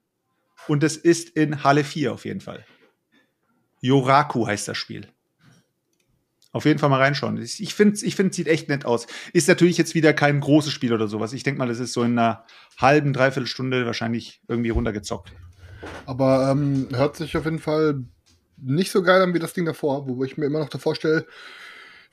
Und 0.68 0.84
das 0.84 0.96
ist 0.96 1.30
in 1.30 1.64
Halle 1.64 1.84
4 1.84 2.14
auf 2.14 2.26
jeden 2.26 2.40
Fall. 2.40 2.68
Yoraku 3.82 4.46
heißt 4.46 4.68
das 4.68 4.78
Spiel. 4.78 5.08
Auf 6.52 6.66
jeden 6.66 6.78
Fall 6.78 6.90
mal 6.90 7.02
reinschauen. 7.02 7.42
Ich 7.42 7.74
finde, 7.74 7.98
ich 8.06 8.16
sieht 8.16 8.48
echt 8.48 8.70
nett 8.70 8.86
aus. 8.86 9.08
Ist 9.34 9.48
natürlich 9.48 9.80
jetzt 9.80 9.96
wieder 9.96 10.14
kein 10.14 10.40
großes 10.40 10.72
Spiel 10.72 10.94
oder 10.94 11.08
sowas. 11.08 11.34
Ich 11.34 11.42
denke 11.42 11.58
mal, 11.58 11.68
das 11.68 11.80
ist 11.80 11.94
so 11.94 12.04
in 12.04 12.12
einer 12.20 12.46
halben, 12.78 13.12
dreiviertel 13.12 13.48
Stunde 13.48 13.88
wahrscheinlich 13.88 14.40
irgendwie 14.48 14.70
runtergezockt. 14.70 15.34
Aber 16.06 16.52
ähm, 16.52 16.90
hört 16.92 17.16
sich 17.16 17.36
auf 17.36 17.46
jeden 17.46 17.58
Fall 17.58 18.04
nicht 18.58 18.92
so 18.92 19.02
geil 19.04 19.22
an 19.22 19.34
wie 19.34 19.40
das 19.40 19.54
Ding 19.54 19.66
davor, 19.66 20.08
wo 20.08 20.24
ich 20.24 20.38
mir 20.38 20.46
immer 20.46 20.60
noch 20.60 20.70
davor 20.70 20.96
stelle, 20.96 21.26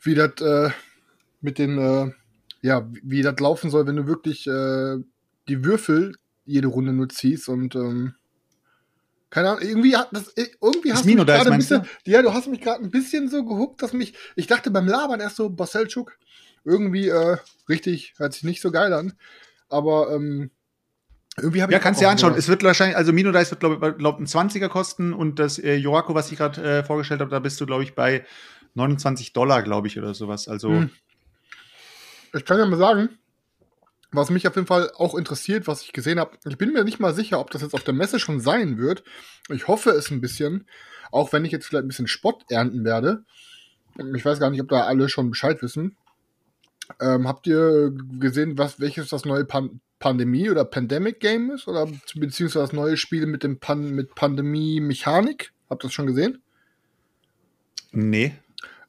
wie 0.03 0.14
das 0.14 0.40
äh, 0.40 0.70
mit 1.40 1.59
den, 1.59 1.78
äh, 1.78 2.12
ja, 2.62 2.88
wie 3.03 3.22
das 3.22 3.38
laufen 3.40 3.70
soll, 3.70 3.86
wenn 3.86 3.97
du 3.97 4.07
wirklich 4.07 4.47
äh, 4.47 4.97
die 5.49 5.64
Würfel 5.64 6.16
jede 6.47 6.68
Runde 6.68 6.92
nur 6.92 7.09
ziehst 7.09 7.49
und 7.49 7.74
ähm, 7.74 8.14
keine 9.30 9.51
Ahnung, 9.51 9.62
irgendwie 9.62 9.97
hat 9.97 10.09
das, 10.12 10.32
irgendwie 10.36 10.90
Das 10.90 10.99
hast 10.99 11.05
du 11.05 11.14
mich 11.14 11.16
Mino 11.16 11.24
da 11.24 11.36
ist, 11.36 11.38
gerade 11.38 11.51
ein 11.51 11.53
meinst 11.55 11.70
du? 11.70 11.80
bisschen, 11.80 11.97
ja, 12.05 12.22
du 12.22 12.32
hast 12.32 12.47
mich 12.47 12.61
gerade 12.61 12.84
ein 12.84 12.90
bisschen 12.90 13.28
so 13.28 13.45
gehuckt, 13.45 13.82
dass 13.82 13.92
mich, 13.92 14.14
ich 14.36 14.47
dachte 14.47 14.70
beim 14.70 14.86
Labern 14.86 15.20
erst 15.20 15.36
so, 15.36 15.51
Baselchuk, 15.51 16.16
irgendwie, 16.64 17.09
äh, 17.09 17.36
richtig, 17.68 18.14
hört 18.18 18.32
sich 18.32 18.45
nicht 18.45 18.61
so 18.61 18.70
geil 18.70 18.92
an, 18.92 19.14
aber, 19.68 20.12
ähm, 20.14 20.51
irgendwie 21.37 21.59
Ja, 21.59 21.66
kannst 21.78 22.01
Bock 22.01 22.07
dir 22.07 22.11
anschauen. 22.11 22.32
sowas. 22.32 22.45
Es 22.45 22.49
wird 22.49 22.62
wahrscheinlich, 22.62 22.97
also 22.97 23.12
Mino 23.12 23.32
Dice 23.32 23.51
wird, 23.51 23.61
glaube 23.61 23.89
ich, 23.91 23.99
glaub, 23.99 24.18
ein 24.20 24.26
20er 24.26 24.68
kosten 24.68 25.12
und 25.12 25.39
das 25.39 25.59
äh, 25.59 25.74
Yoraku, 25.74 26.14
was 26.14 26.30
ich 26.30 26.39
gerade 26.39 26.62
äh, 26.62 26.85
vorgestellt 26.85 27.20
habe, 27.20 27.30
da 27.30 27.39
bist 27.41 27.61
du, 27.61 27.66
glaube 27.66 27.82
ich, 27.82 27.95
bei 27.95 28.24
29 28.74 29.32
Dollar, 29.32 29.62
glaube 29.62 29.87
ich, 29.89 29.99
oder 29.99 30.14
sowas. 30.14 30.49
Also, 30.49 30.70
Hm. 30.70 30.91
Ich 32.32 32.45
kann 32.45 32.59
ja 32.59 32.66
mal 32.66 32.76
sagen, 32.78 33.11
was 34.11 34.30
mich 34.30 34.47
auf 34.49 34.57
jeden 34.57 34.66
Fall 34.66 34.91
auch 34.97 35.14
interessiert, 35.14 35.68
was 35.68 35.82
ich 35.82 35.93
gesehen 35.93 36.18
habe. 36.18 36.37
Ich 36.49 36.59
bin 36.59 36.72
mir 36.72 36.82
nicht 36.85 36.99
mal 36.99 37.14
sicher, 37.14 37.39
ob 37.39 37.51
das 37.51 37.62
jetzt 37.62 37.74
auf 37.74 37.85
der 37.85 37.95
Messe 37.95 38.18
schon 38.18 38.41
sein 38.41 38.76
wird. 38.78 39.05
Ich 39.51 39.68
hoffe 39.68 39.91
es 39.91 40.11
ein 40.11 40.20
bisschen, 40.20 40.66
auch 41.12 41.32
wenn 41.32 41.45
ich 41.45 41.53
jetzt 41.53 41.66
vielleicht 41.66 41.85
ein 41.85 41.89
bisschen 41.89 42.09
Spott 42.09 42.43
ernten 42.49 42.85
werde. 42.85 43.24
Ich 44.16 44.24
weiß 44.24 44.41
gar 44.41 44.51
nicht, 44.51 44.61
ob 44.61 44.68
da 44.68 44.80
alle 44.82 45.09
schon 45.09 45.30
Bescheid 45.30 45.62
wissen. 45.62 45.97
Ähm, 47.01 47.28
habt 47.28 47.47
ihr 47.47 47.93
gesehen, 48.18 48.59
was, 48.59 48.80
welches 48.80 49.09
das 49.09 49.24
neue 49.24 49.45
Pan 49.45 49.80
Pandemie- 49.99 50.51
oder 50.51 50.64
Pandemic-Game 50.64 51.51
ist? 51.53 51.66
Oder 51.68 51.88
beziehungsweise 52.14 52.64
das 52.64 52.72
neue 52.72 52.97
Spiel 52.97 53.26
mit 53.26 53.42
dem 53.42 53.59
Pan 53.59 53.90
mit 53.90 54.14
Pandemie-Mechanik? 54.14 55.53
Habt 55.70 55.84
ihr 55.84 55.88
das 55.88 55.95
schon 55.95 56.07
gesehen? 56.07 56.42
nee. 57.92 58.34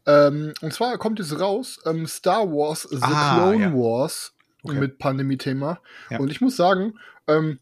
Ähm, 0.07 0.53
und 0.61 0.71
zwar 0.71 0.97
kommt 0.99 1.17
jetzt 1.17 1.39
raus 1.39 1.79
ähm, 1.85 2.05
Star 2.05 2.47
Wars 2.51 2.83
The 2.83 2.99
Ah, 3.01 3.35
Clone 3.37 3.61
ja. 3.63 3.73
Wars 3.73 4.33
Okay. 4.63 4.79
mit 4.79 4.97
Pandemie-Thema. 4.99 5.79
Ja. 6.09 6.19
Und 6.19 6.31
ich 6.31 6.41
muss 6.41 6.55
sagen, 6.55 6.99
ähm, 7.27 7.59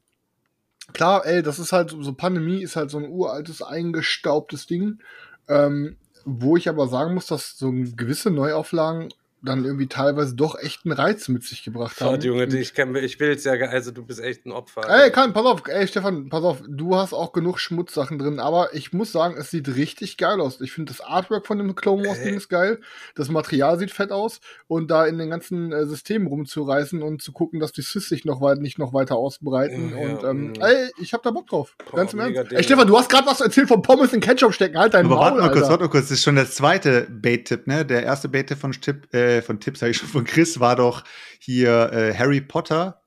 klar, 0.93 1.25
ey, 1.25 1.41
das 1.41 1.59
ist 1.59 1.71
halt 1.73 1.89
so, 1.89 2.01
so 2.01 2.13
Pandemie 2.13 2.61
ist 2.61 2.75
halt 2.75 2.91
so 2.91 2.97
ein 2.97 3.09
uraltes, 3.09 3.61
eingestaubtes 3.61 4.67
Ding. 4.67 4.99
Ähm, 5.47 5.97
wo 6.25 6.55
ich 6.55 6.69
aber 6.69 6.87
sagen 6.87 7.13
muss, 7.13 7.27
dass 7.27 7.57
so 7.57 7.71
gewisse 7.71 8.29
Neuauflagen 8.31 9.09
dann 9.43 9.65
irgendwie 9.65 9.87
teilweise 9.87 10.35
doch 10.35 10.57
echt 10.57 10.85
einen 10.85 10.93
Reiz 10.93 11.27
mit 11.27 11.43
sich 11.43 11.63
gebracht 11.63 11.99
haben. 12.01 12.15
Gott, 12.15 12.23
Junge, 12.23 12.45
ich, 12.45 12.73
kann, 12.73 12.95
ich 12.95 13.19
will 13.19 13.31
es 13.31 13.43
ja, 13.43 13.53
also 13.53 13.91
du 13.91 14.03
bist 14.03 14.21
echt 14.21 14.45
ein 14.45 14.51
Opfer. 14.51 14.83
Ey, 14.89 15.11
kann, 15.11 15.33
pass 15.33 15.45
auf, 15.45 15.63
ey, 15.67 15.87
Stefan, 15.87 16.29
pass 16.29 16.43
auf, 16.43 16.63
du 16.67 16.95
hast 16.95 17.13
auch 17.13 17.33
genug 17.33 17.59
Schmutzsachen 17.59 18.17
drin, 18.17 18.39
aber 18.39 18.73
ich 18.73 18.93
muss 18.93 19.11
sagen, 19.11 19.35
es 19.37 19.51
sieht 19.51 19.75
richtig 19.75 20.17
geil 20.17 20.39
aus. 20.39 20.61
Ich 20.61 20.71
finde 20.71 20.91
das 20.91 21.01
Artwork 21.01 21.45
von 21.45 21.57
dem 21.57 21.75
Clone 21.75 22.07
Wars 22.07 22.21
Ding 22.23 22.35
ist 22.35 22.49
geil, 22.49 22.79
das 23.15 23.29
Material 23.29 23.77
sieht 23.77 23.91
fett 23.91 24.11
aus 24.11 24.39
und 24.67 24.89
da 24.89 25.05
in 25.05 25.17
den 25.17 25.29
ganzen 25.29 25.71
äh, 25.71 25.85
Systemen 25.85 26.27
rumzureißen 26.27 27.01
und 27.03 27.21
zu 27.21 27.31
gucken, 27.33 27.59
dass 27.59 27.73
die 27.73 27.81
Sys 27.81 28.07
sich 28.07 28.25
noch 28.25 28.41
weit, 28.41 28.59
nicht 28.59 28.79
noch 28.79 28.93
weiter 28.93 29.15
ausbreiten 29.15 29.91
Ja, 29.91 29.97
und 29.97 30.23
ähm, 30.23 30.53
ey, 30.59 30.89
ich 30.99 31.13
hab 31.13 31.23
da 31.23 31.31
Bock 31.31 31.47
drauf. 31.47 31.75
Boah, 31.89 31.97
Ganz 31.97 32.13
im 32.13 32.19
Ernst. 32.19 32.51
Ding, 32.51 32.57
Ey, 32.57 32.63
Stefan, 32.63 32.87
du 32.87 32.97
hast 32.97 33.09
gerade 33.09 33.27
was 33.27 33.41
erzählt 33.41 33.67
vom 33.67 33.81
Pommes 33.81 34.13
in 34.13 34.21
Ketchup 34.21 34.53
stecken, 34.53 34.77
halt 34.77 34.93
dein 34.93 35.05
Aber 35.05 35.15
Maul, 35.15 35.23
warte 35.25 35.41
mal 35.41 35.51
kurz, 35.51 35.69
warte 35.69 35.83
mal 35.83 35.89
kurz. 35.89 36.03
Das 36.03 36.11
ist 36.11 36.23
schon 36.23 36.35
der 36.35 36.49
zweite 36.49 37.07
Bait-Tipp, 37.09 37.67
ne? 37.67 37.85
Der 37.85 38.03
erste 38.03 38.29
Bait-Tipp 38.29 38.57
von 38.57 38.71
Tipp, 38.71 39.13
äh, 39.13 39.32
von 39.41 39.59
Tipp, 39.59 39.77
sag 39.77 39.89
ich 39.89 39.97
schon, 39.97 40.09
von 40.09 40.25
Chris 40.25 40.59
war 40.59 40.75
doch 40.75 41.03
hier 41.39 41.91
äh, 41.91 42.13
Harry 42.13 42.41
Potter 42.41 43.01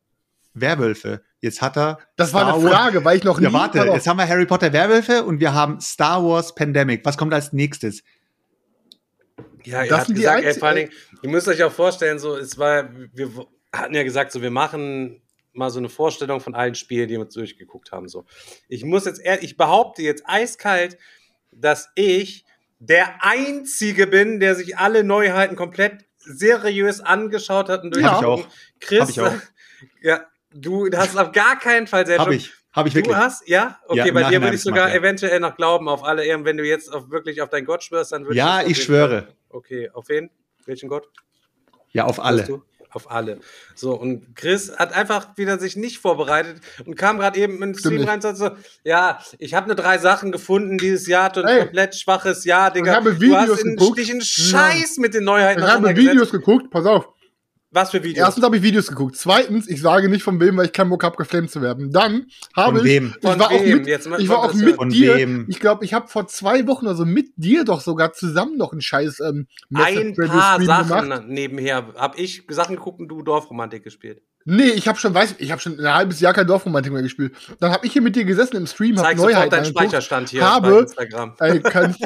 Werwölfe. 0.55 1.23
Jetzt 1.41 1.63
hat 1.63 1.77
er. 1.77 1.99
Das 2.17 2.33
war 2.33 2.47
eine 2.47 2.59
Star 2.61 2.71
Frage, 2.71 3.05
weil 3.05 3.19
ich 3.19 3.25
noch 3.25 3.39
nie... 3.39 3.45
Ja, 3.45 3.53
warte, 3.53 3.83
auf. 3.83 3.95
jetzt 3.95 4.07
haben 4.07 4.17
wir 4.17 4.27
Harry 4.27 4.47
Potter 4.47 4.73
Werwölfe 4.73 5.23
und 5.25 5.39
wir 5.39 5.53
haben 5.53 5.81
Star 5.81 6.25
Wars 6.25 6.55
Pandemic. 6.55 7.05
Was 7.05 7.17
kommt 7.19 7.33
als 7.35 7.53
nächstes? 7.53 8.03
Ja, 9.65 9.85
er 9.85 10.05
sind 10.05 10.17
die 10.17 10.23
gesagt, 10.23 10.45
ey, 10.45 10.55
vor 10.55 10.69
allen 10.69 10.77
Dingen, 10.77 10.91
ihr 11.23 11.29
müsst 11.29 11.49
euch 11.49 11.63
auch 11.63 11.73
vorstellen, 11.73 12.19
so, 12.19 12.37
es 12.37 12.57
war, 12.57 12.89
wir 13.13 13.31
hatten 13.73 13.95
ja 13.95 14.05
gesagt, 14.05 14.33
so, 14.33 14.41
wir 14.41 14.51
machen 14.51 15.21
mal 15.53 15.71
so 15.71 15.79
eine 15.79 15.89
Vorstellung 15.89 16.41
von 16.41 16.55
allen 16.55 16.75
Spielen, 16.75 17.09
die 17.09 17.15
wir 17.15 17.23
uns 17.23 17.35
durchgeguckt 17.35 17.91
haben, 17.93 18.09
so. 18.09 18.25
Ich 18.69 18.85
muss 18.85 19.07
jetzt, 19.07 19.21
ich 19.41 19.57
behaupte 19.57 20.03
jetzt 20.03 20.23
eiskalt, 20.27 20.99
dass 21.51 21.91
ich 21.97 22.45
der 22.79 23.25
Einzige 23.25 24.07
bin, 24.07 24.39
der 24.41 24.55
sich 24.55 24.79
alle 24.79 25.03
Neuheiten 25.03 25.57
komplett 25.57 26.06
seriös 26.27 27.01
angeschaut 27.01 27.69
hat 27.69 27.83
und 27.85 27.97
Ja. 27.97 28.13
Hab 28.13 28.21
ich 28.21 28.27
auch. 28.27 28.49
Chris, 28.81 29.01
Hab 29.01 29.09
ich 29.11 29.21
auch. 29.21 29.33
ja, 30.03 30.27
du 30.53 30.91
hast 30.95 31.11
es 31.11 31.17
auf 31.17 31.33
gar 31.33 31.59
keinen 31.59 31.87
Fall 31.87 32.07
selbst. 32.07 32.21
Habe 32.21 32.35
ich. 32.35 32.53
Habe 32.73 32.89
ich 32.89 32.95
wirklich. 32.95 33.17
Du 33.17 33.19
hast, 33.21 33.49
ja? 33.49 33.79
Okay, 33.89 34.09
Ja, 34.09 34.13
bei 34.13 34.25
dir 34.25 34.33
würde 34.33 34.49
hab 34.49 34.55
ich 34.55 34.63
sogar 34.63 34.91
ja. 34.91 34.97
eventuell 34.97 35.41
noch 35.41 35.57
glauben 35.57 35.89
auf 35.89 36.05
alle 36.05 36.27
Ehren, 36.27 36.45
wenn 36.45 36.59
du 36.59 36.65
jetzt 36.65 36.93
auf, 36.93 37.11
wirklich 37.11 37.41
auf 37.41 37.49
deinen 37.49 37.65
Gott 37.65 37.83
schwörst, 37.83 38.13
dann 38.13 38.25
würde 38.25 38.37
Ja, 38.37 38.57
das 38.57 38.65
auf 38.67 38.71
ich 38.71 38.83
schwöre. 38.83 39.29
Okay, 39.49 39.89
auf 39.95 40.11
wen? 40.11 40.31
Welchen 40.67 40.91
Gott? 40.91 41.09
Ja, 41.93 42.05
auf 42.05 42.21
alle. 42.21 42.63
Du? 42.91 42.97
Auf 42.97 43.11
alle. 43.11 43.41
So, 43.75 43.93
und 43.95 44.37
Chris 44.37 44.73
hat 44.77 44.95
einfach 44.95 45.37
wieder 45.37 45.59
sich 45.59 45.77
nicht 45.77 45.99
vorbereitet 45.99 46.61
und 46.85 46.97
kam 46.97 47.19
gerade 47.19 47.39
eben 47.39 47.55
in 47.63 47.73
den 47.73 47.79
Stream 47.79 48.05
rein 48.05 48.17
und 48.17 48.23
sagte 48.23 48.39
so, 48.39 48.51
ja, 48.85 49.21
ich 49.39 49.55
habe 49.55 49.67
nur 49.67 49.77
drei 49.77 49.99
Sachen 49.99 50.33
gefunden 50.33 50.79
dieses 50.79 51.07
Jahr, 51.07 51.31
du 51.31 51.43
ein 51.43 51.61
komplett 51.61 51.95
schwaches 51.95 52.45
Jahr, 52.45 52.71
Digga. 52.71 52.93
Ich 52.93 52.97
habe 52.97 53.15
du 53.15 53.21
Videos 53.21 53.51
hast 53.51 53.65
in, 53.65 53.77
geguckt. 53.77 53.99
dich 53.99 54.11
in 54.11 54.21
Scheiß 54.21 54.99
mit 54.99 55.15
den 55.15 55.25
Neuheiten 55.25 55.63
Ich 55.63 55.69
habe. 55.69 55.97
Videos 55.97 56.31
geguckt, 56.31 56.71
pass 56.71 56.87
auf. 56.87 57.09
Was 57.77 57.91
für 57.91 58.03
Videos? 58.03 58.25
Erstens 58.25 58.43
habe 58.43 58.57
ich 58.57 58.63
Videos 58.63 58.87
geguckt. 58.89 59.17
Zweitens, 59.17 59.69
ich 59.69 59.83
sage 59.83 60.09
nicht 60.09 60.23
von 60.23 60.41
wem, 60.41 60.57
weil 60.57 60.65
ich 60.65 60.73
keinen 60.73 60.89
Bock 60.89 61.05
habe, 61.05 61.15
geflamed 61.17 61.51
zu 61.51 61.61
werden. 61.61 61.93
Dann 61.93 62.27
habe 62.57 62.79
ich, 62.79 62.85
wem? 62.85 63.15
ich 63.21 63.29
Von 63.29 63.39
war 63.39 63.49
auch 63.51 63.63
wem? 63.63 63.77
mit, 63.79 63.87
Jetzt 63.87 64.09
ich 64.19 64.29
war 64.31 64.39
auch 64.39 64.55
mit 64.55 64.77
Von 64.77 64.89
dir. 64.89 65.17
wem? 65.17 65.45
Ich 65.51 65.61
glaube, 65.61 65.85
ich 65.85 65.93
habe 65.93 66.09
vor 66.09 66.27
zwei 66.27 66.67
Wochen 66.67 66.87
oder 66.87 66.95
so 66.95 67.05
mit 67.05 67.35
dir 67.37 67.65
doch 67.67 67.83
sogar 67.83 68.15
zusammen 68.15 68.57
noch 68.57 68.73
einen 68.73 68.81
scheiß 68.81 69.21
ähm, 69.21 69.47
ein 69.75 70.15
paar 70.15 70.59
Sachen 70.63 71.11
gemacht. 71.11 71.25
nebenher. 71.29 71.93
Hab 71.97 72.19
ich 72.19 72.45
Sachen 72.49 72.77
geguckt 72.77 72.99
und 72.99 73.09
du 73.09 73.21
Dorfromantik 73.21 73.85
gespielt. 73.85 74.23
Nee, 74.49 74.69
ich 74.71 74.87
habe 74.87 74.97
schon, 74.99 75.13
weiß, 75.13 75.35
ich 75.39 75.51
habe 75.51 75.61
schon 75.61 75.79
ein 75.81 75.93
halbes 75.93 76.21
Jahr 76.21 76.33
kein 76.33 76.47
Dorfromantik 76.47 76.93
mehr 76.93 77.03
gespielt. 77.03 77.35
Dann 77.59 77.73
habe 77.73 77.85
ich 77.85 77.93
hier 77.93 78.01
mit 78.01 78.15
dir 78.15 78.25
gesessen 78.25 78.57
im 78.57 78.67
Stream, 78.69 78.97
habe 78.99 79.17
Neuheiten 79.17 79.51
deinen 79.51 79.59
angeguckt. 79.67 79.85
Speicherstand 79.89 80.29
hier 80.29 80.49
habe- 80.49 80.79
Instagram. 80.79 81.35
Ey, 81.41 81.61
kannst, 81.61 82.01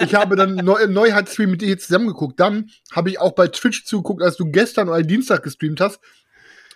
ich 0.00 0.14
habe 0.14 0.36
dann 0.36 0.56
Neu 0.56 0.86
Neuheitsstream 0.86 1.50
mit 1.50 1.62
dir 1.62 1.68
jetzt 1.68 1.86
zusammengeguckt. 1.86 2.38
Dann 2.38 2.68
habe 2.92 3.08
ich 3.08 3.18
auch 3.18 3.32
bei 3.32 3.48
Twitch 3.48 3.84
zugeguckt, 3.86 4.22
als 4.22 4.36
du 4.36 4.50
gestern 4.50 4.90
oder 4.90 5.02
Dienstag 5.02 5.42
gestreamt 5.42 5.80
hast. 5.80 5.98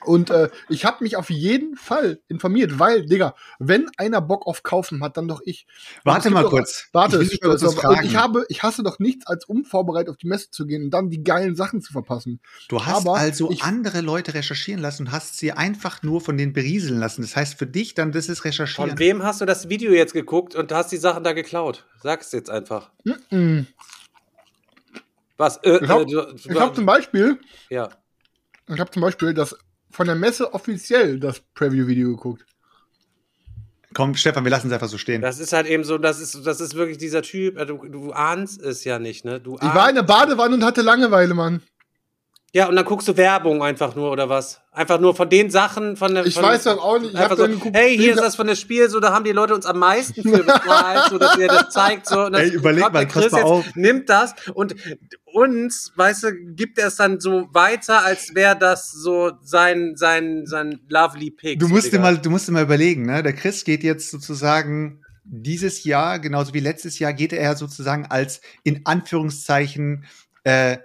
Und 0.04 0.30
äh, 0.30 0.50
ich 0.68 0.84
habe 0.84 1.02
mich 1.04 1.16
auf 1.16 1.30
jeden 1.30 1.76
Fall 1.76 2.20
informiert, 2.28 2.78
weil, 2.78 3.06
Digga, 3.06 3.34
wenn 3.58 3.88
einer 3.96 4.20
Bock 4.20 4.46
auf 4.46 4.62
Kaufen 4.62 5.02
hat, 5.02 5.16
dann 5.16 5.28
doch 5.28 5.40
ich. 5.44 5.66
Warte 6.04 6.30
mal 6.30 6.42
doch- 6.42 6.50
kurz. 6.50 6.88
Warte, 6.92 7.22
Ich 7.22 7.40
will 7.42 7.58
fragen. 7.58 8.04
ich 8.06 8.16
habe, 8.16 8.44
ich 8.48 8.62
hasse 8.62 8.82
doch 8.82 8.98
nichts, 8.98 9.26
als 9.26 9.44
unvorbereitet 9.44 10.10
auf 10.10 10.16
die 10.16 10.26
Messe 10.26 10.50
zu 10.50 10.66
gehen 10.66 10.84
und 10.84 10.90
dann 10.90 11.10
die 11.10 11.22
geilen 11.22 11.54
Sachen 11.56 11.80
zu 11.80 11.92
verpassen. 11.92 12.40
Du 12.68 12.84
hast 12.84 12.96
Aber 13.06 13.16
also 13.16 13.50
ich- 13.50 13.62
andere 13.62 14.00
Leute 14.00 14.34
recherchieren 14.34 14.80
lassen 14.80 15.02
und 15.06 15.12
hast 15.12 15.38
sie 15.38 15.52
einfach 15.52 16.02
nur 16.02 16.20
von 16.20 16.36
denen 16.36 16.52
berieseln 16.52 16.98
lassen. 16.98 17.22
Das 17.22 17.36
heißt 17.36 17.58
für 17.58 17.66
dich 17.66 17.94
dann, 17.94 18.12
das 18.12 18.28
ist 18.28 18.44
recherchieren. 18.44 18.90
Von 18.90 18.98
wem 18.98 19.22
hast 19.22 19.40
du 19.40 19.44
das 19.44 19.68
Video 19.68 19.92
jetzt 19.92 20.12
geguckt 20.12 20.54
und 20.54 20.72
hast 20.72 20.92
die 20.92 20.96
Sachen 20.96 21.24
da 21.24 21.32
geklaut? 21.32 21.86
Sag's 22.02 22.32
jetzt 22.32 22.50
einfach. 22.50 22.90
Mm. 23.30 23.60
Was? 25.36 25.56
Äh, 25.58 25.78
Ich 25.82 25.88
hab- 25.88 26.08
äh, 26.08 26.60
habe 26.60 26.74
zum 26.74 26.86
Beispiel, 26.86 27.38
ja. 27.70 27.88
ich 28.68 28.78
habe 28.80 28.90
zum 28.90 29.02
Beispiel 29.02 29.34
das 29.34 29.56
von 29.92 30.06
der 30.06 30.16
Messe 30.16 30.52
offiziell 30.52 31.20
das 31.20 31.40
Preview-Video 31.54 32.10
geguckt. 32.10 32.44
Komm, 33.94 34.14
Stefan, 34.14 34.44
wir 34.44 34.50
lassen 34.50 34.68
es 34.68 34.72
einfach 34.72 34.88
so 34.88 34.96
stehen. 34.96 35.20
Das 35.20 35.38
ist 35.38 35.52
halt 35.52 35.66
eben 35.66 35.84
so, 35.84 35.98
das 35.98 36.18
ist, 36.18 36.46
das 36.46 36.60
ist 36.60 36.74
wirklich 36.74 36.96
dieser 36.98 37.22
Typ, 37.22 37.58
du, 37.66 37.76
du 37.88 38.12
ahnst 38.12 38.62
es 38.62 38.84
ja 38.84 38.98
nicht, 38.98 39.24
ne? 39.24 39.38
Du 39.38 39.56
Ich 39.56 39.74
war 39.74 39.88
in 39.88 39.94
der 39.94 40.02
Badewanne 40.02 40.54
und 40.54 40.64
hatte 40.64 40.80
Langeweile, 40.80 41.34
Mann. 41.34 41.60
Ja, 42.54 42.68
und 42.68 42.76
dann 42.76 42.84
guckst 42.84 43.08
du 43.08 43.16
Werbung 43.16 43.62
einfach 43.62 43.94
nur 43.94 44.10
oder 44.10 44.28
was? 44.28 44.60
Einfach 44.72 45.00
nur 45.00 45.16
von 45.16 45.30
den 45.30 45.50
Sachen 45.50 45.96
von 45.96 46.14
der. 46.14 46.26
Ich 46.26 46.34
von, 46.34 46.42
weiß 46.42 46.64
doch 46.64 46.84
auch 46.84 46.98
nicht. 46.98 47.14
Ich 47.14 47.16
hab 47.16 47.24
Einfach 47.24 47.36
so, 47.38 47.42
dann 47.44 47.52
geguckt, 47.52 47.74
hey, 47.74 47.96
hier 47.96 48.12
ist 48.12 48.20
das 48.20 48.36
von 48.36 48.46
das 48.46 48.60
Spiel, 48.60 48.90
so 48.90 49.00
da 49.00 49.10
haben 49.10 49.24
die 49.24 49.32
Leute 49.32 49.54
uns 49.54 49.64
am 49.64 49.78
meisten 49.78 50.22
für 50.22 50.38
bezahlt, 50.44 51.04
so 51.08 51.16
dass 51.16 51.38
ihr 51.38 51.48
das 51.48 51.70
zeigt, 51.70 52.06
so. 52.06 52.26
Und 52.26 52.32
das 52.32 52.42
Ey, 52.42 52.50
überleg 52.50 52.82
kommt 52.82 52.92
mal, 52.92 53.06
der 53.06 53.08
Chris 53.08 53.32
mal 53.32 53.38
jetzt, 53.38 53.46
auf. 53.46 53.64
nimmt 53.74 54.10
das 54.10 54.34
und 54.52 54.74
uns, 55.32 55.92
weißt 55.96 56.24
du, 56.24 56.32
gibt 56.54 56.78
er 56.78 56.88
es 56.88 56.96
dann 56.96 57.20
so 57.20 57.48
weiter, 57.52 58.04
als 58.04 58.34
wäre 58.34 58.54
das 58.54 58.92
so 58.92 59.32
sein 59.40 59.94
sein 59.96 60.44
sein 60.44 60.78
lovely 60.90 61.30
Pick. 61.30 61.58
Du 61.58 61.68
so, 61.68 61.72
musst 61.72 61.86
dir 61.86 61.92
Digga. 61.92 62.02
mal, 62.02 62.18
du 62.18 62.28
musst 62.28 62.48
dir 62.48 62.52
mal 62.52 62.64
überlegen, 62.64 63.06
ne? 63.06 63.22
Der 63.22 63.32
Chris 63.32 63.64
geht 63.64 63.82
jetzt 63.82 64.10
sozusagen 64.10 65.02
dieses 65.24 65.84
Jahr, 65.84 66.18
genauso 66.18 66.52
wie 66.52 66.60
letztes 66.60 66.98
Jahr, 66.98 67.14
geht 67.14 67.32
er 67.32 67.56
sozusagen 67.56 68.04
als 68.06 68.42
in 68.62 68.82
Anführungszeichen 68.84 70.04
äh, 70.44 70.76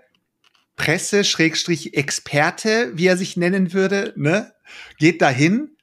Presse, 0.78 1.26
Schrägstrich 1.26 1.98
Experte, 1.98 2.92
wie 2.94 3.08
er 3.08 3.18
sich 3.18 3.36
nennen 3.36 3.74
würde, 3.74 4.14
ne? 4.16 4.54
Geht 4.98 5.22
dahin 5.22 5.76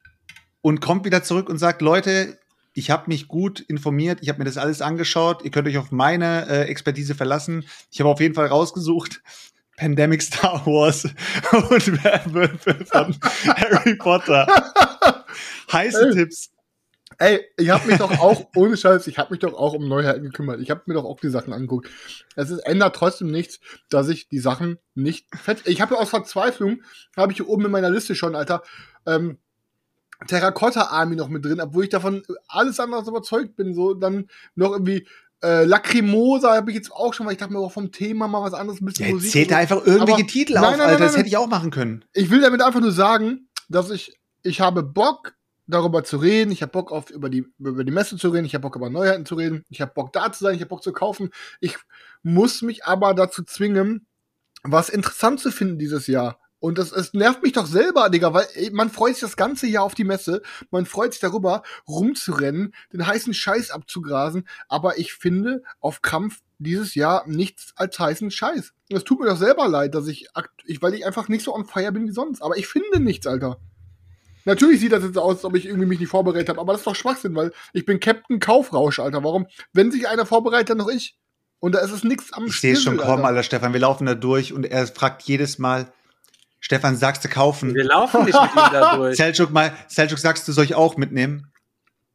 und 0.63 0.81
kommt 0.81 1.05
wieder 1.05 1.23
zurück 1.23 1.51
und 1.51 1.59
sagt, 1.59 1.83
Leute, 1.83 2.39
ich 2.73 2.91
habe 2.91 3.05
mich 3.09 3.29
gut 3.29 3.61
informiert, 3.61 4.21
ich 4.23 4.29
habe 4.29 4.39
mir 4.39 4.45
das 4.45 4.57
alles 4.57 4.81
angeschaut, 4.81 5.45
ihr 5.45 5.51
könnt 5.51 5.69
euch 5.69 5.79
auf 5.79 5.91
meine 5.91 6.49
äh, 6.49 6.63
Expertise 6.63 7.15
verlassen. 7.15 7.65
Ich 7.91 8.01
habe 8.01 8.09
auf 8.09 8.21
jeden 8.21 8.35
Fall 8.35 8.47
rausgesucht, 8.47 9.23
Pandemic 9.77 10.23
Star 10.23 10.65
Wars 10.65 11.05
und 11.53 12.05
Werwölfe 12.05 12.85
von 12.87 13.17
Harry 13.57 13.97
Potter. 13.97 14.47
Heiße. 15.73 16.13
Tipps. 16.15 16.54
Ey, 17.19 17.45
ich 17.57 17.71
habe 17.71 17.87
mich 17.87 17.99
doch 17.99 18.11
auch, 18.19 18.49
ohne 18.57 18.77
Scheiß, 18.77 19.07
ich 19.07 19.19
habe 19.19 19.31
mich 19.33 19.41
doch 19.41 19.55
auch 19.55 19.75
um 19.75 19.89
Neuheiten 19.89 20.23
gekümmert. 20.25 20.61
Ich 20.61 20.71
habe 20.71 20.83
mir 20.87 20.95
doch 20.95 21.05
auch 21.05 21.21
die 21.21 21.29
Sachen 21.31 21.53
angeguckt. 21.53 21.89
Es 22.37 22.51
ist, 22.51 22.59
ändert 22.61 22.97
trotzdem 22.97 23.31
nichts, 23.31 23.61
dass 23.91 24.09
ich 24.09 24.29
die 24.29 24.39
Sachen 24.39 24.79
nicht 24.95 25.27
fett. 25.35 25.63
Ich 25.67 25.81
habe 25.81 25.95
ja 25.95 26.01
aus 26.01 26.11
Verzweiflung, 26.11 26.83
habe 27.17 27.33
ich 27.33 27.39
hier 27.39 27.49
oben 27.49 27.67
in 27.67 27.71
meiner 27.71 27.91
Liste 27.91 28.15
schon, 28.15 28.35
Alter, 28.35 28.63
ähm, 29.07 29.39
Terracotta 30.27 30.83
Army 30.91 31.17
noch 31.17 31.29
mit 31.29 31.45
drin, 31.45 31.61
obwohl 31.61 31.85
ich 31.85 31.91
davon 31.91 32.23
alles 32.49 32.79
andere 32.81 33.01
als 33.01 33.09
überzeugt 33.09 33.57
bin. 33.57 33.75
So, 33.75 33.95
dann 33.95 34.29
noch 34.55 34.73
irgendwie 34.73 35.07
äh, 35.43 35.65
Lacrimosa 35.65 36.55
habe 36.55 36.71
ich 36.71 36.77
jetzt 36.77 36.93
auch 36.93 37.13
schon, 37.13 37.27
weil 37.27 37.33
ich 37.35 37.39
dachte 37.39 37.53
mir 37.53 37.59
auch 37.59 37.73
vom 37.73 37.93
Thema 37.93 38.29
mal 38.29 38.41
was 38.43 38.55
anderes, 38.55 38.81
ein 38.81 38.87
bisschen 38.87 39.07
Ja, 39.09 39.13
Musik. 39.15 39.31
zählt 39.33 39.51
da 39.51 39.59
einfach 39.59 39.85
irgendwelche 39.85 40.21
Aber- 40.23 40.27
Titel 40.27 40.55
Nein, 40.55 40.65
auf, 40.65 40.71
nein, 40.71 40.79
nein, 40.79 40.87
Alter. 40.89 40.99
nein, 41.01 41.09
das 41.09 41.17
hätte 41.19 41.29
ich 41.29 41.37
auch 41.37 41.49
machen 41.49 41.71
können. 41.71 42.05
Ich 42.15 42.31
will 42.31 42.41
damit 42.41 42.63
einfach 42.63 42.81
nur 42.81 42.93
sagen, 42.93 43.49
dass 43.69 43.91
ich, 43.91 44.17
ich 44.43 44.61
habe 44.61 44.83
Bock, 44.83 45.35
darüber 45.67 46.05
zu 46.05 46.19
reden. 46.19 46.53
Ich 46.53 46.63
habe 46.63 46.73
Bock 46.73 46.93
auf 46.93 47.11
über 47.11 47.29
die, 47.29 47.47
über 47.59 47.85
die 47.85 47.93
Messe 47.93 48.17
zu 48.17 48.29
reden. 48.29 48.45
Ich 48.45 48.55
habe 48.55 48.63
Bock 48.63 48.77
über 48.77 48.91
Neuheiten 48.91 49.27
zu 49.27 49.35
reden. 49.35 49.65
Ich 49.69 49.81
habe 49.81 49.93
Bock 49.95 50.13
da 50.13 50.33
zu 50.33 50.45
sein. 50.45 50.55
Ich 50.55 50.61
habe 50.61 50.69
Bock 50.69 50.83
zu 50.83 50.93
kaufen. 50.93 51.31
Ich 51.61 51.77
muss 52.23 52.63
mich 52.63 52.85
aber 52.85 53.15
dazu 53.15 53.43
zwingen, 53.43 54.07
was 54.63 54.89
interessant 54.89 55.41
zu 55.41 55.51
finden 55.51 55.79
dieses 55.79 56.07
Jahr. 56.07 56.39
Und 56.59 56.79
das, 56.79 56.93
es 56.93 57.13
nervt 57.13 57.43
mich 57.43 57.53
doch 57.53 57.67
selber, 57.67 58.09
Digga, 58.09 58.33
weil 58.33 58.47
ey, 58.55 58.71
man 58.71 58.89
freut 58.89 59.13
sich 59.13 59.21
das 59.21 59.37
ganze 59.37 59.67
Jahr 59.67 59.85
auf 59.85 59.95
die 59.95 60.05
Messe. 60.05 60.41
Man 60.71 60.87
freut 60.87 61.13
sich 61.13 61.21
darüber, 61.21 61.63
rumzurennen, 61.87 62.75
den 62.91 63.07
heißen 63.07 63.35
Scheiß 63.35 63.71
abzugrasen. 63.71 64.49
Aber 64.69 64.99
ich 64.99 65.13
finde 65.13 65.63
auf 65.81 66.01
Krampf 66.01 66.41
dieses 66.59 66.95
Jahr 66.95 67.29
nichts 67.29 67.75
als 67.77 67.99
heißen 67.99 68.31
Scheiß. 68.31 68.73
Und 68.91 68.97
es 68.97 69.05
tut 69.05 69.21
mir 69.21 69.27
doch 69.27 69.37
selber 69.37 69.69
leid, 69.69 69.95
dass 69.95 70.07
ich, 70.07 70.29
ich, 70.65 70.81
weil 70.81 70.95
ich 70.95 71.05
einfach 71.05 71.29
nicht 71.29 71.45
so 71.45 71.55
on 71.55 71.67
fire 71.67 71.93
bin 71.93 72.07
wie 72.07 72.13
sonst. 72.13 72.41
Aber 72.41 72.57
ich 72.57 72.67
finde 72.67 72.99
nichts, 72.99 73.27
Alter. 73.27 73.61
Natürlich 74.45 74.81
sieht 74.81 74.93
das 74.93 75.03
jetzt 75.05 75.17
aus, 75.19 75.37
als 75.37 75.45
ob 75.45 75.55
ich 75.57 75.67
irgendwie 75.67 75.87
mich 75.87 76.01
nicht 76.01 76.09
vorbereitet 76.11 76.49
habe, 76.51 76.61
aber 76.61 76.73
das 76.73 76.81
ist 76.83 76.87
doch 76.87 76.95
Schwachsinn, 76.97 77.35
weil 77.35 77.53
ich 77.73 77.87
bin 77.87 77.99
Captain 78.01 78.41
Kaufrausch, 78.41 78.99
Alter. 78.99 79.25
Warum? 79.25 79.47
Wenn 79.73 79.91
sich 79.91 80.07
einer 80.09 80.27
vorbereitet, 80.27 80.71
dann 80.71 80.79
noch 80.79 80.89
ich. 80.89 81.17
Und 81.61 81.75
da 81.75 81.79
ist 81.79 81.93
es 81.93 82.05
nichts 82.05 82.33
am 82.33 82.45
Ich 82.47 82.61
sehe 82.61 82.75
es 82.75 82.83
schon 82.83 82.97
kommen, 82.99 83.11
Alter. 83.25 83.27
Alter, 83.29 83.43
Stefan. 83.43 83.73
Wir 83.73 83.81
laufen 83.81 84.07
da 84.07 84.15
durch 84.15 84.53
und 84.53 84.65
er 84.67 84.87
fragt 84.87 85.23
jedes 85.23 85.59
Mal, 85.59 85.91
Stefan, 86.61 86.97
sagst 86.97 87.25
du 87.25 87.29
kaufen? 87.29 87.75
Wir 87.75 87.85
laufen 87.85 88.25
nicht 88.25 88.41
mit 88.41 88.51
ihm 88.53 88.73
da 88.73 88.97
durch. 88.97 89.17
Selchuk 89.17 89.51
mal, 89.51 89.75
Selchuk, 89.89 90.19
sagst 90.19 90.47
du, 90.47 90.53
soll 90.53 90.65
ich 90.65 90.75
auch 90.75 90.97
mitnehmen? 90.97 91.51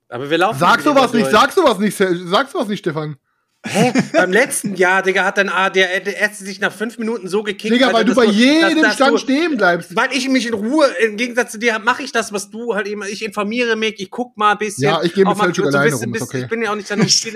Aber 0.08 0.30
wir 0.30 0.38
laufen 0.40 0.60
Sag 0.60 0.78
mit 0.78 0.86
ihm 0.86 0.90
sowas 0.96 1.12
da 1.12 1.18
nicht, 1.18 1.32
durch. 1.32 1.42
sag 1.42 1.52
sowas 1.52 1.78
nicht, 1.80 1.96
Sel- 1.98 2.28
sag 2.28 2.50
sowas 2.50 2.68
nicht, 2.68 2.80
Stefan. 2.80 3.18
Hä? 3.68 3.92
Beim 4.14 4.32
letzten 4.32 4.76
Jahr, 4.76 5.04
Digga, 5.04 5.26
hat 5.26 5.38
dann 5.38 5.52
der, 5.76 6.18
erste 6.18 6.46
sich 6.46 6.62
nach 6.62 6.72
fünf 6.72 6.98
Minuten 6.98 7.28
so 7.28 7.44
gekickt. 7.44 7.74
Digga, 7.74 7.88
Alter, 7.88 7.98
weil 7.98 8.06
du 8.06 8.16
bei 8.16 8.24
jedem 8.26 8.76
dass- 8.78 8.82
dass 8.84 8.96
Stand 8.96 9.14
du- 9.14 9.18
stehen 9.18 9.58
bleibst. 9.58 9.94
Weil 9.98 10.14
ich 10.14 10.30
mich 10.30 10.48
in 10.48 10.54
Ruhe, 10.54 10.86
im 11.04 11.18
Gegensatz 11.18 11.52
zu 11.52 11.60
dir, 11.60 11.78
mache 11.80 12.04
ich 12.04 12.14
das, 12.14 12.32
was 12.32 12.50
du 12.50 12.74
halt 12.74 12.88
eben, 12.88 13.04
ich 13.04 13.24
informiere 13.24 13.76
mich, 13.76 14.00
ich 14.00 14.10
guck 14.10 14.38
mal 14.38 14.54
ein 14.54 14.58
bisschen. 14.60 14.84
Ja, 14.86 15.04
ich 15.04 15.14
geh 15.14 15.26
mit 15.26 15.38
ein 15.38 15.40
alleine 15.42 15.52
bisschen- 15.92 16.06
rum, 16.06 16.14
ist 16.16 16.20
bisschen- 16.22 16.24
okay. 16.24 16.42
Ich 16.44 16.48
bin 16.50 16.62
ja 16.62 16.72
auch 16.72 16.76
nicht 16.76 16.90
dann 16.90 17.02
im 17.02 17.10
Spiel. 17.10 17.36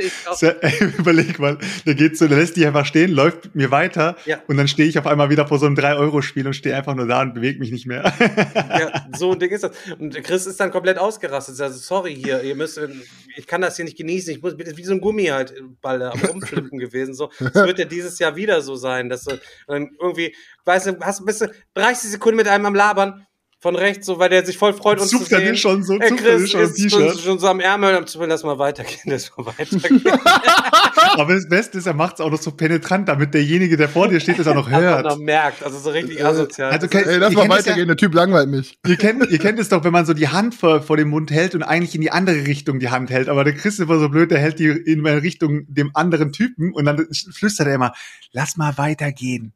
Überleg 0.97 1.39
mal, 1.39 1.57
der 1.85 1.95
geht 1.95 2.17
so, 2.17 2.27
der 2.27 2.37
lässt 2.37 2.55
dich 2.55 2.65
einfach 2.65 2.85
stehen, 2.85 3.11
läuft 3.11 3.43
mit 3.45 3.55
mir 3.55 3.71
weiter 3.71 4.15
Ja. 4.25 4.41
und 4.47 4.55
dann 4.55 4.69
stehe 4.69 4.87
ich 4.87 4.97
auf 4.97 5.05
einmal 5.07 5.29
wieder 5.29 5.45
vor 5.47 5.59
so 5.59 5.65
einem 5.65 5.75
3-Euro-Spiel 5.75 6.47
und 6.47 6.53
stehe 6.53 6.75
einfach 6.75 6.95
nur 6.95 7.05
da 7.07 7.21
und 7.21 7.33
bewege 7.33 7.59
mich 7.59 7.71
nicht 7.71 7.85
mehr. 7.85 8.13
ja, 8.55 9.05
so 9.17 9.33
ein 9.33 9.39
Ding 9.39 9.51
ist 9.51 9.65
das. 9.65 9.71
Und 9.99 10.15
Chris 10.23 10.45
ist 10.45 10.57
dann 10.59 10.71
komplett 10.71 10.97
ausgerastet. 10.97 11.59
Also, 11.59 11.77
sorry 11.79 12.15
hier, 12.15 12.41
ihr 12.43 12.55
müsst, 12.55 12.79
ich 13.35 13.45
kann 13.45 13.59
das 13.61 13.75
hier 13.75 13.83
nicht 13.85 13.97
genießen. 13.97 14.33
Ich 14.33 14.41
muss, 14.41 14.55
wie 14.57 14.83
so 14.85 14.93
ein 14.93 15.01
Gummi 15.01 15.25
halt 15.25 15.53
Ball 15.81 15.99
da 15.99 16.12
am 16.13 16.21
Rumflippen 16.29 16.79
gewesen. 16.79 17.13
So, 17.13 17.29
es 17.39 17.53
wird 17.53 17.79
ja 17.79 17.85
dieses 17.85 18.19
Jahr 18.19 18.35
wieder 18.35 18.61
so 18.61 18.75
sein, 18.75 19.09
dass 19.09 19.23
du 19.25 19.39
dann 19.67 19.89
irgendwie, 19.99 20.35
weißt 20.65 20.87
du, 20.87 20.99
hast 21.01 21.25
bist 21.25 21.41
du 21.41 21.51
30 21.73 22.11
Sekunden 22.11 22.37
mit 22.37 22.47
einem 22.47 22.65
am 22.65 22.75
Labern 22.75 23.25
von 23.63 23.77
rechts, 23.77 24.05
so, 24.05 24.19
weil 24.19 24.27
der 24.29 24.45
sich 24.45 24.57
voll 24.57 24.73
freut, 24.73 24.99
uns 24.99 25.09
zu 25.09 25.19
er 25.19 25.25
sehen. 25.25 25.45
den 25.45 25.55
schon 25.57 25.83
so, 25.83 25.93
er 25.97 26.09
den 26.09 26.17
Chris 26.17 26.51
schon 26.51 26.61
ist 26.63 26.91
schon, 26.91 27.17
schon 27.17 27.39
so 27.39 27.47
am 27.47 27.61
Ärmel 27.61 27.95
und 27.95 28.09
am 28.15 28.27
lass 28.29 28.43
mal 28.43 28.59
weitergehen, 28.59 28.99
lass 29.05 29.31
mal 29.37 29.45
weitergehen. 29.57 30.01
Aber 31.13 31.33
das 31.33 31.47
Beste 31.47 31.77
ist, 31.77 31.85
er 31.87 31.93
macht 31.93 32.15
es 32.15 32.19
auch 32.19 32.29
noch 32.29 32.41
so 32.41 32.51
penetrant, 32.51 33.07
damit 33.07 33.33
derjenige, 33.33 33.77
der 33.77 33.87
vor 33.87 34.09
dir 34.09 34.19
steht, 34.19 34.37
das 34.37 34.47
auch 34.47 34.53
noch 34.55 34.65
Hat 34.65 34.73
man 34.73 34.81
hört. 34.83 35.05
noch 35.05 35.17
merkt, 35.17 35.63
also 35.63 35.79
so 35.79 35.91
richtig 35.91 36.19
Äh, 36.19 36.23
asozial. 36.23 36.71
also 36.71 36.89
kennt- 36.89 37.07
Ey, 37.07 37.17
lass 37.19 37.33
mal 37.33 37.47
weitergehen, 37.47 37.87
der 37.87 37.95
Typ 37.95 38.13
langweilt 38.13 38.49
mich. 38.49 38.77
Ihr 38.85 38.97
kennt, 38.97 39.29
ihr 39.31 39.39
kennt 39.39 39.59
es 39.59 39.69
doch, 39.69 39.83
wenn 39.85 39.93
man 39.93 40.05
so 40.05 40.13
die 40.13 40.27
Hand 40.27 40.55
vor, 40.55 40.81
vor 40.81 40.97
dem 40.97 41.07
Mund 41.07 41.31
hält 41.31 41.55
und 41.55 41.63
eigentlich 41.63 41.95
in 41.95 42.01
die 42.01 42.11
andere 42.11 42.45
Richtung 42.45 42.79
die 42.79 42.89
Hand 42.89 43.11
hält. 43.11 43.29
Aber 43.29 43.45
der 43.45 43.53
Chris 43.53 43.75
ist 43.75 43.79
immer 43.79 43.97
so 43.97 44.09
blöd, 44.09 44.29
der 44.29 44.39
hält 44.39 44.59
die 44.59 44.65
in 44.67 45.05
Richtung 45.07 45.65
dem 45.73 45.91
anderen 45.95 46.33
Typen 46.33 46.73
und 46.73 46.83
dann 46.83 47.07
flüstert 47.31 47.67
er 47.67 47.75
immer, 47.75 47.93
lass 48.33 48.57
mal 48.57 48.77
weitergehen. 48.77 49.53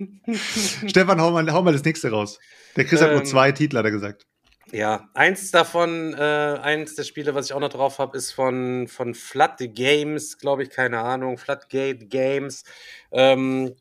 Stefan, 0.86 1.20
hau 1.20 1.30
mal, 1.30 1.50
hau 1.52 1.62
mal 1.62 1.72
das 1.72 1.84
nächste 1.84 2.10
raus. 2.10 2.38
Der 2.76 2.84
Chris 2.84 3.00
hat 3.00 3.10
nur 3.10 3.20
Ähm, 3.20 3.26
zwei 3.26 3.52
Titel, 3.52 3.76
hat 3.76 3.84
er 3.84 3.90
gesagt. 3.90 4.26
Ja, 4.72 5.08
eins 5.14 5.50
davon, 5.50 6.14
äh, 6.14 6.16
eins 6.62 6.94
der 6.94 7.02
Spiele, 7.02 7.34
was 7.34 7.46
ich 7.46 7.52
auch 7.52 7.60
noch 7.60 7.70
drauf 7.70 7.98
habe, 7.98 8.16
ist 8.16 8.30
von, 8.30 8.86
von 8.86 9.14
Flood 9.14 9.56
Games, 9.74 10.38
glaube 10.38 10.62
ich, 10.62 10.70
keine 10.70 11.00
Ahnung, 11.00 11.38
Floodgate 11.38 12.06
Games. 12.06 12.62
Ähm, 13.10 13.74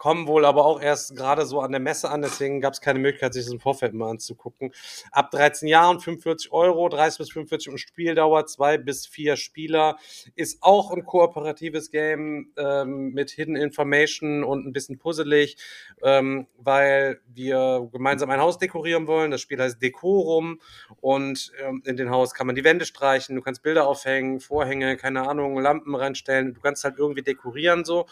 kommen 0.00 0.26
wohl 0.26 0.46
aber 0.46 0.64
auch 0.64 0.80
erst 0.80 1.14
gerade 1.14 1.44
so 1.44 1.60
an 1.60 1.72
der 1.72 1.80
Messe 1.80 2.08
an, 2.08 2.22
deswegen 2.22 2.62
gab 2.62 2.72
es 2.72 2.80
keine 2.80 2.98
Möglichkeit, 2.98 3.34
sich 3.34 3.44
das 3.44 3.52
im 3.52 3.60
Vorfeld 3.60 3.92
mal 3.92 4.08
anzugucken. 4.08 4.72
Ab 5.12 5.30
13 5.30 5.68
Jahren 5.68 6.00
45 6.00 6.52
Euro, 6.52 6.88
30 6.88 7.18
bis 7.18 7.30
45 7.32 7.66
Minuten 7.66 7.78
Spieldauer, 7.86 8.46
zwei 8.46 8.78
bis 8.78 9.06
vier 9.06 9.36
Spieler. 9.36 9.98
Ist 10.36 10.62
auch 10.62 10.90
ein 10.90 11.04
kooperatives 11.04 11.90
Game 11.90 12.50
ähm, 12.56 13.10
mit 13.10 13.28
Hidden 13.28 13.56
Information 13.56 14.42
und 14.42 14.66
ein 14.66 14.72
bisschen 14.72 14.98
puzzelig, 14.98 15.58
ähm, 16.02 16.46
weil 16.56 17.20
wir 17.26 17.86
gemeinsam 17.92 18.30
ein 18.30 18.40
Haus 18.40 18.56
dekorieren 18.56 19.06
wollen. 19.06 19.30
Das 19.30 19.42
Spiel 19.42 19.60
heißt 19.60 19.82
Decorum 19.82 20.62
und 21.02 21.52
ähm, 21.62 21.82
in 21.84 21.98
den 21.98 22.08
Haus 22.08 22.32
kann 22.32 22.46
man 22.46 22.56
die 22.56 22.64
Wände 22.64 22.86
streichen, 22.86 23.36
du 23.36 23.42
kannst 23.42 23.62
Bilder 23.62 23.86
aufhängen, 23.86 24.40
Vorhänge, 24.40 24.96
keine 24.96 25.28
Ahnung, 25.28 25.58
Lampen 25.58 25.94
reinstellen. 25.94 26.54
Du 26.54 26.60
kannst 26.62 26.84
halt 26.84 26.96
irgendwie 26.96 27.22
dekorieren 27.22 27.84
so. 27.84 28.06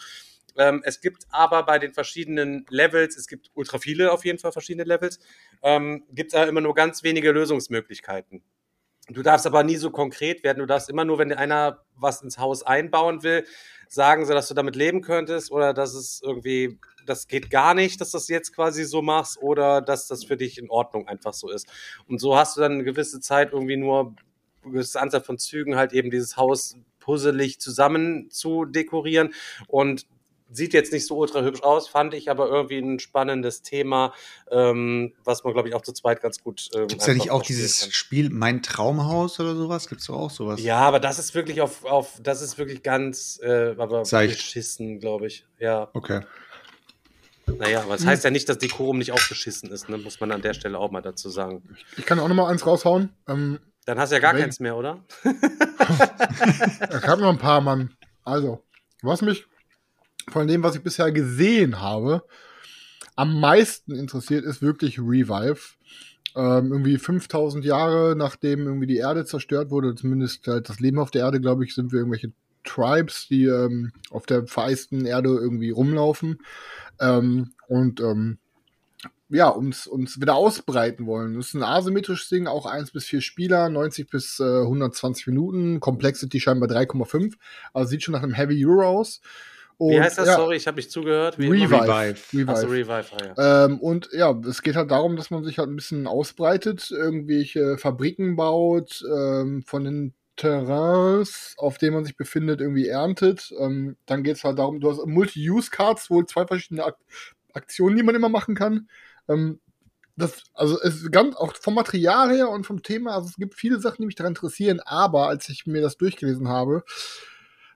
Ähm, 0.57 0.81
es 0.85 1.01
gibt 1.01 1.25
aber 1.29 1.63
bei 1.63 1.79
den 1.79 1.93
verschiedenen 1.93 2.65
Levels, 2.69 3.17
es 3.17 3.27
gibt 3.27 3.51
ultra 3.53 3.77
viele 3.79 4.11
auf 4.11 4.25
jeden 4.25 4.39
Fall 4.39 4.51
verschiedene 4.51 4.83
Levels, 4.83 5.19
ähm, 5.63 6.05
gibt 6.11 6.33
es 6.33 6.47
immer 6.47 6.61
nur 6.61 6.73
ganz 6.73 7.03
wenige 7.03 7.31
Lösungsmöglichkeiten. 7.31 8.43
Du 9.11 9.23
darfst 9.23 9.47
aber 9.47 9.63
nie 9.63 9.77
so 9.77 9.89
konkret 9.89 10.43
werden. 10.43 10.59
Du 10.59 10.67
darfst 10.67 10.89
immer 10.89 11.03
nur, 11.03 11.17
wenn 11.17 11.33
einer 11.33 11.83
was 11.95 12.21
ins 12.21 12.37
Haus 12.37 12.61
einbauen 12.63 13.23
will, 13.23 13.43
sagen, 13.87 14.25
so 14.25 14.33
dass 14.33 14.47
du 14.47 14.53
damit 14.53 14.75
leben 14.75 15.01
könntest 15.01 15.51
oder 15.51 15.73
dass 15.73 15.95
es 15.95 16.21
irgendwie, 16.23 16.79
das 17.07 17.27
geht 17.27 17.49
gar 17.49 17.73
nicht, 17.73 17.99
dass 17.99 18.11
du 18.11 18.17
das 18.17 18.27
jetzt 18.27 18.53
quasi 18.53 18.83
so 18.83 19.01
machst 19.01 19.41
oder 19.41 19.81
dass 19.81 20.07
das 20.07 20.23
für 20.23 20.37
dich 20.37 20.59
in 20.59 20.69
Ordnung 20.69 21.07
einfach 21.07 21.33
so 21.33 21.49
ist. 21.49 21.67
Und 22.07 22.19
so 22.19 22.37
hast 22.37 22.55
du 22.55 22.61
dann 22.61 22.73
eine 22.73 22.83
gewisse 22.83 23.19
Zeit 23.19 23.51
irgendwie 23.51 23.77
nur 23.77 24.15
eine 24.63 24.73
gewisse 24.73 25.01
Anzahl 25.01 25.21
von 25.21 25.39
Zügen 25.39 25.75
halt 25.75 25.91
eben 25.91 26.11
dieses 26.11 26.37
Haus 26.37 26.75
puzzelig 26.99 27.59
zusammen 27.59 28.29
zu 28.29 28.65
dekorieren 28.65 29.33
und 29.67 30.05
sieht 30.51 30.73
jetzt 30.73 30.91
nicht 30.91 31.05
so 31.05 31.17
ultra 31.17 31.41
hübsch 31.41 31.61
aus, 31.61 31.87
fand 31.87 32.13
ich 32.13 32.29
aber 32.29 32.49
irgendwie 32.49 32.79
ein 32.79 32.99
spannendes 32.99 33.61
Thema, 33.61 34.13
ähm, 34.51 35.13
was 35.23 35.43
man, 35.43 35.53
glaube 35.53 35.69
ich, 35.69 35.75
auch 35.75 35.81
zu 35.81 35.93
zweit 35.93 36.21
ganz 36.21 36.41
gut. 36.43 36.69
Ähm, 36.75 36.87
Gibt 36.87 37.01
es 37.01 37.07
da 37.07 37.13
nicht 37.13 37.29
auch 37.31 37.43
dieses 37.43 37.81
kann. 37.81 37.91
Spiel 37.91 38.29
Mein 38.29 38.61
Traumhaus 38.63 39.39
oder 39.39 39.55
sowas? 39.55 39.87
Gibt 39.87 40.01
es 40.01 40.07
doch 40.07 40.15
auch 40.17 40.31
sowas? 40.31 40.61
Ja, 40.61 40.77
aber 40.79 40.99
das 40.99 41.19
ist 41.19 41.35
wirklich 41.35 41.61
auf, 41.61 41.85
auf 41.85 42.19
das 42.21 42.41
ist 42.41 42.57
wirklich 42.57 42.81
ganz 42.83 43.39
äh, 43.43 43.75
aber 43.77 44.05
Seicht. 44.05 44.37
beschissen, 44.37 44.99
glaube 44.99 45.27
ich. 45.27 45.45
Ja, 45.59 45.89
Okay. 45.93 46.21
naja, 47.45 47.81
aber 47.83 47.95
es 47.95 48.01
das 48.01 48.07
heißt 48.07 48.23
ja 48.23 48.29
nicht, 48.31 48.47
dass 48.49 48.57
Decorum 48.57 48.97
nicht 48.99 49.11
auch 49.11 49.27
beschissen 49.29 49.69
ist, 49.71 49.89
ne? 49.89 49.97
muss 49.97 50.19
man 50.19 50.31
an 50.31 50.41
der 50.41 50.53
Stelle 50.53 50.77
auch 50.79 50.91
mal 50.91 51.01
dazu 51.01 51.29
sagen. 51.29 51.63
Ich 51.97 52.05
kann 52.05 52.19
auch 52.19 52.27
noch 52.27 52.35
mal 52.35 52.47
eins 52.49 52.65
raushauen. 52.65 53.09
Ähm, 53.27 53.59
Dann 53.85 53.99
hast 53.99 54.09
du 54.11 54.15
ja 54.15 54.19
gar 54.21 54.33
Wenn- 54.33 54.41
keins 54.41 54.59
mehr, 54.59 54.75
oder? 54.77 55.03
ich 55.23 57.07
habe 57.07 57.21
noch 57.21 57.29
ein 57.29 57.37
paar, 57.37 57.61
Mann. 57.61 57.95
Also, 58.23 58.63
was 59.01 59.21
mich 59.21 59.45
von 60.29 60.47
dem, 60.47 60.63
was 60.63 60.75
ich 60.75 60.83
bisher 60.83 61.11
gesehen 61.11 61.79
habe, 61.81 62.23
am 63.15 63.39
meisten 63.39 63.93
interessiert, 63.93 64.45
ist 64.45 64.61
wirklich 64.61 64.99
Revive. 64.99 65.75
Ähm, 66.35 66.71
irgendwie 66.71 66.97
5000 66.97 67.65
Jahre 67.65 68.15
nachdem 68.15 68.67
irgendwie 68.67 68.87
die 68.87 68.97
Erde 68.97 69.25
zerstört 69.25 69.71
wurde, 69.71 69.95
zumindest 69.95 70.47
halt 70.47 70.69
das 70.69 70.79
Leben 70.79 70.99
auf 70.99 71.11
der 71.11 71.23
Erde, 71.23 71.41
glaube 71.41 71.65
ich, 71.65 71.73
sind 71.73 71.91
wir 71.91 71.99
irgendwelche 71.99 72.31
Tribes, 72.63 73.27
die 73.27 73.45
ähm, 73.45 73.91
auf 74.11 74.25
der 74.25 74.45
vereisten 74.45 75.05
Erde 75.05 75.29
irgendwie 75.29 75.71
rumlaufen 75.71 76.39
ähm, 76.99 77.53
und 77.67 77.99
ähm, 77.99 78.37
ja, 79.29 79.47
uns, 79.49 79.85
uns 79.85 80.19
wieder 80.19 80.35
ausbreiten 80.35 81.05
wollen. 81.05 81.35
Das 81.35 81.47
ist 81.47 81.53
ein 81.53 81.63
asymmetrisches 81.63 82.29
Ding, 82.29 82.47
auch 82.47 82.65
1 82.65 82.91
bis 82.91 83.05
4 83.05 83.21
Spieler, 83.21 83.69
90 83.69 84.09
bis 84.09 84.39
äh, 84.39 84.61
120 84.61 85.27
Minuten, 85.27 85.79
Complexity 85.79 86.39
scheinbar 86.39 86.69
3,5, 86.69 87.35
also 87.73 87.89
sieht 87.89 88.03
schon 88.03 88.13
nach 88.13 88.23
einem 88.23 88.33
Heavy 88.33 88.65
Euro 88.65 88.87
aus. 88.87 89.21
Und, 89.79 89.93
Wie 89.93 90.01
heißt 90.01 90.17
das? 90.17 90.27
ja, 90.27 90.35
Sorry, 90.35 90.57
ich 90.57 90.67
habe 90.67 90.75
nicht 90.75 90.91
zugehört. 90.91 91.39
Wie 91.39 91.47
Revive. 91.47 91.87
Revive. 91.87 92.17
Revive. 92.33 92.49
Achso, 92.51 92.67
Revive, 92.67 93.05
ja. 93.37 93.65
Ähm, 93.65 93.79
und 93.79 94.09
ja, 94.11 94.37
es 94.45 94.61
geht 94.61 94.75
halt 94.75 94.91
darum, 94.91 95.15
dass 95.15 95.31
man 95.31 95.45
sich 95.45 95.57
halt 95.57 95.69
ein 95.69 95.77
bisschen 95.77 96.05
ausbreitet, 96.05 96.91
irgendwelche 96.91 97.77
Fabriken 97.77 98.35
baut, 98.35 99.01
ähm, 99.09 99.63
von 99.65 99.85
den 99.85 100.13
Terrains, 100.35 101.53
auf 101.57 101.77
denen 101.77 101.93
man 101.93 102.03
sich 102.03 102.17
befindet, 102.17 102.59
irgendwie 102.59 102.87
erntet. 102.87 103.53
Ähm, 103.57 103.95
dann 104.05 104.23
geht 104.23 104.35
es 104.35 104.43
halt 104.43 104.59
darum, 104.59 104.81
du 104.81 104.91
hast 104.91 105.05
Multi-Use-Cards, 105.05 106.09
wohl 106.09 106.25
zwei 106.25 106.45
verschiedene 106.45 106.83
Ak 106.83 106.97
Aktionen, 107.53 107.95
die 107.95 108.03
man 108.03 108.15
immer 108.15 108.29
machen 108.29 108.55
kann. 108.55 108.89
Ähm, 109.29 109.61
das, 110.17 110.43
also 110.53 110.77
es 110.81 110.95
ist 110.95 111.11
ganz 111.13 111.37
auch 111.37 111.55
vom 111.55 111.73
Material 111.73 112.35
her 112.35 112.49
und 112.49 112.65
vom 112.65 112.83
Thema, 112.83 113.15
also 113.15 113.29
es 113.29 113.37
gibt 113.37 113.55
viele 113.55 113.79
Sachen, 113.79 114.01
die 114.01 114.07
mich 114.07 114.15
daran 114.15 114.33
interessieren, 114.33 114.81
aber 114.81 115.29
als 115.29 115.47
ich 115.47 115.65
mir 115.65 115.81
das 115.81 115.95
durchgelesen 115.95 116.49
habe, 116.49 116.83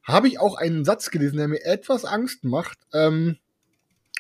habe 0.04 0.28
ich 0.28 0.40
auch 0.40 0.56
einen 0.56 0.86
Satz 0.86 1.12
gelesen, 1.12 1.38
der 1.38 1.48
mir 1.48 1.66
etwas 1.66 2.06
Angst 2.06 2.44
macht. 2.44 2.78
Ähm, 2.94 3.38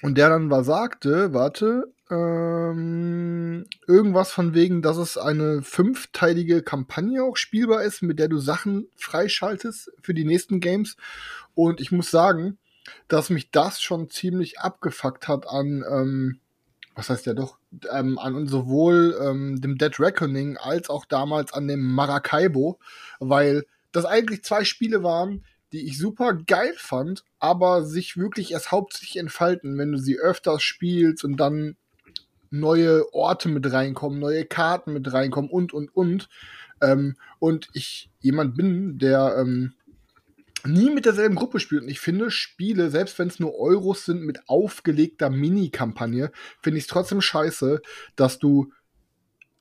und 0.02 0.18
der 0.18 0.30
dann 0.30 0.50
war, 0.50 0.66
sagte, 0.66 1.34
warte, 1.34 1.94
ähm, 2.12 3.66
irgendwas 3.88 4.32
von 4.32 4.54
wegen, 4.54 4.82
dass 4.82 4.98
es 4.98 5.18
eine 5.18 5.62
fünfteilige 5.62 6.62
Kampagne 6.62 7.24
auch 7.24 7.38
spielbar 7.38 7.84
ist, 7.84 8.02
mit 8.02 8.20
der 8.20 8.28
du 8.28 8.38
Sachen 8.38 8.88
freischaltest 8.98 9.92
für 10.02 10.14
die 10.14 10.26
nächsten 10.26 10.60
Games. 10.60 10.98
Und 11.56 11.80
ich 11.80 11.92
muss 11.92 12.12
sagen, 12.12 12.58
dass 13.08 13.30
mich 13.30 13.52
das 13.52 13.82
schon 13.82 14.10
ziemlich 14.10 14.60
abgefuckt 14.60 15.28
hat 15.28 15.48
an, 15.48 15.84
ähm, 15.90 16.40
was 16.96 17.10
heißt 17.10 17.26
ja 17.26 17.34
doch, 17.34 17.58
ähm, 17.92 18.20
an 18.20 18.48
sowohl 18.48 19.18
ähm, 19.22 19.62
dem 19.62 19.78
Dead 19.78 20.00
Reckoning 20.00 20.58
als 20.58 20.90
auch 20.90 21.06
damals 21.06 21.54
an 21.54 21.68
dem 21.68 21.82
Maracaibo, 21.82 22.78
weil 23.20 23.66
das 23.94 24.06
eigentlich 24.06 24.44
zwei 24.44 24.64
Spiele 24.64 25.02
waren, 25.04 25.46
die 25.74 25.86
ich 25.88 25.98
super 25.98 26.36
geil 26.36 26.74
fand, 26.78 27.26
aber 27.40 27.84
sich 27.84 28.16
wirklich 28.16 28.52
erst 28.52 28.72
hauptsächlich 28.72 29.18
entfalten, 29.18 29.78
wenn 29.78 29.92
du 29.92 29.98
sie 29.98 30.20
öfters 30.20 30.62
spielst 30.62 31.24
und 31.24 31.38
dann 31.38 31.76
neue 32.52 33.12
Orte 33.14 33.50
mit 33.50 33.72
reinkommen, 33.72 34.20
neue 34.20 34.46
Karten 34.46 34.94
mit 34.94 35.12
reinkommen 35.12 35.50
und, 35.50 35.74
und, 35.74 35.94
und. 35.96 36.30
Ähm, 36.82 37.16
und 37.40 37.70
ich 37.74 38.12
jemand 38.20 38.56
bin, 38.56 39.00
der 39.00 39.36
ähm, 39.40 39.74
nie 40.64 40.92
mit 40.92 41.06
derselben 41.06 41.36
Gruppe 41.36 41.60
spielt. 41.60 41.82
Und 41.82 41.90
ich 41.90 42.00
finde 42.00 42.30
Spiele, 42.30 42.92
selbst 42.92 43.18
wenn 43.18 43.28
es 43.28 43.40
nur 43.40 43.58
Euros 43.58 44.06
sind 44.06 44.22
mit 44.22 44.48
aufgelegter 44.48 45.32
Mini-Kampagne, 45.32 46.32
finde 46.62 46.78
ich 46.78 46.84
es 46.84 46.90
trotzdem 46.90 47.22
scheiße, 47.22 47.82
dass 48.16 48.38
du 48.38 48.72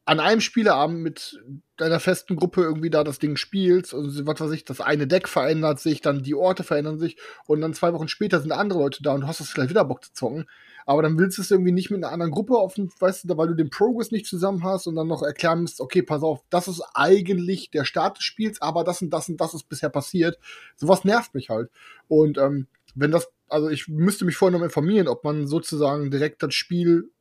an 0.05 0.19
einem 0.19 0.41
Spieleabend 0.41 1.01
mit 1.01 1.41
deiner 1.77 2.01
festen 2.01 2.37
Gruppe 2.37 2.63
irgendwie 2.63 2.91
da 2.91 3.05
das 3.05 3.19
Ding 3.19 3.37
spielst 3.37 3.95
und 3.95 4.27
was 4.27 4.41
weiß 4.41 4.51
ich, 4.53 4.65
das 4.65 4.81
eine 4.81 5.07
Deck 5.07 5.29
verändert 5.29 5.79
sich, 5.79 6.01
dann 6.01 6.23
die 6.23 6.35
Orte 6.35 6.65
verändern 6.65 6.99
sich 6.99 7.17
und 7.47 7.61
dann 7.61 7.75
zwei 7.75 7.93
Wochen 7.93 8.09
später 8.09 8.41
sind 8.41 8.53
andere 8.53 8.81
Leute 8.81 9.03
da 9.03 9.13
und 9.13 9.23
du 9.23 9.27
hast 9.27 9.41
das 9.41 9.49
vielleicht 9.49 9.71
wieder 9.71 9.85
Bock 9.85 10.05
zu 10.05 10.13
zocken. 10.13 10.47
Aber 10.87 11.03
dann 11.03 11.17
willst 11.19 11.39
du 11.39 11.43
es 11.43 11.51
irgendwie 11.53 11.71
nicht 11.71 11.91
mit 11.91 12.03
einer 12.03 12.13
anderen 12.13 12.33
Gruppe 12.33 12.57
auf, 12.57 12.75
weißt 12.77 13.31
du, 13.31 13.37
weil 13.37 13.47
du 13.47 13.55
den 13.55 13.71
Progress 13.71 14.11
nicht 14.11 14.27
zusammen 14.27 14.65
hast 14.65 14.89
und 14.89 14.97
dann 14.97 15.07
noch 15.07 15.23
erklären 15.23 15.63
musst, 15.63 15.81
okay, 15.81 16.03
pass 16.03 16.23
auf, 16.23 16.41
das 16.51 16.67
ist 16.67 16.83
eigentlich 16.95 17.71
der 17.71 17.85
Start 17.85 18.19
des 18.19 18.25
Spiels, 18.25 18.61
aber 18.61 18.83
das 18.83 19.01
und 19.03 19.11
das 19.11 19.29
und 19.29 19.41
das 19.41 19.55
ist 19.55 19.69
bisher 19.69 19.91
passiert. 19.91 20.39
Sowas 20.75 21.05
nervt 21.05 21.35
mich 21.35 21.51
halt. 21.51 21.71
Und 22.09 22.39
ähm, 22.39 22.67
wenn 22.97 23.13
das, 23.13 23.31
also 23.49 23.69
ich 23.69 23.87
müsste 23.87 24.25
mich 24.25 24.37
vorher 24.37 24.59
noch 24.59 24.65
informieren, 24.65 25.07
ob 25.07 25.23
man 25.23 25.47
sozusagen 25.47 26.11
direkt 26.11 26.43
das 26.43 26.55
Spiel 26.55 27.12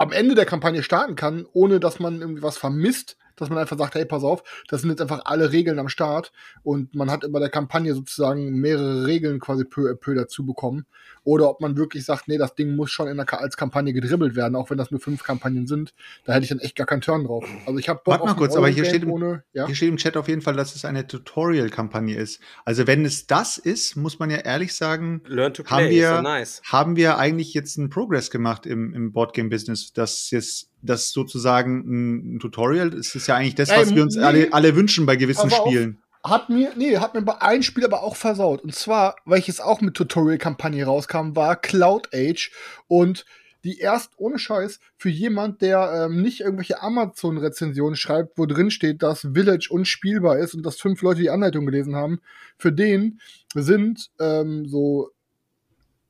am 0.00 0.12
Ende 0.12 0.34
der 0.34 0.46
Kampagne 0.46 0.82
starten 0.82 1.14
kann, 1.14 1.46
ohne 1.52 1.78
dass 1.78 2.00
man 2.00 2.22
irgendwie 2.22 2.42
was 2.42 2.56
vermisst, 2.56 3.18
dass 3.40 3.50
man 3.50 3.58
einfach 3.58 3.78
sagt, 3.78 3.94
hey, 3.94 4.04
pass 4.04 4.22
auf, 4.22 4.42
das 4.68 4.82
sind 4.82 4.90
jetzt 4.90 5.00
einfach 5.00 5.22
alle 5.24 5.52
Regeln 5.52 5.78
am 5.78 5.88
Start 5.88 6.32
und 6.62 6.94
man 6.94 7.10
hat 7.10 7.24
über 7.24 7.40
der 7.40 7.50
Kampagne 7.50 7.94
sozusagen 7.94 8.52
mehrere 8.60 9.06
Regeln 9.06 9.40
quasi 9.40 9.64
peu 9.64 9.90
à 9.90 9.94
peu 9.94 10.14
dazu 10.14 10.46
bekommen. 10.46 10.86
Oder 11.22 11.50
ob 11.50 11.60
man 11.60 11.76
wirklich 11.76 12.04
sagt, 12.04 12.28
nee, 12.28 12.38
das 12.38 12.54
Ding 12.54 12.74
muss 12.74 12.90
schon 12.90 13.08
in 13.08 13.16
der, 13.16 13.40
als 13.40 13.56
Kampagne 13.56 13.92
gedribbelt 13.92 14.36
werden, 14.36 14.56
auch 14.56 14.70
wenn 14.70 14.78
das 14.78 14.90
nur 14.90 15.00
fünf 15.00 15.22
Kampagnen 15.22 15.66
sind. 15.66 15.92
Da 16.24 16.32
hätte 16.32 16.44
ich 16.44 16.48
dann 16.48 16.60
echt 16.60 16.76
gar 16.76 16.86
keinen 16.86 17.02
Turn 17.02 17.24
drauf. 17.24 17.44
Also 17.66 17.78
ich 17.78 17.88
habe 17.88 18.00
Warte 18.06 18.24
mal 18.24 18.34
kurz, 18.34 18.56
aber 18.56 18.68
hier 18.68 18.84
steht, 18.84 19.02
im, 19.02 19.10
ohne, 19.10 19.44
ja? 19.52 19.66
hier 19.66 19.74
steht 19.74 19.90
im 19.90 19.96
Chat 19.98 20.16
auf 20.16 20.28
jeden 20.28 20.40
Fall, 20.40 20.56
dass 20.56 20.74
es 20.74 20.84
eine 20.84 21.06
Tutorial-Kampagne 21.06 22.16
ist. 22.16 22.40
Also 22.64 22.86
wenn 22.86 23.04
es 23.04 23.26
das 23.26 23.58
ist, 23.58 23.96
muss 23.96 24.18
man 24.18 24.30
ja 24.30 24.38
ehrlich 24.38 24.74
sagen, 24.74 25.22
Learn 25.26 25.52
to 25.52 25.62
play, 25.62 25.74
haben 25.74 25.90
wir, 25.90 26.16
so 26.16 26.22
nice. 26.22 26.62
haben 26.64 26.96
wir 26.96 27.18
eigentlich 27.18 27.52
jetzt 27.52 27.78
einen 27.78 27.90
Progress 27.90 28.30
gemacht 28.30 28.64
im, 28.66 28.94
im 28.94 29.12
Boardgame-Business, 29.12 29.92
dass 29.92 30.30
jetzt 30.30 30.70
das 30.82 31.10
sozusagen 31.10 32.34
ein 32.34 32.38
Tutorial, 32.38 32.90
das 32.90 33.14
ist 33.14 33.26
ja 33.26 33.36
eigentlich 33.36 33.54
das, 33.54 33.70
was 33.70 33.90
Ey, 33.90 33.96
wir 33.96 34.02
uns 34.02 34.16
nee. 34.16 34.22
alle, 34.22 34.52
alle 34.52 34.76
wünschen 34.76 35.06
bei 35.06 35.16
gewissen 35.16 35.50
Spielen. 35.50 36.02
Hat 36.22 36.50
mir, 36.50 36.72
nee, 36.76 36.98
hat 36.98 37.14
mir 37.14 37.22
bei 37.22 37.40
einem 37.40 37.62
Spiel 37.62 37.84
aber 37.84 38.02
auch 38.02 38.16
versaut. 38.16 38.62
Und 38.62 38.74
zwar, 38.74 39.16
welches 39.24 39.60
auch 39.60 39.80
mit 39.80 39.94
Tutorial-Kampagne 39.94 40.84
rauskam, 40.84 41.34
war 41.34 41.56
Cloud 41.56 42.08
Age. 42.14 42.50
Und 42.88 43.24
die 43.64 43.78
erst, 43.78 44.12
ohne 44.16 44.38
Scheiß, 44.38 44.80
für 44.96 45.10
jemand, 45.10 45.62
der 45.62 46.06
ähm, 46.06 46.22
nicht 46.22 46.40
irgendwelche 46.40 46.82
Amazon-Rezensionen 46.82 47.96
schreibt, 47.96 48.38
wo 48.38 48.46
drin 48.46 48.70
steht, 48.70 49.02
dass 49.02 49.28
Village 49.34 49.68
unspielbar 49.70 50.38
ist 50.38 50.54
und 50.54 50.64
dass 50.64 50.80
fünf 50.80 51.02
Leute 51.02 51.20
die 51.20 51.30
Anleitung 51.30 51.66
gelesen 51.66 51.94
haben, 51.96 52.20
für 52.56 52.72
den 52.72 53.20
sind 53.54 54.10
ähm, 54.18 54.66
so, 54.66 55.10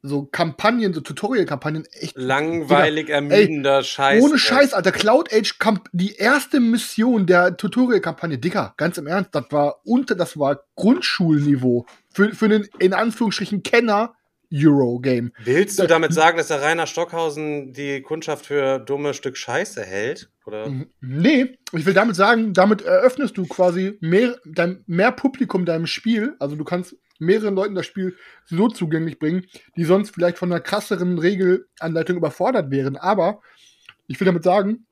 so 0.02 0.24
Kampagnen, 0.24 0.94
so 0.94 1.01
Tutorial-Kampagnen 1.01 1.85
echt 1.93 2.16
Langweilig, 2.16 3.10
ermüdender 3.10 3.82
Scheiß. 3.82 4.22
ohne 4.22 4.39
Scheiß, 4.39 4.72
Alter. 4.72 4.93
Cloud 4.93 5.32
Age, 5.32 5.59
Kamp 5.59 5.89
die 5.93 6.14
erste 6.16 6.59
Mission 6.60 7.27
der 7.27 7.56
Tutorial-Kampagne, 7.56 8.39
Dicker, 8.39 8.72
ganz 8.77 8.97
im 8.98 9.06
Ernst, 9.06 9.35
das 9.35 9.44
war 9.51 9.81
unter, 9.85 10.14
das 10.14 10.39
war 10.39 10.64
Grundschulniveau. 10.77 11.86
Für, 12.12 12.32
für 12.35 12.47
einen, 12.47 12.66
in 12.78 12.94
Anführungsstrichen, 12.94 13.62
Kenner-Euro-Game. 13.62 15.32
Willst 15.44 15.78
du 15.78 15.82
Da- 15.82 15.89
damit 15.89 16.12
sagen, 16.14 16.39
dass 16.39 16.48
der 16.48 16.62
Rainer 16.62 16.86
Stockhausen 16.86 17.72
die 17.72 18.02
Kundschaft 18.02 18.47
für 18.47 18.78
dumme 18.78 19.14
Stück 19.14 19.36
Scheiße 19.36 19.82
hält? 19.82 20.31
Oder? 20.47 20.68
Mhm. 20.68 20.86
Nee, 21.01 21.59
ich 21.72 21.86
will 21.86 21.94
damit 21.94 22.16
sagen, 22.16 22.52
damit 22.55 22.82
eröffnest 22.82 23.36
du 23.36 23.47
quasi 23.47 23.98
mehr, 24.01 24.36
dein, 24.44 24.82
mehr 24.86 25.12
Publikum 25.12 25.64
deinem 25.64 25.86
Spiel. 25.86 26.35
Also 26.40 26.56
du 26.56 26.64
kannst 26.64 26.97
mehreren 27.21 27.55
Leuten 27.55 27.75
das 27.75 27.87
Spiel 27.87 28.17
so 28.45 28.69
zugänglich 28.69 29.19
bringen, 29.19 29.47
die 29.77 29.85
sonst 29.85 30.11
vielleicht 30.11 30.39
von 30.39 30.51
einer 30.51 30.61
krasseren 30.61 31.19
Regelanleitung 31.19 32.17
überfordert 32.17 32.71
wären. 32.71 32.97
Aber 32.97 33.41
ich 34.07 34.19
will 34.19 34.27
damit 34.27 34.45
sagen, 34.45 34.87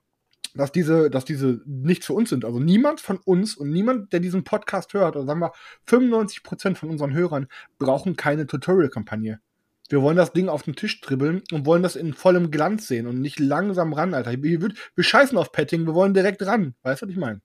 dass 0.54 0.72
diese, 0.72 1.10
dass 1.10 1.24
diese 1.24 1.60
nichts 1.66 2.06
für 2.06 2.14
uns 2.14 2.30
sind. 2.30 2.44
Also 2.44 2.58
niemand 2.60 3.00
von 3.00 3.18
uns 3.18 3.56
und 3.56 3.70
niemand, 3.70 4.12
der 4.12 4.20
diesen 4.20 4.44
Podcast 4.44 4.94
hört, 4.94 5.16
oder 5.16 5.26
sagen 5.26 5.40
wir 5.40 5.52
95% 5.88 6.76
von 6.76 6.90
unseren 6.90 7.14
Hörern, 7.14 7.46
brauchen 7.78 8.16
keine 8.16 8.46
Tutorial-Kampagne. 8.46 9.40
Wir 9.88 10.02
wollen 10.02 10.16
das 10.16 10.32
Ding 10.32 10.48
auf 10.48 10.62
den 10.62 10.76
Tisch 10.76 11.00
dribbeln 11.00 11.42
und 11.50 11.64
wollen 11.64 11.82
das 11.82 11.96
in 11.96 12.12
vollem 12.12 12.50
Glanz 12.50 12.88
sehen 12.88 13.06
und 13.06 13.20
nicht 13.20 13.40
langsam 13.40 13.92
ran, 13.92 14.12
Alter. 14.12 14.32
Wird, 14.42 14.74
wir 14.94 15.04
scheißen 15.04 15.38
auf 15.38 15.50
Petting, 15.50 15.86
wir 15.86 15.94
wollen 15.94 16.12
direkt 16.12 16.44
ran. 16.44 16.74
Weißt 16.82 17.02
du, 17.02 17.06
was 17.06 17.12
ich 17.12 17.18
meine? 17.18 17.40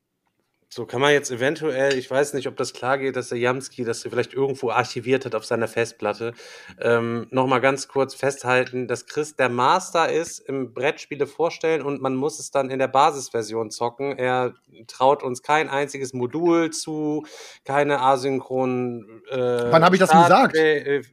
So 0.73 0.87
kann 0.87 1.01
man 1.01 1.11
jetzt 1.11 1.29
eventuell, 1.29 1.95
ich 1.99 2.09
weiß 2.09 2.33
nicht, 2.33 2.47
ob 2.47 2.57
das 2.57 2.73
klar 2.73 2.97
geht, 2.97 3.15
dass 3.15 3.29
der 3.29 3.37
Jamski 3.37 3.83
das 3.83 4.01
vielleicht 4.01 4.33
irgendwo 4.33 4.71
archiviert 4.71 5.23
hat 5.23 5.35
auf 5.35 5.45
seiner 5.45 5.67
Festplatte, 5.67 6.33
ähm, 6.81 7.27
nochmal 7.29 7.61
ganz 7.61 7.87
kurz 7.87 8.15
festhalten, 8.15 8.87
dass 8.87 9.05
Chris 9.05 9.35
der 9.35 9.49
Master 9.49 10.11
ist 10.11 10.39
im 10.39 10.73
Brettspiele 10.73 11.27
vorstellen 11.27 11.83
und 11.83 12.01
man 12.01 12.15
muss 12.15 12.39
es 12.39 12.49
dann 12.49 12.71
in 12.71 12.79
der 12.79 12.87
Basisversion 12.87 13.69
zocken. 13.69 14.17
Er 14.17 14.55
traut 14.87 15.21
uns 15.21 15.43
kein 15.43 15.69
einziges 15.69 16.11
Modul 16.13 16.71
zu, 16.71 17.23
keine 17.65 17.99
asynchronen 17.99 19.21
äh, 19.29 19.37
Wann 19.37 19.83
hab 19.83 19.93
ich 19.93 19.99
das 19.99 20.09
denn 20.09 20.23
gesagt? 20.23 20.57
äh, 20.57 20.97
äh, 20.97 21.03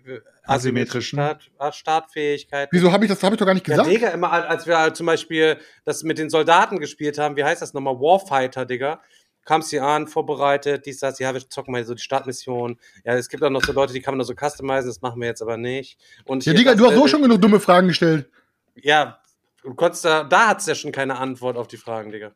Asymmetrischen. 0.51 1.19
Start, 1.19 1.51
äh, 1.59 1.73
Startfähigkeit. 1.73 2.69
Wieso 2.73 2.91
habe 2.91 3.05
ich 3.05 3.11
das? 3.11 3.23
Habe 3.23 3.35
ich 3.35 3.39
doch 3.39 3.47
gar 3.47 3.55
nicht 3.55 3.69
Ja, 3.69 3.77
gesagt. 3.77 3.95
Digga, 3.95 4.09
immer 4.09 4.32
als 4.32 4.66
wir 4.66 4.95
zum 4.95 5.07
Beispiel 5.07 5.59
das 5.85 6.03
mit 6.03 6.19
den 6.19 6.31
Soldaten 6.31 6.81
gespielt 6.81 7.19
haben, 7.19 7.37
wie 7.37 7.45
heißt 7.45 7.62
das 7.62 7.74
nochmal? 7.74 7.95
Warfighter, 7.95 8.65
Digga. 8.66 9.01
Kam 9.45 9.62
sie 9.62 9.81
an, 9.81 10.07
vorbereitet, 10.07 10.87
dies, 10.87 10.99
das, 10.99 11.19
ja, 11.19 11.33
wir 11.33 11.49
zocken 11.49 11.73
mal 11.73 11.85
so 11.85 11.95
die 11.95 12.03
Startmission. 12.03 12.79
Ja, 13.05 13.15
es 13.15 13.29
gibt 13.29 13.43
auch 13.43 13.51
noch 13.51 13.65
so 13.65 13.73
Leute, 13.73 13.93
die 13.93 14.01
kann 14.01 14.12
man 14.12 14.19
noch 14.19 14.27
so 14.27 14.35
customizen, 14.35 14.89
das 14.89 15.01
machen 15.01 15.21
wir 15.21 15.29
jetzt 15.29 15.43
aber 15.43 15.57
nicht. 15.57 15.99
Und 16.25 16.45
ja, 16.45 16.53
hier 16.53 16.59
Digga, 16.59 16.75
du 16.75 16.87
hast 16.87 16.95
so 16.95 17.09
schon 17.09 17.23
genug 17.23 17.41
dumme 17.41 17.59
Fragen 17.59 17.89
gestellt. 17.89 18.29
Ja, 18.75 19.21
du 19.62 19.75
konntest 19.75 20.05
da, 20.05 20.25
da 20.25 20.49
hat's 20.49 20.67
ja 20.67 20.75
schon 20.75 20.93
keine 20.93 21.19
Antwort 21.19 21.57
auf 21.57 21.69
die 21.69 21.79
Fragen, 21.79 22.12
Digga. 22.12 22.33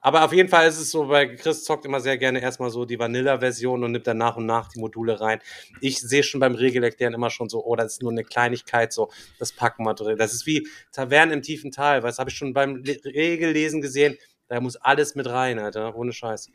Aber 0.00 0.24
auf 0.24 0.32
jeden 0.32 0.48
Fall 0.48 0.68
ist 0.68 0.78
es 0.78 0.92
so, 0.92 1.08
weil 1.08 1.34
Chris 1.34 1.64
zockt 1.64 1.84
immer 1.84 2.00
sehr 2.00 2.18
gerne 2.18 2.40
erstmal 2.40 2.70
so 2.70 2.84
die 2.84 2.98
Vanilla-Version 2.98 3.82
und 3.82 3.92
nimmt 3.92 4.06
dann 4.06 4.18
nach 4.18 4.36
und 4.36 4.46
nach 4.46 4.68
die 4.68 4.78
Module 4.78 5.20
rein. 5.20 5.40
Ich 5.80 5.98
sehe 5.98 6.22
schon 6.22 6.40
beim 6.40 6.54
Regelerklären 6.54 7.14
immer 7.14 7.30
schon 7.30 7.48
so, 7.48 7.64
oh, 7.64 7.74
das 7.74 7.94
ist 7.94 8.02
nur 8.02 8.12
eine 8.12 8.22
Kleinigkeit, 8.22 8.92
so, 8.92 9.10
das 9.40 9.50
packen 9.50 9.84
wir 9.84 9.94
drin. 9.94 10.16
Das 10.16 10.32
ist 10.32 10.46
wie 10.46 10.68
Tavernen 10.92 11.34
im 11.34 11.42
tiefen 11.42 11.72
Tal, 11.72 12.02
weil 12.02 12.10
das 12.10 12.20
habe 12.20 12.30
ich 12.30 12.36
schon 12.36 12.52
beim 12.52 12.76
Le 12.76 12.96
Regellesen 13.04 13.80
gesehen. 13.80 14.16
Da 14.48 14.60
muss 14.60 14.76
alles 14.76 15.14
mit 15.14 15.28
rein, 15.28 15.58
Alter, 15.58 15.94
ohne 15.94 16.12
Scheiß. 16.12 16.50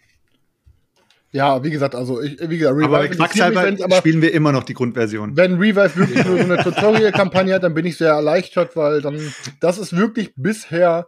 Ja, 1.32 1.64
wie 1.64 1.72
gesagt, 1.72 1.96
also 1.96 2.22
ich, 2.22 2.40
wie 2.48 2.60
gesagt, 2.60 2.76
Aber 2.76 2.90
bei 2.90 3.06
interessiert 3.06 3.10
mich, 3.10 3.18
Quacksalber 3.18 3.64
wenn's 3.64 3.82
aber 3.82 3.96
spielen 3.96 4.22
wir 4.22 4.34
immer 4.34 4.52
noch 4.52 4.64
die 4.64 4.76
Grundversion. 4.76 5.36
wenn 5.36 5.56
Revive 5.56 5.96
wirklich 5.96 6.24
nur 6.26 6.38
so 6.38 6.44
eine 6.44 6.58
Tutorial-Kampagne 6.64 7.56
hat, 7.56 7.64
dann 7.64 7.74
bin 7.74 7.88
ich 7.88 7.98
sehr 7.98 8.12
erleichtert, 8.12 8.76
weil 8.76 9.02
dann, 9.02 9.34
das 9.60 9.80
ist 9.80 9.96
wirklich 9.96 10.34
bisher 10.36 11.08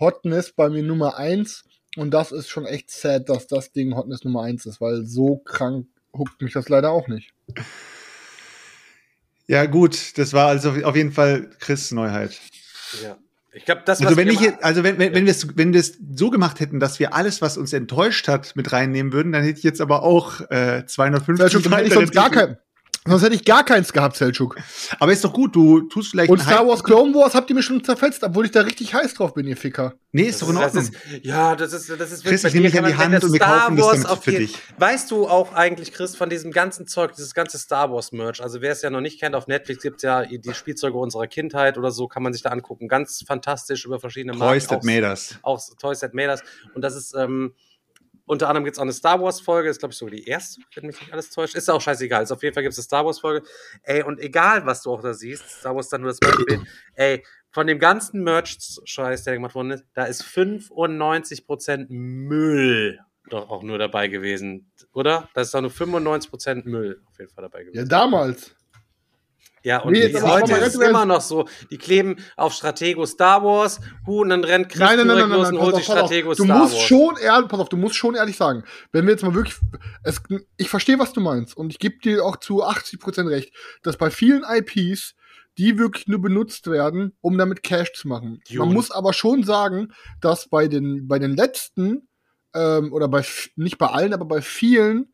Hotness 0.00 0.52
bei 0.52 0.70
mir 0.70 0.82
Nummer 0.82 1.18
eins 1.18 1.64
und 1.96 2.12
das 2.12 2.32
ist 2.32 2.48
schon 2.48 2.64
echt 2.64 2.90
sad, 2.90 3.28
dass 3.28 3.48
das 3.48 3.72
Ding 3.72 3.94
Hotness 3.94 4.24
Nummer 4.24 4.42
eins 4.42 4.64
ist, 4.64 4.80
weil 4.80 5.04
so 5.04 5.36
krank 5.36 5.86
huckt 6.16 6.40
mich 6.40 6.54
das 6.54 6.70
leider 6.70 6.90
auch 6.90 7.08
nicht. 7.08 7.34
Ja, 9.46 9.66
gut, 9.66 10.16
das 10.16 10.32
war 10.32 10.48
also 10.48 10.70
auf 10.70 10.96
jeden 10.96 11.12
Fall 11.12 11.50
Chris 11.60 11.92
Neuheit. 11.92 12.40
Ja. 13.02 13.18
Ich 13.56 13.64
glaube, 13.64 13.80
das, 13.86 14.00
was 14.00 14.08
Also 14.08 14.18
wenn 14.18 14.26
wir 14.26 14.34
ich 14.34 14.40
jetzt, 14.40 14.62
also 14.62 14.84
wenn, 14.84 14.98
wenn, 14.98 15.14
wenn 15.14 15.24
wir 15.24 15.30
es 15.30 15.56
wenn 15.56 15.72
wir 15.72 15.80
es 15.80 15.98
so 16.14 16.28
gemacht 16.28 16.60
hätten, 16.60 16.78
dass 16.78 17.00
wir 17.00 17.14
alles, 17.14 17.40
was 17.40 17.56
uns 17.56 17.72
enttäuscht 17.72 18.28
hat, 18.28 18.54
mit 18.54 18.70
reinnehmen 18.70 19.14
würden, 19.14 19.32
dann 19.32 19.42
hätte 19.42 19.56
ich 19.56 19.64
jetzt 19.64 19.80
aber 19.80 20.02
auch 20.02 20.42
äh, 20.50 20.84
250 20.84 21.38
Selchuk, 21.38 21.62
dann 21.62 21.72
hätte 21.72 21.88
ich 21.88 21.94
sonst 21.94 22.12
gar 22.12 22.30
kein, 22.30 22.58
sonst 23.06 23.22
hätte 23.22 23.34
ich 23.34 23.44
gar 23.44 23.64
keins 23.64 23.92
gehabt, 23.92 24.16
Selchuk. 24.16 24.56
Aber 24.98 25.12
ist 25.12 25.24
doch 25.24 25.32
gut, 25.32 25.54
du 25.54 25.82
tust 25.82 26.10
vielleicht 26.10 26.30
Und 26.30 26.40
Star 26.42 26.66
Wars 26.66 26.82
Clone 26.84 27.14
Wars 27.14 27.34
habt 27.34 27.48
ihr 27.50 27.56
mir 27.56 27.62
schon 27.62 27.82
zerfetzt, 27.84 28.22
obwohl 28.22 28.44
ich 28.46 28.50
da 28.52 28.62
richtig 28.62 28.94
heiß 28.94 29.14
drauf 29.14 29.34
bin, 29.34 29.46
ihr 29.46 29.56
Ficker. 29.56 29.94
Nee, 30.12 30.24
ist 30.24 30.40
doch 30.42 30.48
in 30.48 30.54
das 30.54 30.64
Ordnung. 30.74 30.82
ist, 30.84 31.24
ja, 31.24 31.54
das 31.56 31.72
ist, 31.72 31.90
das 31.90 32.10
ist 32.12 32.24
Chris, 32.24 32.42
ich 32.44 32.54
nehme 32.54 32.66
dir 32.66 32.70
dich 32.72 32.78
an 32.80 32.86
die 32.86 32.96
Hand 32.96 33.22
und 33.24 33.32
wir 33.32 33.36
Star 33.36 33.60
kaufen 33.60 33.76
das 33.76 33.86
Wars 33.86 34.06
auf 34.06 34.24
für 34.24 34.30
jeden- 34.32 34.46
dich. 34.46 34.58
Weißt 34.78 35.10
du 35.10 35.28
auch 35.28 35.52
eigentlich, 35.52 35.92
Chris, 35.92 36.16
von 36.16 36.30
diesem 36.30 36.52
ganzen 36.52 36.86
Zeug, 36.86 37.12
dieses 37.14 37.34
ganze 37.34 37.58
Star 37.58 37.92
Wars 37.92 38.12
Merch, 38.12 38.42
also 38.42 38.60
wer 38.62 38.72
es 38.72 38.82
ja 38.82 38.90
noch 38.90 39.00
nicht 39.02 39.20
kennt, 39.20 39.34
auf 39.34 39.46
Netflix 39.46 39.82
gibt 39.82 39.96
es 39.96 40.02
ja 40.02 40.24
die 40.24 40.54
Spielzeuge 40.54 40.96
unserer 40.96 41.26
Kindheit 41.26 41.76
oder 41.78 41.90
so, 41.90 42.08
kann 42.08 42.22
man 42.22 42.32
sich 42.32 42.42
da 42.42 42.50
angucken. 42.50 42.88
Ganz 42.88 43.22
fantastisch 43.26 43.84
über 43.84 44.00
verschiedene 44.00 44.32
Toys 44.32 44.68
Marken. 44.68 44.68
that 44.68 44.84
made 44.84 45.06
us. 45.06 45.34
Auch 45.42 45.60
Toys 45.78 46.00
That 46.00 46.14
Made 46.14 46.30
Us. 46.30 46.40
Und 46.74 46.82
das 46.82 46.96
ist, 46.96 47.14
ähm, 47.14 47.52
unter 48.26 48.48
anderem 48.48 48.64
gibt 48.64 48.74
es 48.74 48.78
auch 48.78 48.82
eine 48.82 48.92
Star 48.92 49.20
Wars-Folge, 49.22 49.68
ist, 49.68 49.78
glaube 49.78 49.92
ich, 49.92 49.98
sogar 49.98 50.14
die 50.14 50.24
erste, 50.24 50.60
wenn 50.74 50.86
mich 50.86 51.00
nicht 51.00 51.12
alles 51.12 51.30
täuscht. 51.30 51.54
Ist 51.54 51.70
auch 51.70 51.80
scheißegal. 51.80 52.24
Ist 52.24 52.32
auf 52.32 52.42
jeden 52.42 52.54
Fall 52.54 52.62
gibt 52.62 52.72
es 52.72 52.78
eine 52.78 52.84
Star 52.84 53.06
Wars-Folge. 53.06 53.46
Ey, 53.82 54.02
und 54.02 54.20
egal, 54.20 54.66
was 54.66 54.82
du 54.82 54.92
auch 54.92 55.00
da 55.00 55.14
siehst, 55.14 55.48
Star 55.48 55.74
Wars 55.74 55.86
ist 55.86 55.92
dann 55.92 56.02
nur 56.02 56.10
das 56.10 56.18
Beispiel, 56.18 56.62
ey, 56.94 57.24
von 57.50 57.66
dem 57.66 57.78
ganzen 57.78 58.22
Merch-Scheiß, 58.24 59.24
der 59.24 59.34
gemacht 59.34 59.54
worden 59.54 59.70
ist, 59.70 59.84
da 59.94 60.04
ist 60.04 60.22
95% 60.24 61.86
Müll 61.88 62.98
doch 63.28 63.50
auch 63.50 63.62
nur 63.62 63.78
dabei 63.78 64.08
gewesen, 64.08 64.70
oder? 64.92 65.28
Da 65.34 65.40
ist 65.40 65.52
doch 65.52 65.60
nur 65.60 65.70
95% 65.70 66.68
Müll 66.68 67.02
auf 67.08 67.18
jeden 67.18 67.30
Fall 67.30 67.42
dabei 67.42 67.64
gewesen. 67.64 67.78
Ja, 67.78 67.84
damals. 67.84 68.54
Ja, 69.66 69.78
und 69.80 69.94
Nee, 69.94 70.14
heute 70.22 70.52
ist 70.52 70.68
es 70.68 70.74
im 70.76 70.90
immer 70.90 71.04
noch 71.04 71.20
so. 71.20 71.48
Die 71.72 71.76
kleben 71.76 72.18
auf 72.36 72.52
Stratego 72.52 73.04
Star 73.04 73.42
Wars, 73.42 73.80
hu, 74.06 74.20
und 74.20 74.28
dann 74.28 74.44
rennt 74.44 74.68
Chris 74.68 74.78
Nein, 74.78 74.98
nein, 74.98 75.08
nein, 75.08 75.18
nein, 75.18 75.28
nein, 75.28 75.38
und 75.38 75.56
pass 75.56 75.60
holt 75.60 75.74
auf, 75.74 75.80
sich 75.80 75.88
pass 75.88 75.96
auf. 75.96 76.06
Stratego 76.06 76.34
Du 76.34 76.44
Star 76.44 76.58
musst 76.58 76.74
Wars. 76.74 76.82
schon 76.84 77.16
ehrlich, 77.16 77.48
pass 77.48 77.58
auf, 77.58 77.68
du 77.68 77.76
musst 77.76 77.96
schon 77.96 78.14
ehrlich 78.14 78.36
sagen, 78.36 78.62
wenn 78.92 79.06
wir 79.06 79.10
jetzt 79.10 79.24
mal 79.24 79.34
wirklich, 79.34 79.56
es, 80.04 80.22
ich 80.56 80.68
verstehe, 80.68 81.00
was 81.00 81.12
du 81.12 81.20
meinst 81.20 81.56
und 81.56 81.70
ich 81.70 81.80
gebe 81.80 81.98
dir 81.98 82.24
auch 82.24 82.36
zu 82.36 82.64
80% 82.64 83.28
recht, 83.28 83.52
dass 83.82 83.96
bei 83.96 84.08
vielen 84.08 84.44
IPs 84.48 85.16
die 85.58 85.78
wirklich 85.78 86.06
nur 86.06 86.22
benutzt 86.22 86.70
werden, 86.70 87.16
um 87.20 87.36
damit 87.36 87.64
Cash 87.64 87.92
zu 87.94 88.06
machen. 88.06 88.40
Dune. 88.46 88.60
Man 88.60 88.72
muss 88.72 88.92
aber 88.92 89.12
schon 89.12 89.42
sagen, 89.42 89.88
dass 90.20 90.48
bei 90.48 90.68
den, 90.68 91.08
bei 91.08 91.18
den 91.18 91.34
letzten, 91.34 92.06
ähm, 92.54 92.92
oder 92.92 93.08
bei, 93.08 93.24
nicht 93.56 93.78
bei 93.78 93.86
allen, 93.86 94.14
aber 94.14 94.26
bei 94.26 94.42
vielen 94.42 95.12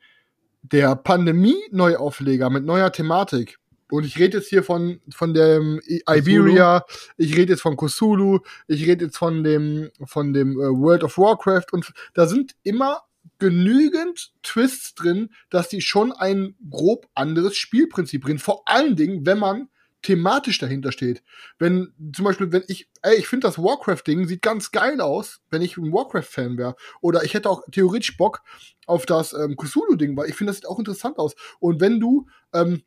der 0.60 0.94
Pandemie-Neuaufleger 0.94 2.50
mit 2.50 2.64
neuer 2.66 2.92
Thematik, 2.92 3.58
und 3.92 4.06
ich 4.06 4.18
rede 4.18 4.38
jetzt 4.38 4.48
hier 4.48 4.62
von, 4.62 5.00
von 5.10 5.34
dem 5.34 5.78
Iberia, 5.86 6.82
ich 7.18 7.36
rede 7.36 7.52
jetzt 7.52 7.60
von 7.60 7.76
Cthulhu, 7.76 8.38
ich 8.66 8.86
rede 8.86 9.04
jetzt 9.04 9.18
von 9.18 9.44
dem, 9.44 9.90
von 10.06 10.32
dem 10.32 10.52
äh, 10.52 10.64
World 10.64 11.04
of 11.04 11.18
Warcraft 11.18 11.66
und 11.72 11.92
da 12.14 12.26
sind 12.26 12.54
immer 12.62 13.02
genügend 13.38 14.32
Twists 14.42 14.94
drin, 14.94 15.28
dass 15.50 15.68
die 15.68 15.82
schon 15.82 16.10
ein 16.10 16.54
grob 16.70 17.06
anderes 17.14 17.56
Spielprinzip 17.56 18.22
bringen. 18.22 18.38
Vor 18.38 18.62
allen 18.66 18.96
Dingen, 18.96 19.26
wenn 19.26 19.38
man 19.38 19.68
thematisch 20.00 20.58
dahinter 20.58 20.90
steht. 20.90 21.22
Wenn 21.58 21.92
zum 22.14 22.24
Beispiel, 22.24 22.50
wenn 22.50 22.64
ich, 22.68 22.88
ey, 23.02 23.16
ich 23.16 23.28
finde 23.28 23.46
das 23.46 23.58
Warcraft-Ding 23.58 24.26
sieht 24.26 24.42
ganz 24.42 24.72
geil 24.72 25.00
aus, 25.02 25.40
wenn 25.50 25.62
ich 25.62 25.76
ein 25.76 25.92
Warcraft-Fan 25.92 26.56
wäre. 26.56 26.76
Oder 27.02 27.24
ich 27.24 27.34
hätte 27.34 27.50
auch 27.50 27.62
theoretisch 27.70 28.16
Bock 28.16 28.40
auf 28.86 29.06
das 29.06 29.34
ähm, 29.34 29.56
Cthulhu-Ding, 29.56 30.16
weil 30.16 30.28
ich 30.28 30.34
finde, 30.34 30.50
das 30.50 30.56
sieht 30.56 30.66
auch 30.66 30.78
interessant 30.78 31.18
aus. 31.18 31.34
Und 31.60 31.80
wenn 31.80 32.00
du, 32.00 32.26
ähm, 32.52 32.82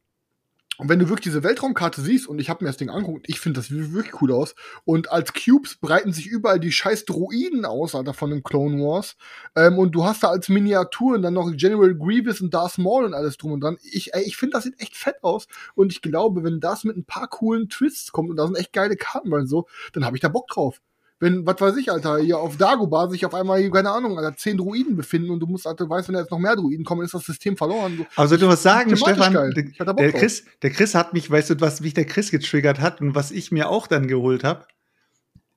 und 0.78 0.90
wenn 0.90 1.00
du 1.00 1.10
wirklich 1.10 1.24
diese 1.26 1.44
Weltraumkarte 1.44 2.02
siehst, 2.02 2.28
und 2.28 2.40
ich 2.40 2.50
habe 2.50 2.64
mir 2.64 2.70
das 2.70 2.78
Ding 2.78 2.90
angeguckt, 2.90 3.28
ich 3.30 3.40
finde 3.40 3.60
das 3.60 3.72
wirklich 3.72 4.22
cool 4.22 4.32
aus. 4.32 4.56
Und 4.84 5.12
als 5.12 5.34
Cubes 5.34 5.76
breiten 5.76 6.12
sich 6.12 6.28
überall 6.28 6.60
die 6.60 6.72
scheiß 6.72 7.06
Droiden 7.06 7.66
aus, 7.66 7.96
Alter, 7.96 8.14
von 8.14 8.30
dem 8.30 8.44
Clone 8.44 8.82
Wars. 8.84 9.16
Ähm, 9.56 9.78
und 9.78 9.92
du 9.94 10.04
hast 10.04 10.24
da 10.24 10.30
als 10.30 10.50
Miniaturen 10.50 11.22
dann 11.22 11.34
noch 11.34 11.52
General 11.56 11.94
Grievous 11.96 12.42
und 12.42 12.54
Darth 12.54 12.78
Maul 12.78 13.06
und 13.06 13.14
alles 13.14 13.38
drum 13.38 13.54
und 13.54 13.62
dran. 13.62 13.78
Ich, 13.84 14.14
ey, 14.14 14.24
ich 14.24 14.38
finde, 14.38 14.54
das 14.54 14.64
sieht 14.64 14.80
echt 14.80 14.96
fett 14.96 15.24
aus. 15.24 15.48
Und 15.76 15.92
ich 15.92 16.02
glaube, 16.02 16.44
wenn 16.44 16.60
das 16.60 16.84
mit 16.84 16.98
ein 16.98 17.06
paar 17.06 17.28
coolen 17.28 17.70
Twists 17.70 18.12
kommt 18.12 18.30
und 18.30 18.38
da 18.38 18.46
sind 18.46 18.58
echt 18.58 18.74
geile 18.74 18.96
Karten 18.96 19.30
bei 19.30 19.46
so, 19.46 19.68
dann 19.94 20.06
habe 20.06 20.18
ich 20.18 20.22
da 20.22 20.30
Bock 20.30 20.48
drauf. 20.48 20.82
Wenn, 21.20 21.46
was 21.46 21.62
weiß 21.62 21.78
ich, 21.78 21.92
Alter, 21.92 22.18
hier 22.18 22.38
auf 22.40 22.58
Dagobah 22.58 23.10
sich 23.10 23.26
auf 23.26 23.34
einmal, 23.34 23.60
hier, 23.62 23.72
keine 23.72 23.90
Ahnung, 23.90 24.18
Alter, 24.20 24.36
zehn 24.36 24.58
Druiden 24.58 24.98
befinden 24.98 25.30
und 25.30 25.40
du 25.40 25.48
musst, 25.48 25.66
Alter, 25.66 25.90
weißt, 25.90 26.10
wenn 26.10 26.16
da 26.16 26.20
jetzt 26.22 26.32
noch 26.32 26.40
mehr 26.40 26.58
Druiden 26.58 26.84
kommen, 26.84 27.04
ist 27.06 27.14
das 27.14 27.24
System 27.24 27.56
verloren. 27.56 28.06
So, 28.18 28.34
ich 28.36 28.40
dir 28.40 28.48
was 28.48 28.64
sagen, 28.64 28.96
Stefan? 28.98 29.34
Der, 29.34 29.94
der. 29.94 30.12
Chris, 30.12 30.44
der 30.62 30.72
Chris 30.72 30.94
hat 30.94 31.14
mich, 31.14 31.32
weißt 31.32 31.52
du, 31.52 31.62
was 31.62 31.80
mich 31.80 31.94
der 31.94 32.06
Chris 32.06 32.32
getriggert 32.32 32.82
hat 32.82 33.00
und 33.00 33.16
was 33.16 33.32
ich 33.32 33.52
mir 33.52 33.70
auch 33.70 33.88
dann 33.88 34.08
geholt 34.08 34.44
habe? 34.44 34.66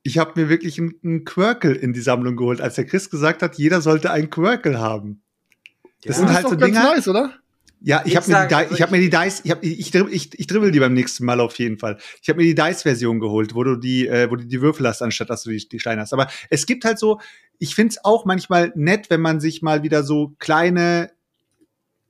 Ich 0.05 0.17
habe 0.19 0.41
mir 0.41 0.49
wirklich 0.49 0.79
einen, 0.79 0.95
einen 1.03 1.25
Quirkel 1.25 1.75
in 1.75 1.93
die 1.93 2.01
Sammlung 2.01 2.37
geholt, 2.37 2.61
als 2.61 2.77
der 2.77 2.87
Chris 2.87 3.11
gesagt 3.11 3.43
hat, 3.43 3.59
jeder 3.59 3.81
sollte 3.81 4.13
einen 4.13 4.31
Quirkel 4.31 4.79
haben. 4.79 5.23
Das 6.05 6.19
Ja. 6.19 6.21
sind 6.21 6.27
das 6.29 6.37
halt 6.37 6.45
ist 6.45 6.51
so 6.53 6.57
Dinger. 6.57 6.83
nice, 6.95 7.09
oder? 7.09 7.33
Ja, 7.81 8.03
ich 8.05 8.17
habe 8.17 8.29
mir, 8.29 8.47
die 8.49 8.55
also 8.55 8.75
ich 8.75 8.83
hab 8.83 8.91
mir 8.91 8.99
die 9.01 9.11
Dice, 9.11 9.41
ich, 9.45 9.51
hab, 9.53 9.63
ich, 9.63 9.91
dribbel- 9.93 10.13
ich, 10.13 10.37
ich 10.39 10.47
dribbel 10.49 10.73
die 10.73 10.81
beim 10.81 10.95
nächsten 10.95 11.25
Mal 11.25 11.41
auf 11.41 11.57
jeden 11.59 11.79
Fall. 11.79 11.99
Ich 12.21 12.29
habe 12.29 12.39
mir 12.39 12.45
die 12.45 12.55
Dice-Version 12.57 13.21
geholt, 13.21 13.55
wo 13.55 13.63
du 13.63 13.77
die, 13.77 14.09
äh, 14.09 14.29
wo 14.31 14.37
du 14.37 14.45
die 14.45 14.61
Würfel 14.61 14.87
hast, 14.89 15.01
anstatt 15.01 15.31
dass 15.31 15.45
du 15.45 15.51
die, 15.51 15.69
die 15.69 15.79
Steine 15.79 16.01
hast. 16.01 16.13
Aber 16.13 16.29
es 16.51 16.67
gibt 16.67 16.85
halt 16.85 16.99
so, 16.99 17.21
ich 17.59 17.75
find's 17.77 18.05
auch 18.05 18.25
manchmal 18.25 18.73
nett, 18.75 19.11
wenn 19.11 19.21
man 19.21 19.39
sich 19.41 19.63
mal 19.63 19.85
wieder 19.85 20.03
so 20.03 20.35
kleine, 20.41 21.13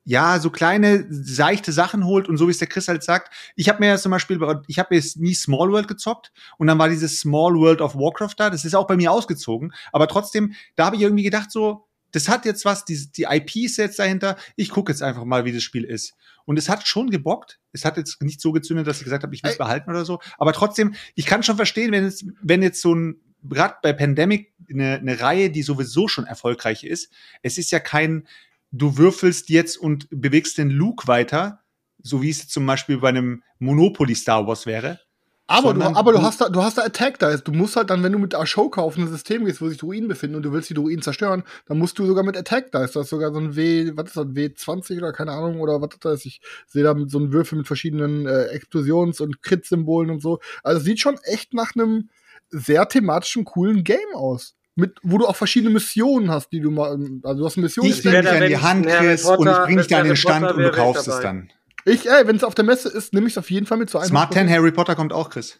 ja, 0.04 0.38
so 0.38 0.48
kleine, 0.48 1.06
seichte 1.10 1.70
Sachen 1.70 2.06
holt 2.06 2.28
und 2.30 2.38
so 2.38 2.46
wie 2.46 2.52
es 2.52 2.58
der 2.58 2.68
Chris 2.68 2.88
halt 2.88 3.02
sagt. 3.02 3.30
Ich 3.54 3.68
habe 3.68 3.80
mir 3.80 3.88
ja 3.88 3.98
zum 3.98 4.10
Beispiel, 4.10 4.40
ich 4.68 4.78
habe 4.78 4.94
jetzt 4.94 5.18
nie 5.18 5.34
Small 5.34 5.70
World 5.70 5.86
gezockt 5.86 6.32
und 6.56 6.66
dann 6.66 6.78
war 6.78 6.88
dieses 6.88 7.20
Small 7.20 7.54
World 7.56 7.82
of 7.82 7.94
Warcraft 7.94 8.34
da. 8.38 8.48
Das 8.48 8.64
ist 8.64 8.74
auch 8.74 8.86
bei 8.86 8.96
mir 8.96 9.12
ausgezogen. 9.12 9.74
Aber 9.92 10.08
trotzdem, 10.08 10.54
da 10.76 10.86
habe 10.86 10.96
ich 10.96 11.02
irgendwie 11.02 11.24
gedacht 11.24 11.50
so, 11.52 11.87
das 12.12 12.28
hat 12.28 12.44
jetzt 12.44 12.64
was, 12.64 12.84
die, 12.84 13.10
die 13.12 13.24
IP 13.24 13.56
ist 13.56 13.76
jetzt 13.76 13.98
dahinter. 13.98 14.36
Ich 14.56 14.70
gucke 14.70 14.92
jetzt 14.92 15.02
einfach 15.02 15.24
mal, 15.24 15.44
wie 15.44 15.52
das 15.52 15.62
Spiel 15.62 15.84
ist. 15.84 16.14
Und 16.44 16.58
es 16.58 16.68
hat 16.68 16.86
schon 16.86 17.10
gebockt. 17.10 17.60
Es 17.72 17.84
hat 17.84 17.96
jetzt 17.96 18.22
nicht 18.22 18.40
so 18.40 18.52
gezündet, 18.52 18.86
dass 18.86 18.98
ich 18.98 19.04
gesagt 19.04 19.22
habe, 19.22 19.34
ich 19.34 19.42
will 19.42 19.50
es 19.50 19.58
behalten 19.58 19.90
oder 19.90 20.04
so. 20.04 20.20
Aber 20.38 20.52
trotzdem, 20.52 20.94
ich 21.14 21.26
kann 21.26 21.42
schon 21.42 21.56
verstehen, 21.56 21.92
wenn 21.92 22.04
jetzt, 22.04 22.24
wenn 22.40 22.62
jetzt 22.62 22.80
so 22.80 22.94
ein, 22.94 23.20
gerade 23.42 23.76
bei 23.82 23.92
Pandemic, 23.92 24.52
eine, 24.70 24.94
eine 24.96 25.20
Reihe, 25.20 25.50
die 25.50 25.62
sowieso 25.62 26.08
schon 26.08 26.26
erfolgreich 26.26 26.84
ist, 26.84 27.12
es 27.42 27.58
ist 27.58 27.70
ja 27.70 27.80
kein, 27.80 28.26
du 28.72 28.96
würfelst 28.96 29.50
jetzt 29.50 29.76
und 29.76 30.08
bewegst 30.10 30.58
den 30.58 30.70
Luke 30.70 31.06
weiter, 31.06 31.62
so 32.02 32.22
wie 32.22 32.30
es 32.30 32.48
zum 32.48 32.64
Beispiel 32.64 32.98
bei 32.98 33.10
einem 33.10 33.42
Monopoly 33.58 34.14
Star 34.14 34.46
Wars 34.46 34.66
wäre. 34.66 35.00
Aber, 35.50 35.72
du, 35.72 35.82
aber 35.82 36.12
du 36.12 36.20
hast 36.20 36.42
da, 36.42 36.50
du 36.50 36.62
hast 36.62 36.76
da 36.76 36.82
Attack 36.82 37.18
Dice. 37.18 37.42
Du 37.42 37.52
musst 37.52 37.74
halt 37.74 37.88
dann, 37.88 38.02
wenn 38.02 38.12
du 38.12 38.18
mit 38.18 38.34
Ashoka 38.34 38.82
auf 38.82 38.98
ein 38.98 39.08
System 39.08 39.46
gehst, 39.46 39.62
wo 39.62 39.68
sich 39.68 39.78
Druiden 39.78 40.06
befinden 40.06 40.36
und 40.36 40.42
du 40.42 40.52
willst 40.52 40.68
die 40.68 40.74
Druiden 40.74 41.00
zerstören, 41.00 41.42
dann 41.66 41.78
musst 41.78 41.98
du 41.98 42.04
sogar 42.04 42.22
mit 42.22 42.36
Attack 42.36 42.70
Dice. 42.70 42.92
Du 42.92 43.00
hast 43.00 43.08
sogar 43.08 43.32
so 43.32 43.40
ein 43.40 43.56
W, 43.56 43.92
was 43.94 44.08
ist 44.08 44.16
das, 44.18 44.26
W20 44.26 44.98
oder 44.98 45.12
keine 45.12 45.32
Ahnung, 45.32 45.60
oder 45.60 45.80
was 45.80 45.88
das 46.00 46.20
ist. 46.20 46.26
Ich 46.26 46.40
sehe 46.66 46.82
da 46.82 46.94
so 47.06 47.18
einen 47.18 47.32
Würfel 47.32 47.56
mit 47.56 47.66
verschiedenen 47.66 48.26
äh, 48.26 48.44
Explosions- 48.52 49.22
und 49.22 49.42
Crit-Symbolen 49.42 50.10
und 50.10 50.20
so. 50.20 50.38
Also 50.62 50.80
es 50.80 50.84
sieht 50.84 51.00
schon 51.00 51.16
echt 51.22 51.54
nach 51.54 51.74
einem 51.74 52.10
sehr 52.50 52.86
thematischen, 52.86 53.46
coolen 53.46 53.84
Game 53.84 54.14
aus. 54.14 54.54
Mit, 54.74 54.98
wo 55.02 55.16
du 55.16 55.26
auch 55.26 55.34
verschiedene 55.34 55.72
Missionen 55.72 56.30
hast, 56.30 56.52
die 56.52 56.60
du 56.60 56.70
mal, 56.70 56.90
also 57.24 57.40
du 57.40 57.46
hast 57.46 57.56
eine 57.56 57.64
Mission. 57.64 57.86
Ich 57.86 58.04
nehme 58.04 58.22
da, 58.22 58.32
an 58.32 58.46
die 58.46 58.58
Hand, 58.58 58.86
Chris, 58.86 59.24
und 59.24 59.48
ich 59.48 59.56
bring 59.64 59.78
dich 59.78 59.86
da 59.86 60.00
an 60.00 60.06
den 60.06 60.16
Stand 60.16 60.52
und 60.52 60.62
du 60.62 60.70
kaufst 60.70 61.08
es 61.08 61.20
dann. 61.20 61.48
Ich, 61.88 62.08
ey, 62.08 62.26
wenn 62.26 62.36
es 62.36 62.44
auf 62.44 62.54
der 62.54 62.64
Messe 62.64 62.88
ist, 62.88 63.12
nehme 63.12 63.26
ich 63.26 63.34
es 63.34 63.38
auf 63.38 63.50
jeden 63.50 63.66
Fall 63.66 63.78
mit 63.78 63.90
zu 63.90 64.00
Smart 64.00 64.32
10 64.32 64.48
Harry 64.48 64.72
Potter 64.72 64.94
kommt 64.94 65.12
auch, 65.12 65.30
Chris. 65.30 65.58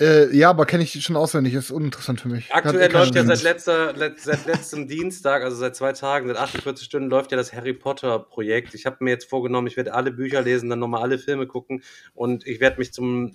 Äh, 0.00 0.34
ja, 0.36 0.50
aber 0.50 0.64
kenne 0.64 0.84
ich 0.84 1.02
schon 1.02 1.16
auswendig, 1.16 1.54
ist 1.54 1.72
uninteressant 1.72 2.20
für 2.20 2.28
mich. 2.28 2.50
Eh 2.50 2.52
Aktuell 2.52 2.88
keinen 2.88 3.00
läuft 3.02 3.14
ja 3.16 3.24
seit, 3.24 3.42
letzter, 3.42 3.92
let, 3.94 4.20
seit 4.20 4.46
letztem 4.46 4.86
Dienstag, 4.86 5.42
also 5.42 5.56
seit 5.56 5.74
zwei 5.74 5.92
Tagen, 5.92 6.28
seit 6.28 6.36
48 6.36 6.84
Stunden 6.84 7.10
läuft 7.10 7.32
ja 7.32 7.36
das 7.36 7.52
Harry 7.52 7.72
Potter 7.72 8.20
Projekt. 8.20 8.74
Ich 8.74 8.86
habe 8.86 8.98
mir 9.00 9.10
jetzt 9.10 9.28
vorgenommen, 9.28 9.66
ich 9.66 9.76
werde 9.76 9.94
alle 9.94 10.12
Bücher 10.12 10.40
lesen, 10.40 10.70
dann 10.70 10.78
nochmal 10.78 11.02
alle 11.02 11.18
Filme 11.18 11.48
gucken 11.48 11.82
und 12.14 12.46
ich 12.46 12.60
werde 12.60 12.78
mich 12.78 12.92
zum, 12.92 13.34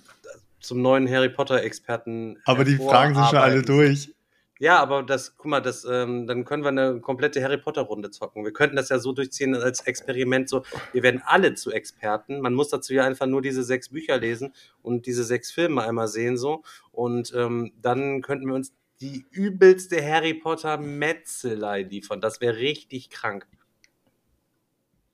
zum 0.58 0.80
neuen 0.80 1.06
Harry 1.10 1.28
Potter 1.28 1.62
Experten 1.62 2.38
Aber 2.46 2.64
die 2.64 2.76
Fragen 2.76 3.14
sind 3.14 3.26
schon 3.26 3.38
alle 3.38 3.60
durch. 3.60 4.13
Ja, 4.60 4.78
aber 4.78 5.02
das, 5.02 5.36
guck 5.36 5.46
mal, 5.46 5.60
das, 5.60 5.84
ähm, 5.84 6.28
dann 6.28 6.44
können 6.44 6.62
wir 6.62 6.68
eine 6.68 7.00
komplette 7.00 7.42
Harry 7.42 7.58
Potter-Runde 7.58 8.10
zocken. 8.10 8.44
Wir 8.44 8.52
könnten 8.52 8.76
das 8.76 8.88
ja 8.88 9.00
so 9.00 9.12
durchziehen 9.12 9.54
als 9.56 9.80
Experiment, 9.80 10.48
so, 10.48 10.62
wir 10.92 11.02
werden 11.02 11.22
alle 11.24 11.54
zu 11.54 11.72
Experten. 11.72 12.40
Man 12.40 12.54
muss 12.54 12.68
dazu 12.68 12.94
ja 12.94 13.04
einfach 13.04 13.26
nur 13.26 13.42
diese 13.42 13.64
sechs 13.64 13.88
Bücher 13.88 14.16
lesen 14.18 14.54
und 14.80 15.06
diese 15.06 15.24
sechs 15.24 15.50
Filme 15.50 15.82
einmal 15.82 16.06
sehen, 16.06 16.36
so. 16.36 16.62
Und 16.92 17.34
ähm, 17.34 17.72
dann 17.82 18.22
könnten 18.22 18.46
wir 18.46 18.54
uns 18.54 18.72
die 19.00 19.26
übelste 19.32 20.00
Harry 20.04 20.34
Potter-Metzelei 20.34 21.82
liefern. 21.82 22.20
Das 22.20 22.40
wäre 22.40 22.56
richtig 22.56 23.10
krank. 23.10 23.46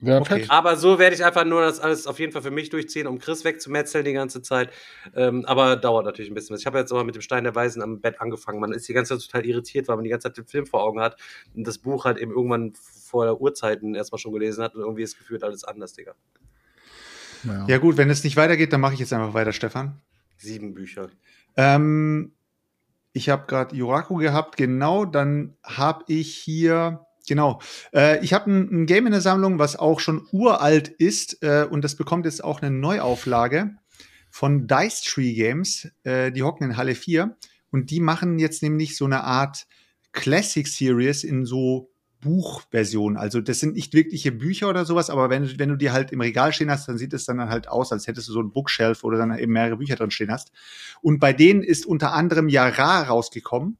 Ja, 0.01 0.19
Okay. 0.19 0.45
Aber 0.49 0.77
so 0.77 0.97
werde 0.97 1.15
ich 1.15 1.23
einfach 1.23 1.45
nur 1.45 1.61
das 1.61 1.79
alles 1.79 2.07
auf 2.07 2.19
jeden 2.19 2.31
Fall 2.31 2.41
für 2.41 2.51
mich 2.51 2.69
durchziehen, 2.69 3.05
um 3.07 3.19
Chris 3.19 3.45
wegzumetzeln 3.45 4.03
die 4.03 4.13
ganze 4.13 4.41
Zeit. 4.41 4.71
Ähm, 5.15 5.45
aber 5.45 5.75
dauert 5.75 6.05
natürlich 6.05 6.31
ein 6.31 6.33
bisschen. 6.33 6.53
was. 6.53 6.61
Ich 6.61 6.65
habe 6.65 6.79
jetzt 6.79 6.91
aber 6.91 7.03
mit 7.03 7.15
dem 7.15 7.21
Stein 7.21 7.43
der 7.43 7.53
Weisen 7.53 7.81
am 7.81 8.01
Bett 8.01 8.19
angefangen. 8.19 8.59
Man 8.59 8.73
ist 8.73 8.87
die 8.89 8.93
ganze 8.93 9.17
Zeit 9.17 9.27
total 9.27 9.45
irritiert, 9.45 9.87
weil 9.87 9.95
man 9.95 10.03
die 10.03 10.09
ganze 10.09 10.27
Zeit 10.27 10.37
den 10.37 10.45
Film 10.45 10.65
vor 10.65 10.83
Augen 10.83 10.99
hat 10.99 11.17
und 11.55 11.67
das 11.67 11.77
Buch 11.77 12.05
halt 12.05 12.17
eben 12.17 12.31
irgendwann 12.31 12.73
vor 12.73 13.25
der 13.25 13.39
Urzeiten 13.39 13.93
erstmal 13.93 14.19
schon 14.19 14.33
gelesen 14.33 14.63
hat 14.63 14.75
und 14.75 14.81
irgendwie 14.81 15.03
ist 15.03 15.17
gefühlt 15.17 15.43
alles 15.43 15.63
anders, 15.63 15.93
Digga. 15.93 16.13
Ja. 17.43 17.65
Ja, 17.67 17.77
gut, 17.77 17.97
wenn 17.97 18.09
es 18.09 18.23
nicht 18.23 18.37
weitergeht, 18.37 18.73
dann 18.73 18.81
mache 18.81 18.93
ich 18.93 18.99
jetzt 18.99 19.13
einfach 19.13 19.33
weiter, 19.33 19.53
Stefan. 19.53 19.99
Sieben 20.37 20.73
Bücher. 20.73 21.09
Ähm, 21.57 22.33
ich 23.13 23.29
habe 23.29 23.45
gerade 23.47 23.75
Yuraku 23.75 24.17
gehabt, 24.17 24.57
genau. 24.57 25.05
Dann 25.05 25.55
habe 25.63 26.05
ich 26.07 26.35
hier, 26.35 27.05
genau, 27.27 27.61
äh, 27.93 28.23
ich 28.23 28.33
habe 28.33 28.51
ein, 28.51 28.81
ein 28.81 28.85
Game 28.85 29.05
in 29.05 29.11
der 29.11 29.21
Sammlung, 29.21 29.59
was 29.59 29.75
auch 29.75 29.99
schon 29.99 30.27
uralt 30.31 30.87
ist 30.87 31.41
äh, 31.43 31.65
und 31.69 31.83
das 31.83 31.95
bekommt 31.95 32.25
jetzt 32.25 32.43
auch 32.43 32.61
eine 32.61 32.71
Neuauflage 32.71 33.75
von 34.29 34.67
Dice 34.67 35.01
Tree 35.01 35.33
Games. 35.33 35.89
Äh, 36.03 36.31
die 36.31 36.43
hocken 36.43 36.71
in 36.71 36.77
Halle 36.77 36.95
4 36.95 37.35
und 37.71 37.91
die 37.91 37.99
machen 37.99 38.39
jetzt 38.39 38.63
nämlich 38.63 38.97
so 38.97 39.05
eine 39.05 39.23
Art 39.23 39.67
Classic 40.11 40.67
Series 40.67 41.23
in 41.23 41.45
so 41.45 41.91
Buchversion. 42.21 43.17
Also 43.17 43.41
das 43.41 43.59
sind 43.59 43.75
nicht 43.75 43.93
wirkliche 43.93 44.31
Bücher 44.31 44.69
oder 44.69 44.85
sowas, 44.85 45.09
aber 45.09 45.29
wenn, 45.29 45.59
wenn 45.59 45.69
du 45.69 45.75
die 45.75 45.91
halt 45.91 46.11
im 46.11 46.21
Regal 46.21 46.53
stehen 46.53 46.69
hast, 46.69 46.87
dann 46.87 46.97
sieht 46.97 47.13
es 47.13 47.25
dann 47.25 47.49
halt 47.49 47.67
aus, 47.67 47.91
als 47.91 48.07
hättest 48.07 48.29
du 48.29 48.33
so 48.33 48.41
ein 48.41 48.51
Bookshelf 48.51 49.03
oder 49.03 49.17
dann 49.17 49.37
eben 49.37 49.51
mehrere 49.51 49.77
Bücher 49.77 49.95
drin 49.95 50.11
stehen 50.11 50.31
hast. 50.31 50.51
Und 51.01 51.19
bei 51.19 51.33
denen 51.33 51.63
ist 51.63 51.85
unter 51.85 52.13
anderem 52.13 52.47
ja 52.47 52.67
Ra 52.67 53.01
rausgekommen. 53.01 53.77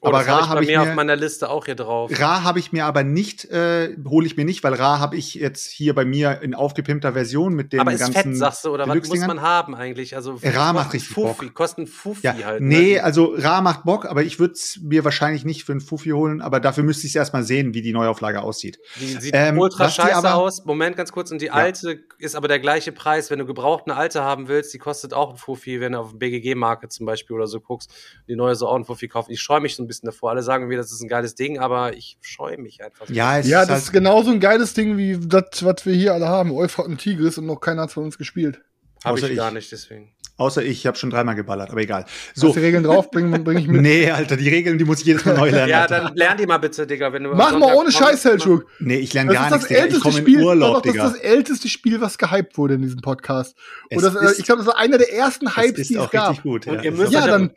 Oh, 0.00 0.08
aber 0.08 0.18
habe 0.18 0.28
Ra 0.30 0.40
ich 0.42 0.48
habe 0.48 0.62
ich 0.62 0.68
mir 0.68 0.82
auf 0.82 0.94
meiner 0.94 1.16
Liste 1.16 1.50
auch 1.50 1.64
hier 1.64 1.74
drauf. 1.74 2.10
Ra 2.20 2.44
habe 2.44 2.60
ich 2.60 2.70
mir 2.70 2.84
aber 2.84 3.02
nicht, 3.02 3.44
äh, 3.46 3.96
hole 4.06 4.26
ich 4.26 4.36
mir 4.36 4.44
nicht, 4.44 4.62
weil 4.62 4.74
Ra 4.74 5.00
habe 5.00 5.16
ich 5.16 5.34
jetzt 5.34 5.66
hier 5.66 5.92
bei 5.94 6.04
mir 6.04 6.40
in 6.40 6.54
aufgepimpter 6.54 7.14
Version 7.14 7.54
mit 7.54 7.72
den 7.72 7.80
Aber 7.80 7.92
ist 7.92 8.00
ganzen 8.00 8.14
fett, 8.32 8.36
sagst 8.36 8.64
du, 8.64 8.70
oder 8.70 8.86
was 8.86 9.08
muss 9.08 9.26
man 9.26 9.40
haben 9.40 9.74
eigentlich? 9.74 10.14
Also 10.14 10.38
Ra 10.42 10.72
macht 10.72 10.92
richtig 10.92 11.12
Fuffi, 11.14 11.46
Bock. 11.46 11.54
kosten 11.54 11.86
Fuffi 11.88 12.26
Ja, 12.26 12.34
halt. 12.44 12.62
nee, 12.62 12.94
ne? 12.94 13.00
also 13.02 13.34
Ra 13.36 13.60
macht 13.60 13.82
Bock, 13.84 14.06
aber 14.06 14.22
ich 14.22 14.38
würde 14.38 14.54
es 14.54 14.78
mir 14.82 15.04
wahrscheinlich 15.04 15.44
nicht 15.44 15.64
für 15.64 15.72
einen 15.72 15.80
Fuffi 15.80 16.10
holen, 16.10 16.40
aber 16.40 16.60
dafür 16.60 16.84
müsste 16.84 17.08
ich 17.08 17.16
erstmal 17.16 17.42
sehen, 17.42 17.74
wie 17.74 17.82
die 17.82 17.92
Neuauflage 17.92 18.40
aussieht. 18.42 18.78
Die 19.00 19.06
sieht 19.14 19.34
Ähm, 19.34 19.58
ultra 19.58 19.88
scheiße 19.90 20.14
aber- 20.14 20.34
aus. 20.36 20.64
Moment, 20.64 20.96
ganz 20.96 21.10
kurz. 21.10 21.32
Und 21.32 21.42
die 21.42 21.50
alte 21.50 21.98
ist 22.18 22.36
aber 22.36 22.46
der 22.46 22.60
gleiche 22.60 22.92
Preis. 22.92 23.30
Wenn 23.30 23.40
du 23.40 23.46
gebraucht 23.46 23.84
eine 23.86 23.96
alte 23.96 24.22
haben 24.22 24.46
willst, 24.46 24.72
die 24.74 24.78
kostet 24.78 25.12
auch 25.12 25.30
ein 25.30 25.36
Fuffi, 25.38 25.80
wenn 25.80 25.92
du 25.92 25.98
auf 25.98 26.16
BGG-Marke 26.18 26.88
zum 26.88 27.04
Beispiel 27.04 27.34
oder 27.34 27.48
so 27.48 27.60
guckst. 27.60 27.90
Die 28.28 28.36
neue 28.36 28.54
soll 28.54 28.68
auch 28.68 28.76
ein 28.76 28.84
Fuffi 28.84 29.08
kaufen. 29.08 29.32
Ich 29.32 29.40
scheue 29.40 29.60
mich 29.60 29.74
so 29.74 29.82
ein 29.82 29.87
bisschen 29.88 30.06
davor. 30.06 30.30
Alle 30.30 30.42
sagen 30.42 30.68
mir, 30.68 30.76
das 30.76 30.92
ist 30.92 31.00
ein 31.02 31.08
geiles 31.08 31.34
Ding, 31.34 31.58
aber 31.58 31.96
ich 31.96 32.18
scheue 32.20 32.58
mich 32.58 32.82
einfach. 32.84 33.08
Ja, 33.08 33.38
es 33.38 33.48
Ja, 33.48 33.62
ist 33.62 33.68
das 33.68 33.74
halt, 33.74 33.84
ist 33.84 33.92
genauso 33.92 34.30
ein 34.30 34.40
geiles 34.40 34.74
Ding 34.74 34.96
wie 34.96 35.18
das, 35.18 35.64
was 35.64 35.84
wir 35.86 35.94
hier 35.94 36.14
alle 36.14 36.28
haben. 36.28 36.52
Euphrat 36.52 36.86
und 36.86 36.98
Tigris 36.98 37.38
und 37.38 37.46
noch 37.46 37.60
keiner 37.60 37.82
hat 37.82 37.92
von 37.92 38.04
uns 38.04 38.16
gespielt. 38.18 38.60
habe 39.04 39.14
außer 39.14 39.30
ich 39.30 39.36
gar 39.36 39.48
ich. 39.48 39.54
nicht, 39.54 39.72
deswegen. 39.72 40.12
außer 40.36 40.62
ich, 40.62 40.70
ich 40.70 40.86
habe 40.86 40.96
schon 40.96 41.10
dreimal 41.10 41.34
geballert, 41.34 41.70
aber 41.70 41.80
egal. 41.80 42.04
So. 42.34 42.48
So, 42.48 42.52
die 42.54 42.60
Regeln 42.60 42.82
drauf, 42.84 43.10
bring, 43.10 43.30
bring 43.44 43.58
ich 43.58 43.66
mit. 43.68 43.82
nee, 43.82 44.10
Alter, 44.10 44.36
die 44.36 44.48
Regeln, 44.48 44.76
die 44.78 44.84
muss 44.84 45.00
ich 45.00 45.06
jedes 45.06 45.24
Mal 45.24 45.36
neu 45.36 45.50
lernen. 45.50 45.70
Ja, 45.70 45.82
Alter. 45.82 46.00
dann 46.04 46.14
lern 46.16 46.36
die 46.36 46.46
mal 46.46 46.58
bitte, 46.58 46.86
Digga. 46.86 47.12
Wenn 47.12 47.24
du 47.24 47.30
Mach 47.34 47.56
mal 47.58 47.74
ohne 47.74 47.90
Scheiß, 47.92 48.22
Selchuk. 48.22 48.66
Nee, 48.80 48.96
ich 48.98 49.12
lerne 49.14 49.32
Das 49.32 49.36
gar 49.38 49.46
ist 49.46 49.52
das 49.52 49.58
nichts, 49.62 49.68
Digga. 49.68 49.78
Ich 49.78 49.84
älteste 49.84 50.02
komme 50.02 50.18
in 50.18 50.24
Spiel, 50.24 50.44
Urlaub, 50.44 50.74
doch, 50.74 50.82
das 50.82 50.94
ist 50.94 51.02
das 51.02 51.16
älteste 51.22 51.68
Spiel, 51.68 52.00
was 52.00 52.18
gehypt 52.18 52.58
wurde 52.58 52.74
in 52.74 52.82
diesem 52.82 53.00
Podcast. 53.00 53.56
Und 53.92 54.02
das, 54.02 54.14
ist- 54.14 54.38
ich 54.40 54.44
glaube, 54.44 54.58
das 54.58 54.66
war 54.66 54.78
einer 54.78 54.98
der 54.98 55.12
ersten 55.12 55.46
Es 55.48 55.56
Hypes, 55.56 55.78
ist 55.80 55.90
die 55.90 55.94
es 55.94 56.00
auch 56.00 56.10
gab. 56.10 56.30
richtig 56.30 56.42
gut. 56.44 56.66
Und 56.66 56.74
ja. 56.76 56.82
ihr 56.82 56.92
Es 56.92 56.98
müsst 56.98 57.12
ist- 57.12 57.18
Ja, 57.20 57.26
dann 57.26 57.50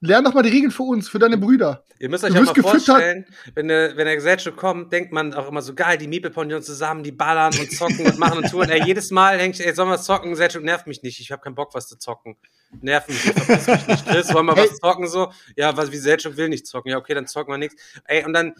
lern 0.00 0.24
doch 0.24 0.34
mal 0.34 0.42
die 0.42 0.50
Regeln 0.50 0.70
für 0.70 0.84
uns, 0.84 1.08
für 1.08 1.18
deine 1.18 1.36
Brüder. 1.38 1.84
Ihr 1.98 2.08
müsst 2.08 2.22
euch 2.22 2.32
Du 2.32 2.40
auch 2.40 2.54
mal 2.56 2.62
vorstellen, 2.62 3.26
wenn 3.54 3.68
der, 3.68 3.96
wenn 3.96 4.06
der 4.06 4.14
Gesellschaft 4.14 4.56
kommt, 4.56 4.92
denkt 4.92 5.12
man 5.12 5.34
auch 5.34 5.48
immer 5.48 5.62
so, 5.62 5.74
geil, 5.74 5.98
die 5.98 6.06
Miepelponions 6.06 6.66
zusammen, 6.66 7.02
die 7.02 7.10
ballern 7.10 7.52
und 7.58 7.72
zocken 7.72 8.06
und 8.06 8.18
machen 8.18 8.38
und 8.38 8.50
tun. 8.50 8.68
Ey, 8.68 8.84
jedes 8.84 9.10
Mal 9.10 9.38
denke 9.38 9.58
ich, 9.60 9.66
ey, 9.66 9.74
sollen 9.74 9.88
wir 9.88 9.98
zocken? 9.98 10.30
Gesellschaft 10.30 10.64
nervt 10.64 10.86
mich 10.86 11.02
nicht. 11.02 11.18
Ich 11.20 11.32
habe 11.32 11.42
keinen 11.42 11.56
Bock, 11.56 11.74
was 11.74 11.88
zu 11.88 11.98
zocken. 11.98 12.36
Nerven 12.80 13.14
mich, 13.14 13.22
verpiss 13.22 13.66
mich 13.66 13.86
nicht. 13.88 14.06
Chris, 14.06 14.32
wollen 14.32 14.46
wir 14.46 14.54
Hey. 14.54 14.68
was 14.70 14.78
zocken? 14.78 15.08
So, 15.08 15.32
ja, 15.56 15.76
was, 15.76 15.88
wie 15.88 15.96
Gesellschaft 15.96 16.36
will 16.36 16.48
nicht 16.48 16.66
zocken. 16.66 16.90
Ja, 16.90 16.98
okay, 16.98 17.14
dann 17.14 17.26
zocken 17.26 17.52
wir 17.52 17.58
nichts. 17.58 17.82
Ey, 18.04 18.24
und 18.24 18.32
dann 18.32 18.54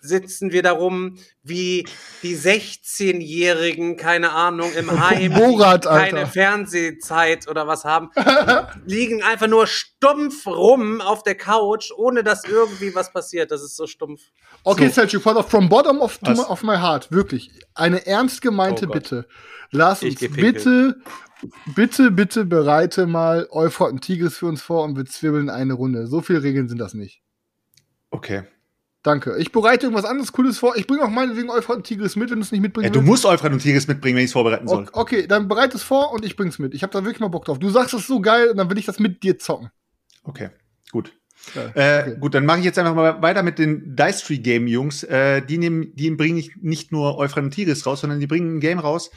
sitzen 0.00 0.52
wir 0.52 0.62
da 0.62 0.72
rum 0.72 1.16
wie 1.42 1.86
die 2.22 2.36
16-Jährigen, 2.36 3.96
keine 3.96 4.32
Ahnung, 4.32 4.72
im 4.72 4.90
Heim, 5.00 5.32
Borat, 5.32 5.84
die 5.84 5.88
keine 5.88 6.18
Alter. 6.20 6.26
Fernsehzeit 6.26 7.48
oder 7.48 7.66
was 7.66 7.84
haben, 7.84 8.10
liegen 8.84 9.22
einfach 9.22 9.46
nur 9.46 9.66
stumpf 9.66 10.46
rum 10.46 11.00
auf 11.00 11.22
der 11.22 11.34
Couch, 11.34 11.90
ohne 11.96 12.22
dass 12.22 12.44
irgendwie 12.44 12.94
was 12.94 13.12
passiert. 13.12 13.50
Das 13.50 13.62
ist 13.62 13.76
so 13.76 13.86
stumpf. 13.86 14.20
Okay, 14.64 14.88
So. 14.88 15.20
Pass 15.20 15.36
auf, 15.36 15.50
from 15.50 15.68
bottom 15.68 16.00
of, 16.00 16.20
my, 16.22 16.38
of 16.38 16.62
my 16.62 16.76
heart, 16.76 17.10
wirklich. 17.10 17.50
Eine 17.74 18.06
ernst 18.06 18.42
gemeinte 18.42 18.86
Oh. 18.88 18.92
Bitte. 18.92 19.26
Lass 19.70 20.02
uns 20.02 20.18
bitte, 20.18 20.96
bitte, 21.74 22.10
bitte 22.10 22.44
bereite 22.44 23.06
mal 23.06 23.46
Euphrat 23.50 23.92
und 23.92 24.00
Tigris 24.00 24.36
für 24.36 24.46
uns 24.46 24.62
vor 24.62 24.84
und 24.84 24.96
wir 24.96 25.04
zwirbeln 25.06 25.48
eine 25.48 25.74
Runde. 25.74 26.06
So 26.06 26.20
viele 26.20 26.42
Regeln 26.42 26.68
sind 26.68 26.78
das 26.78 26.94
nicht. 26.94 27.22
Okay. 28.10 28.42
Danke. 29.02 29.36
Ich 29.38 29.50
bereite 29.50 29.86
irgendwas 29.86 30.04
anderes 30.04 30.32
Cooles 30.32 30.58
vor. 30.58 30.76
Ich 30.76 30.86
bringe 30.86 31.02
auch 31.02 31.08
meinetwegen 31.08 31.48
Euphrat 31.48 31.78
und 31.78 31.86
Tigris 31.86 32.16
mit, 32.16 32.30
wenn 32.30 32.36
du 32.36 32.44
es 32.44 32.52
nicht 32.52 32.60
mitbringen 32.60 32.84
Ja, 32.84 32.92
du 32.92 33.00
musst 33.00 33.24
Euphrat 33.24 33.50
und 33.52 33.60
Tigris 33.60 33.88
mitbringen, 33.88 34.16
wenn 34.16 34.24
ich 34.24 34.28
es 34.30 34.34
vorbereiten 34.34 34.68
soll. 34.68 34.88
Okay, 34.92 35.26
dann 35.26 35.48
bereite 35.48 35.76
es 35.76 35.82
vor 35.82 36.12
und 36.12 36.24
ich 36.24 36.36
bring's 36.36 36.58
mit. 36.58 36.74
Ich 36.74 36.82
habe 36.82 36.92
da 36.92 37.02
wirklich 37.02 37.20
mal 37.20 37.28
Bock 37.28 37.46
drauf. 37.46 37.58
Du 37.58 37.70
sagst 37.70 37.94
es 37.94 38.06
so 38.06 38.20
geil 38.20 38.48
und 38.48 38.58
dann 38.58 38.68
will 38.68 38.76
ich 38.76 38.84
das 38.84 38.98
mit 38.98 39.22
dir 39.22 39.38
zocken. 39.38 39.70
Okay, 40.24 40.50
gut. 40.92 41.12
Äh, 41.74 42.00
Okay. 42.00 42.16
Gut, 42.20 42.34
dann 42.34 42.44
mache 42.44 42.58
ich 42.58 42.66
jetzt 42.66 42.78
einfach 42.78 42.94
mal 42.94 43.22
weiter 43.22 43.42
mit 43.42 43.58
den 43.58 43.96
Dice 43.96 44.22
Tree 44.22 44.38
Game 44.38 44.66
Jungs. 44.66 45.02
Äh, 45.04 45.40
die 45.42 45.56
nehmen, 45.56 45.94
die 45.94 46.10
bringen 46.10 46.34
nicht, 46.34 46.62
nicht 46.62 46.92
nur 46.92 47.16
Euphrat 47.16 47.44
und 47.44 47.50
Tigris 47.52 47.86
raus, 47.86 48.02
sondern 48.02 48.20
die 48.20 48.26
bringen 48.26 48.56
ein 48.56 48.60
Game 48.60 48.78
raus, 48.78 49.10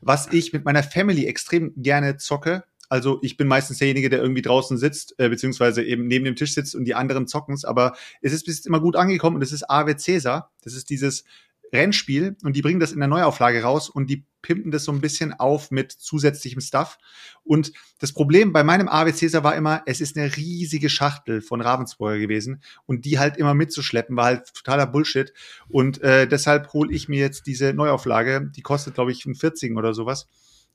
was 0.00 0.32
ich 0.32 0.52
mit 0.52 0.64
meiner 0.64 0.84
Family 0.84 1.26
extrem 1.26 1.72
gerne 1.76 2.16
zocke. 2.16 2.62
Also 2.94 3.18
ich 3.22 3.36
bin 3.36 3.48
meistens 3.48 3.78
derjenige, 3.78 4.08
der 4.08 4.22
irgendwie 4.22 4.40
draußen 4.40 4.78
sitzt, 4.78 5.16
äh, 5.18 5.28
beziehungsweise 5.28 5.82
eben 5.82 6.06
neben 6.06 6.24
dem 6.24 6.36
Tisch 6.36 6.54
sitzt 6.54 6.76
und 6.76 6.84
die 6.84 6.94
anderen 6.94 7.26
zocken's. 7.26 7.64
Aber 7.64 7.96
es 8.22 8.32
ist 8.32 8.46
bis 8.46 8.58
jetzt 8.58 8.68
immer 8.68 8.78
gut 8.78 8.94
angekommen 8.94 9.34
und 9.34 9.42
es 9.42 9.50
ist 9.50 9.68
AW 9.68 9.92
Caesar. 9.96 10.52
Das 10.62 10.74
ist 10.74 10.90
dieses 10.90 11.24
Rennspiel 11.72 12.36
und 12.44 12.54
die 12.54 12.62
bringen 12.62 12.78
das 12.78 12.92
in 12.92 13.00
der 13.00 13.08
Neuauflage 13.08 13.64
raus 13.64 13.90
und 13.90 14.08
die 14.08 14.24
pimpen 14.42 14.70
das 14.70 14.84
so 14.84 14.92
ein 14.92 15.00
bisschen 15.00 15.32
auf 15.32 15.72
mit 15.72 15.90
zusätzlichem 15.90 16.60
Stuff. 16.60 16.98
Und 17.42 17.72
das 17.98 18.12
Problem 18.12 18.52
bei 18.52 18.62
meinem 18.62 18.88
AW 18.88 19.10
Caesar 19.10 19.42
war 19.42 19.56
immer, 19.56 19.82
es 19.86 20.00
ist 20.00 20.16
eine 20.16 20.36
riesige 20.36 20.88
Schachtel 20.88 21.40
von 21.40 21.60
Ravensburger 21.60 22.20
gewesen 22.20 22.62
und 22.86 23.06
die 23.06 23.18
halt 23.18 23.38
immer 23.38 23.54
mitzuschleppen 23.54 24.16
war 24.16 24.26
halt 24.26 24.54
totaler 24.54 24.86
Bullshit. 24.86 25.32
Und 25.66 26.00
äh, 26.00 26.28
deshalb 26.28 26.72
hole 26.74 26.94
ich 26.94 27.08
mir 27.08 27.18
jetzt 27.18 27.48
diese 27.48 27.74
Neuauflage, 27.74 28.52
die 28.54 28.62
kostet 28.62 28.94
glaube 28.94 29.10
ich 29.10 29.26
ein 29.26 29.34
40 29.34 29.76
oder 29.76 29.94
sowas. 29.94 30.28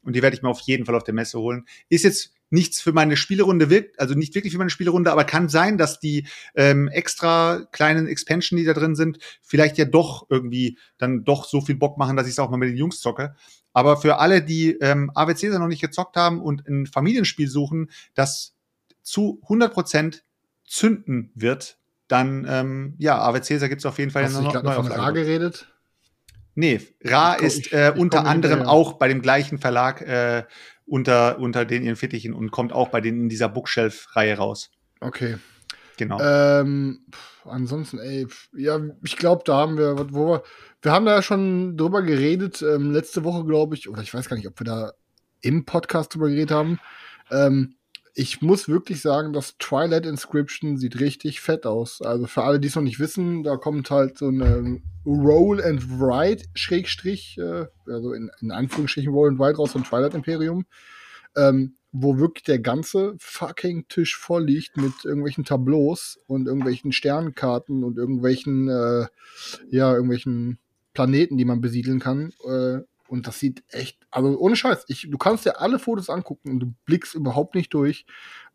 Und 0.04 0.16
die 0.16 0.22
werde 0.22 0.36
ich 0.36 0.42
mir 0.42 0.50
auf 0.50 0.62
jeden 0.62 0.86
Fall 0.86 0.96
auf 0.96 1.04
der 1.04 1.14
Messe 1.14 1.40
holen. 1.40 1.66
Ist 1.90 2.04
jetzt 2.04 2.34
nichts 2.50 2.82
für 2.82 2.94
meine 2.94 3.16
Spielerunde 3.16 3.70
wirkt, 3.70 4.00
also 4.00 4.16
nicht 4.16 4.34
wirklich 4.34 4.54
für 4.54 4.58
meine 4.58 4.70
Spielerunde, 4.70 5.12
aber 5.12 5.24
kann 5.24 5.50
sein, 5.50 5.78
dass 5.78 6.00
die 6.00 6.28
ähm, 6.56 6.88
extra 6.88 7.68
kleinen 7.72 8.08
Expansion, 8.08 8.58
die 8.58 8.66
da 8.66 8.74
drin 8.74 8.96
sind, 8.96 9.20
vielleicht 9.42 9.78
ja 9.78 9.86
doch 9.86 10.26
irgendwie 10.30 10.78
dann 10.98 11.24
doch 11.24 11.46
so 11.46 11.62
viel 11.62 11.76
Bock 11.76 11.98
machen, 11.98 12.18
dass 12.18 12.26
ich 12.26 12.34
es 12.34 12.40
auch 12.40 12.50
mal 12.50 12.58
mit 12.58 12.70
den 12.70 12.78
Jungs 12.78 13.00
zocke. 13.02 13.36
Aber 13.74 13.98
für 13.98 14.18
alle, 14.18 14.42
die 14.42 14.72
ähm, 14.82 15.12
AW 15.14 15.34
Caesar 15.36 15.60
noch 15.60 15.68
nicht 15.68 15.82
gezockt 15.82 16.16
haben 16.16 16.42
und 16.42 16.68
ein 16.68 16.88
Familienspiel 16.88 17.48
suchen, 17.48 17.92
das 18.16 18.56
zu 19.04 19.42
100% 19.48 20.22
zünden 20.66 21.32
wird, 21.36 21.78
dann, 22.08 22.48
ähm, 22.50 22.96
ja, 22.98 23.20
AW 23.22 23.40
Caesar 23.40 23.70
gibt 23.70 23.82
es 23.82 23.86
auf 23.86 24.00
jeden 24.00 24.10
Fall 24.12 24.24
Hast 24.24 24.36
eine 24.36 24.46
noch 24.46 24.54
von 24.54 24.64
Neuauflage. 24.64 25.02
Ra 25.02 25.12
geredet? 25.12 25.68
Nee, 26.60 26.82
Ra 27.06 27.38
Ich 27.38 27.44
ist 27.44 27.74
äh, 27.74 27.94
ich 27.94 27.96
unter 27.96 28.26
anderem 28.26 28.60
hinterher. 28.60 28.70
auch 28.70 28.94
bei 28.94 29.08
dem 29.08 29.22
gleichen 29.22 29.60
Verlag 29.60 30.02
äh, 30.02 30.44
unter, 30.86 31.40
unter 31.40 31.64
den 31.64 31.84
ihren 31.84 31.96
Fittichen 31.96 32.34
und 32.34 32.52
kommt 32.52 32.74
auch 32.74 32.90
bei 32.90 33.00
denen 33.00 33.22
in 33.22 33.30
dieser 33.30 33.48
Bookshelf-Reihe 33.48 34.36
raus. 34.36 34.70
Okay. 35.00 35.38
Genau. 35.96 36.20
Ähm, 36.20 37.06
ansonsten, 37.46 38.00
ey, 38.00 38.28
ja, 38.54 38.78
ich 39.06 39.16
glaube, 39.16 39.44
da 39.46 39.56
haben 39.56 39.78
wir, 39.78 39.98
wo 40.12 40.28
wir, 40.28 40.44
wir 40.82 40.92
haben 40.92 41.06
da 41.06 41.16
ja 41.16 41.22
schon 41.22 41.78
drüber 41.78 42.02
geredet, 42.02 42.62
ähm, 42.62 42.92
letzte 42.92 43.24
Woche, 43.24 43.46
glaube 43.46 43.76
ich, 43.76 43.88
oder 43.88 44.02
ich 44.02 44.14
weiß 44.14 44.28
gar 44.28 44.36
nicht, 44.36 44.48
ob 44.48 44.60
wir 44.60 44.66
da 44.66 44.92
im 45.40 45.64
Podcast 45.64 46.14
drüber 46.14 46.28
geredet 46.28 46.52
haben. 46.52 46.78
Ähm, 47.32 47.76
ich 48.14 48.42
muss 48.42 48.68
wirklich 48.68 49.02
sagen, 49.02 49.34
das 49.34 49.58
Twilight 49.58 50.06
Inscription 50.06 50.78
sieht 50.78 51.00
richtig 51.00 51.42
fett 51.42 51.66
aus. 51.66 52.02
Also 52.02 52.28
für 52.28 52.44
alle, 52.44 52.60
die 52.60 52.68
es 52.68 52.76
noch 52.76 52.84
nicht 52.84 53.00
wissen, 53.00 53.44
da 53.44 53.58
kommt 53.58 53.90
halt 53.92 54.18
so 54.18 54.28
eine 54.28 54.82
Roll 55.06 55.64
and 55.64 56.00
Write 56.00 56.46
Schrägstrich, 56.54 57.38
äh, 57.38 57.66
also 57.88 58.14
in, 58.14 58.30
in 58.42 58.52
Anführungsstrichen 58.52 59.14
Roll 59.14 59.30
and 59.30 59.40
Write 59.40 59.58
raus 59.58 59.72
von 59.72 59.84
Twilight 59.84 60.14
Imperium. 60.14 60.66
Ähm, 61.36 61.76
wo 61.92 62.20
wirklich 62.20 62.44
der 62.44 62.60
ganze 62.60 63.16
fucking 63.18 63.88
Tisch 63.88 64.16
voll 64.16 64.46
liegt 64.46 64.78
mit 64.78 64.94
irgendwelchen 65.04 65.44
Tableaus 65.44 66.20
und 66.28 66.48
irgendwelchen 66.48 66.92
Sternkarten 66.92 67.84
und 67.84 67.98
irgendwelchen, 67.98 68.70
äh, 68.70 69.08
ja, 69.70 69.94
irgendwelchen 69.94 70.60
Planeten, 70.94 71.38
die 71.38 71.46
man 71.46 71.62
besiedeln 71.62 72.00
kann. 72.00 72.32
Äh, 72.48 72.80
und 73.10 73.28
das 73.28 73.40
sieht 73.40 73.64
echt, 73.70 74.06
also 74.12 74.38
ohne 74.38 74.56
Scheiß, 74.56 74.86
ich, 74.88 75.08
du 75.10 75.18
kannst 75.18 75.46
dir 75.46 75.60
alle 75.60 75.80
Fotos 75.80 76.10
angucken 76.10 76.52
und 76.52 76.60
du 76.60 76.74
blickst 76.86 77.16
überhaupt 77.16 77.56
nicht 77.56 77.74
durch. 77.74 78.06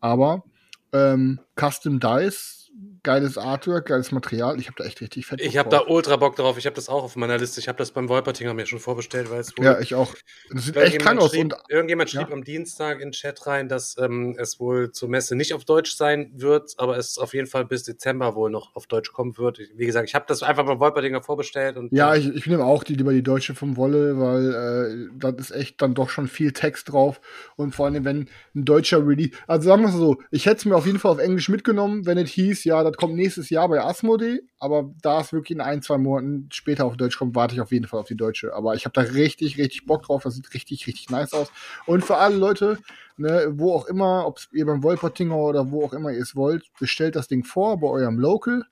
Aber 0.01 0.45
ähm, 0.93 1.41
Custom 1.59 2.01
Dice 2.01 2.71
geiles 3.05 3.39
Artwork, 3.39 3.87
geiles 3.87 4.11
Material. 4.11 4.59
Ich 4.59 4.67
habe 4.67 4.77
da 4.79 4.85
echt 4.85 5.01
richtig 5.01 5.27
fett. 5.27 5.41
Ich 5.41 5.57
habe 5.57 5.69
da 5.69 5.83
ultra 5.87 6.17
Bock 6.17 6.35
drauf. 6.35 6.59
Ich 6.59 6.67
habe 6.67 6.75
das 6.75 6.89
auch 6.89 7.05
auf 7.05 7.15
meiner 7.15 7.39
Liste. 7.39 7.61
Ich 7.61 7.69
habe 7.69 7.79
das 7.79 7.93
beim 7.93 8.09
Wolpertinger 8.09 8.55
mir 8.55 8.67
schon 8.67 8.81
vorbestellt, 8.81 9.31
weil 9.31 9.41
es 9.41 9.53
Ja, 9.61 9.79
ich 9.79 9.95
auch. 9.95 10.15
Das 10.51 10.65
sieht 10.65 10.77
echt 10.77 10.99
krank 10.99 11.21
aus. 11.21 11.31
Schrieb, 11.31 11.55
irgendjemand 11.69 12.11
schrieb 12.11 12.29
ja. 12.29 12.35
am 12.35 12.43
Dienstag 12.43 12.95
in 12.95 13.09
den 13.09 13.13
Chat 13.13 13.47
rein, 13.47 13.69
dass 13.69 13.97
ähm, 13.99 14.35
es 14.39 14.59
wohl 14.59 14.91
zur 14.91 15.09
Messe 15.09 15.37
nicht 15.37 15.55
auf 15.55 15.65
Deutsch 15.65 15.95
sein 15.95 16.33
wird, 16.35 16.75
aber 16.79 16.97
es 16.97 17.19
auf 17.19 17.35
jeden 17.35 17.47
Fall 17.47 17.65
bis 17.65 17.85
Dezember 17.85 18.35
wohl 18.35 18.51
noch 18.51 18.75
auf 18.75 18.87
Deutsch 18.87 19.13
kommen 19.13 19.37
wird. 19.39 19.61
Wie 19.75 19.87
gesagt, 19.87 20.09
ich 20.09 20.15
habe 20.15 20.25
das 20.27 20.43
einfach 20.43 20.65
beim 20.65 20.81
Wolpertinger 20.81 21.23
vorbestellt. 21.23 21.77
Und, 21.77 21.93
ja, 21.93 22.15
ich, 22.15 22.35
ich 22.35 22.47
nehme 22.47 22.65
auch 22.65 22.83
die, 22.83 22.95
lieber 22.95 23.13
die 23.13 23.23
deutsche 23.23 23.55
vom 23.55 23.77
Wolle, 23.77 24.19
weil 24.19 25.11
äh, 25.13 25.19
das 25.19 25.35
ist 25.39 25.51
echt 25.51 25.83
dann 25.83 25.95
doch 25.95 26.09
schon 26.09 26.27
viel 26.27 26.53
Text 26.53 26.91
drauf. 26.91 27.21
Und 27.57 27.75
vor 27.75 27.87
allem, 27.87 28.05
wenn 28.05 28.29
ein 28.55 28.65
deutscher 28.65 29.07
Release. 29.07 29.33
Also 29.47 29.69
sagen 29.69 29.83
wir 29.83 29.91
es 29.91 29.95
so, 29.95 30.23
ich 30.31 30.47
hätte 30.47 30.57
es 30.57 30.65
mir 30.65 30.77
auf 30.77 30.87
jeden 30.87 30.99
Fall 30.99 31.13
auf 31.13 31.19
Englisch 31.19 31.51
mitgenommen, 31.51 32.07
wenn 32.07 32.17
es 32.17 32.31
hieß, 32.31 32.65
ja, 32.65 32.83
das 32.83 32.94
kommt 32.97 33.15
nächstes 33.15 33.51
Jahr 33.51 33.69
bei 33.69 33.83
Asmodee, 33.83 34.43
aber 34.59 34.91
da 35.03 35.21
es 35.21 35.33
wirklich 35.33 35.57
in 35.57 35.61
ein, 35.61 35.83
zwei 35.83 35.99
Monaten 35.99 36.49
später 36.53 36.85
auf 36.85 36.97
Deutsch 36.97 37.19
kommt, 37.19 37.35
warte 37.35 37.55
ich 37.55 37.61
auf 37.61 37.73
jeden 37.73 37.87
Fall 37.87 38.01
auf 38.01 38.09
die 38.09 38.17
deutsche. 38.17 38.55
Aber 38.55 38.75
ich 38.75 38.85
habe 38.85 38.93
da 38.93 39.01
richtig, 39.13 39.59
richtig 39.59 39.87
Bock 39.87 40.03
drauf. 40.03 40.23
Das 40.23 40.35
sieht 40.35 40.53
richtig, 40.55 40.87
richtig 40.87 41.11
nice 41.11 41.33
aus. 41.33 41.53
Und 41.87 42.05
für 42.05 42.17
alle 42.17 42.37
Leute, 42.37 42.79
ne, 43.17 43.53
wo 43.53 43.75
auch 43.75 43.87
immer, 43.87 44.27
ob 44.27 44.41
ihr 44.53 44.67
beim 44.67 44.83
Wolpertinger 44.83 45.37
oder 45.37 45.71
wo 45.71 45.85
auch 45.85 45.93
immer 45.93 46.11
ihr 46.11 46.23
es 46.23 46.37
wollt, 46.37 46.65
bestellt 46.79 47.17
das 47.17 47.29
Ding 47.29 47.45
vor 47.45 47.79
bei 47.79 47.89
eurem 47.89 48.19
Local 48.19 48.65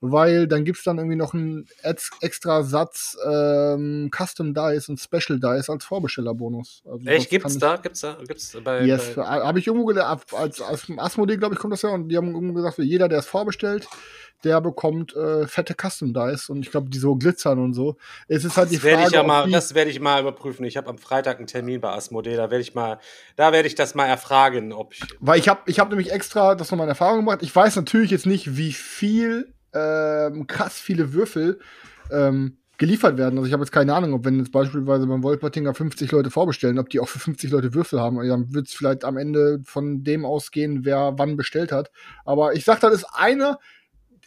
weil 0.00 0.46
dann 0.46 0.64
gibt 0.64 0.78
es 0.78 0.84
dann 0.84 0.98
irgendwie 0.98 1.16
noch 1.16 1.34
einen 1.34 1.68
extra 1.82 2.62
Satz 2.62 3.16
ähm, 3.26 4.10
Custom 4.10 4.54
Dice 4.54 4.88
und 4.88 4.98
Special 4.98 5.38
Dice 5.38 5.68
als 5.68 5.84
Vorbestellerbonus. 5.84 6.82
Also 6.90 7.06
Echt, 7.06 7.30
gibt's 7.30 7.58
da? 7.58 7.76
Gibt's 7.76 8.00
da? 8.00 8.16
Gibt's 8.26 8.56
bei, 8.64 8.84
yes, 8.84 9.16
habe 9.16 9.58
ich 9.58 9.66
irgendwo 9.66 9.86
gelernt, 9.86 10.22
als, 10.32 10.60
als 10.62 10.86
Asmodee, 10.96 11.36
glaube 11.36 11.54
ich, 11.54 11.60
kommt 11.60 11.72
das 11.72 11.82
ja 11.82 11.90
und 11.90 12.08
die 12.08 12.16
haben 12.16 12.34
irgendwo 12.34 12.54
gesagt, 12.54 12.76
für 12.76 12.82
jeder, 12.82 13.08
der 13.08 13.18
es 13.18 13.26
vorbestellt, 13.26 13.86
der 14.42 14.60
bekommt 14.62 15.14
äh, 15.14 15.46
fette 15.46 15.74
Custom 15.74 16.14
Dice 16.14 16.48
und 16.48 16.64
ich 16.64 16.70
glaube, 16.70 16.88
die 16.88 16.98
so 16.98 17.14
glitzern 17.16 17.58
und 17.58 17.74
so. 17.74 17.96
Es 18.26 18.44
ist 18.44 18.56
halt 18.56 18.66
das 18.66 18.72
die 18.72 18.78
Frage. 18.78 19.08
Ich 19.08 19.12
ja 19.12 19.22
mal, 19.22 19.50
das 19.50 19.74
werde 19.74 19.90
ich 19.90 20.00
mal 20.00 20.20
überprüfen. 20.20 20.64
Ich 20.64 20.78
habe 20.78 20.88
am 20.88 20.96
Freitag 20.96 21.36
einen 21.38 21.46
Termin 21.46 21.82
bei 21.82 21.90
Asmodee, 21.90 22.36
da 22.36 22.50
werde 22.50 22.62
ich 22.62 22.74
mal, 22.74 22.98
da 23.36 23.52
werde 23.52 23.68
ich 23.68 23.74
das 23.74 23.94
mal 23.94 24.06
erfragen, 24.06 24.72
ob 24.72 24.94
ich. 24.94 25.02
Weil 25.20 25.38
ich 25.38 25.48
habe 25.50 25.60
ich 25.66 25.78
hab 25.78 25.90
nämlich 25.90 26.10
extra 26.10 26.54
das 26.54 26.70
nochmal 26.70 26.86
in 26.86 26.90
Erfahrung 26.90 27.18
gemacht. 27.18 27.40
Ich 27.42 27.54
weiß 27.54 27.76
natürlich 27.76 28.10
jetzt 28.10 28.24
nicht, 28.24 28.56
wie 28.56 28.72
viel 28.72 29.52
ähm, 29.74 30.46
krass 30.46 30.78
viele 30.78 31.12
Würfel 31.12 31.58
ähm, 32.10 32.58
geliefert 32.80 33.18
werden. 33.18 33.36
Also 33.36 33.46
ich 33.46 33.52
habe 33.52 33.62
jetzt 33.62 33.72
keine 33.72 33.94
Ahnung, 33.94 34.14
ob 34.14 34.24
wenn 34.24 34.38
jetzt 34.38 34.52
beispielsweise 34.52 35.06
beim 35.06 35.22
Wolpertinger 35.22 35.74
50 35.74 36.10
Leute 36.12 36.30
vorbestellen, 36.30 36.78
ob 36.78 36.88
die 36.88 36.98
auch 36.98 37.08
für 37.08 37.18
50 37.18 37.50
Leute 37.50 37.74
Würfel 37.74 38.00
haben. 38.00 38.16
Dann 38.26 38.54
wird 38.54 38.68
es 38.68 38.74
vielleicht 38.74 39.04
am 39.04 39.18
Ende 39.18 39.60
von 39.64 40.02
dem 40.02 40.24
ausgehen, 40.24 40.84
wer 40.84 41.12
wann 41.16 41.36
bestellt 41.36 41.72
hat. 41.72 41.90
Aber 42.24 42.54
ich 42.54 42.64
sag, 42.64 42.80
das 42.80 42.94
ist 42.94 43.06
einer, 43.12 43.58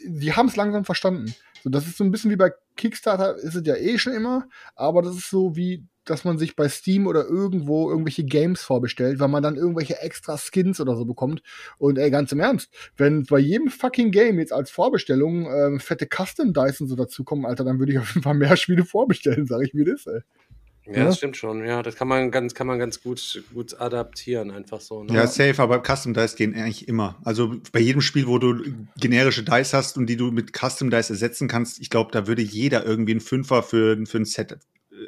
die 0.06 0.34
haben 0.34 0.49
es 0.49 0.56
langsam 0.56 0.86
verstanden. 0.86 1.34
So, 1.64 1.70
das 1.70 1.88
ist 1.88 1.98
so 1.98 2.03
ein 2.03 2.11
bisschen 2.11 2.30
wie 2.30 2.36
bei 2.36 2.52
Kickstarter, 2.76 3.38
ist 3.38 3.56
es 3.56 3.65
ja 3.65 3.76
eh 3.76 3.98
schon 3.98 4.14
immer, 4.14 4.48
aber 4.76 5.02
das 5.02 5.15
ist 5.15 5.30
so 5.30 5.56
wie, 5.56 5.88
dass 6.06 6.26
man 6.26 6.38
sich 6.38 6.56
bei 6.56 6.70
Steam 6.70 7.08
oder 7.08 7.26
irgendwo 7.26 7.90
irgendwelche 7.90 8.24
Games 8.24 8.62
vorbestellt, 8.62 9.20
weil 9.20 9.28
man 9.28 9.44
dann 9.44 9.56
irgendwelche 9.56 10.00
extra 10.00 10.38
Skins 10.38 10.80
oder 10.80 10.96
so 10.96 11.06
bekommt. 11.06 11.42
Und 11.78 11.98
ey, 11.98 12.12
ganz 12.12 12.32
im 12.32 12.40
Ernst, 12.40 12.70
wenn 12.98 13.24
bei 13.24 13.40
jedem 13.40 13.70
fucking 13.70 14.12
Game 14.12 14.40
jetzt 14.40 14.54
als 14.54 14.72
Vorbestellung 14.72 15.48
ähm, 15.48 15.80
fette 15.80 16.08
Custom 16.08 16.54
Dice 16.54 16.82
und 16.82 16.88
so 16.88 16.96
dazukommen, 16.96 17.46
Alter, 17.46 17.64
dann 17.64 17.80
würde 17.80 17.94
ich 17.94 18.00
auf 18.00 18.10
jeden 18.10 18.24
Fall 18.24 18.36
mehr 18.36 18.58
Spiele 18.58 18.86
vorbestellen, 18.86 19.46
sag 19.46 19.62
ich, 19.64 19.74
wie 19.74 19.86
das, 19.86 20.06
ey. 20.08 20.22
Ja, 20.86 20.98
ja, 20.98 21.06
das 21.06 21.18
stimmt 21.18 21.38
schon. 21.38 21.64
Ja, 21.66 21.82
das 21.82 21.96
kann 21.96 22.10
man 22.10 22.30
ganz, 22.30 22.54
kann 22.54 22.68
man 22.68 22.78
ganz 22.78 23.02
gut, 23.02 23.42
gut 23.54 23.80
adaptieren, 23.80 24.52
einfach 24.52 24.82
so. 24.82 25.04
Ne? 25.04 25.14
Ja, 25.14 25.28
safe, 25.28 25.62
aber 25.62 25.82
Custom 25.82 26.14
Dice 26.14 26.36
gehen 26.36 26.54
eigentlich 26.56 26.90
immer. 26.90 27.22
Also 27.24 27.56
bei 27.72 27.80
jedem 27.80 28.02
Spiel, 28.02 28.28
wo 28.28 28.38
du 28.38 28.62
generische 28.98 29.44
Dice 29.44 29.74
hast 29.74 29.98
und 29.98 30.08
die 30.08 30.18
du 30.18 30.32
mit 30.32 30.52
Custom 30.52 30.90
Dice 30.90 31.12
ersetzen 31.12 31.48
kannst, 31.48 31.80
ich 31.80 31.90
glaube, 31.90 32.12
da 32.12 32.28
würde 32.28 32.42
jeder 32.42 32.86
irgendwie 32.86 33.14
einen 33.14 33.22
Fünfer 33.22 33.64
für, 33.64 34.06
für 34.06 34.18
ein 34.18 34.26
Set 34.26 34.58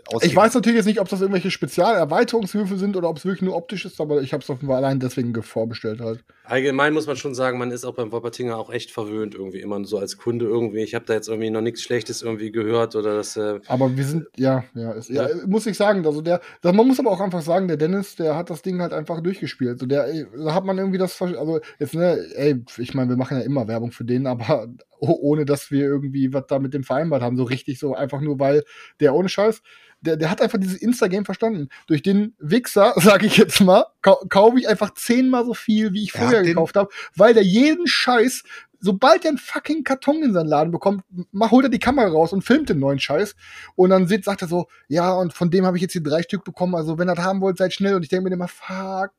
ausgeben. 0.07 0.31
Ich 0.31 0.35
weiß 0.35 0.53
natürlich 0.53 0.77
jetzt 0.77 0.85
nicht, 0.85 0.99
ob 0.99 1.09
das 1.09 1.21
irgendwelche 1.21 1.51
Spezialerweiterungshilfe 1.51 2.77
sind 2.77 2.95
oder 2.95 3.09
ob 3.09 3.17
es 3.17 3.25
wirklich 3.25 3.41
nur 3.41 3.55
optisch 3.55 3.85
ist, 3.85 3.99
aber 4.01 4.21
ich 4.21 4.33
habe 4.33 4.43
es 4.43 4.49
offenbar 4.49 4.77
allein 4.77 4.99
deswegen 4.99 5.33
vorbestellt 5.41 6.01
halt. 6.01 6.23
Allgemein 6.43 6.93
muss 6.93 7.07
man 7.07 7.15
schon 7.15 7.33
sagen, 7.33 7.57
man 7.57 7.71
ist 7.71 7.85
auch 7.85 7.95
beim 7.95 8.11
Wolpertinger 8.11 8.57
auch 8.57 8.71
echt 8.71 8.91
verwöhnt 8.91 9.33
irgendwie 9.33 9.61
immer 9.61 9.83
so 9.85 9.97
als 9.97 10.17
Kunde 10.17 10.45
irgendwie. 10.45 10.79
Ich 10.79 10.93
habe 10.93 11.05
da 11.05 11.13
jetzt 11.13 11.27
irgendwie 11.27 11.49
noch 11.49 11.61
nichts 11.61 11.81
Schlechtes 11.81 12.21
irgendwie 12.21 12.51
gehört 12.51 12.95
oder 12.95 13.15
das. 13.15 13.35
Äh 13.35 13.59
aber 13.67 13.95
wir 13.97 14.03
sind 14.03 14.27
ja, 14.37 14.63
ja, 14.75 14.91
ist, 14.91 15.09
ja, 15.09 15.27
ja, 15.27 15.35
muss 15.47 15.65
ich 15.65 15.75
sagen, 15.75 16.05
also 16.05 16.21
der, 16.21 16.41
man 16.63 16.75
muss 16.87 16.99
aber 16.99 17.11
auch 17.11 17.21
einfach 17.21 17.41
sagen, 17.41 17.67
der 17.67 17.77
Dennis, 17.77 18.15
der 18.15 18.35
hat 18.35 18.49
das 18.49 18.61
Ding 18.61 18.81
halt 18.81 18.93
einfach 18.93 19.21
durchgespielt. 19.21 19.79
So 19.79 19.85
der, 19.85 20.07
da 20.37 20.53
hat 20.53 20.65
man 20.65 20.77
irgendwie 20.77 20.99
das, 20.99 21.19
also 21.21 21.59
jetzt 21.79 21.95
ne, 21.95 22.17
ey, 22.35 22.63
ich 22.77 22.93
meine, 22.93 23.09
wir 23.09 23.17
machen 23.17 23.37
ja 23.37 23.43
immer 23.43 23.67
Werbung 23.67 23.91
für 23.91 24.05
den, 24.05 24.27
aber 24.27 24.67
ohne 24.99 25.45
dass 25.45 25.71
wir 25.71 25.83
irgendwie 25.83 26.33
was 26.33 26.45
da 26.47 26.59
mit 26.59 26.73
dem 26.73 26.83
vereinbart 26.83 27.21
haben, 27.21 27.37
so 27.37 27.43
richtig 27.43 27.79
so 27.79 27.95
einfach 27.95 28.21
nur, 28.21 28.39
weil 28.39 28.63
der 28.99 29.13
ohne 29.15 29.29
Scheiß 29.29 29.61
der, 30.05 30.17
der 30.17 30.29
hat 30.29 30.41
einfach 30.41 30.59
dieses 30.59 30.77
Insta-Game 30.77 31.25
verstanden. 31.25 31.69
Durch 31.87 32.01
den 32.01 32.33
Wichser, 32.39 32.93
sage 32.97 33.25
ich 33.25 33.37
jetzt 33.37 33.59
mal, 33.61 33.85
kau 34.01 34.15
kaufe 34.29 34.59
ich 34.59 34.67
einfach 34.67 34.93
zehnmal 34.93 35.45
so 35.45 35.53
viel, 35.53 35.93
wie 35.93 36.03
ich 36.03 36.11
vorher 36.11 36.43
gekauft 36.43 36.75
habe, 36.75 36.89
weil 37.15 37.33
der 37.33 37.43
jeden 37.43 37.87
Scheiß 37.87 38.43
sobald 38.85 39.25
er 39.25 39.29
einen 39.29 39.37
fucking 39.39 39.83
Karton 39.83 40.21
in 40.21 40.31
seinen 40.31 40.47
Laden 40.47 40.71
bekommt, 40.71 41.03
mach, 41.31 41.49
holt 41.49 41.65
er 41.65 41.69
die 41.69 41.79
Kamera 41.79 42.07
raus 42.07 42.31
und 42.33 42.43
filmt 42.43 42.69
den 42.69 42.79
neuen 42.79 42.99
Scheiß. 42.99 43.35
Und 43.75 43.89
dann 43.89 44.07
sieht, 44.07 44.23
sagt 44.23 44.43
er 44.43 44.47
so, 44.47 44.67
ja, 44.87 45.11
und 45.11 45.33
von 45.33 45.49
dem 45.49 45.65
habe 45.65 45.75
ich 45.75 45.81
jetzt 45.81 45.93
hier 45.93 46.03
drei 46.03 46.21
Stück 46.21 46.43
bekommen. 46.43 46.75
Also 46.75 46.99
wenn 46.99 47.09
ihr 47.09 47.15
das 47.15 47.25
haben 47.25 47.41
wollt, 47.41 47.57
seid 47.57 47.73
schnell. 47.73 47.95
Und 47.95 48.03
ich 48.03 48.09
denke 48.09 48.29
mir 48.29 48.35
immer, 48.35 48.47
fuck, 48.47 49.09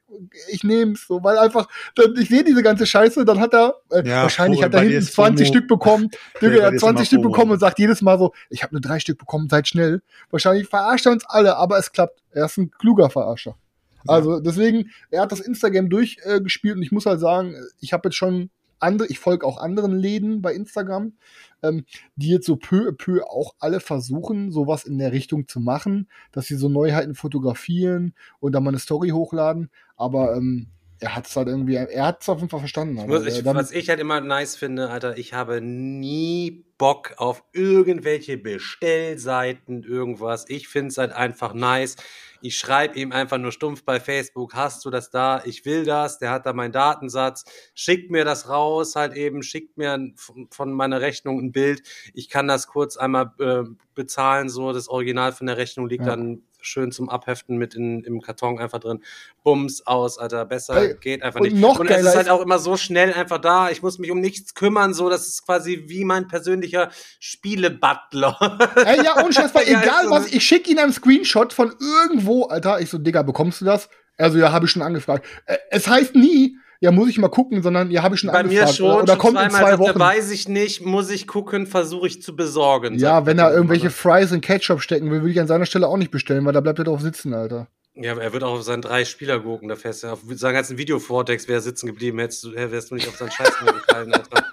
ich 0.53 0.63
nehm's 0.63 1.07
so, 1.09 1.23
weil 1.25 1.37
einfach, 1.37 1.69
dann, 1.97 2.15
ich 2.17 2.29
sehe 2.29 2.45
diese 2.45 2.63
ganze 2.63 2.87
Scheiße, 2.87 3.25
dann 3.25 3.41
hat 3.41 3.55
er, 3.55 3.75
äh, 3.91 4.09
ja, 4.09 4.23
wahrscheinlich 4.23 4.63
hat 4.63 4.73
er 4.73 4.83
hinten 4.83 5.03
20 5.03 5.49
Stück 5.49 5.67
bekommen, 5.67 6.11
Digga, 6.41 6.59
er 6.59 6.67
hat 6.69 6.79
20 6.79 7.09
Stück 7.09 7.23
bekommen 7.23 7.51
und 7.51 7.59
sagt 7.59 7.81
jedes 7.81 8.03
Mal 8.03 8.19
so, 8.19 8.33
ich 8.51 8.63
habe 8.63 8.73
nur 8.73 8.81
drei 8.81 9.01
Stück 9.01 9.19
bekommen, 9.19 9.49
seid 9.49 9.67
schnell. 9.67 10.01
Wahrscheinlich 10.31 10.69
verarscht 10.69 11.07
er 11.07 11.13
uns 11.13 11.25
alle, 11.27 11.57
aber 11.57 11.77
es 11.79 11.91
klappt. 11.91 12.23
Er 12.31 12.45
ist 12.45 12.57
ein 12.57 12.71
kluger 12.71 13.11
Verarscher. 13.11 13.57
Also 14.09 14.39
deswegen, 14.39 14.91
er 15.11 15.23
hat 15.23 15.33
das 15.33 15.41
Instagram 15.41 15.91
durchgespielt 15.91 16.75
äh, 16.75 16.77
und 16.77 16.83
ich 16.83 16.93
muss 16.93 17.07
halt 17.07 17.19
sagen, 17.19 17.57
ich 17.81 17.93
habe 17.93 18.09
jetzt 18.09 18.17
schon 18.17 18.51
andere, 18.79 19.09
ich 19.09 19.19
folge 19.19 19.47
auch 19.47 19.59
anderen 19.59 19.97
Läden 19.97 20.43
bei 20.43 20.55
Instagram, 20.55 21.15
ähm, 21.63 21.85
die 22.17 22.29
jetzt 22.29 22.47
so 22.47 22.57
peu 22.57 22.89
à 22.89 22.93
peu 22.93 23.25
auch 23.25 23.55
alle 23.59 23.81
versuchen, 23.81 24.51
sowas 24.53 24.85
in 24.85 24.99
der 24.99 25.13
Richtung 25.13 25.49
zu 25.49 25.61
machen, 25.61 26.09
dass 26.33 26.47
sie 26.47 26.57
so 26.57 26.69
Neuheiten 26.69 27.15
fotografieren 27.15 28.15
und 28.41 28.53
dann 28.53 28.65
mal 28.65 28.71
eine 28.71 28.79
Story 28.79 29.11
hochladen. 29.11 29.71
Aber 29.97 30.37
ähm, 30.37 30.69
er 30.99 31.15
hat 31.15 31.27
es 31.27 31.37
halt 31.37 31.49
irgendwie, 31.49 31.75
er 31.75 32.07
hat 32.07 32.23
es 32.23 32.29
auf 32.29 32.39
jeden 32.39 32.49
Fall 32.49 32.61
verstanden. 32.61 32.95
Muss, 33.07 33.27
ich, 33.27 33.45
was 33.45 33.71
ich 33.71 33.89
halt 33.89 34.01
immer 34.01 34.21
nice 34.21 34.57
finde, 34.57 34.89
Alter, 34.89 35.19
ich 35.19 35.35
habe 35.35 35.61
nie 35.61 36.65
Bock 36.79 37.15
auf 37.17 37.45
irgendwelche 37.53 38.39
Bestellseiten, 38.39 39.83
irgendwas. 39.83 40.47
Ich 40.49 40.69
finde 40.69 40.89
es 40.89 40.99
halt 40.99 41.13
einfach 41.13 41.55
nice. 41.55 41.97
Ich 42.41 42.57
schreibe 42.57 42.99
ihm 42.99 43.13
einfach 43.13 43.39
nur 43.39 43.53
stumpf 43.53 43.85
bei 43.85 43.99
Facebook, 43.99 44.55
hast 44.55 44.85
du 44.85 44.91
das 44.91 45.11
da? 45.11 45.43
Ich 45.45 45.65
will 45.65 45.85
das, 45.85 46.19
der 46.19 46.31
hat 46.31 46.47
da 46.47 46.53
meinen 46.53 46.73
Datensatz, 46.73 47.45
schickt 47.75 48.11
mir 48.11 48.25
das 48.25 48.49
raus, 48.49 48.95
halt 48.95 49.15
eben, 49.15 49.43
schickt 49.43 49.79
mir 49.79 50.13
von 50.51 50.73
meiner 50.73 51.01
Rechnung 51.01 51.41
ein 51.41 51.53
Bild. 51.53 51.83
Ich 52.15 52.29
kann 52.29 52.47
das 52.47 52.67
kurz 52.67 52.97
einmal 52.97 53.33
äh, 53.39 53.65
bezahlen, 53.95 54.49
so 54.49 54.73
das 54.73 54.89
Original 54.89 55.33
von 55.33 55.47
der 55.47 55.57
Rechnung 55.57 55.89
liegt 55.89 56.05
ja. 56.05 56.11
dann 56.11 56.43
schön 56.67 56.93
zum 56.93 57.09
Abheften 57.09 57.57
mit 57.57 57.75
in, 57.75 58.03
im 58.05 58.21
Karton 58.21 58.59
einfach 58.59 58.79
drin. 58.79 59.03
Bums 59.43 59.87
aus, 59.87 60.19
Alter. 60.19 60.45
Besser 60.45 60.75
hey, 60.75 60.97
geht 61.01 61.23
einfach 61.23 61.41
nicht. 61.41 61.57
Noch 61.57 61.79
und 61.79 61.91
es 61.91 62.05
ist 62.05 62.17
halt 62.17 62.29
auch 62.29 62.43
immer 62.43 62.59
so 62.59 62.77
schnell 62.77 63.13
einfach 63.13 63.39
da. 63.39 63.71
Ich 63.71 63.83
muss 63.83 63.99
mich 63.99 64.11
um 64.11 64.21
nichts 64.21 64.55
kümmern, 64.55 64.95
so. 64.95 65.09
Das 65.09 65.27
ist 65.27 65.45
quasi 65.45 65.85
wie 65.87 66.05
mein 66.05 66.29
persönlicher 66.29 66.91
Spiele-Butler. 67.21 68.73
Ey, 68.85 69.05
ja, 69.05 69.25
und 69.25 69.35
Scheiß, 69.35 69.55
weil 69.55 69.69
egal 69.69 70.11
was, 70.11 70.27
ich 70.33 70.45
schicke 70.45 70.71
ihn 70.71 70.79
einen 70.79 70.93
Screenshot 70.93 71.53
von 71.53 71.75
irgendwo, 71.79 72.45
Alter. 72.45 72.81
Ich 72.81 72.91
so, 72.91 72.99
Digga, 72.99 73.23
bekommst 73.23 73.61
du 73.61 73.65
das? 73.65 73.89
Also, 74.19 74.39
ja, 74.39 74.53
habe 74.53 74.67
ich 74.67 74.71
schon 74.71 74.83
angefragt. 74.83 75.27
Äh, 75.47 75.59
es 75.71 75.89
heißt 75.89 76.15
nie, 76.15 76.57
ja, 76.81 76.91
muss 76.91 77.09
ich 77.09 77.19
mal 77.19 77.29
gucken, 77.29 77.63
sondern 77.63 77.91
ja, 77.91 78.03
habe 78.03 78.15
ich 78.15 78.21
schon 78.21 78.31
Bei 78.31 78.41
angefragt. 78.41 78.61
Bei 78.61 78.67
mir 78.67 78.75
schon, 78.75 78.87
oder, 78.87 79.03
oder 79.03 79.13
schon 79.13 79.19
kommt 79.19 79.41
in 79.41 79.51
zwei 79.51 79.79
Wochen. 79.79 79.99
Weiß 79.99 80.31
ich 80.31 80.49
nicht, 80.49 80.85
muss 80.85 81.11
ich 81.11 81.27
gucken, 81.27 81.67
versuche 81.67 82.07
ich 82.07 82.23
zu 82.23 82.37
besorgen. 82.37 82.99
Ja, 82.99 83.27
wenn 83.27 83.39
er 83.39 83.53
irgendwelche 83.53 83.91
Fries 83.91 84.33
in 84.33 84.41
Ketchup 84.41 84.81
stecken 84.81 85.11
will, 85.11 85.21
würde 85.21 85.33
ich 85.33 85.41
an 85.41 85.47
seiner 85.47 85.67
Stelle 85.67 85.89
auch 85.89 85.97
nicht 85.97 86.11
bestellen, 86.11 86.45
weil 86.45 86.53
da 86.53 86.61
bleibt 86.61 86.79
er 86.79 86.85
drauf 86.85 87.01
sitzen, 87.01 87.35
Alter. 87.35 87.69
Ja, 87.95 88.13
aber 88.13 88.23
er 88.23 88.33
wird 88.35 88.45
auch 88.45 88.53
auf 88.53 88.63
seinen 88.63 88.83
drei 88.83 89.07
Spieler 89.07 89.41
gucken, 89.41 89.69
da 89.69 89.77
fährst 89.77 90.03
du 90.03 90.09
auf 90.09 90.21
seinen 90.35 90.53
ganzen 90.53 90.77
Videovortex 90.77 91.49
wäre 91.49 91.63
sitzen 91.63 91.87
geblieben, 91.87 92.19
hättest 92.19 92.45
du, 92.45 92.53
wärst 92.53 92.91
du 92.91 92.95
nicht 92.95 93.09
auf 93.09 93.17
seinen 93.17 93.31
Scheiß 93.31 93.63
mehr 93.63 93.73
gefallen, 93.73 94.13
Alter. 94.13 94.45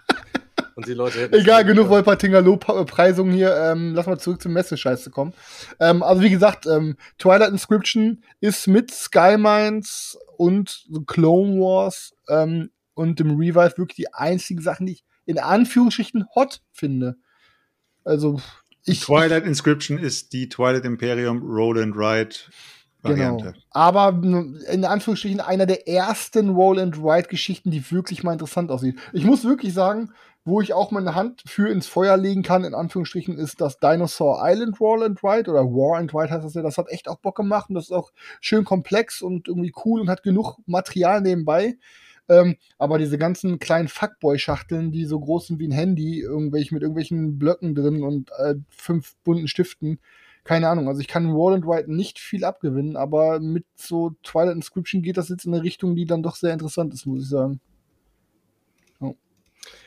Und 0.75 0.87
die 0.87 0.93
Leute 0.93 1.19
hätten 1.19 1.35
Egal, 1.35 1.65
genug 1.65 1.89
Wolpertinger 1.89 2.41
Lobpreisung 2.41 3.31
hier. 3.31 3.55
Ähm, 3.55 3.93
lass 3.93 4.07
mal 4.07 4.19
zurück 4.19 4.41
zum 4.41 4.53
Messescheiße 4.53 5.11
kommen. 5.11 5.33
Ähm, 5.79 6.03
also 6.03 6.21
wie 6.21 6.29
gesagt, 6.29 6.65
ähm, 6.65 6.95
Twilight 7.17 7.51
Inscription 7.51 8.23
ist 8.39 8.67
mit 8.67 8.91
Sky 8.91 9.37
Mines 9.37 10.17
und 10.37 10.85
The 10.89 11.01
Clone 11.05 11.59
Wars 11.59 12.13
ähm, 12.27 12.71
und 12.93 13.19
dem 13.19 13.37
Revive 13.37 13.77
wirklich 13.77 13.95
die 13.95 14.13
einzigen 14.13 14.61
Sachen, 14.61 14.87
die 14.87 14.93
ich 14.93 15.03
in 15.25 15.39
Anführungsstrichen 15.39 16.25
hot 16.35 16.61
finde. 16.71 17.15
Also 18.03 18.41
ich, 18.85 19.01
Twilight 19.01 19.45
Inscription 19.45 19.97
ist 19.97 20.33
die 20.33 20.49
Twilight 20.49 20.85
Imperium 20.85 21.41
Roll 21.41 21.81
and 21.81 21.95
Ride 21.95 22.35
Genau. 23.03 23.43
Aber 23.71 24.21
in 24.69 24.85
Anführungsstrichen 24.85 25.41
einer 25.41 25.65
der 25.65 25.87
ersten 25.87 26.49
Roll 26.49 26.79
and 26.79 26.97
Ride 26.97 27.27
Geschichten, 27.27 27.69
die 27.69 27.91
wirklich 27.91 28.23
mal 28.23 28.31
interessant 28.31 28.71
aussieht. 28.71 28.97
Ich 29.11 29.25
muss 29.25 29.43
wirklich 29.43 29.73
sagen, 29.73 30.11
wo 30.45 30.61
ich 30.61 30.73
auch 30.73 30.91
meine 30.91 31.15
Hand 31.15 31.43
für 31.45 31.69
ins 31.69 31.87
Feuer 31.87 32.17
legen 32.17 32.43
kann, 32.43 32.63
in 32.63 32.73
Anführungsstrichen, 32.73 33.37
ist 33.37 33.61
das 33.61 33.79
Dinosaur 33.79 34.41
Island 34.43 34.79
Roll 34.79 35.03
and 35.03 35.23
Ride 35.23 35.49
oder 35.49 35.63
War 35.63 35.97
and 35.99 36.13
Ride 36.13 36.31
heißt 36.31 36.45
das 36.45 36.53
ja. 36.53 36.61
Das 36.61 36.77
hat 36.77 36.89
echt 36.89 37.07
auch 37.07 37.19
Bock 37.19 37.35
gemacht 37.35 37.69
und 37.69 37.75
das 37.75 37.85
ist 37.85 37.91
auch 37.91 38.11
schön 38.41 38.63
komplex 38.63 39.21
und 39.21 39.47
irgendwie 39.47 39.73
cool 39.85 40.01
und 40.01 40.09
hat 40.09 40.23
genug 40.23 40.57
Material 40.65 41.21
nebenbei. 41.21 41.75
Ähm, 42.29 42.55
aber 42.77 42.99
diese 42.99 43.17
ganzen 43.17 43.59
kleinen 43.59 43.89
Fuckboy-Schachteln, 43.89 44.91
die 44.91 45.05
so 45.05 45.19
groß 45.19 45.47
sind 45.47 45.59
wie 45.59 45.67
ein 45.67 45.71
Handy, 45.71 46.21
irgendwelche 46.21 46.73
mit 46.73 46.81
irgendwelchen 46.81 47.37
Blöcken 47.37 47.75
drin 47.75 48.01
und 48.01 48.31
äh, 48.37 48.55
fünf 48.69 49.15
bunten 49.23 49.47
Stiften, 49.47 49.99
keine 50.43 50.67
Ahnung. 50.67 50.87
Also 50.87 51.01
ich 51.01 51.07
kann 51.07 51.33
Wall 51.33 51.53
and 51.53 51.65
Ride 51.65 51.93
nicht 51.93 52.19
viel 52.19 52.43
abgewinnen, 52.43 52.97
aber 52.97 53.39
mit 53.39 53.65
so 53.75 54.11
Twilight 54.23 54.55
Inscription 54.55 55.01
geht 55.01 55.17
das 55.17 55.29
jetzt 55.29 55.45
in 55.45 55.53
eine 55.53 55.63
Richtung, 55.63 55.95
die 55.95 56.05
dann 56.05 56.23
doch 56.23 56.35
sehr 56.35 56.53
interessant 56.53 56.93
ist, 56.93 57.05
muss 57.05 57.23
ich 57.23 57.29
sagen. 57.29 57.61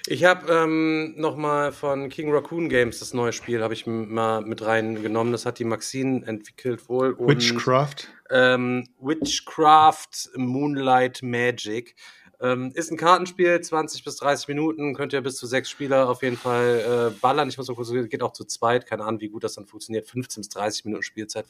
Ich 0.08 0.24
habe 0.24 0.52
ähm, 0.52 1.14
noch 1.16 1.36
mal 1.36 1.72
von 1.72 2.08
King 2.08 2.32
Raccoon 2.32 2.68
Games 2.68 3.00
das 3.00 3.12
neue 3.12 3.32
Spiel 3.32 3.62
habe 3.62 3.74
ich 3.74 3.86
mal 3.86 4.40
mit 4.40 4.64
reingenommen. 4.64 5.32
Das 5.32 5.46
hat 5.46 5.58
die 5.58 5.64
Maxine 5.64 6.24
entwickelt 6.26 6.88
wohl. 6.88 7.12
Und, 7.12 7.28
Witchcraft. 7.28 8.08
Ähm, 8.30 8.88
Witchcraft 9.00 10.30
Moonlight 10.36 11.22
Magic. 11.22 11.96
Ähm, 12.40 12.70
ist 12.74 12.90
ein 12.90 12.96
Kartenspiel, 12.96 13.60
20 13.60 14.04
bis 14.04 14.16
30 14.16 14.48
Minuten, 14.48 14.94
könnt 14.94 15.12
ihr 15.12 15.20
bis 15.22 15.36
zu 15.36 15.46
sechs 15.46 15.70
Spieler 15.70 16.08
auf 16.08 16.22
jeden 16.22 16.36
Fall 16.36 17.12
äh, 17.14 17.18
ballern. 17.20 17.48
Ich 17.48 17.56
muss 17.56 17.70
auch 17.70 17.76
kurz, 17.76 17.90
geht 17.90 18.22
auch 18.22 18.32
zu 18.32 18.44
zweit, 18.44 18.86
keine 18.86 19.04
Ahnung, 19.04 19.20
wie 19.20 19.28
gut 19.28 19.44
das 19.44 19.54
dann 19.54 19.66
funktioniert. 19.66 20.06
15 20.06 20.42
bis 20.42 20.48
30 20.50 20.84
Minuten 20.84 21.02
Spielzeit. 21.02 21.46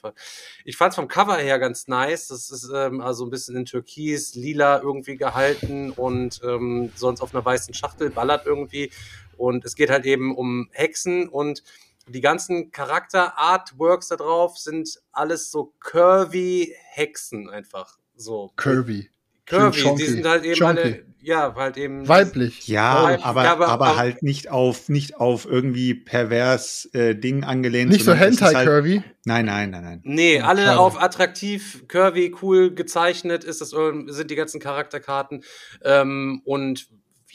Ich 0.64 0.76
fand 0.76 0.90
es 0.90 0.96
vom 0.96 1.08
Cover 1.08 1.36
her 1.36 1.58
ganz 1.58 1.88
nice. 1.88 2.28
Das 2.28 2.50
ist 2.50 2.70
ähm, 2.72 3.00
also 3.00 3.24
ein 3.24 3.30
bisschen 3.30 3.56
in 3.56 3.64
Türkis, 3.64 4.34
lila 4.34 4.80
irgendwie 4.80 5.16
gehalten 5.16 5.90
und 5.90 6.40
ähm, 6.44 6.92
sonst 6.94 7.20
auf 7.20 7.34
einer 7.34 7.44
weißen 7.44 7.74
Schachtel 7.74 8.10
ballert 8.10 8.46
irgendwie. 8.46 8.90
Und 9.36 9.64
es 9.64 9.74
geht 9.74 9.90
halt 9.90 10.06
eben 10.06 10.34
um 10.36 10.68
Hexen 10.72 11.28
und 11.28 11.62
die 12.08 12.20
ganzen 12.20 12.70
Charakter-Artworks 12.70 14.08
da 14.08 14.16
drauf 14.16 14.58
sind 14.58 15.00
alles 15.10 15.50
so 15.50 15.72
curvy 15.80 16.72
Hexen 16.92 17.50
einfach. 17.50 17.98
So. 18.14 18.52
Curvy. 18.56 19.10
Curvy, 19.46 19.94
die 19.96 20.04
sind 20.04 20.26
halt 20.26 20.44
eben 20.44 20.62
alle, 20.64 21.04
ja, 21.26 21.52
halt 21.56 21.76
eben. 21.76 22.06
Weiblich. 22.06 22.68
Ja, 22.68 23.02
Weiblich, 23.02 23.24
aber, 23.24 23.48
aber, 23.48 23.68
aber, 23.68 23.96
halt 23.96 24.22
nicht 24.22 24.48
auf, 24.48 24.88
nicht 24.88 25.16
auf 25.16 25.44
irgendwie 25.44 25.92
pervers 25.92 26.88
äh, 26.92 27.16
Ding 27.16 27.42
angelehnt. 27.42 27.90
Nicht 27.90 28.04
so 28.04 28.14
Hentai-Curvy? 28.14 28.98
Halt, 28.98 29.16
nein, 29.24 29.46
nein, 29.46 29.70
nein, 29.70 29.82
nein. 29.82 30.00
Nee, 30.04 30.40
alle 30.40 30.62
Schade. 30.62 30.78
auf 30.78 31.02
attraktiv, 31.02 31.82
curvy, 31.88 32.32
cool 32.42 32.72
gezeichnet 32.72 33.42
ist 33.42 33.60
das, 33.60 33.70
sind 33.70 34.30
die 34.30 34.36
ganzen 34.36 34.60
Charakterkarten. 34.60 35.42
Ähm, 35.82 36.42
und 36.44 36.86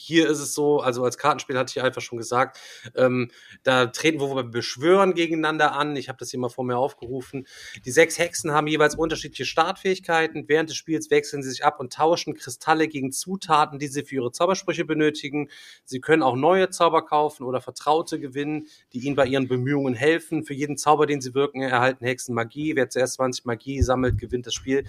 hier 0.01 0.29
ist 0.29 0.39
es 0.39 0.53
so, 0.53 0.79
also 0.79 1.03
als 1.03 1.17
Kartenspiel 1.17 1.57
hatte 1.57 1.71
ich 1.75 1.83
einfach 1.83 2.01
schon 2.01 2.17
gesagt, 2.17 2.59
ähm, 2.95 3.29
da 3.63 3.85
treten 3.85 4.19
wir 4.19 4.43
beschwören 4.43 5.13
gegeneinander 5.13 5.73
an. 5.73 5.95
Ich 5.95 6.09
habe 6.09 6.17
das 6.17 6.31
hier 6.31 6.39
mal 6.39 6.49
vor 6.49 6.65
mir 6.65 6.77
aufgerufen. 6.77 7.45
Die 7.85 7.91
sechs 7.91 8.17
Hexen 8.17 8.51
haben 8.51 8.67
jeweils 8.67 8.95
unterschiedliche 8.95 9.45
Startfähigkeiten. 9.45 10.45
Während 10.47 10.69
des 10.69 10.77
Spiels 10.77 11.11
wechseln 11.11 11.43
sie 11.43 11.49
sich 11.49 11.63
ab 11.63 11.79
und 11.79 11.93
tauschen 11.93 12.33
Kristalle 12.33 12.87
gegen 12.87 13.11
Zutaten, 13.11 13.77
die 13.77 13.87
sie 13.87 14.03
für 14.03 14.15
ihre 14.15 14.31
Zaubersprüche 14.31 14.85
benötigen. 14.85 15.49
Sie 15.85 15.99
können 15.99 16.23
auch 16.23 16.35
neue 16.35 16.69
Zauber 16.69 17.05
kaufen 17.05 17.43
oder 17.43 17.61
Vertraute 17.61 18.19
gewinnen, 18.19 18.67
die 18.93 18.99
ihnen 19.05 19.15
bei 19.15 19.27
ihren 19.27 19.47
Bemühungen 19.47 19.93
helfen. 19.93 20.43
Für 20.43 20.53
jeden 20.53 20.77
Zauber, 20.77 21.05
den 21.05 21.21
sie 21.21 21.35
wirken, 21.35 21.61
erhalten 21.61 22.05
Hexen 22.05 22.33
Magie. 22.33 22.75
Wer 22.75 22.89
zuerst 22.89 23.15
20 23.15 23.45
Magie 23.45 23.81
sammelt, 23.81 24.17
gewinnt 24.17 24.47
das 24.47 24.55
Spiel. 24.55 24.85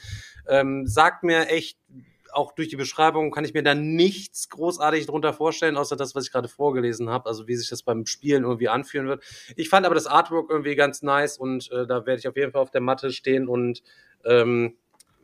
Ähm, 0.49 0.87
sagt 0.87 1.23
mir 1.23 1.49
echt, 1.49 1.77
auch 2.33 2.53
durch 2.53 2.69
die 2.69 2.77
Beschreibung 2.77 3.31
kann 3.31 3.45
ich 3.45 3.55
mir 3.55 3.63
da 3.63 3.75
nichts 3.75 4.49
großartig 4.49 5.07
drunter 5.07 5.33
vorstellen, 5.33 5.77
außer 5.77 5.97
das, 5.97 6.15
was 6.15 6.27
ich 6.27 6.33
gerade 6.33 6.49
vorgelesen 6.49 7.11
habe, 7.11 7.29
also 7.29 7.47
wie 7.47 7.57
sich 7.57 7.69
das 7.69 7.83
beim 7.83 8.07
Spielen 8.07 8.45
irgendwie 8.45 8.69
anfühlen 8.69 9.09
wird. 9.09 9.23
Ich 9.57 9.69
fand 9.69 9.87
aber 9.87 9.95
das 9.95 10.07
Artwork 10.07 10.51
irgendwie 10.51 10.75
ganz 10.75 11.03
nice 11.03 11.39
und 11.39 11.71
äh, 11.73 11.87
da 11.87 12.07
werde 12.07 12.19
ich 12.19 12.29
auf 12.29 12.37
jeden 12.37 12.53
Fall 12.53 12.63
auf 12.63 12.71
der 12.71 12.81
Matte 12.81 13.13
stehen 13.13 13.49
und 13.49 13.83
ähm, 14.25 14.77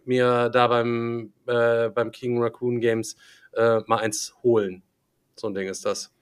mir 0.04 0.48
da 0.48 0.66
beim, 0.68 1.32
äh, 1.46 1.90
beim 1.90 2.10
King 2.10 2.42
Raccoon 2.42 2.80
Games 2.80 3.16
äh, 3.52 3.80
mal 3.86 3.98
eins 3.98 4.34
holen. 4.42 4.82
So 5.36 5.48
ein 5.48 5.54
Ding 5.54 5.68
ist 5.68 5.84
das. 5.84 6.12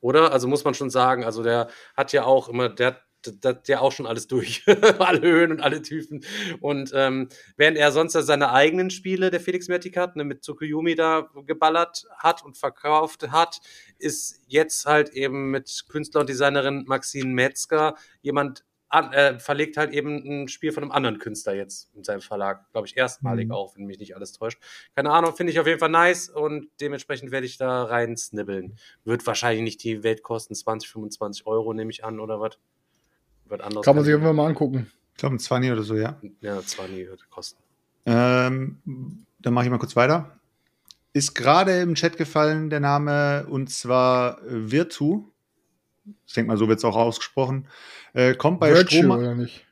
Oder? 0.00 0.32
Also 0.32 0.48
muss 0.48 0.64
man 0.64 0.74
schon 0.74 0.90
sagen, 0.90 1.24
also 1.24 1.42
der 1.42 1.68
hat 1.96 2.12
ja 2.12 2.24
auch 2.24 2.48
immer, 2.48 2.68
der 2.68 2.88
hat 2.88 3.02
das 3.22 3.56
ja 3.66 3.80
auch 3.80 3.92
schon 3.92 4.06
alles 4.06 4.26
durch. 4.26 4.64
alle 4.98 5.20
Höhen 5.20 5.52
und 5.52 5.60
alle 5.60 5.82
Tiefen. 5.82 6.24
Und 6.60 6.92
ähm, 6.94 7.28
während 7.56 7.78
er 7.78 7.92
sonst 7.92 8.12
seine 8.12 8.52
eigenen 8.52 8.90
Spiele, 8.90 9.30
der 9.30 9.40
Felix 9.40 9.68
Mertikat, 9.68 10.16
ne, 10.16 10.24
mit 10.24 10.42
Tsukuyomi 10.42 10.94
da 10.94 11.28
geballert 11.46 12.06
hat 12.16 12.44
und 12.44 12.56
verkauft 12.56 13.30
hat, 13.30 13.60
ist 13.98 14.40
jetzt 14.46 14.86
halt 14.86 15.10
eben 15.10 15.50
mit 15.50 15.84
Künstler 15.88 16.20
und 16.20 16.28
Designerin 16.28 16.84
Maxine 16.86 17.32
Metzger 17.32 17.94
jemand 18.20 18.64
an, 18.92 19.12
äh, 19.12 19.38
verlegt 19.38 19.78
halt 19.78 19.92
eben 19.92 20.16
ein 20.16 20.48
Spiel 20.48 20.70
von 20.70 20.82
einem 20.82 20.92
anderen 20.92 21.18
Künstler 21.18 21.54
jetzt 21.54 21.90
in 21.94 22.04
seinem 22.04 22.20
Verlag. 22.20 22.70
Glaube 22.72 22.86
ich, 22.86 22.96
erstmalig 22.96 23.46
mhm. 23.46 23.52
auch, 23.52 23.74
wenn 23.74 23.86
mich 23.86 23.98
nicht 23.98 24.14
alles 24.14 24.32
täuscht. 24.32 24.58
Keine 24.94 25.10
Ahnung, 25.10 25.34
finde 25.34 25.50
ich 25.50 25.58
auf 25.58 25.66
jeden 25.66 25.78
Fall 25.78 25.88
nice 25.88 26.28
und 26.28 26.68
dementsprechend 26.80 27.30
werde 27.30 27.46
ich 27.46 27.56
da 27.56 27.84
rein 27.84 28.16
snibbeln. 28.18 28.76
Wird 29.04 29.26
wahrscheinlich 29.26 29.62
nicht 29.62 29.82
die 29.82 30.02
Welt 30.02 30.22
kosten, 30.22 30.54
20, 30.54 30.90
25 30.90 31.46
Euro, 31.46 31.72
nehme 31.72 31.90
ich 31.90 32.04
an, 32.04 32.20
oder 32.20 32.38
was? 32.38 32.58
Wird 33.52 33.60
anders. 33.62 33.84
Kann 33.84 33.94
man 33.94 34.04
sich 34.04 34.14
einfach 34.14 34.32
mal 34.32 34.46
angucken. 34.46 34.90
Ich 35.12 35.18
glaube, 35.18 35.36
ein 35.36 35.38
20 35.38 35.70
oder 35.70 35.82
so, 35.82 35.94
ja. 35.94 36.18
Ja, 36.40 36.60
20 36.60 37.06
wird 37.06 37.30
kosten. 37.30 37.62
Ähm, 38.06 38.78
dann 39.38 39.54
mache 39.54 39.66
ich 39.66 39.70
mal 39.70 39.78
kurz 39.78 39.94
weiter. 39.94 40.36
Ist 41.12 41.34
gerade 41.34 41.80
im 41.80 41.94
Chat 41.94 42.16
gefallen 42.16 42.70
der 42.70 42.80
Name 42.80 43.46
und 43.48 43.70
zwar 43.70 44.38
Virtu. 44.44 45.28
Ich 46.26 46.32
denke 46.32 46.48
mal, 46.48 46.56
so 46.56 46.68
wird 46.68 46.78
es 46.78 46.84
auch 46.84 46.96
ausgesprochen. 46.96 47.68
Äh, 48.14 48.34
kommt 48.34 48.58
bei 48.58 48.74
Virtue, 48.74 48.98
Strom. 48.98 49.10
Oder 49.12 49.34
nicht? 49.36 49.64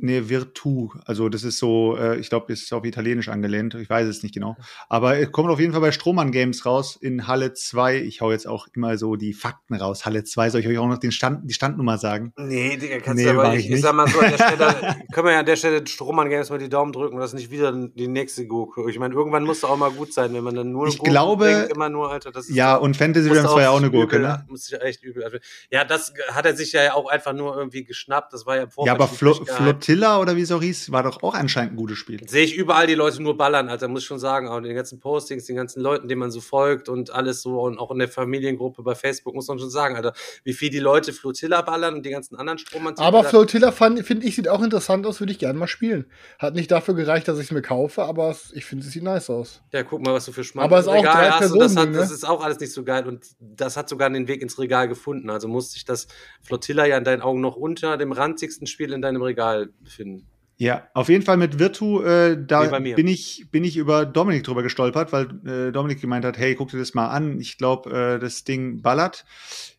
Nee, 0.00 0.28
Virtu. 0.28 0.90
Also 1.04 1.28
das 1.28 1.42
ist 1.42 1.58
so, 1.58 1.96
äh, 1.96 2.18
ich 2.18 2.28
glaube, 2.28 2.46
das 2.48 2.62
ist 2.62 2.72
auf 2.72 2.84
Italienisch 2.84 3.28
angelehnt. 3.28 3.74
Ich 3.74 3.90
weiß 3.90 4.06
es 4.06 4.22
nicht 4.22 4.34
genau. 4.34 4.56
Aber 4.88 5.18
es 5.18 5.32
kommt 5.32 5.50
auf 5.50 5.58
jeden 5.58 5.72
Fall 5.72 5.80
bei 5.80 5.90
Strohmann 5.90 6.30
Games 6.30 6.64
raus 6.64 6.96
in 7.00 7.26
Halle 7.26 7.54
2. 7.54 7.98
Ich 7.98 8.20
hau 8.20 8.30
jetzt 8.30 8.46
auch 8.46 8.68
immer 8.74 8.96
so 8.96 9.16
die 9.16 9.32
Fakten 9.32 9.74
raus. 9.74 10.04
Halle 10.04 10.22
2, 10.22 10.50
soll 10.50 10.60
ich 10.60 10.68
euch 10.68 10.78
auch 10.78 10.86
noch 10.86 10.98
den 10.98 11.12
Stand, 11.12 11.50
die 11.50 11.54
Standnummer 11.54 11.98
sagen? 11.98 12.32
Nee, 12.36 12.76
Digga, 12.76 13.00
kannst 13.00 13.24
nee, 13.24 13.32
du 13.32 13.38
aber 13.38 13.54
nicht. 13.54 13.68
Ich, 13.68 13.74
ich 13.74 13.80
sag 13.80 13.94
mal 13.94 14.06
so, 14.06 14.20
an 14.20 14.30
der 14.30 14.36
Stelle, 14.36 14.96
können 15.12 15.26
wir 15.26 15.32
ja 15.32 15.40
an 15.40 15.46
der 15.46 15.56
Stelle 15.56 15.86
Strohmann 15.86 16.30
Games 16.30 16.50
mal 16.50 16.58
die 16.58 16.68
Daumen 16.68 16.92
drücken, 16.92 17.18
dass 17.18 17.32
nicht 17.32 17.50
wieder 17.50 17.72
die 17.72 18.08
nächste 18.08 18.46
Goku. 18.46 18.88
Ich 18.88 18.98
meine, 18.98 19.14
irgendwann 19.14 19.44
muss 19.44 19.64
auch 19.64 19.76
mal 19.76 19.90
gut 19.90 20.12
sein, 20.12 20.32
wenn 20.34 20.44
man 20.44 20.54
dann 20.54 20.70
nur 20.70 20.86
ich 20.86 20.98
Gurke 20.98 21.10
glaube, 21.10 21.44
bringt, 21.44 21.72
immer 21.72 21.88
nur, 21.88 22.10
Alter, 22.10 22.30
das 22.30 22.48
ist 22.48 22.54
Ja, 22.54 22.76
und 22.76 22.96
Fantasy 22.96 23.28
Realms 23.28 23.50
war 23.50 23.62
ja 23.62 23.70
auch 23.70 23.78
eine 23.78 23.90
Gurke, 23.90 24.16
übel, 24.16 24.28
ne? 24.28 24.44
Muss 24.48 24.70
ich 24.70 24.80
echt 24.80 25.02
übel. 25.02 25.40
Ja, 25.70 25.84
das 25.84 26.12
hat 26.30 26.46
er 26.46 26.56
sich 26.56 26.72
ja 26.72 26.94
auch 26.94 27.10
einfach 27.10 27.32
nur 27.32 27.56
irgendwie 27.56 27.84
geschnappt. 27.84 28.32
Das 28.32 28.46
war 28.46 28.56
ja 28.56 28.68
Vorfeld. 28.68 28.86
Ja, 28.86 29.04
aber 29.04 29.08
Flo 29.08 29.34
Flotilla 29.80 30.20
oder 30.20 30.36
wie 30.36 30.44
so 30.44 30.60
hieß, 30.60 30.92
war 30.92 31.02
doch 31.02 31.22
auch 31.22 31.34
anscheinend 31.34 31.72
ein 31.72 31.76
gutes 31.76 31.96
Spiel. 31.96 32.20
Sehe 32.28 32.44
ich 32.44 32.54
überall 32.54 32.86
die 32.86 32.94
Leute 32.94 33.22
nur 33.22 33.36
ballern, 33.36 33.68
Alter, 33.68 33.88
muss 33.88 34.02
ich 34.02 34.06
schon 34.06 34.18
sagen. 34.18 34.48
Auch 34.48 34.60
den 34.60 34.74
ganzen 34.74 35.00
Postings, 35.00 35.46
den 35.46 35.56
ganzen 35.56 35.80
Leuten, 35.80 36.06
denen 36.06 36.20
man 36.20 36.30
so 36.30 36.40
folgt 36.40 36.88
und 36.88 37.10
alles 37.10 37.40
so 37.42 37.62
und 37.62 37.78
auch 37.78 37.90
in 37.90 37.98
der 37.98 38.08
Familiengruppe 38.08 38.82
bei 38.82 38.94
Facebook, 38.94 39.34
muss 39.34 39.48
man 39.48 39.58
schon 39.58 39.70
sagen, 39.70 39.96
Alter, 39.96 40.12
wie 40.44 40.52
viel 40.52 40.70
die 40.70 40.78
Leute 40.78 41.12
Flotilla 41.12 41.62
ballern 41.62 41.94
und 41.94 42.06
die 42.06 42.10
ganzen 42.10 42.36
anderen 42.36 42.58
Stromanzüge. 42.58 43.06
Aber 43.06 43.24
Flotilla 43.24 43.72
finde 43.72 44.26
ich, 44.26 44.36
sieht 44.36 44.48
auch 44.48 44.62
interessant 44.62 45.06
aus, 45.06 45.20
würde 45.20 45.32
ich 45.32 45.38
gerne 45.38 45.58
mal 45.58 45.66
spielen. 45.66 46.06
Hat 46.38 46.54
nicht 46.54 46.70
dafür 46.70 46.94
gereicht, 46.94 47.26
dass 47.26 47.38
ich 47.38 47.46
es 47.46 47.52
mir 47.52 47.62
kaufe, 47.62 48.02
aber 48.02 48.36
ich 48.52 48.64
finde, 48.66 48.86
es 48.86 48.92
sieht 48.92 49.02
nice 49.02 49.30
aus. 49.30 49.62
Ja, 49.72 49.82
guck 49.82 50.04
mal, 50.04 50.12
was 50.12 50.26
du 50.26 50.32
für 50.32 50.44
Schmack 50.44 50.64
Aber 50.64 50.78
es 50.78 50.86
ist 50.86 50.92
auch 50.92 51.02
drei 51.02 51.30
hast. 51.30 51.38
Personen, 51.38 51.60
das, 51.60 51.76
hat, 51.76 51.90
ne? 51.90 51.96
das 51.96 52.10
ist 52.10 52.28
auch 52.28 52.42
alles 52.42 52.60
nicht 52.60 52.72
so 52.72 52.84
geil 52.84 53.06
und 53.06 53.24
das 53.40 53.76
hat 53.76 53.88
sogar 53.88 54.10
den 54.10 54.28
Weg 54.28 54.42
ins 54.42 54.58
Regal 54.58 54.88
gefunden. 54.88 55.30
Also 55.30 55.48
musste 55.48 55.76
ich 55.76 55.84
das 55.84 56.06
Flotilla 56.42 56.84
ja 56.84 56.98
in 56.98 57.04
deinen 57.04 57.22
Augen 57.22 57.40
noch 57.40 57.56
unter 57.56 57.96
dem 57.96 58.12
ranzigsten 58.12 58.66
Spiel 58.66 58.92
in 58.92 59.00
deinem 59.00 59.22
Regal 59.22 59.69
befinden. 59.80 60.26
Ja, 60.60 60.88
auf 60.92 61.08
jeden 61.08 61.24
Fall 61.24 61.38
mit 61.38 61.58
Virtu, 61.58 62.02
äh, 62.02 62.36
da 62.38 62.80
bin 62.80 63.08
ich, 63.08 63.46
bin 63.50 63.64
ich 63.64 63.78
über 63.78 64.04
Dominik 64.04 64.44
drüber 64.44 64.62
gestolpert, 64.62 65.10
weil 65.10 65.28
äh, 65.46 65.72
Dominik 65.72 66.02
gemeint 66.02 66.22
hat, 66.26 66.36
hey, 66.36 66.54
guck 66.54 66.68
dir 66.68 66.78
das 66.78 66.92
mal 66.92 67.08
an. 67.08 67.40
Ich 67.40 67.56
glaube, 67.56 67.90
äh, 67.90 68.18
das 68.18 68.44
Ding 68.44 68.82
ballert. 68.82 69.24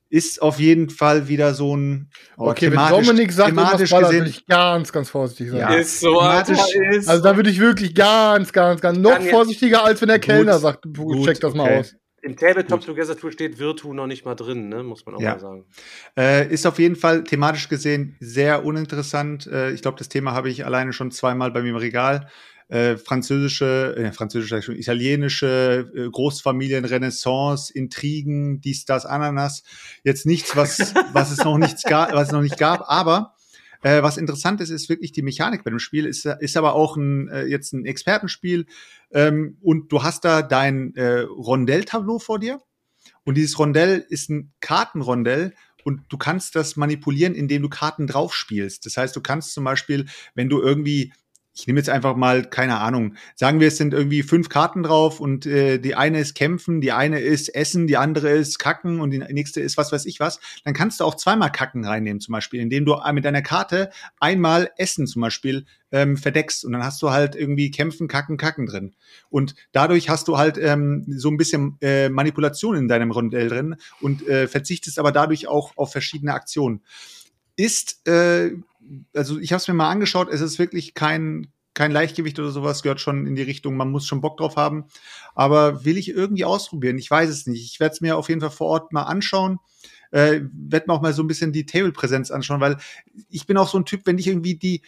Ist 0.10 0.42
auf 0.42 0.60
jeden 0.60 0.90
Fall 0.90 1.28
wieder 1.28 1.54
so 1.54 1.78
ein 1.78 2.10
oh, 2.36 2.50
Okay, 2.50 2.72
wenn 2.72 2.80
Dominik 2.90 3.32
sagt, 3.32 3.50
thematisch 3.50 3.92
ballert, 3.92 4.12
würde 4.12 4.30
ich 4.30 4.46
ganz, 4.48 4.92
ganz 4.92 5.12
vorsichtig 5.12 5.52
sein. 5.52 5.60
Ja, 5.60 5.74
ist 5.76 6.00
so, 6.00 6.20
Alter, 6.20 6.54
ist 6.90 7.08
Also 7.08 7.24
da 7.24 7.36
würde 7.36 7.52
ich 7.52 7.60
wirklich 7.60 7.94
ganz, 7.94 8.52
ganz, 8.52 8.82
ganz 8.82 8.98
noch 8.98 9.22
vorsichtiger, 9.22 9.86
als 9.86 10.02
wenn 10.02 10.10
der 10.10 10.20
Kellner 10.20 10.54
gut, 10.54 10.62
sagt, 10.62 10.88
check 11.24 11.40
das 11.42 11.54
mal 11.54 11.66
okay. 11.66 11.80
aus. 11.80 11.96
Im 12.24 12.36
Tabletop 12.38 12.86
Together 12.86 13.18
Tool 13.18 13.32
steht 13.32 13.58
Virtu 13.58 13.94
noch 13.94 14.06
nicht 14.08 14.26
mal 14.26 14.36
drin, 14.36 14.70
ne? 14.70 14.84
muss 14.84 15.06
man 15.06 15.16
auch 15.16 15.22
Ja. 15.22 15.34
mal 15.34 15.40
sagen. 15.40 15.66
Äh, 16.16 16.52
ist 16.54 16.68
auf 16.68 16.78
jeden 16.78 16.96
Fall 16.96 17.24
thematisch 17.24 17.68
gesehen 17.68 18.16
sehr 18.20 18.64
uninteressant. 18.64 19.48
Äh, 19.48 19.72
ich 19.72 19.82
glaube, 19.82 19.98
das 19.98 20.08
Thema 20.10 20.34
habe 20.34 20.50
ich 20.50 20.66
alleine 20.66 20.94
schon 20.94 21.12
zweimal 21.12 21.52
bei 21.52 21.62
mir 21.64 21.70
im 21.70 21.76
Regal. 21.78 22.28
Äh, 22.68 22.96
französische, 22.98 23.96
äh, 23.98 24.12
französische, 24.14 24.74
italienische 24.74 25.92
äh, 25.94 26.10
Großfamilien, 26.10 26.86
Renaissance, 26.86 27.74
Intrigen, 27.74 28.62
dies, 28.62 28.86
das, 28.86 29.06
Ananas. 29.06 29.64
Jetzt 30.04 30.26
nichts, 30.26 30.56
was, 30.56 30.94
was 31.12 31.32
es 31.32 31.44
noch 31.44 31.58
nichts 31.58 31.84
gab, 31.84 32.14
was 32.14 32.28
es 32.28 32.32
noch 32.32 32.42
nicht 32.42 32.58
gab, 32.58 32.84
aber 32.90 33.34
äh, 33.82 34.04
was 34.04 34.18
interessant 34.18 34.62
ist, 34.62 34.70
ist 34.70 34.90
wirklich 34.90 35.12
die 35.12 35.22
Mechanik 35.22 35.64
bei 35.64 35.70
dem 35.70 35.80
Spiel. 35.80 36.06
Ist, 36.06 36.26
ist 36.26 36.58
aber 36.58 36.74
auch 36.74 36.98
ein, 36.98 37.30
äh, 37.30 37.46
jetzt 37.46 37.74
ein 37.74 37.86
Expertenspiel. 37.86 38.66
Ähm, 39.12 39.58
und 39.62 39.92
du 39.92 40.04
hast 40.04 40.26
da 40.26 40.42
dein 40.42 40.96
äh, 40.96 41.22
Rondell-Tableau 41.22 42.20
vor 42.20 42.40
dir. 42.40 42.62
Und 43.24 43.36
dieses 43.36 43.58
Rondell 43.58 44.06
ist 44.10 44.30
ein 44.30 44.54
Kartenrondell 44.60 45.54
und 45.84 46.02
du 46.10 46.18
kannst 46.18 46.56
das 46.56 46.76
manipulieren, 46.76 47.34
indem 47.34 47.64
du 47.64 47.70
Karten 47.70 48.08
drauf 48.08 48.36
spielst. 48.36 48.86
Das 48.86 48.98
heißt, 48.98 49.16
du 49.16 49.22
kannst 49.22 49.54
zum 49.54 49.64
Beispiel, 49.64 50.08
wenn 50.36 50.50
du 50.50 50.62
irgendwie 50.62 51.14
ich 51.54 51.68
nehme 51.68 51.80
jetzt 51.80 51.90
einfach 51.90 52.16
mal, 52.16 52.46
keine 52.46 52.80
Ahnung, 52.80 53.16
sagen 53.36 53.60
wir, 53.60 53.68
es 53.68 53.78
sind 53.78 53.94
irgendwie 53.94 54.24
fünf 54.24 54.48
Karten 54.48 54.84
drauf 54.84 55.20
und 55.20 55.46
äh, 55.46 55.80
die 55.80 55.96
eine 55.96 56.20
ist 56.20 56.34
Kämpfen, 56.34 56.80
die 56.80 56.94
eine 56.94 57.20
ist 57.20 57.50
Essen, 57.50 57.88
die 57.88 57.98
andere 57.98 58.30
ist 58.30 58.58
Kacken 58.58 59.02
und 59.02 59.12
die 59.12 59.20
nächste 59.20 59.60
ist 59.60 59.78
was 59.78 59.92
weiß 59.92 60.06
ich 60.06 60.20
was, 60.20 60.40
dann 60.64 60.74
kannst 60.74 61.00
du 61.00 61.04
auch 61.04 61.16
zweimal 61.16 61.52
Kacken 61.52 61.86
reinnehmen 61.86 62.22
zum 62.22 62.32
Beispiel, 62.32 62.62
indem 62.62 62.86
du 62.86 62.98
mit 63.14 63.26
deiner 63.26 63.42
Karte 63.42 63.90
einmal 64.20 64.72
Essen 64.78 65.08
zum 65.08 65.22
Beispiel 65.22 65.66
ähm, 65.92 66.16
verdeckst 66.16 66.64
und 66.64 66.72
dann 66.72 66.84
hast 66.84 67.02
du 67.02 67.12
halt 67.12 67.36
irgendwie 67.36 67.70
Kämpfen, 67.70 68.08
Kacken, 68.08 68.38
Kacken 68.38 68.66
drin. 68.66 68.96
Und 69.30 69.56
dadurch 69.74 70.10
hast 70.10 70.30
du 70.30 70.38
halt 70.38 70.58
ähm, 70.58 71.04
so 71.08 71.30
ein 71.30 71.38
bisschen 71.38 71.78
äh, 71.82 72.08
Manipulation 72.08 72.78
in 72.78 72.88
deinem 72.88 73.12
Rondell 73.12 73.50
drin 73.50 73.76
und 74.00 74.26
äh, 74.28 74.48
verzichtest 74.48 75.00
aber 75.00 75.12
dadurch 75.12 75.48
auch 75.48 75.76
auf 75.76 75.92
verschiedene 75.92 76.34
Aktionen. 76.34 76.82
Ist 77.58 78.08
äh, 78.08 78.52
also 79.14 79.40
ich 79.40 79.54
habe 79.54 79.62
es 79.62 79.68
mir 79.68 79.74
mal 79.74 79.90
angeschaut, 79.90 80.30
es 80.30 80.42
ist 80.42 80.60
wirklich 80.60 80.94
kein, 80.94 81.52
kein 81.74 81.92
Leichtgewicht 81.92 82.40
oder 82.40 82.52
sowas, 82.52 82.84
gehört 82.84 83.02
schon 83.02 83.26
in 83.26 83.36
die 83.36 83.42
Richtung, 83.42 83.78
man 83.78 83.92
muss 83.92 84.06
schon 84.06 84.22
Bock 84.22 84.38
drauf 84.38 84.56
haben. 84.56 84.86
Aber 85.36 85.86
will 85.86 85.98
ich 85.98 86.10
irgendwie 86.10 86.46
ausprobieren? 86.46 86.98
Ich 86.98 87.10
weiß 87.10 87.30
es 87.30 87.48
nicht. 87.48 87.66
Ich 87.72 87.80
werde 87.80 87.94
es 87.94 88.02
mir 88.02 88.18
auf 88.18 88.30
jeden 88.30 88.42
Fall 88.42 88.52
vor 88.52 88.68
Ort 88.68 88.94
mal 88.94 89.04
anschauen. 89.04 89.60
Äh, 90.12 90.42
werde 90.54 90.86
mir 90.88 90.94
auch 90.94 91.02
mal 91.02 91.14
so 91.14 91.24
ein 91.24 91.28
bisschen 91.28 91.54
die 91.54 91.66
Table-Präsenz 91.66 92.32
anschauen, 92.32 92.60
weil 92.60 92.78
ich 93.30 93.46
bin 93.48 93.58
auch 93.58 93.68
so 93.68 93.78
ein 93.78 93.86
Typ, 93.86 94.02
wenn 94.06 94.18
ich 94.18 94.28
irgendwie 94.28 94.56
die, 94.56 94.82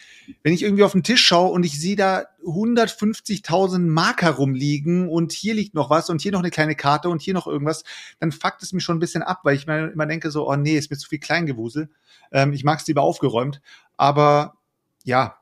wenn 0.44 0.54
ich 0.54 0.64
irgendwie 0.64 0.84
auf 0.84 0.92
den 0.92 1.04
Tisch 1.04 1.24
schaue 1.26 1.52
und 1.52 1.64
ich 1.66 1.80
sehe 1.80 1.96
da 1.96 2.26
150.000 2.46 3.80
Marker 3.80 4.32
rumliegen 4.32 5.08
und 5.08 5.32
hier 5.32 5.54
liegt 5.54 5.76
noch 5.76 5.90
was 5.90 6.10
und 6.10 6.22
hier 6.22 6.34
noch 6.34 6.40
eine 6.40 6.52
kleine 6.52 6.76
Karte 6.76 7.10
und 7.10 7.22
hier 7.22 7.34
noch 7.34 7.48
irgendwas, 7.48 7.84
dann 8.20 8.32
fuckt 8.32 8.62
es 8.64 8.74
mich 8.74 8.84
schon 8.84 8.98
ein 8.98 9.00
bisschen 9.00 9.24
ab, 9.24 9.40
weil 9.44 9.56
ich 9.56 9.66
mir 9.66 9.92
immer 9.92 10.06
denke 10.06 10.30
so, 10.30 10.50
oh 10.50 10.56
nee, 10.56 10.78
ist 10.78 10.92
mir 10.92 10.98
zu 10.98 11.08
viel 11.08 11.20
Kleingewusel. 11.20 11.90
Ähm, 12.32 12.52
ich 12.54 12.64
mag 12.64 12.80
es 12.80 12.88
lieber 12.88 13.02
aufgeräumt. 13.02 13.62
Aber 13.96 14.56
ja, 15.04 15.38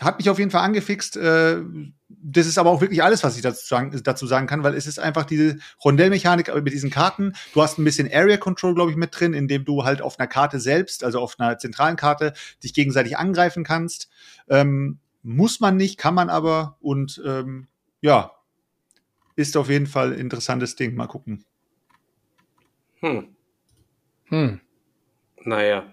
hat 0.00 0.18
mich 0.18 0.30
auf 0.30 0.38
jeden 0.38 0.50
Fall 0.50 0.62
angefixt. 0.64 1.16
Äh, 1.16 1.62
das 2.22 2.46
ist 2.46 2.58
aber 2.58 2.70
auch 2.70 2.80
wirklich 2.80 3.02
alles, 3.02 3.24
was 3.24 3.36
ich 3.36 3.42
dazu 3.42 3.66
sagen, 3.66 3.98
dazu 4.04 4.26
sagen 4.26 4.46
kann, 4.46 4.62
weil 4.62 4.74
es 4.74 4.86
ist 4.86 4.98
einfach 4.98 5.24
diese 5.24 5.58
Rondellmechanik 5.84 6.54
mit 6.54 6.72
diesen 6.72 6.90
Karten. 6.90 7.34
Du 7.54 7.62
hast 7.62 7.78
ein 7.78 7.84
bisschen 7.84 8.10
Area 8.12 8.36
Control, 8.36 8.74
glaube 8.74 8.90
ich, 8.90 8.96
mit 8.96 9.18
drin, 9.18 9.32
indem 9.32 9.64
du 9.64 9.84
halt 9.84 10.02
auf 10.02 10.18
einer 10.18 10.26
Karte 10.26 10.60
selbst, 10.60 11.04
also 11.04 11.20
auf 11.20 11.38
einer 11.38 11.58
zentralen 11.58 11.96
Karte, 11.96 12.34
dich 12.62 12.74
gegenseitig 12.74 13.16
angreifen 13.16 13.64
kannst. 13.64 14.10
Ähm, 14.48 14.98
muss 15.22 15.60
man 15.60 15.76
nicht, 15.76 15.98
kann 15.98 16.14
man 16.14 16.30
aber. 16.30 16.76
Und 16.80 17.22
ähm, 17.26 17.68
ja, 18.00 18.32
ist 19.36 19.56
auf 19.56 19.70
jeden 19.70 19.86
Fall 19.86 20.12
ein 20.12 20.18
interessantes 20.18 20.76
Ding. 20.76 20.94
Mal 20.94 21.06
gucken. 21.06 21.44
Hm. 23.00 23.34
Hm. 24.26 24.60
Naja. 25.42 25.92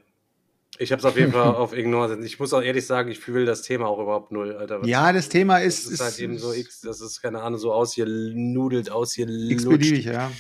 Ich 0.80 0.92
habe 0.92 1.00
es 1.00 1.06
auf 1.06 1.18
jeden 1.18 1.32
Fall 1.32 1.42
auf 1.56 1.74
Ignore. 1.76 2.20
Ich 2.24 2.40
muss 2.40 2.54
auch 2.54 2.62
ehrlich 2.62 2.86
sagen, 2.86 3.10
ich 3.10 3.20
fühle 3.20 3.46
das 3.46 3.62
Thema 3.62 3.88
auch 3.88 4.00
überhaupt 4.00 4.32
null, 4.32 4.56
Alter. 4.56 4.86
Ja, 4.86 5.12
das 5.12 5.30
Thema 5.30 5.60
das 5.60 5.80
ist, 5.80 5.92
ist 5.92 6.02
halt 6.02 6.20
eben 6.20 6.38
so 6.38 6.54
X, 6.54 6.82
das 6.82 7.02
ist 7.02 7.22
keine 7.22 7.42
Ahnung, 7.42 7.60
so 7.60 7.74
ausgenudelt, 7.74 8.90
x-beliebig, 8.90 10.06
ja. 10.06 10.32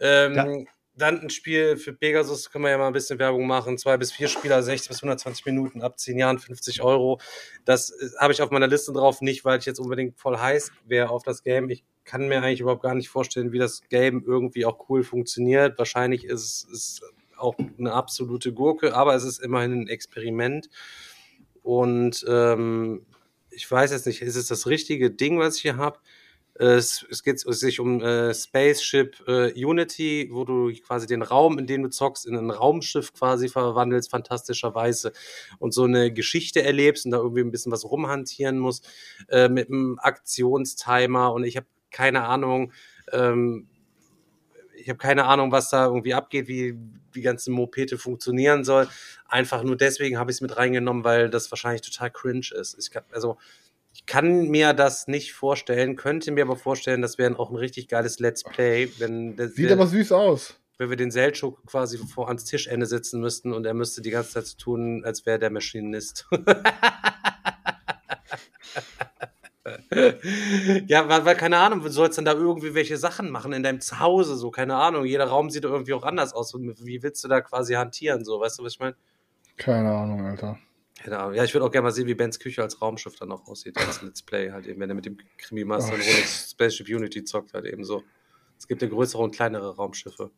Ähm, 0.00 0.34
Ja. 0.34 0.46
Dann 0.98 1.20
ein 1.20 1.28
Spiel 1.28 1.76
für 1.76 1.92
Pegasus, 1.92 2.50
können 2.50 2.64
wir 2.64 2.70
ja 2.70 2.78
mal 2.78 2.86
ein 2.86 2.92
bisschen 2.94 3.18
Werbung 3.18 3.46
machen. 3.46 3.76
Zwei 3.76 3.98
bis 3.98 4.12
vier 4.12 4.28
Spieler, 4.28 4.62
60 4.62 4.88
bis 4.88 5.02
120 5.02 5.44
Minuten, 5.44 5.82
ab 5.82 5.98
10 5.98 6.18
Jahren 6.18 6.38
50 6.38 6.80
Euro. 6.80 7.20
Das 7.66 7.90
äh, 7.90 8.08
habe 8.18 8.32
ich 8.32 8.40
auf 8.40 8.50
meiner 8.50 8.66
Liste 8.66 8.94
drauf, 8.94 9.20
nicht 9.20 9.44
weil 9.44 9.58
ich 9.58 9.66
jetzt 9.66 9.78
unbedingt 9.78 10.18
voll 10.18 10.38
heiß 10.38 10.72
wäre 10.86 11.10
auf 11.10 11.22
das 11.22 11.42
Game. 11.42 11.68
Ich 11.68 11.84
kann 12.04 12.28
mir 12.28 12.42
eigentlich 12.42 12.60
überhaupt 12.60 12.82
gar 12.82 12.94
nicht 12.94 13.10
vorstellen, 13.10 13.52
wie 13.52 13.58
das 13.58 13.82
Game 13.90 14.24
irgendwie 14.26 14.64
auch 14.64 14.88
cool 14.88 15.04
funktioniert. 15.04 15.76
Wahrscheinlich 15.76 16.24
ist 16.24 16.66
es 16.72 17.00
auch 17.38 17.56
eine 17.78 17.92
absolute 17.92 18.52
Gurke, 18.52 18.94
aber 18.94 19.14
es 19.14 19.24
ist 19.24 19.38
immerhin 19.38 19.72
ein 19.72 19.88
Experiment. 19.88 20.68
Und 21.62 22.24
ähm, 22.28 23.06
ich 23.50 23.70
weiß 23.70 23.90
jetzt 23.90 24.06
nicht, 24.06 24.22
ist 24.22 24.36
es 24.36 24.48
das 24.48 24.66
richtige 24.66 25.10
Ding, 25.10 25.38
was 25.38 25.56
ich 25.56 25.62
hier 25.62 25.76
habe? 25.76 25.98
Es, 26.58 27.04
es 27.10 27.22
geht 27.22 27.38
sich 27.38 27.80
um 27.80 28.00
äh, 28.00 28.32
Spaceship 28.32 29.22
äh, 29.28 29.52
Unity, 29.62 30.30
wo 30.32 30.44
du 30.44 30.72
quasi 30.86 31.06
den 31.06 31.20
Raum, 31.22 31.58
in 31.58 31.66
dem 31.66 31.82
du 31.82 31.90
zockst, 31.90 32.26
in 32.26 32.34
ein 32.34 32.50
Raumschiff 32.50 33.12
quasi 33.12 33.48
verwandelst, 33.48 34.10
fantastischerweise, 34.10 35.12
und 35.58 35.74
so 35.74 35.84
eine 35.84 36.12
Geschichte 36.12 36.62
erlebst 36.62 37.04
und 37.04 37.10
da 37.10 37.18
irgendwie 37.18 37.42
ein 37.42 37.50
bisschen 37.50 37.72
was 37.72 37.84
rumhantieren 37.84 38.58
musst, 38.58 38.88
äh, 39.28 39.50
mit 39.50 39.68
einem 39.68 39.98
Aktionstimer 39.98 41.32
und 41.34 41.44
ich 41.44 41.56
habe 41.56 41.66
keine 41.90 42.24
Ahnung, 42.24 42.72
ähm, 43.12 43.68
ich 44.86 44.90
habe 44.90 44.98
keine 44.98 45.24
Ahnung, 45.24 45.50
was 45.50 45.68
da 45.70 45.86
irgendwie 45.86 46.14
abgeht, 46.14 46.46
wie 46.46 46.78
die 47.16 47.20
ganze 47.20 47.50
Mopete 47.50 47.98
funktionieren 47.98 48.62
soll. 48.62 48.86
Einfach 49.26 49.64
nur 49.64 49.76
deswegen 49.76 50.16
habe 50.16 50.30
ich 50.30 50.36
es 50.36 50.40
mit 50.40 50.56
reingenommen, 50.56 51.02
weil 51.02 51.28
das 51.28 51.50
wahrscheinlich 51.50 51.82
total 51.82 52.12
cringe 52.12 52.46
ist. 52.56 52.76
Ich 52.78 52.92
kann, 52.92 53.02
also 53.10 53.36
ich 53.92 54.06
kann 54.06 54.46
mir 54.46 54.74
das 54.74 55.08
nicht 55.08 55.32
vorstellen, 55.32 55.96
könnte 55.96 56.30
mir 56.30 56.44
aber 56.44 56.54
vorstellen, 56.54 57.02
das 57.02 57.18
wäre 57.18 57.36
auch 57.36 57.50
ein 57.50 57.56
richtig 57.56 57.88
geiles 57.88 58.20
Let's 58.20 58.44
Play, 58.44 58.88
wenn, 58.98 59.34
der, 59.34 59.48
Sieht 59.48 59.72
aber 59.72 59.88
süß 59.88 60.12
aus. 60.12 60.54
wenn 60.78 60.88
wir 60.88 60.96
den 60.96 61.10
Seltschuk 61.10 61.66
quasi 61.66 61.98
vor 61.98 62.28
ans 62.28 62.44
Tischende 62.44 62.86
sitzen 62.86 63.20
müssten 63.20 63.52
und 63.52 63.66
er 63.66 63.74
müsste 63.74 64.02
die 64.02 64.10
ganze 64.10 64.34
Zeit 64.34 64.46
so 64.46 64.56
tun, 64.56 65.02
als 65.04 65.26
wäre 65.26 65.40
der 65.40 65.50
Maschinist. 65.50 66.28
ja, 70.86 71.08
weil, 71.08 71.24
weil, 71.24 71.36
keine 71.36 71.58
Ahnung, 71.58 71.80
du 71.80 71.88
sollst 71.88 72.18
dann 72.18 72.24
da 72.24 72.32
irgendwie 72.32 72.74
welche 72.74 72.96
Sachen 72.96 73.30
machen 73.30 73.52
in 73.52 73.62
deinem 73.62 73.80
Zuhause, 73.80 74.36
so, 74.36 74.50
keine 74.50 74.76
Ahnung. 74.76 75.04
Jeder 75.04 75.26
Raum 75.26 75.50
sieht 75.50 75.64
irgendwie 75.64 75.94
auch 75.94 76.04
anders 76.04 76.32
aus. 76.32 76.54
Und 76.54 76.84
Wie 76.84 77.02
willst 77.02 77.22
du 77.22 77.28
da 77.28 77.40
quasi 77.40 77.74
hantieren, 77.74 78.24
so, 78.24 78.40
weißt 78.40 78.58
du, 78.58 78.64
was 78.64 78.72
ich 78.74 78.80
meine? 78.80 78.96
Keine 79.56 79.92
Ahnung, 79.92 80.26
Alter. 80.26 80.58
Keine 81.02 81.18
Ahnung. 81.18 81.34
Ja, 81.34 81.44
ich 81.44 81.54
würde 81.54 81.64
auch 81.64 81.70
gerne 81.70 81.84
mal 81.84 81.92
sehen, 81.92 82.06
wie 82.06 82.14
Bens 82.14 82.38
Küche 82.38 82.62
als 82.62 82.80
Raumschiff 82.82 83.16
dann 83.16 83.30
auch 83.30 83.46
aussieht, 83.46 83.78
als 83.78 84.02
Let's 84.02 84.22
Play 84.22 84.50
halt 84.50 84.66
eben, 84.66 84.80
wenn 84.80 84.88
er 84.88 84.94
mit 84.94 85.06
dem 85.06 85.18
Krimi-Master 85.38 85.92
Oh, 85.92 85.96
Runde 85.96 86.26
Spaceship 86.26 86.88
Unity 86.88 87.24
zockt, 87.24 87.54
halt 87.54 87.66
eben 87.66 87.84
so. 87.84 88.02
Es 88.58 88.66
gibt 88.66 88.82
ja 88.82 88.88
größere 88.88 89.22
und 89.22 89.34
kleinere 89.34 89.76
Raumschiffe. 89.76 90.30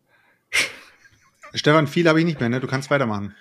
Stefan, 1.55 1.87
viel 1.87 2.09
habe 2.09 2.19
ich 2.19 2.27
nicht 2.27 2.41
mehr, 2.41 2.49
ne? 2.49 2.61
Du 2.61 2.66
kannst 2.66 2.91
weitermachen. 2.91 3.35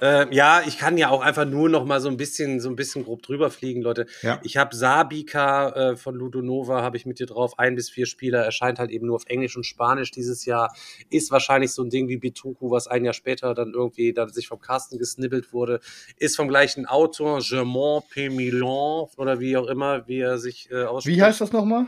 Äh, 0.00 0.34
ja, 0.34 0.62
ich 0.66 0.78
kann 0.78 0.96
ja 0.96 1.10
auch 1.10 1.20
einfach 1.20 1.44
nur 1.44 1.68
noch 1.68 1.84
mal 1.84 2.00
so 2.00 2.08
ein 2.08 2.16
bisschen, 2.16 2.60
so 2.60 2.68
ein 2.68 2.76
bisschen 2.76 3.04
grob 3.04 3.22
drüber 3.22 3.50
fliegen, 3.50 3.82
Leute. 3.82 4.06
Ja. 4.22 4.40
Ich 4.42 4.56
habe 4.56 4.74
Sabika 4.74 5.68
äh, 5.70 5.96
von 5.96 6.14
Ludonova, 6.14 6.82
habe 6.82 6.96
ich 6.96 7.06
mit 7.06 7.18
dir 7.18 7.26
drauf. 7.26 7.58
Ein 7.58 7.74
bis 7.74 7.90
vier 7.90 8.06
Spieler, 8.06 8.44
erscheint 8.44 8.78
halt 8.78 8.90
eben 8.90 9.06
nur 9.06 9.16
auf 9.16 9.26
Englisch 9.26 9.56
und 9.56 9.64
Spanisch 9.64 10.10
dieses 10.10 10.44
Jahr. 10.44 10.74
Ist 11.10 11.30
wahrscheinlich 11.30 11.72
so 11.72 11.82
ein 11.82 11.90
Ding 11.90 12.08
wie 12.08 12.16
Bituku, 12.16 12.70
was 12.70 12.86
ein 12.86 13.04
Jahr 13.04 13.14
später 13.14 13.54
dann 13.54 13.72
irgendwie 13.74 14.12
dann 14.12 14.30
sich 14.30 14.48
vom 14.48 14.60
Carsten 14.60 14.98
gesnibbelt 14.98 15.52
wurde. 15.52 15.80
Ist 16.16 16.36
vom 16.36 16.48
gleichen 16.48 16.86
Autor, 16.86 17.40
Germain 17.40 18.02
P. 18.10 18.30
Milan 18.30 19.06
oder 19.16 19.40
wie 19.40 19.56
auch 19.56 19.66
immer, 19.66 20.06
wie 20.08 20.20
er 20.20 20.38
sich 20.38 20.70
äh, 20.70 20.84
ausspricht. 20.84 21.16
Wie 21.16 21.22
heißt 21.22 21.40
das 21.40 21.52
nochmal? 21.52 21.86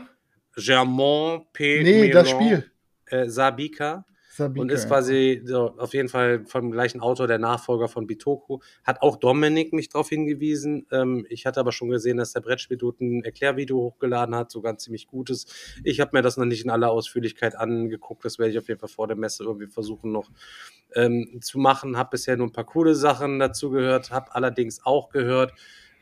Germain 0.55 1.41
P. 1.53 1.83
Nee, 1.83 2.09
das 2.09 2.29
Spiel. 2.29 2.69
Äh, 3.05 3.29
Sabika. 3.29 4.05
Sabika. 4.37 4.61
Und 4.61 4.71
ist 4.71 4.87
quasi 4.87 5.41
so, 5.45 5.73
auf 5.77 5.93
jeden 5.93 6.09
Fall 6.09 6.45
vom 6.45 6.71
gleichen 6.71 7.01
Autor, 7.01 7.25
der 7.25 7.39
Nachfolger 7.39 7.87
von 7.87 8.05
Bitoku. 8.05 8.59
Hat 8.83 9.01
auch 9.01 9.17
Dominik 9.17 9.73
mich 9.73 9.89
darauf 9.89 10.09
hingewiesen. 10.09 10.85
Ähm, 10.91 11.25
ich 11.29 11.47
hatte 11.47 11.59
aber 11.59 11.71
schon 11.71 11.89
gesehen, 11.89 12.17
dass 12.17 12.33
der 12.33 12.41
Brettspieldude 12.41 13.03
ein 13.03 13.23
Erklärvideo 13.23 13.77
hochgeladen 13.77 14.35
hat, 14.35 14.51
so 14.51 14.61
ganz 14.61 14.83
ziemlich 14.83 15.07
gutes. 15.07 15.47
Ich 15.83 15.99
habe 15.99 16.11
mir 16.13 16.21
das 16.21 16.37
noch 16.37 16.45
nicht 16.45 16.63
in 16.63 16.69
aller 16.69 16.91
Ausführlichkeit 16.91 17.55
angeguckt. 17.55 18.23
Das 18.25 18.37
werde 18.37 18.51
ich 18.51 18.59
auf 18.59 18.67
jeden 18.67 18.79
Fall 18.79 18.89
vor 18.89 19.07
der 19.07 19.17
Messe 19.17 19.43
irgendwie 19.43 19.67
versuchen 19.67 20.11
noch 20.11 20.29
ähm, 20.93 21.39
zu 21.41 21.57
machen. 21.57 21.97
Habe 21.97 22.11
bisher 22.11 22.37
nur 22.37 22.47
ein 22.47 22.53
paar 22.53 22.65
coole 22.65 22.93
Sachen 22.93 23.39
dazu 23.39 23.71
gehört. 23.71 24.11
Habe 24.11 24.35
allerdings 24.35 24.85
auch 24.85 25.09
gehört, 25.09 25.53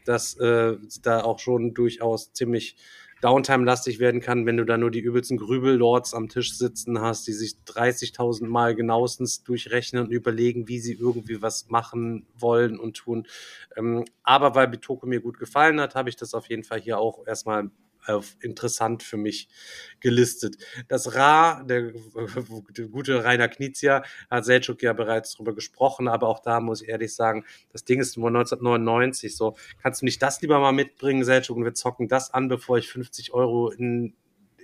dass 0.03 0.35
äh, 0.37 0.75
da 1.01 1.23
auch 1.23 1.39
schon 1.39 1.73
durchaus 1.73 2.33
ziemlich 2.33 2.75
Downtime-lastig 3.21 3.99
werden 3.99 4.21
kann, 4.21 4.45
wenn 4.45 4.57
du 4.57 4.65
da 4.65 4.77
nur 4.77 4.91
die 4.91 4.99
übelsten 4.99 5.37
Grübellords 5.37 6.13
am 6.13 6.29
Tisch 6.29 6.57
sitzen 6.57 6.99
hast, 7.01 7.25
die 7.27 7.33
sich 7.33 7.55
30.000 7.65 8.47
Mal 8.47 8.75
genauestens 8.75 9.43
durchrechnen 9.43 10.05
und 10.05 10.11
überlegen, 10.11 10.67
wie 10.67 10.79
sie 10.79 10.93
irgendwie 10.93 11.41
was 11.41 11.69
machen 11.69 12.27
wollen 12.37 12.77
und 12.77 12.97
tun. 12.97 13.25
Ähm, 13.77 14.05
aber 14.23 14.55
weil 14.55 14.67
Bitoko 14.67 15.07
mir 15.07 15.21
gut 15.21 15.39
gefallen 15.39 15.79
hat, 15.79 15.95
habe 15.95 16.09
ich 16.09 16.15
das 16.15 16.33
auf 16.33 16.49
jeden 16.49 16.63
Fall 16.63 16.81
hier 16.81 16.99
auch 16.99 17.25
erstmal 17.25 17.71
auf 18.07 18.36
interessant 18.41 19.03
für 19.03 19.18
mich 19.18 19.48
gelistet. 19.99 20.57
Das 20.88 21.15
Ra, 21.15 21.64
der, 21.64 21.91
der 22.77 22.88
gute 22.91 23.23
Rainer 23.23 23.48
Knizia, 23.48 24.03
hat 24.30 24.45
Selchuk 24.45 24.82
ja 24.82 24.94
bereits 24.94 25.36
drüber 25.36 25.53
gesprochen, 25.53 26.07
aber 26.07 26.27
auch 26.27 26.40
da 26.40 26.60
muss 26.60 26.82
ich 26.82 26.90
ehrlich 26.90 27.14
sagen, 27.14 27.45
das 27.72 27.86
Ding 27.86 27.99
ist 27.99 28.18
nur 28.18 28.27
1999 28.27 29.36
so. 29.36 29.56
Kannst 29.82 30.02
du 30.02 30.06
nicht 30.06 30.22
das 30.22 30.41
lieber 30.41 30.60
mal 30.60 30.72
mitbringen, 30.72 31.23
Selchuk, 31.23 31.57
und 31.57 31.64
wir 31.64 31.73
zocken 31.73 32.07
das 32.07 32.34
an, 32.34 32.48
bevor 32.48 32.77
ich 32.77 32.90
50 32.90 33.34
Euro 33.34 33.69
in 33.69 34.15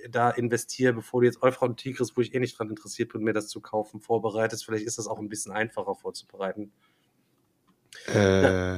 da 0.10 0.30
investiere, 0.32 0.94
bevor 0.94 1.22
du 1.22 1.28
jetzt 1.28 1.42
Euphra 1.42 1.66
und 1.66 1.78
Tigris, 1.78 2.16
wo 2.16 2.22
ich 2.22 2.34
eh 2.34 2.40
nicht 2.40 2.58
dran 2.58 2.70
interessiert 2.70 3.14
bin, 3.14 3.24
mir 3.24 3.34
das 3.34 3.48
zu 3.48 3.62
kaufen, 3.62 4.00
vorbereitest. 4.00 4.66
Vielleicht 4.66 4.86
ist 4.86 4.98
das 4.98 5.08
auch 5.08 5.20
ein 5.20 5.30
bisschen 5.30 5.52
einfacher 5.52 5.96
vorzubereiten. 5.96 6.72
Äh, 8.08 8.76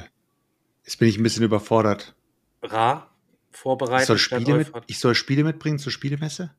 jetzt 0.83 0.97
bin 0.99 1.07
ich 1.07 1.17
ein 1.17 1.23
bisschen 1.23 1.43
überfordert. 1.43 2.15
Ra, 2.61 3.12
vorbereiten. 3.57 4.01
Ich 4.01 4.07
soll, 4.07 4.17
Spiele 4.17 4.57
mit, 4.57 4.71
ich 4.87 4.99
soll 4.99 5.15
Spiele 5.15 5.43
mitbringen 5.43 5.79
zur 5.79 5.91
Spielemesse? 5.91 6.51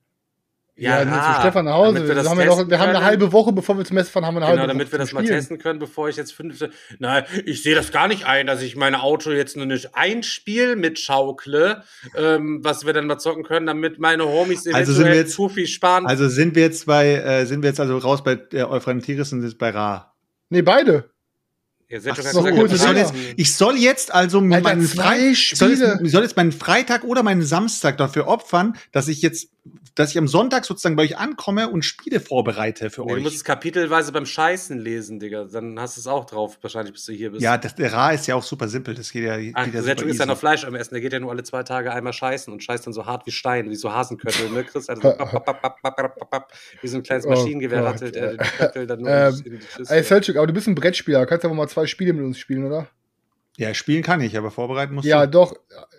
Ja, 0.76 1.04
ja 1.04 1.34
zu 1.34 1.40
Stefan 1.40 1.66
nach 1.66 1.74
Hause. 1.74 2.08
Wir, 2.08 2.24
haben, 2.24 2.38
ja 2.40 2.46
noch, 2.46 2.68
wir 2.68 2.78
haben 2.80 2.88
eine 2.88 3.04
halbe 3.04 3.30
Woche, 3.30 3.52
bevor 3.52 3.78
wir 3.78 3.84
zum 3.84 3.94
Messe 3.94 4.10
fahren, 4.10 4.26
haben 4.26 4.34
wir 4.34 4.42
eine 4.42 4.50
genau, 4.50 4.62
halbe 4.62 4.72
damit 4.72 4.90
wir 4.90 4.98
das 4.98 5.12
mal 5.12 5.24
testen 5.24 5.58
können, 5.58 5.78
bevor 5.78 6.08
ich 6.08 6.16
jetzt 6.16 6.32
fünfte. 6.32 6.70
Nein, 6.98 7.24
ich 7.44 7.62
sehe 7.62 7.76
das 7.76 7.92
gar 7.92 8.08
nicht 8.08 8.26
ein, 8.26 8.48
dass 8.48 8.60
ich 8.60 8.74
mein 8.74 8.96
Auto 8.96 9.30
jetzt 9.30 9.56
nur 9.56 9.66
nicht 9.66 9.94
ein 9.94 10.24
Spiel 10.24 10.74
mitschaukle, 10.74 11.84
ähm, 12.16 12.58
was 12.64 12.84
wir 12.84 12.92
dann 12.92 13.06
mal 13.06 13.18
zocken 13.18 13.44
können, 13.44 13.66
damit 13.66 14.00
meine 14.00 14.24
Homies 14.24 14.66
also 14.66 14.92
sind 14.92 15.06
wir 15.06 15.14
jetzt, 15.14 15.34
zu 15.34 15.48
viel 15.48 15.68
sparen. 15.68 16.06
Also 16.06 16.28
sind 16.28 16.56
wir 16.56 16.62
jetzt 16.62 16.86
bei, 16.86 17.14
äh, 17.14 17.46
sind 17.46 17.62
wir 17.62 17.68
jetzt 17.68 17.78
also 17.78 17.96
raus 17.98 18.24
bei 18.24 18.40
äh, 18.52 18.64
Euphrantiris 18.64 19.32
und 19.32 19.42
sind 19.42 19.58
bei 19.58 19.70
Ra? 19.70 20.12
Nee, 20.48 20.62
beide. 20.62 21.13
Ach, 21.90 22.16
so, 22.16 22.42
gesagt, 22.42 22.72
ich, 22.72 22.80
soll 22.80 22.96
jetzt, 22.96 23.14
ich 23.36 23.54
soll 23.54 23.76
jetzt 23.76 24.12
also 24.12 24.38
Alter, 24.38 24.60
meinen 24.60 24.82
Fre 24.82 25.34
soll, 25.34 25.70
jetzt, 25.70 26.10
soll 26.10 26.22
jetzt 26.22 26.36
meinen 26.36 26.52
Freitag 26.52 27.04
oder 27.04 27.22
meinen 27.22 27.42
Samstag 27.42 27.98
dafür 27.98 28.26
opfern, 28.26 28.76
dass 28.92 29.08
ich 29.08 29.22
jetzt 29.22 29.48
dass 29.94 30.10
ich 30.10 30.18
am 30.18 30.28
Sonntag 30.28 30.66
sozusagen 30.66 30.94
bei 30.94 31.04
euch 31.04 31.16
ankomme 31.16 31.70
und 31.70 31.84
Spiele 31.84 32.20
vorbereite 32.20 32.90
für 32.90 33.02
nee, 33.02 33.12
euch. 33.12 33.16
Du 33.18 33.22
musst 33.22 33.36
es 33.36 33.44
kapitelweise 33.44 34.12
beim 34.12 34.26
Scheißen 34.26 34.78
lesen, 34.78 35.20
Digga. 35.20 35.44
Dann 35.44 35.80
hast 35.80 35.96
du 35.96 36.00
es 36.00 36.06
auch 36.06 36.26
drauf, 36.26 36.58
wahrscheinlich, 36.60 36.92
bis 36.92 37.06
du 37.06 37.12
hier 37.12 37.30
bist. 37.30 37.42
Ja, 37.42 37.56
das, 37.56 37.74
der 37.74 37.92
Ra 37.92 38.10
ist 38.10 38.26
ja 38.26 38.34
auch 38.34 38.42
super 38.42 38.68
simpel. 38.68 38.94
Das 38.94 39.10
geht 39.10 39.24
ja. 39.24 39.34
Ach, 39.54 39.64
geht 39.64 39.74
ja 39.74 39.92
ist 39.92 40.18
ja 40.18 40.26
noch 40.26 40.36
Fleisch 40.36 40.64
am 40.64 40.74
Essen. 40.74 40.94
Der 40.94 41.00
geht 41.00 41.14
ja 41.14 41.20
nur 41.20 41.30
alle 41.30 41.44
zwei 41.44 41.62
Tage 41.62 41.92
einmal 41.92 42.12
scheißen 42.12 42.52
und 42.52 42.62
scheißt 42.62 42.86
dann 42.86 42.92
so 42.92 43.06
hart 43.06 43.26
wie 43.26 43.30
Stein, 43.30 43.70
wie 43.70 43.74
so 43.74 43.90
Hasenköttel, 43.90 44.50
ne, 44.50 44.64
Chris? 44.64 44.90
Also, 44.90 45.02
wie 45.02 46.88
so 46.88 46.98
ein 46.98 47.02
kleines 47.02 47.24
oh 47.24 47.30
Maschinengewehr 47.30 47.82
oh 47.82 47.86
rattelt 47.86 48.16
er 48.16 48.36
den 48.36 48.38
Köttel 48.38 48.86
dann 48.86 49.00
nur 49.00 49.10
ähm, 49.10 49.42
in 49.44 49.52
die 49.60 49.88
Ey, 49.88 50.02
Selchuk, 50.02 50.36
aber 50.36 50.46
du 50.46 50.52
bist 50.52 50.66
ein 50.66 50.74
Brettspieler. 50.74 51.24
Kannst 51.24 51.44
aber 51.44 51.54
mal 51.54 51.68
zwei 51.68 51.86
Spiele 51.86 52.12
mit 52.12 52.24
uns 52.24 52.38
spielen, 52.38 52.66
oder? 52.66 52.88
Ja, 53.56 53.72
spielen 53.72 54.02
kann 54.02 54.20
ich, 54.20 54.36
aber 54.36 54.50
vorbereiten 54.50 54.94
musst 54.94 55.06
ja, 55.06 55.26
du. 55.26 55.38
Ja, 55.38 55.44
doch. 55.46 55.56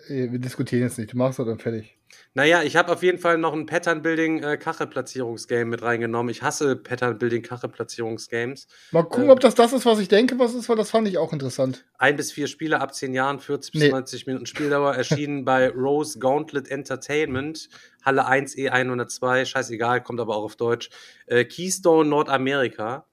Wir 0.08 0.38
diskutieren 0.38 0.82
jetzt 0.82 0.98
nicht. 0.98 1.12
Du 1.12 1.16
machst 1.16 1.38
das 1.38 1.46
dann 1.46 1.58
fertig. 1.58 1.95
Naja, 2.36 2.62
ich 2.62 2.76
habe 2.76 2.92
auf 2.92 3.02
jeden 3.02 3.16
Fall 3.16 3.38
noch 3.38 3.54
ein 3.54 3.64
Pattern-Building-Kachelplatzierungsgame 3.64 5.62
äh, 5.62 5.64
mit 5.64 5.80
reingenommen. 5.80 6.30
Ich 6.30 6.42
hasse 6.42 6.76
Pattern-Building-Kachelplatzierungsgames. 6.76 8.66
Mal 8.90 9.04
gucken, 9.04 9.30
äh, 9.30 9.32
ob 9.32 9.40
das 9.40 9.54
das 9.54 9.72
ist, 9.72 9.86
was 9.86 9.98
ich 10.00 10.08
denke, 10.08 10.38
was 10.38 10.52
ist, 10.52 10.68
weil 10.68 10.76
das 10.76 10.90
fand 10.90 11.08
ich 11.08 11.16
auch 11.16 11.32
interessant. 11.32 11.86
Ein 11.96 12.16
bis 12.16 12.32
vier 12.32 12.46
Spiele 12.46 12.82
ab 12.82 12.94
zehn 12.94 13.14
Jahren, 13.14 13.40
40 13.40 13.72
nee. 13.72 13.80
bis 13.84 13.90
90 13.90 14.26
Minuten 14.26 14.44
Spieldauer, 14.44 14.94
erschienen 14.94 15.46
bei 15.46 15.70
Rose 15.70 16.18
Gauntlet 16.18 16.68
Entertainment, 16.68 17.70
Halle 18.04 18.26
1 18.26 18.54
E102, 18.54 19.46
scheißegal, 19.46 20.02
kommt 20.02 20.20
aber 20.20 20.36
auch 20.36 20.44
auf 20.44 20.56
Deutsch. 20.56 20.90
Äh, 21.24 21.46
Keystone 21.46 22.10
Nordamerika. 22.10 23.06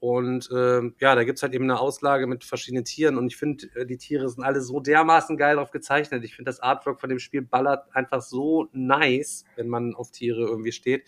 Und 0.00 0.50
äh, 0.50 0.82
ja, 1.00 1.14
da 1.14 1.24
gibt's 1.24 1.42
halt 1.42 1.54
eben 1.54 1.64
eine 1.64 1.80
Auslage 1.80 2.26
mit 2.26 2.44
verschiedenen 2.44 2.84
Tieren 2.84 3.18
und 3.18 3.26
ich 3.26 3.36
finde, 3.36 3.66
äh, 3.74 3.86
die 3.86 3.96
Tiere 3.96 4.28
sind 4.28 4.44
alle 4.44 4.60
so 4.60 4.80
dermaßen 4.80 5.36
geil 5.36 5.56
drauf 5.56 5.70
gezeichnet. 5.70 6.24
Ich 6.24 6.36
finde, 6.36 6.48
das 6.48 6.60
Artwork 6.60 7.00
von 7.00 7.08
dem 7.08 7.18
Spiel 7.18 7.42
ballert 7.42 7.84
einfach 7.92 8.22
so 8.22 8.68
nice, 8.72 9.44
wenn 9.56 9.68
man 9.68 9.94
auf 9.94 10.10
Tiere 10.10 10.42
irgendwie 10.42 10.72
steht. 10.72 11.04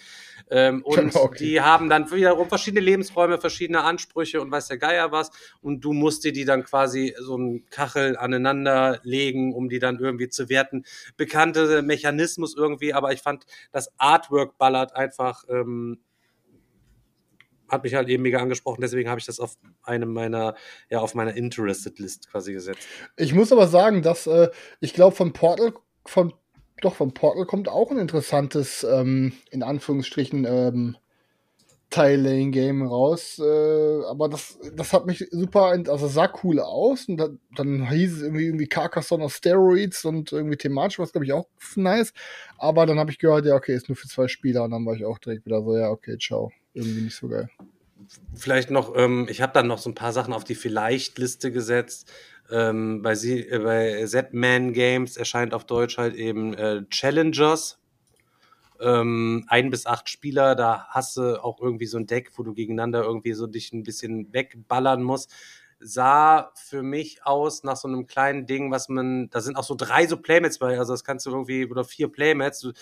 Ähm, 0.51 0.83
und 0.85 1.15
okay. 1.15 1.37
die 1.39 1.61
haben 1.61 1.89
dann 1.89 2.11
wiederum 2.11 2.49
verschiedene 2.49 2.81
Lebensräume, 2.81 3.39
verschiedene 3.39 3.83
Ansprüche 3.83 4.41
und 4.41 4.51
weiß 4.51 4.69
der 4.69 4.79
Geier 4.79 5.13
was. 5.13 5.31
Und 5.61 5.85
du 5.85 5.93
musst 5.93 6.25
dir 6.25 6.33
die 6.33 6.45
dann 6.45 6.65
quasi 6.65 7.15
so 7.21 7.37
ein 7.37 7.65
Kachel 7.71 8.17
aneinander 8.17 9.01
legen, 9.05 9.55
um 9.55 9.69
die 9.69 9.79
dann 9.79 9.99
irgendwie 9.99 10.29
zu 10.29 10.49
werten. 10.49 10.85
Bekannte 11.17 11.83
Mechanismus 11.83 12.57
irgendwie, 12.57 12.93
aber 12.93 13.13
ich 13.13 13.21
fand, 13.21 13.47
das 13.73 13.93
Artwork 13.99 14.59
ballert 14.59 14.97
einfach 14.97 15.45
ähm, 15.49 16.01
hat 17.71 17.85
mich 17.85 17.95
halt 17.95 18.09
eben 18.09 18.23
mega 18.23 18.39
angesprochen, 18.39 18.81
deswegen 18.81 19.09
habe 19.09 19.21
ich 19.21 19.27
das 19.27 19.41
auf 19.41 19.57
einem 19.83 20.13
meiner, 20.13 20.55
ja, 20.91 21.01
auf 21.01 21.15
meiner 21.15 21.35
Interested 21.35 21.99
List 21.99 22.31
quasi 22.31 22.53
gesetzt. 22.53 22.87
Ich 23.17 23.35
muss 23.35 23.53
aber 23.53 23.69
sagen, 23.69 24.03
dass 24.03 24.27
äh, 24.27 24.51
ich 24.81 24.95
glaube, 24.95 25.17
von 25.17 25.33
Portal, 25.33 25.73
von, 26.05 26.33
doch, 26.81 26.95
von 26.95 27.15
Portal 27.15 27.47
kommt 27.47 27.69
auch 27.69 27.91
ein 27.91 27.99
interessantes, 27.99 28.85
ähm, 28.85 29.33
in 29.51 29.63
Anführungsstrichen, 29.63 30.45
ähm, 30.45 30.97
Tile-Lane-Game 31.91 32.83
raus. 32.87 33.41
Äh, 33.41 34.05
aber 34.05 34.29
das, 34.29 34.59
das 34.77 34.93
hat 34.93 35.07
mich 35.07 35.27
super, 35.31 35.77
also 35.89 36.07
sah 36.07 36.33
cool 36.43 36.61
aus. 36.61 37.09
Und 37.09 37.17
dann, 37.17 37.41
dann 37.57 37.91
hieß 37.91 38.17
es 38.17 38.23
irgendwie, 38.23 38.47
irgendwie 38.47 38.69
Carcassonne 38.69 39.25
auf 39.25 39.35
Steroids 39.35 40.05
und 40.05 40.33
irgendwie 40.33 40.57
thematisch, 40.57 40.99
was 40.99 41.13
glaube 41.13 41.25
ich 41.25 41.33
auch 41.33 41.49
nice. 41.75 42.13
Aber 42.59 42.87
dann 42.87 42.99
habe 42.99 43.11
ich 43.11 43.19
gehört, 43.19 43.45
ja, 43.45 43.55
okay, 43.57 43.75
ist 43.75 43.89
nur 43.89 43.97
für 43.97 44.09
zwei 44.09 44.29
Spieler. 44.29 44.65
Und 44.65 44.71
dann 44.71 44.87
war 44.87 44.95
ich 44.95 45.05
auch 45.05 45.19
direkt 45.19 45.47
wieder 45.47 45.63
so, 45.63 45.77
ja, 45.77 45.91
okay, 45.91 46.17
ciao 46.19 46.53
irgendwie 46.75 47.03
nicht 47.03 47.17
so 47.17 47.29
geil. 47.29 47.49
Vielleicht 48.35 48.71
noch, 48.71 48.97
ähm, 48.97 49.27
ich 49.31 49.43
habe 49.43 49.53
dann 49.53 49.67
noch 49.67 49.79
so 49.79 49.91
ein 49.91 49.95
paar 49.95 50.13
Sachen 50.13 50.33
auf 50.33 50.45
die 50.45 50.55
Vielleicht-Liste 50.55 51.53
gesetzt. 51.53 52.11
Ähm, 52.51 53.03
bei, 53.03 53.13
äh, 53.13 53.59
bei 53.59 54.05
Z-Man 54.07 54.73
Games 54.73 55.17
erscheint 55.17 55.55
auf 55.55 55.65
Deutsch 55.65 55.99
halt 55.99 56.15
eben 56.15 56.55
äh, 56.55 56.85
Challengers. 56.91 57.79
Ähm, 58.81 59.45
ein 59.49 59.71
bis 59.71 59.87
acht 59.87 60.09
Spieler, 60.09 60.55
da 60.55 60.87
hast 60.89 61.17
du 61.19 61.43
auch 61.45 61.61
irgendwie 61.61 61.87
so 61.87 61.99
ein 61.99 62.07
Deck, 62.07 62.31
wo 62.37 62.43
du 62.43 62.55
gegeneinander 62.55 63.03
irgendwie 63.03 63.35
so 63.35 63.47
dich 63.47 63.73
ein 63.73 63.83
bisschen 63.83 64.33
wegballern 64.33 65.03
musst. 65.03 65.33
Sah 65.81 66.51
für 66.55 66.83
mich 66.83 67.25
aus 67.25 67.63
nach 67.63 67.77
so 67.77 67.89
einem 67.89 68.07
kleinen 68.07 68.47
Ding, 68.47 68.71
was 68.71 68.89
man, 68.89 69.29
da 69.31 69.41
sind 69.41 69.57
auch 69.57 69.65
so 69.65 69.75
drei 69.75 70.07
so 70.07 70.17
Playmats 70.17 70.59
bei, 70.59 70.79
also 70.79 70.93
das 70.93 71.05
kannst 71.05 71.27
du 71.27 71.31
irgendwie, 71.31 71.67
oder 71.67 71.85
vier 71.85 72.09
Playmats, 72.09 72.61
du, 72.61 72.73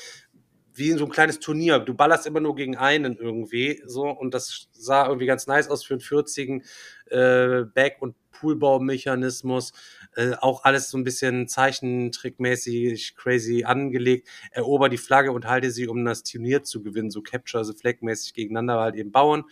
wie 0.79 0.93
so 0.93 1.05
ein 1.05 1.11
kleines 1.11 1.41
Turnier. 1.41 1.79
Du 1.81 1.95
ballerst 1.95 2.27
immer 2.27 2.41
nur 2.41 2.55
gegen 2.55 2.77
einen 2.77 3.17
irgendwie 3.17 3.83
so 3.87 4.09
und 4.09 4.35
das 4.35 4.69
sah 4.73 5.07
irgendwie 5.07 5.27
ganz 5.27 5.47
nice 5.47 5.69
aus 5.69 5.85
für 5.85 5.95
einen 5.95 6.01
40 6.01 6.65
äh, 7.11 7.65
Back- 7.75 7.99
und 8.01 8.15
Poolbaumechanismus. 8.39 9.73
Äh, 10.15 10.35
auch 10.41 10.65
alles 10.65 10.91
so 10.91 10.99
ein 10.99 11.05
bisschen 11.05 11.49
Zeichentrickmäßig 11.49 13.17
crazy 13.17 13.65
angelegt. 13.65 14.29
Erober 14.53 14.89
die 14.89 14.97
Flagge 14.97 15.33
und 15.33 15.47
halte 15.47 15.71
sie, 15.71 15.89
um 15.89 16.05
das 16.05 16.23
Turnier 16.23 16.63
zu 16.63 16.83
gewinnen. 16.83 17.11
So 17.11 17.23
Capture 17.23 17.65
the 17.65 17.75
Flag 17.75 17.97
mäßig 18.01 18.35
gegeneinander 18.35 18.81
halt 18.81 18.95
eben 18.95 19.13
bauen. 19.13 19.45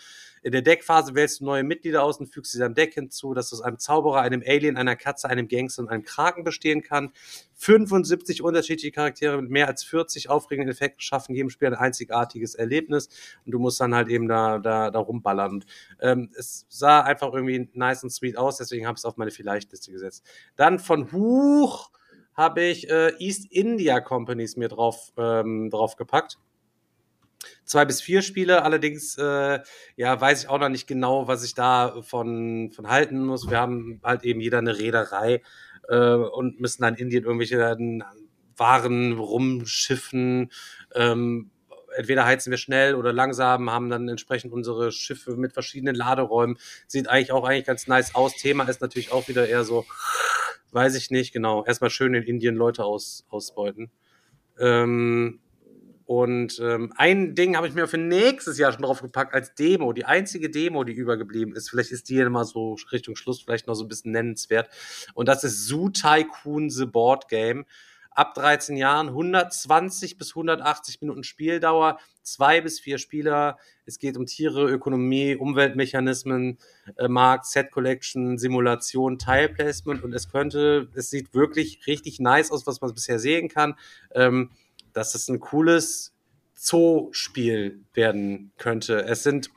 In 0.46 0.52
der 0.52 0.62
Deckphase 0.62 1.16
wählst 1.16 1.40
du 1.40 1.44
neue 1.44 1.64
Mitglieder 1.64 2.04
aus 2.04 2.20
und 2.20 2.28
fügst 2.28 2.52
sie 2.52 2.60
deinem 2.60 2.76
Deck 2.76 2.94
hinzu, 2.94 3.34
dass 3.34 3.52
aus 3.52 3.62
einem 3.62 3.80
Zauberer, 3.80 4.20
einem 4.20 4.44
Alien, 4.46 4.76
einer 4.76 4.94
Katze, 4.94 5.28
einem 5.28 5.48
Gangster 5.48 5.82
und 5.82 5.88
einem 5.88 6.04
Kraken 6.04 6.44
bestehen 6.44 6.82
kann. 6.82 7.10
75 7.54 8.42
unterschiedliche 8.42 8.92
Charaktere 8.92 9.42
mit 9.42 9.50
mehr 9.50 9.66
als 9.66 9.82
40 9.82 10.30
aufregenden 10.30 10.70
Effekten 10.70 11.00
schaffen 11.00 11.34
jedem 11.34 11.50
Spiel 11.50 11.66
ein 11.66 11.74
einzigartiges 11.74 12.54
Erlebnis 12.54 13.08
und 13.44 13.52
du 13.52 13.58
musst 13.58 13.80
dann 13.80 13.94
halt 13.94 14.08
eben 14.08 14.28
da, 14.28 14.58
da, 14.58 14.90
da 14.92 14.98
rumballern. 15.00 15.50
Und, 15.54 15.66
ähm, 16.00 16.30
es 16.36 16.66
sah 16.68 17.00
einfach 17.00 17.32
irgendwie 17.32 17.45
nice 17.74 18.02
und 18.02 18.10
sweet 18.10 18.36
aus, 18.36 18.58
deswegen 18.58 18.86
habe 18.86 18.96
ich 18.96 19.00
es 19.00 19.04
auf 19.04 19.16
meine 19.16 19.30
Vielleicht-Liste 19.30 19.92
gesetzt. 19.92 20.24
Dann 20.56 20.78
von 20.78 21.12
Huch 21.12 21.90
habe 22.34 22.62
ich 22.62 22.90
äh, 22.90 23.12
East 23.18 23.50
India 23.50 24.00
Companies 24.00 24.56
mir 24.56 24.68
drauf, 24.68 25.12
ähm, 25.16 25.70
drauf 25.70 25.96
gepackt 25.96 26.38
zwei 27.64 27.84
bis 27.84 28.00
vier 28.00 28.22
Spiele. 28.22 28.62
Allerdings, 28.62 29.16
äh, 29.18 29.60
ja, 29.96 30.20
weiß 30.20 30.44
ich 30.44 30.48
auch 30.48 30.58
noch 30.58 30.68
nicht 30.68 30.86
genau, 30.86 31.28
was 31.28 31.44
ich 31.44 31.54
da 31.54 32.02
von, 32.02 32.70
von 32.72 32.88
halten 32.88 33.24
muss. 33.24 33.50
Wir 33.50 33.58
haben 33.58 34.00
halt 34.02 34.24
eben 34.24 34.40
jeder 34.40 34.58
eine 34.58 34.78
Reederei 34.78 35.42
äh, 35.88 36.14
und 36.14 36.60
müssen 36.60 36.82
dann 36.82 36.94
in 36.94 37.06
Indien 37.06 37.24
irgendwelche 37.24 37.58
Waren 38.56 39.12
rumschiffen. 39.12 40.50
Ähm, 40.94 41.50
entweder 41.96 42.24
heizen 42.24 42.50
wir 42.50 42.58
schnell 42.58 42.94
oder 42.94 43.12
langsam, 43.12 43.70
haben 43.70 43.90
dann 43.90 44.08
entsprechend 44.08 44.52
unsere 44.52 44.92
Schiffe 44.92 45.36
mit 45.36 45.52
verschiedenen 45.52 45.94
Laderäumen. 45.94 46.58
Sieht 46.86 47.08
eigentlich 47.08 47.32
auch 47.32 47.44
eigentlich 47.44 47.66
ganz 47.66 47.86
nice 47.86 48.14
aus. 48.14 48.34
Thema 48.36 48.64
ist 48.64 48.80
natürlich 48.80 49.12
auch 49.12 49.28
wieder 49.28 49.48
eher 49.48 49.64
so, 49.64 49.84
weiß 50.72 50.94
ich 50.94 51.10
nicht, 51.10 51.32
genau. 51.32 51.64
Erstmal 51.64 51.90
schön 51.90 52.14
in 52.14 52.22
Indien 52.22 52.54
Leute 52.54 52.84
aus, 52.84 53.24
ausbeuten. 53.28 53.90
Ähm, 54.58 55.40
und 56.06 56.60
ähm, 56.60 56.92
ein 56.96 57.34
Ding 57.34 57.56
habe 57.56 57.66
ich 57.66 57.74
mir 57.74 57.88
für 57.88 57.98
nächstes 57.98 58.58
Jahr 58.58 58.72
schon 58.72 58.82
drauf 58.82 59.02
gepackt 59.02 59.34
als 59.34 59.54
Demo. 59.54 59.92
Die 59.92 60.04
einzige 60.04 60.50
Demo, 60.50 60.84
die 60.84 60.92
übergeblieben 60.92 61.56
ist. 61.56 61.68
Vielleicht 61.68 61.90
ist 61.90 62.08
die 62.08 62.14
hier 62.14 62.30
mal 62.30 62.44
so 62.44 62.76
Richtung 62.92 63.16
Schluss 63.16 63.42
vielleicht 63.42 63.66
noch 63.66 63.74
so 63.74 63.84
ein 63.84 63.88
bisschen 63.88 64.12
nennenswert. 64.12 64.70
Und 65.14 65.26
das 65.28 65.42
ist 65.42 65.66
Zoo 65.66 65.88
Tycoon 65.88 66.70
The 66.70 66.86
Board 66.86 67.28
Game. 67.28 67.66
Ab 68.16 68.32
13 68.32 68.78
Jahren, 68.78 69.08
120 69.08 70.16
bis 70.16 70.30
180 70.30 71.02
Minuten 71.02 71.22
Spieldauer, 71.22 71.98
zwei 72.22 72.62
bis 72.62 72.80
vier 72.80 72.96
Spieler. 72.96 73.58
Es 73.84 73.98
geht 73.98 74.16
um 74.16 74.24
Tiere, 74.24 74.70
Ökonomie, 74.70 75.36
Umweltmechanismen, 75.36 76.56
äh, 76.96 77.08
Markt, 77.08 77.44
Set 77.44 77.70
Collection, 77.70 78.38
Simulation, 78.38 79.18
Teilplacement. 79.18 80.02
Und 80.02 80.14
es 80.14 80.30
könnte, 80.30 80.88
es 80.94 81.10
sieht 81.10 81.34
wirklich 81.34 81.86
richtig 81.86 82.18
nice 82.18 82.50
aus, 82.50 82.66
was 82.66 82.80
man 82.80 82.94
bisher 82.94 83.18
sehen 83.18 83.48
kann. 83.48 83.74
Ähm, 84.14 84.50
dass 84.94 85.14
es 85.14 85.28
ein 85.28 85.40
cooles 85.40 86.14
Zoo-Spiel 86.54 87.84
werden 87.92 88.50
könnte. 88.56 89.04
Es 89.04 89.22
sind 89.22 89.50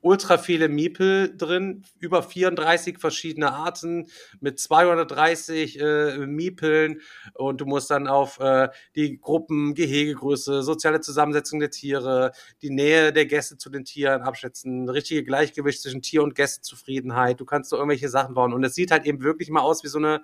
ultra 0.00 0.38
viele 0.38 0.68
Miepel 0.68 1.36
drin, 1.36 1.84
über 1.98 2.22
34 2.22 2.98
verschiedene 2.98 3.52
Arten 3.52 4.06
mit 4.40 4.60
230 4.60 5.80
äh, 5.80 6.26
Miepeln 6.26 7.00
und 7.34 7.60
du 7.60 7.66
musst 7.66 7.90
dann 7.90 8.06
auf 8.06 8.38
äh, 8.40 8.68
die 8.94 9.18
Gruppen, 9.18 9.74
Gehegegröße, 9.74 10.62
soziale 10.62 11.00
Zusammensetzung 11.00 11.60
der 11.60 11.70
Tiere, 11.70 12.32
die 12.62 12.70
Nähe 12.70 13.12
der 13.12 13.26
Gäste 13.26 13.58
zu 13.58 13.70
den 13.70 13.84
Tieren 13.84 14.22
abschätzen, 14.22 14.88
richtige 14.88 15.24
Gleichgewicht 15.24 15.82
zwischen 15.82 16.02
Tier- 16.02 16.22
und 16.22 16.34
Gästezufriedenheit. 16.34 17.40
Du 17.40 17.44
kannst 17.44 17.70
so 17.70 17.76
irgendwelche 17.76 18.08
Sachen 18.08 18.34
bauen 18.34 18.52
und 18.52 18.62
es 18.64 18.74
sieht 18.74 18.90
halt 18.90 19.04
eben 19.04 19.22
wirklich 19.22 19.50
mal 19.50 19.62
aus 19.62 19.82
wie 19.82 19.88
so 19.88 19.98
eine, 19.98 20.22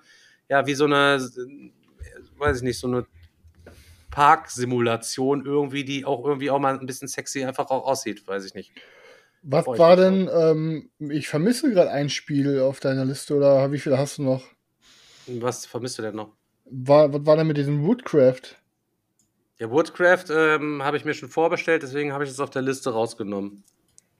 ja, 0.49 0.67
wie 0.67 0.75
so 0.75 0.85
eine, 0.85 1.19
weiß 2.39 2.59
ich 2.59 2.63
nicht, 2.63 2.79
so 2.79 2.87
eine 2.87 3.07
Parksimulation 4.11 5.45
irgendwie, 5.45 5.85
die 5.85 6.05
auch 6.05 6.25
irgendwie 6.25 6.51
auch 6.51 6.61
mal 6.61 6.79
ein 6.79 6.87
bisschen 6.87 7.09
sexy 7.09 7.45
einfach 7.45 7.71
auch 7.71 7.85
aussieht, 7.85 8.25
weiß 8.29 8.45
ich 8.45 8.55
nicht. 8.55 8.71
Was 9.47 9.67
war 9.67 9.97
denn, 9.97 10.29
ähm, 10.33 10.91
ich 10.99 11.29
vermisse 11.29 11.71
gerade 11.71 11.91
ein 11.91 12.09
Spiel 12.09 12.61
auf 12.61 12.81
deiner 12.81 13.05
Liste 13.05 13.35
oder 13.35 13.71
wie 13.73 13.79
viele 13.79 13.99
hast 13.99 14.17
du 14.19 14.23
noch? 14.23 14.43
Was 15.27 15.67
vermisst 15.67 15.99
du 15.99 16.03
denn 16.03 16.17
noch? 16.17 16.33
War, 16.65 17.13
was 17.13 17.27
war 17.27 17.37
denn 17.37 17.47
mit 17.47 17.59
diesem 17.59 17.87
Woodcraft? 17.87 18.57
Ja, 19.59 19.71
Woodcraft 19.71 20.31
ähm, 20.31 20.83
habe 20.83 20.97
ich 20.97 21.05
mir 21.05 21.13
schon 21.13 21.29
vorbestellt, 21.29 21.83
deswegen 21.83 22.13
habe 22.13 22.25
ich 22.25 22.31
es 22.31 22.41
auf 22.41 22.51
der 22.51 22.63
Liste 22.63 22.91
rausgenommen. 22.91 23.65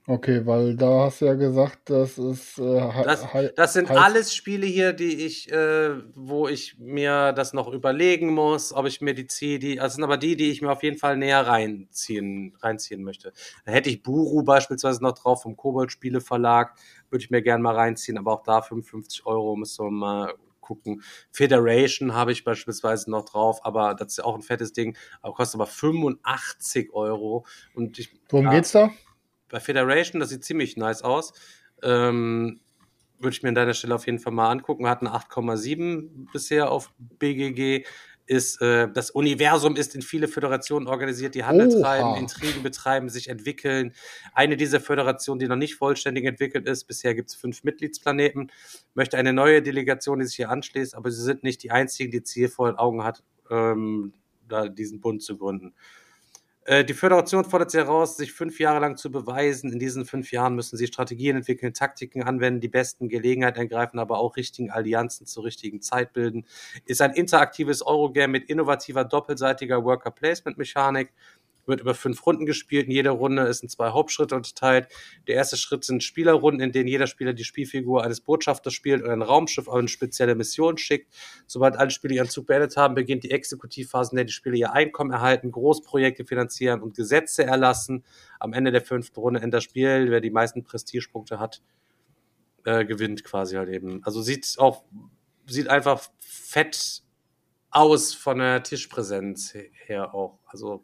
Okay, 0.07 0.45
weil 0.45 0.75
da 0.75 1.05
hast 1.05 1.21
du 1.21 1.25
ja 1.25 1.33
gesagt, 1.33 1.89
das 1.89 2.19
ist. 2.19 2.59
Äh, 2.59 3.03
Das, 3.03 3.25
das 3.55 3.73
sind 3.73 3.89
alles 3.89 4.35
Spiele 4.35 4.67
hier, 4.67 4.93
die 4.93 5.25
ich, 5.25 5.51
äh, 5.51 5.95
wo 6.13 6.47
ich 6.47 6.77
mir 6.77 7.33
das 7.33 7.53
noch 7.53 7.67
überlegen 7.73 8.31
muss, 8.31 8.71
ob 8.71 8.85
ich 8.85 9.01
mir 9.01 9.15
die 9.15 9.25
ziehe. 9.25 9.57
Die, 9.57 9.77
das 9.77 9.95
sind 9.95 10.03
aber 10.03 10.17
die, 10.17 10.35
die 10.35 10.51
ich 10.51 10.61
mir 10.61 10.71
auf 10.71 10.83
jeden 10.83 10.99
Fall 10.99 11.17
näher 11.17 11.47
reinziehen, 11.47 12.55
reinziehen 12.61 13.03
möchte. 13.03 13.33
Da 13.65 13.71
hätte 13.71 13.89
ich 13.89 14.03
Buru 14.03 14.43
beispielsweise 14.43 15.01
noch 15.01 15.13
drauf 15.13 15.41
vom 15.41 15.57
Kobold 15.57 15.91
Spiele 15.91 16.21
Verlag, 16.21 16.75
würde 17.09 17.23
ich 17.23 17.31
mir 17.31 17.41
gerne 17.41 17.63
mal 17.63 17.73
reinziehen, 17.73 18.19
aber 18.19 18.33
auch 18.33 18.43
da 18.43 18.61
55 18.61 19.25
Euro 19.25 19.55
müssen 19.55 19.85
wir 19.85 19.91
mal 19.91 20.33
gucken. 20.61 21.01
Federation 21.31 22.13
habe 22.13 22.31
ich 22.31 22.43
beispielsweise 22.43 23.09
noch 23.09 23.25
drauf, 23.25 23.65
aber 23.65 23.95
das 23.95 24.09
ist 24.09 24.17
ja 24.17 24.25
auch 24.25 24.35
ein 24.35 24.41
fettes 24.41 24.71
Ding, 24.73 24.95
aber 25.21 25.33
kostet 25.33 25.55
aber 25.59 25.67
85 25.67 26.93
Euro. 26.93 27.45
Und 27.73 27.97
ich, 27.97 28.11
Worum 28.29 28.45
ja, 28.45 28.51
geht's 28.51 28.71
da? 28.71 28.91
Bei 29.49 29.59
Federation, 29.59 30.19
das 30.19 30.29
sieht 30.29 30.43
ziemlich 30.43 30.77
nice 30.77 31.01
aus. 31.01 31.33
Ähm, 31.83 32.59
würde 33.19 33.35
ich 33.35 33.43
mir 33.43 33.49
an 33.49 33.55
deiner 33.55 33.73
Stelle 33.73 33.95
auf 33.95 34.05
jeden 34.05 34.19
Fall 34.19 34.33
mal 34.33 34.49
angucken. 34.49 34.83
Wir 34.83 34.89
hatten 34.89 35.07
8,7 35.07 36.31
bisher 36.31 36.71
auf 36.71 36.93
BGG. 36.97 37.85
Ist, 38.27 38.59
äh, 38.59 38.87
das 38.91 39.11
Universum 39.11 39.75
ist 39.75 39.93
in 39.93 40.01
viele 40.01 40.27
Föderationen 40.27 40.87
organisiert, 40.87 41.35
die 41.35 41.43
Handel 41.43 41.69
Oha. 41.69 41.79
treiben, 41.79 42.15
Intrigen 42.15 42.63
betreiben, 42.63 43.07
sich 43.07 43.29
entwickeln. 43.29 43.93
Eine 44.33 44.57
dieser 44.57 44.79
Föderationen, 44.79 45.37
die 45.37 45.47
noch 45.47 45.55
nicht 45.55 45.75
vollständig 45.75 46.25
entwickelt 46.25 46.67
ist, 46.67 46.85
bisher 46.85 47.13
gibt 47.13 47.29
es 47.29 47.35
fünf 47.35 47.63
Mitgliedsplaneten, 47.63 48.51
möchte 48.95 49.19
eine 49.19 49.31
neue 49.31 49.61
Delegation, 49.61 50.17
die 50.17 50.25
sich 50.25 50.37
hier 50.37 50.49
anschließt, 50.49 50.95
aber 50.95 51.11
sie 51.11 51.21
sind 51.21 51.43
nicht 51.43 51.61
die 51.61 51.69
einzigen, 51.69 52.09
die 52.09 52.23
Ziel 52.23 52.49
vor 52.49 52.67
den 52.67 52.79
Augen 52.79 53.03
hat, 53.03 53.23
ähm, 53.51 54.13
da 54.47 54.69
diesen 54.69 55.01
Bund 55.01 55.21
zu 55.21 55.37
gründen. 55.37 55.75
Äh, 56.65 56.83
Die 56.83 56.93
Föderation 56.93 57.45
fordert 57.45 57.71
sie 57.71 57.77
heraus, 57.77 58.17
sich 58.17 58.33
fünf 58.33 58.59
Jahre 58.59 58.79
lang 58.79 58.97
zu 58.97 59.11
beweisen. 59.11 59.71
In 59.71 59.79
diesen 59.79 60.05
fünf 60.05 60.31
Jahren 60.31 60.55
müssen 60.55 60.77
sie 60.77 60.87
Strategien 60.87 61.35
entwickeln, 61.37 61.73
Taktiken 61.73 62.23
anwenden, 62.23 62.59
die 62.59 62.67
besten 62.67 63.07
Gelegenheiten 63.07 63.59
ergreifen, 63.59 63.99
aber 63.99 64.17
auch 64.19 64.35
richtigen 64.35 64.71
Allianzen 64.71 65.27
zur 65.27 65.45
richtigen 65.45 65.81
Zeit 65.81 66.13
bilden. 66.13 66.45
Ist 66.85 67.01
ein 67.01 67.11
interaktives 67.13 67.85
Eurogame 67.85 68.31
mit 68.39 68.49
innovativer 68.49 69.05
doppelseitiger 69.05 69.83
Worker-Placement-Mechanik. 69.83 71.13
Wird 71.67 71.81
über 71.81 71.95
fünf 71.95 72.25
Runden 72.25 72.45
gespielt. 72.45 72.85
In 72.85 72.91
jeder 72.91 73.11
Runde 73.11 73.43
ist 73.43 73.63
in 73.63 73.69
zwei 73.69 73.89
Hauptschritte 73.89 74.35
unterteilt. 74.35 74.87
Der 75.27 75.35
erste 75.35 75.57
Schritt 75.57 75.83
sind 75.83 76.03
Spielerrunden, 76.03 76.61
in 76.61 76.71
denen 76.71 76.87
jeder 76.87 77.07
Spieler 77.07 77.33
die 77.33 77.43
Spielfigur 77.43 78.03
eines 78.03 78.21
Botschafters 78.21 78.73
spielt 78.73 79.01
und 79.03 79.09
ein 79.09 79.21
Raumschiff 79.21 79.67
auf 79.67 79.75
eine 79.75 79.87
spezielle 79.87 80.35
Mission 80.35 80.77
schickt. 80.77 81.11
Sobald 81.47 81.75
alle 81.75 81.91
Spieler 81.91 82.15
ihren 82.15 82.29
Zug 82.29 82.45
beendet 82.47 82.77
haben, 82.77 82.95
beginnt 82.95 83.23
die 83.23 83.31
Exekutivphase, 83.31 84.11
in 84.11 84.17
der 84.17 84.25
die 84.25 84.33
Spieler 84.33 84.55
ihr 84.55 84.73
Einkommen 84.73 85.11
erhalten, 85.11 85.51
Großprojekte 85.51 86.25
finanzieren 86.25 86.81
und 86.81 86.95
Gesetze 86.95 87.43
erlassen. 87.45 88.03
Am 88.39 88.53
Ende 88.53 88.71
der 88.71 88.81
fünften 88.81 89.19
Runde 89.19 89.39
endet 89.39 89.55
das 89.55 89.63
Spiel. 89.63 90.11
Wer 90.11 90.21
die 90.21 90.29
meisten 90.29 90.63
Prestigepunkte 90.63 91.39
hat, 91.39 91.61
äh, 92.65 92.85
gewinnt 92.85 93.23
quasi 93.23 93.55
halt 93.55 93.69
eben. 93.69 94.03
Also 94.03 94.21
sieht 94.21 94.55
auch, 94.59 94.83
sieht 95.47 95.67
einfach 95.67 96.01
fett 96.19 97.01
aus 97.71 98.13
von 98.13 98.37
der 98.39 98.63
Tischpräsenz 98.63 99.51
he- 99.51 99.71
her 99.85 100.13
auch. 100.13 100.39
Also 100.45 100.83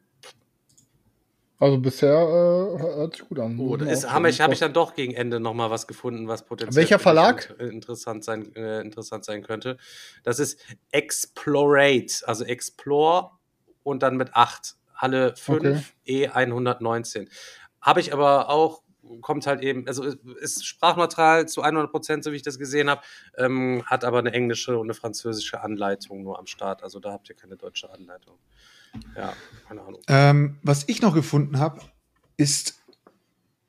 Also 1.61 1.77
bisher 1.77 2.09
äh, 2.09 2.79
hört 2.81 3.15
sich 3.15 3.27
gut 3.27 3.37
an. 3.37 3.55
Muss 3.55 3.79
man 3.81 3.87
Ist, 3.87 4.09
habe 4.11 4.27
ich, 4.29 4.41
hab 4.41 4.51
ich 4.51 4.57
dann 4.57 4.73
doch 4.73 4.95
gegen 4.95 5.13
Ende 5.13 5.39
nochmal 5.39 5.69
was 5.69 5.85
gefunden, 5.85 6.27
was 6.27 6.43
potenziell 6.43 6.75
Welcher 6.81 6.97
Verlag? 6.97 7.53
int- 7.59 7.71
interessant 7.71 8.23
sein, 8.23 8.51
äh, 8.55 8.81
interessant 8.81 9.25
sein 9.25 9.43
könnte. 9.43 9.77
Das 10.23 10.39
ist 10.39 10.59
Explorate, 10.89 12.27
also 12.27 12.45
Explore 12.45 13.29
und 13.83 14.01
dann 14.01 14.17
mit 14.17 14.33
8. 14.35 14.75
Halle 14.95 15.35
5, 15.35 15.93
E119. 16.07 17.29
Habe 17.79 17.99
ich 17.99 18.11
aber 18.11 18.49
auch, 18.49 18.81
kommt 19.21 19.45
halt 19.45 19.61
eben, 19.61 19.87
also 19.87 20.03
ist- 20.03 20.17
ist 20.41 20.65
sprachneutral 20.65 21.47
zu 21.47 21.61
100 21.63 21.91
Prozent, 21.91 22.23
so 22.23 22.31
wie 22.31 22.37
ich 22.37 22.41
das 22.43 22.57
gesehen 22.57 22.89
habe, 22.89 23.01
ähm, 23.37 23.83
hat 23.85 24.03
aber 24.03 24.17
eine 24.17 24.33
englische 24.33 24.77
und 24.79 24.87
eine 24.87 24.95
französische 24.95 25.61
Anleitung 25.61 26.23
nur 26.23 26.39
am 26.39 26.47
Start. 26.47 26.81
Also 26.81 26.99
da 26.99 27.11
habt 27.11 27.29
ihr 27.29 27.35
keine 27.35 27.55
deutsche 27.55 27.91
Anleitung. 27.91 28.39
Ja, 29.15 29.33
keine 29.67 29.81
Ahnung. 29.81 30.01
Ähm, 30.07 30.57
was 30.63 30.83
ich 30.87 31.01
noch 31.01 31.13
gefunden 31.13 31.59
habe, 31.59 31.81
ist, 32.37 32.81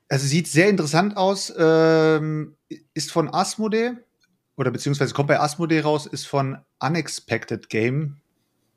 also 0.08 0.26
sieht 0.26 0.48
sehr 0.48 0.68
interessant 0.68 1.16
aus, 1.16 1.52
ähm, 1.56 2.56
ist 2.94 3.12
von 3.12 3.32
Asmodee 3.32 3.92
oder 4.56 4.70
beziehungsweise 4.70 5.14
kommt 5.14 5.28
bei 5.28 5.40
Asmodee 5.40 5.80
raus, 5.80 6.06
ist 6.06 6.26
von 6.26 6.58
Unexpected 6.80 7.68
Game, 7.68 8.18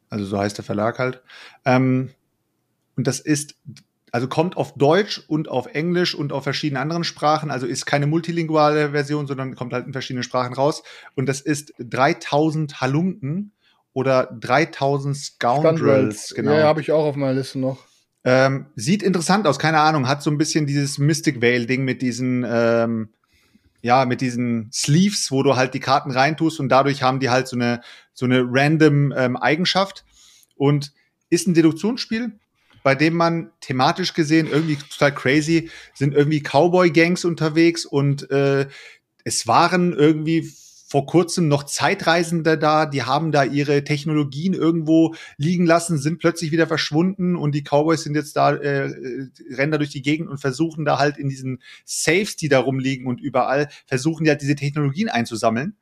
also 0.10 0.26
so 0.26 0.38
heißt 0.38 0.58
der 0.58 0.66
Verlag 0.66 1.00
halt. 1.00 1.22
Ähm, 1.66 2.12
und 2.96 3.08
das 3.08 3.20
ist, 3.20 3.56
also 4.12 4.28
kommt 4.28 4.56
auf 4.56 4.76
Deutsch 4.76 5.24
und 5.28 5.50
auf 5.50 5.66
Englisch 5.68 6.16
und 6.16 6.32
auf 6.32 6.44
verschiedenen 6.44 6.82
anderen 6.82 7.04
Sprachen, 7.04 7.52
also 7.52 7.66
ist 7.66 7.86
keine 7.86 8.08
multilinguale 8.08 8.92
Version, 8.92 9.28
sondern 9.28 9.56
kommt 9.56 9.74
halt 9.74 9.86
in 9.86 9.94
verschiedenen 9.94 10.24
Sprachen 10.24 10.54
raus. 10.54 10.84
Und 11.16 11.26
das 11.28 11.42
ist 11.42 11.74
3000 11.80 12.80
Halunken 12.80 13.52
oder 13.96 14.30
3000 14.42 15.16
Scoundrels, 15.16 15.80
Scoundrels. 15.80 16.34
genau. 16.36 16.54
Ja, 16.54 16.64
habe 16.64 16.82
ich 16.82 16.92
auch 16.92 17.06
auf 17.06 17.16
meiner 17.16 17.34
Liste 17.34 17.58
noch. 17.58 17.80
Ähm, 18.26 18.66
sieht 18.76 19.02
interessant 19.02 19.48
aus, 19.48 19.58
keine 19.58 19.80
Ahnung, 19.80 20.08
hat 20.08 20.22
so 20.22 20.30
ein 20.30 20.38
bisschen 20.38 20.68
dieses 20.68 20.98
Mystic 20.98 21.42
Veil-Ding 21.42 21.86
mit 21.86 22.02
diesen, 22.02 22.46
ähm, 22.48 23.10
ja, 23.82 24.06
mit 24.06 24.20
diesen 24.20 24.70
Sleeves, 24.74 25.32
wo 25.32 25.44
du 25.44 25.56
halt 25.56 25.74
die 25.74 25.80
Karten 25.80 26.12
reintust 26.12 26.60
und 26.60 26.68
dadurch 26.68 27.04
haben 27.04 27.22
die 27.22 27.30
halt 27.30 27.48
so 27.48 27.56
eine, 27.56 27.82
so 28.14 28.26
eine 28.26 28.44
random 28.46 29.14
ähm, 29.16 29.38
Eigenschaft 29.38 30.04
und 30.58 30.92
ist 31.30 31.48
ein 31.48 31.54
Deduktionsspiel, 31.54 32.34
bei 32.84 32.96
dem 32.96 33.14
man 33.14 33.52
thematisch 33.62 34.14
gesehen 34.14 34.48
irgendwie 34.52 34.76
total 34.76 35.14
crazy 35.14 35.70
sind 35.94 36.14
irgendwie 36.14 36.42
Cowboy-Gangs 36.42 37.24
unterwegs 37.24 37.86
und 37.86 38.30
äh, 38.30 38.68
es 39.24 39.48
waren 39.48 39.94
irgendwie 39.94 40.52
vor 40.96 41.08
kurzem 41.08 41.50
noch 41.50 41.64
Zeitreisende 41.64 42.58
da, 42.58 42.86
die 42.86 43.04
haben 43.04 43.34
da 43.34 43.44
ihre 43.44 43.84
Technologien 43.84 44.54
irgendwo 44.54 45.14
liegen 45.36 45.66
lassen, 45.66 45.98
sind 45.98 46.20
plötzlich 46.20 46.54
wieder 46.54 46.68
verschwunden 46.68 47.36
und 47.36 47.54
die 47.54 47.64
Cowboys 47.64 48.04
sind 48.04 48.16
jetzt 48.16 48.38
da, 48.38 48.54
äh, 48.56 48.86
äh, 48.86 49.28
rennen 49.52 49.74
da 49.74 49.78
durch 49.78 49.90
die 49.90 50.02
Gegend 50.02 50.30
und 50.30 50.38
versuchen 50.38 50.86
da 50.86 50.98
halt 50.98 51.18
in 51.18 51.28
diesen 51.28 51.62
Safes, 51.84 52.38
die 52.38 52.48
da 52.48 52.60
rumliegen 52.60 53.08
und 53.08 53.20
überall, 53.20 53.68
versuchen 53.86 54.26
ja 54.26 54.32
halt 54.32 54.42
diese 54.42 54.56
Technologien 54.56 55.10
einzusammeln. 55.10 55.76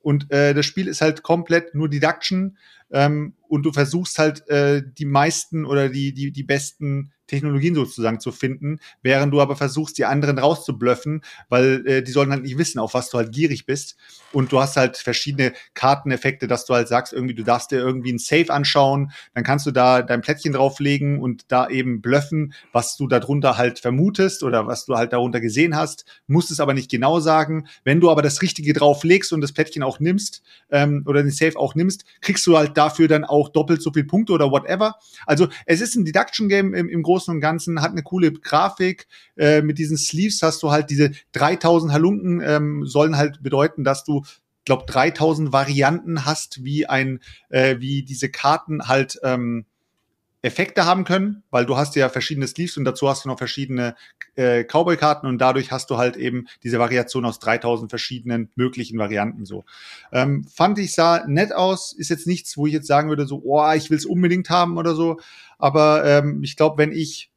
Und 0.00 0.30
äh, 0.30 0.52
das 0.52 0.66
Spiel 0.66 0.86
ist 0.86 1.00
halt 1.00 1.22
komplett 1.22 1.74
nur 1.74 1.88
Deduction 1.88 2.58
ähm, 2.90 3.34
und 3.48 3.62
du 3.64 3.72
versuchst 3.72 4.18
halt 4.18 4.48
äh, 4.48 4.82
die 4.86 5.06
meisten 5.06 5.64
oder 5.64 5.88
die, 5.88 6.12
die, 6.12 6.32
die 6.32 6.42
besten 6.42 7.12
Technologien 7.28 7.74
sozusagen 7.74 8.18
zu 8.18 8.32
finden, 8.32 8.80
während 9.02 9.32
du 9.32 9.40
aber 9.40 9.54
versuchst, 9.54 9.98
die 9.98 10.06
anderen 10.06 10.38
rauszubluffen, 10.38 11.22
weil 11.48 11.86
äh, 11.86 12.02
die 12.02 12.10
sollen 12.10 12.30
halt 12.30 12.42
nicht 12.42 12.58
wissen, 12.58 12.78
auf 12.78 12.94
was 12.94 13.10
du 13.10 13.18
halt 13.18 13.32
gierig 13.32 13.66
bist. 13.66 13.96
Und 14.32 14.50
du 14.50 14.60
hast 14.60 14.76
halt 14.76 14.96
verschiedene 14.96 15.52
Karteneffekte, 15.74 16.48
dass 16.48 16.64
du 16.64 16.74
halt 16.74 16.88
sagst, 16.88 17.12
irgendwie, 17.12 17.34
du 17.34 17.44
darfst 17.44 17.70
dir 17.70 17.78
irgendwie 17.78 18.12
ein 18.12 18.18
Safe 18.18 18.50
anschauen, 18.50 19.12
dann 19.34 19.44
kannst 19.44 19.66
du 19.66 19.70
da 19.70 20.02
dein 20.02 20.22
Plättchen 20.22 20.52
drauflegen 20.52 21.20
und 21.20 21.44
da 21.48 21.68
eben 21.68 22.00
bluffen, 22.00 22.54
was 22.72 22.96
du 22.96 23.06
darunter 23.06 23.56
halt 23.56 23.78
vermutest 23.78 24.42
oder 24.42 24.66
was 24.66 24.86
du 24.86 24.96
halt 24.96 25.12
darunter 25.12 25.40
gesehen 25.40 25.76
hast, 25.76 26.04
musst 26.26 26.50
es 26.50 26.60
aber 26.60 26.74
nicht 26.74 26.90
genau 26.90 27.20
sagen. 27.20 27.68
Wenn 27.84 28.00
du 28.00 28.10
aber 28.10 28.22
das 28.22 28.42
Richtige 28.42 28.72
drauflegst 28.72 29.32
und 29.32 29.42
das 29.42 29.52
Plättchen 29.52 29.82
auch 29.82 30.00
nimmst 30.00 30.42
ähm, 30.70 31.04
oder 31.06 31.22
den 31.22 31.30
Safe 31.30 31.58
auch 31.58 31.74
nimmst, 31.74 32.04
kriegst 32.22 32.46
du 32.46 32.56
halt 32.56 32.76
dafür 32.78 33.08
dann 33.08 33.24
auch 33.24 33.48
doppelt 33.48 33.82
so 33.82 33.92
viel 33.92 34.04
Punkte 34.04 34.32
oder 34.32 34.50
whatever. 34.50 34.94
Also 35.26 35.48
es 35.66 35.80
ist 35.80 35.96
ein 35.96 36.04
Deduction-Game 36.04 36.74
im, 36.74 36.88
im 36.88 37.02
Großen 37.02 37.34
und 37.34 37.40
Ganzen, 37.40 37.82
hat 37.82 37.90
eine 37.90 38.02
coole 38.02 38.32
Grafik. 38.32 39.08
Äh, 39.36 39.62
mit 39.62 39.78
diesen 39.78 39.98
Sleeves 39.98 40.40
hast 40.42 40.62
du 40.62 40.70
halt 40.70 40.90
diese 40.90 41.10
3000 41.32 41.92
Halunken, 41.92 42.40
ähm, 42.40 42.86
sollen 42.86 43.16
halt 43.16 43.42
bedeuten, 43.42 43.84
dass 43.84 44.04
du 44.04 44.24
glaube 44.64 44.84
3000 44.86 45.52
Varianten 45.52 46.24
hast, 46.24 46.62
wie 46.62 46.86
ein, 46.86 47.20
äh, 47.48 47.76
wie 47.80 48.02
diese 48.04 48.30
Karten 48.30 48.86
halt 48.86 49.18
ähm, 49.22 49.64
Effekte 50.48 50.86
haben 50.86 51.04
können, 51.04 51.42
weil 51.50 51.66
du 51.66 51.76
hast 51.76 51.94
ja 51.94 52.08
verschiedene 52.08 52.46
Sleeves 52.46 52.76
und 52.76 52.84
dazu 52.84 53.08
hast 53.08 53.24
du 53.24 53.28
noch 53.28 53.38
verschiedene 53.38 53.94
äh, 54.34 54.64
Cowboy-Karten 54.64 55.26
und 55.26 55.38
dadurch 55.38 55.70
hast 55.70 55.90
du 55.90 55.98
halt 55.98 56.16
eben 56.16 56.48
diese 56.62 56.78
Variation 56.78 57.24
aus 57.24 57.38
3000 57.38 57.90
verschiedenen 57.90 58.50
möglichen 58.56 58.98
Varianten 58.98 59.44
so. 59.44 59.64
Ähm, 60.10 60.44
fand 60.44 60.78
ich 60.78 60.94
sah 60.94 61.26
nett 61.26 61.54
aus, 61.54 61.92
ist 61.92 62.08
jetzt 62.08 62.26
nichts, 62.26 62.56
wo 62.56 62.66
ich 62.66 62.72
jetzt 62.72 62.86
sagen 62.86 63.10
würde 63.10 63.26
so, 63.26 63.42
oh, 63.44 63.72
ich 63.72 63.90
will 63.90 63.98
es 63.98 64.06
unbedingt 64.06 64.48
haben 64.48 64.78
oder 64.78 64.94
so, 64.94 65.20
aber 65.58 66.04
ähm, 66.04 66.42
ich 66.42 66.56
glaube, 66.56 66.78
wenn 66.78 66.92
ich 66.92 67.30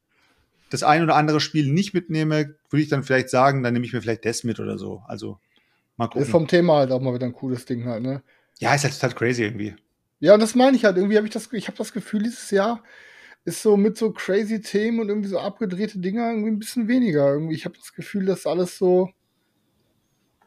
das 0.70 0.84
ein 0.84 1.04
oder 1.04 1.16
andere 1.16 1.42
Spiel 1.42 1.72
nicht 1.72 1.94
mitnehme, 1.94 2.56
würde 2.70 2.84
ich 2.84 2.90
dann 2.90 3.04
vielleicht 3.04 3.30
sagen, 3.30 3.62
dann 3.62 3.74
nehme 3.74 3.86
ich 3.86 3.94
mir 3.94 4.02
vielleicht 4.02 4.26
das 4.26 4.46
mit 4.46 4.60
oder 4.60 4.78
so. 4.78 5.04
Also 5.06 5.38
mal 5.98 6.08
gucken. 6.08 6.22
Ist 6.22 6.30
vom 6.30 6.48
Thema 6.48 6.78
halt 6.78 6.92
auch 6.92 7.02
mal 7.02 7.14
wieder 7.14 7.26
ein 7.26 7.34
cooles 7.34 7.66
Ding 7.66 7.86
halt, 7.86 8.02
ne? 8.02 8.24
Ja, 8.60 8.74
ist 8.74 8.84
halt 8.84 8.94
total 8.94 9.14
crazy 9.14 9.44
irgendwie. 9.44 9.76
Ja, 10.22 10.36
und 10.36 10.40
das 10.40 10.56
meine 10.56 10.78
ich 10.78 10.86
halt. 10.86 10.98
Irgendwie 10.98 11.18
habe 11.18 11.28
ich 11.28 11.34
das, 11.34 11.52
ich 11.52 11.68
habe 11.68 11.78
das 11.78 11.94
Gefühl, 11.94 12.24
dieses 12.24 12.52
Jahr 12.52 12.84
ist 13.44 13.62
so 13.64 13.76
mit 13.76 13.98
so 13.98 14.12
crazy 14.12 14.62
Themen 14.62 15.00
und 15.00 15.10
irgendwie 15.10 15.30
so 15.30 15.40
abgedrehte 15.40 16.00
Dinger 16.00 16.30
irgendwie 16.30 16.52
ein 16.52 16.60
bisschen 16.60 16.88
weniger. 16.88 17.34
Irgendwie, 17.34 17.56
ich 17.56 17.66
habe 17.66 17.76
das 17.78 17.94
Gefühl, 17.94 18.26
dass 18.26 18.46
alles 18.46 18.78
so 18.78 19.10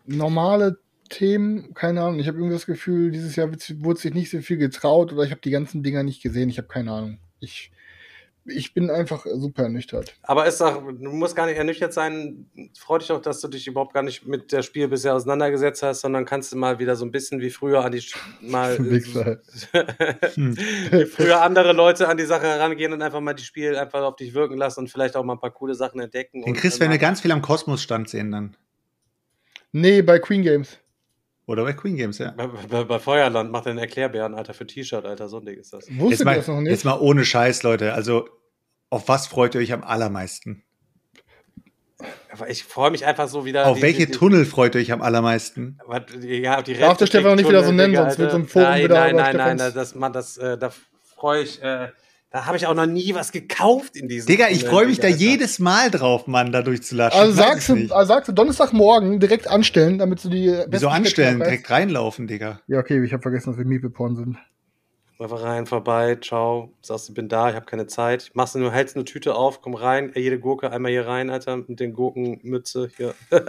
normale 0.07 0.79
Themen, 1.11 1.75
keine 1.75 2.03
Ahnung. 2.03 2.21
Ich 2.21 2.29
habe 2.29 2.39
irgendwie 2.39 2.55
das 2.55 2.67
Gefühl, 2.67 3.11
dieses 3.11 3.37
Jahr 3.37 3.51
wurde 3.51 4.01
sich 4.01 4.15
nicht 4.15 4.31
so 4.31 4.41
viel 4.41 4.59
getraut 4.59 5.13
oder 5.13 5.25
ich 5.25 5.33
habe 5.33 5.41
die 5.41 5.51
ganzen 5.51 5.83
Dinger 5.83 6.05
nicht 6.05 6.23
gesehen. 6.23 6.49
Ich 6.49 6.59
habe 6.59 6.69
keine 6.69 6.93
Ahnung. 6.93 7.19
Ich 7.41 7.73
ich 8.47 8.75
bin 8.75 8.91
einfach 8.91 9.25
super 9.27 9.63
ernüchtert. 9.65 10.15
Aber 10.23 10.47
ist 10.47 10.61
doch, 10.61 10.83
du 10.83 11.11
musst 11.11 11.35
gar 11.35 11.47
nicht 11.47 11.57
ernüchtert 11.57 11.95
sein. 11.95 12.47
Freut 12.79 13.03
dich 13.03 13.09
doch, 13.09 13.23
dass 13.23 13.41
du 13.41 13.49
dich 13.49 13.67
überhaupt 13.67 13.95
gar 13.95 14.03
nicht 14.03 14.27
mit 14.27 14.53
der 14.53 14.63
Spiel 14.63 14.89
bisher 14.89 15.15
auseinandergesetzt 15.15 15.83
hast, 15.83 16.01
sondern 16.01 16.25
kannst 16.25 16.53
du 16.53 16.57
mal 16.57 16.79
wieder 16.79 16.97
so 16.97 17.05
ein 17.05 17.11
bisschen 17.11 17.41
wie 17.41 17.51
früher 17.51 17.85
an 17.85 17.93
die 17.93 18.03
mal 18.41 18.79
wie 18.85 19.01
früher 21.07 21.43
andere 21.43 21.73
Leute 21.73 22.09
an 22.09 22.17
die 22.17 22.25
Sache 22.25 22.47
herangehen 22.47 22.93
und 22.93 23.03
einfach 23.03 23.21
mal 23.21 23.35
die 23.35 23.45
Spiel 23.45 23.77
einfach 23.77 24.03
auf 24.03 24.17
dich 24.17 24.35
wirken 24.35 24.59
lassen 24.59 24.81
und 24.81 24.89
vielleicht 24.89 25.17
auch 25.17 25.25
mal 25.25 25.35
ein 25.35 25.41
paar 25.41 25.53
coole 25.53 25.75
Sachen 25.75 26.01
entdecken. 26.01 26.43
Den 26.43 26.55
Chris 26.55 26.81
werden 26.81 26.93
wir 26.93 26.99
ganz 26.99 27.23
viel 27.23 27.33
am 27.33 27.43
Kosmos-Stand 27.43 28.09
sehen 28.09 28.31
dann. 28.31 28.57
Nee, 29.73 30.03
bei 30.03 30.19
Queen 30.19 30.43
Games. 30.43 30.79
Oder 31.47 31.65
bei 31.65 31.75
Queen 31.75 31.97
Games, 31.97 32.19
ja. 32.19 32.31
Bei, 32.31 32.47
bei, 32.47 32.85
bei 32.85 32.99
Feuerland 32.99 33.53
macht 33.53 33.67
er 33.67 33.71
einen 33.71 33.79
Erklärbären, 33.79 34.35
Alter, 34.35 34.55
für 34.55 34.67
T-Shirt, 34.67 35.05
Alter, 35.05 35.29
so 35.29 35.39
ein 35.39 35.45
Ding 35.45 35.59
ist 35.59 35.73
das. 35.73 35.87
Wusstet 35.91 36.11
jetzt 36.11 36.25
mal, 36.25 36.37
das 36.37 36.49
noch 36.49 36.61
nicht? 36.61 36.71
Jetzt 36.71 36.85
mal 36.85 36.99
ohne 36.99 37.25
Scheiß, 37.25 37.63
Leute. 37.63 37.93
Also, 37.93 38.29
auf 38.89 39.09
was 39.09 39.27
freut 39.27 39.55
ihr 39.55 39.61
euch 39.61 39.73
am 39.73 39.85
allermeisten? 39.85 40.63
Aber 42.33 42.49
ich 42.49 42.65
freue 42.65 42.91
mich 42.91 43.05
einfach 43.05 43.29
so 43.29 43.45
wieder. 43.45 43.67
Auf 43.67 43.77
die, 43.77 43.83
welche 43.83 44.07
die, 44.07 44.07
die, 44.07 44.13
Tunnel 44.13 44.45
freut 44.45 44.75
ihr 44.75 44.81
euch 44.81 44.91
am 44.91 45.03
allermeisten? 45.03 45.79
Ja, 46.21 46.63
die 46.63 46.75
Darf 46.75 46.97
der 46.97 47.07
Stefan 47.07 47.37
nicht 47.37 47.49
wieder 47.49 47.63
so 47.63 47.73
nennen, 47.73 47.95
sonst 47.95 48.19
wird 48.19 48.31
so 48.31 48.39
ein 48.39 48.49
Forum 48.49 48.69
nein, 48.69 48.85
wieder. 48.85 48.95
Nein, 48.95 49.17
nein, 49.17 49.37
nein, 49.37 49.57
nein, 49.59 49.73
das, 49.75 49.95
man, 49.95 50.13
das, 50.13 50.37
äh, 50.39 50.59
da 50.59 50.73
freue 51.17 51.43
ich. 51.43 51.63
Äh, 51.63 51.89
da 52.35 52.47
habe 52.47 52.57
ich 52.57 52.67
auch 52.67 52.75
noch 52.75 52.87
nie 52.87 53.15
was 53.15 53.31
gekauft 53.31 53.95
in 53.95 54.09
diesem. 54.09 54.27
Digga, 54.27 54.49
ich 54.49 54.65
freue 54.65 54.87
mich 54.87 54.99
da 54.99 55.07
jedes 55.07 55.61
Mal 55.61 55.89
drauf, 55.89 56.27
Mann, 56.27 56.51
da 56.51 56.63
durchzulaschen. 56.63 57.21
Also 57.21 57.33
sagst 57.33 57.69
du, 57.69 57.75
also 57.95 58.05
sagst 58.09 58.29
du 58.29 58.33
Donnerstagmorgen 58.33 59.21
direkt 59.21 59.47
anstellen, 59.47 59.99
damit 59.99 60.25
du 60.25 60.29
die. 60.31 60.53
Wieso 60.67 60.89
anstellen? 60.89 61.39
Direkt 61.39 61.71
reinlaufen, 61.71 62.27
Digga. 62.27 62.61
Ja, 62.67 62.81
okay, 62.81 63.01
ich 63.05 63.13
habe 63.13 63.23
vergessen, 63.23 63.51
dass 63.51 63.59
wir 63.59 63.65
Miepelporn 63.65 64.17
sind. 64.17 64.37
Einfach 65.21 65.45
rein, 65.45 65.67
vorbei, 65.67 66.19
ciao. 66.21 66.73
Sagst 66.83 67.09
du, 67.09 67.15
bin 67.15 67.29
da, 67.29 67.51
ich 67.51 67.55
habe 67.55 67.67
keine 67.67 67.87
Zeit. 67.87 68.33
Machst 68.35 68.57
du 68.57 68.59
nur, 68.59 68.73
hältst 68.73 68.97
eine 68.97 69.05
Tüte 69.05 69.37
auf, 69.37 69.63
komm 69.63 69.75
rein, 69.75 70.11
jede 70.17 70.41
Gurke 70.41 70.73
einmal 70.73 70.91
hier 70.91 71.07
rein, 71.07 71.31
Alter, 71.31 71.59
mit 71.59 71.79
den 71.79 71.93
Gurkenmütze 71.93 72.91
hier. 72.97 73.15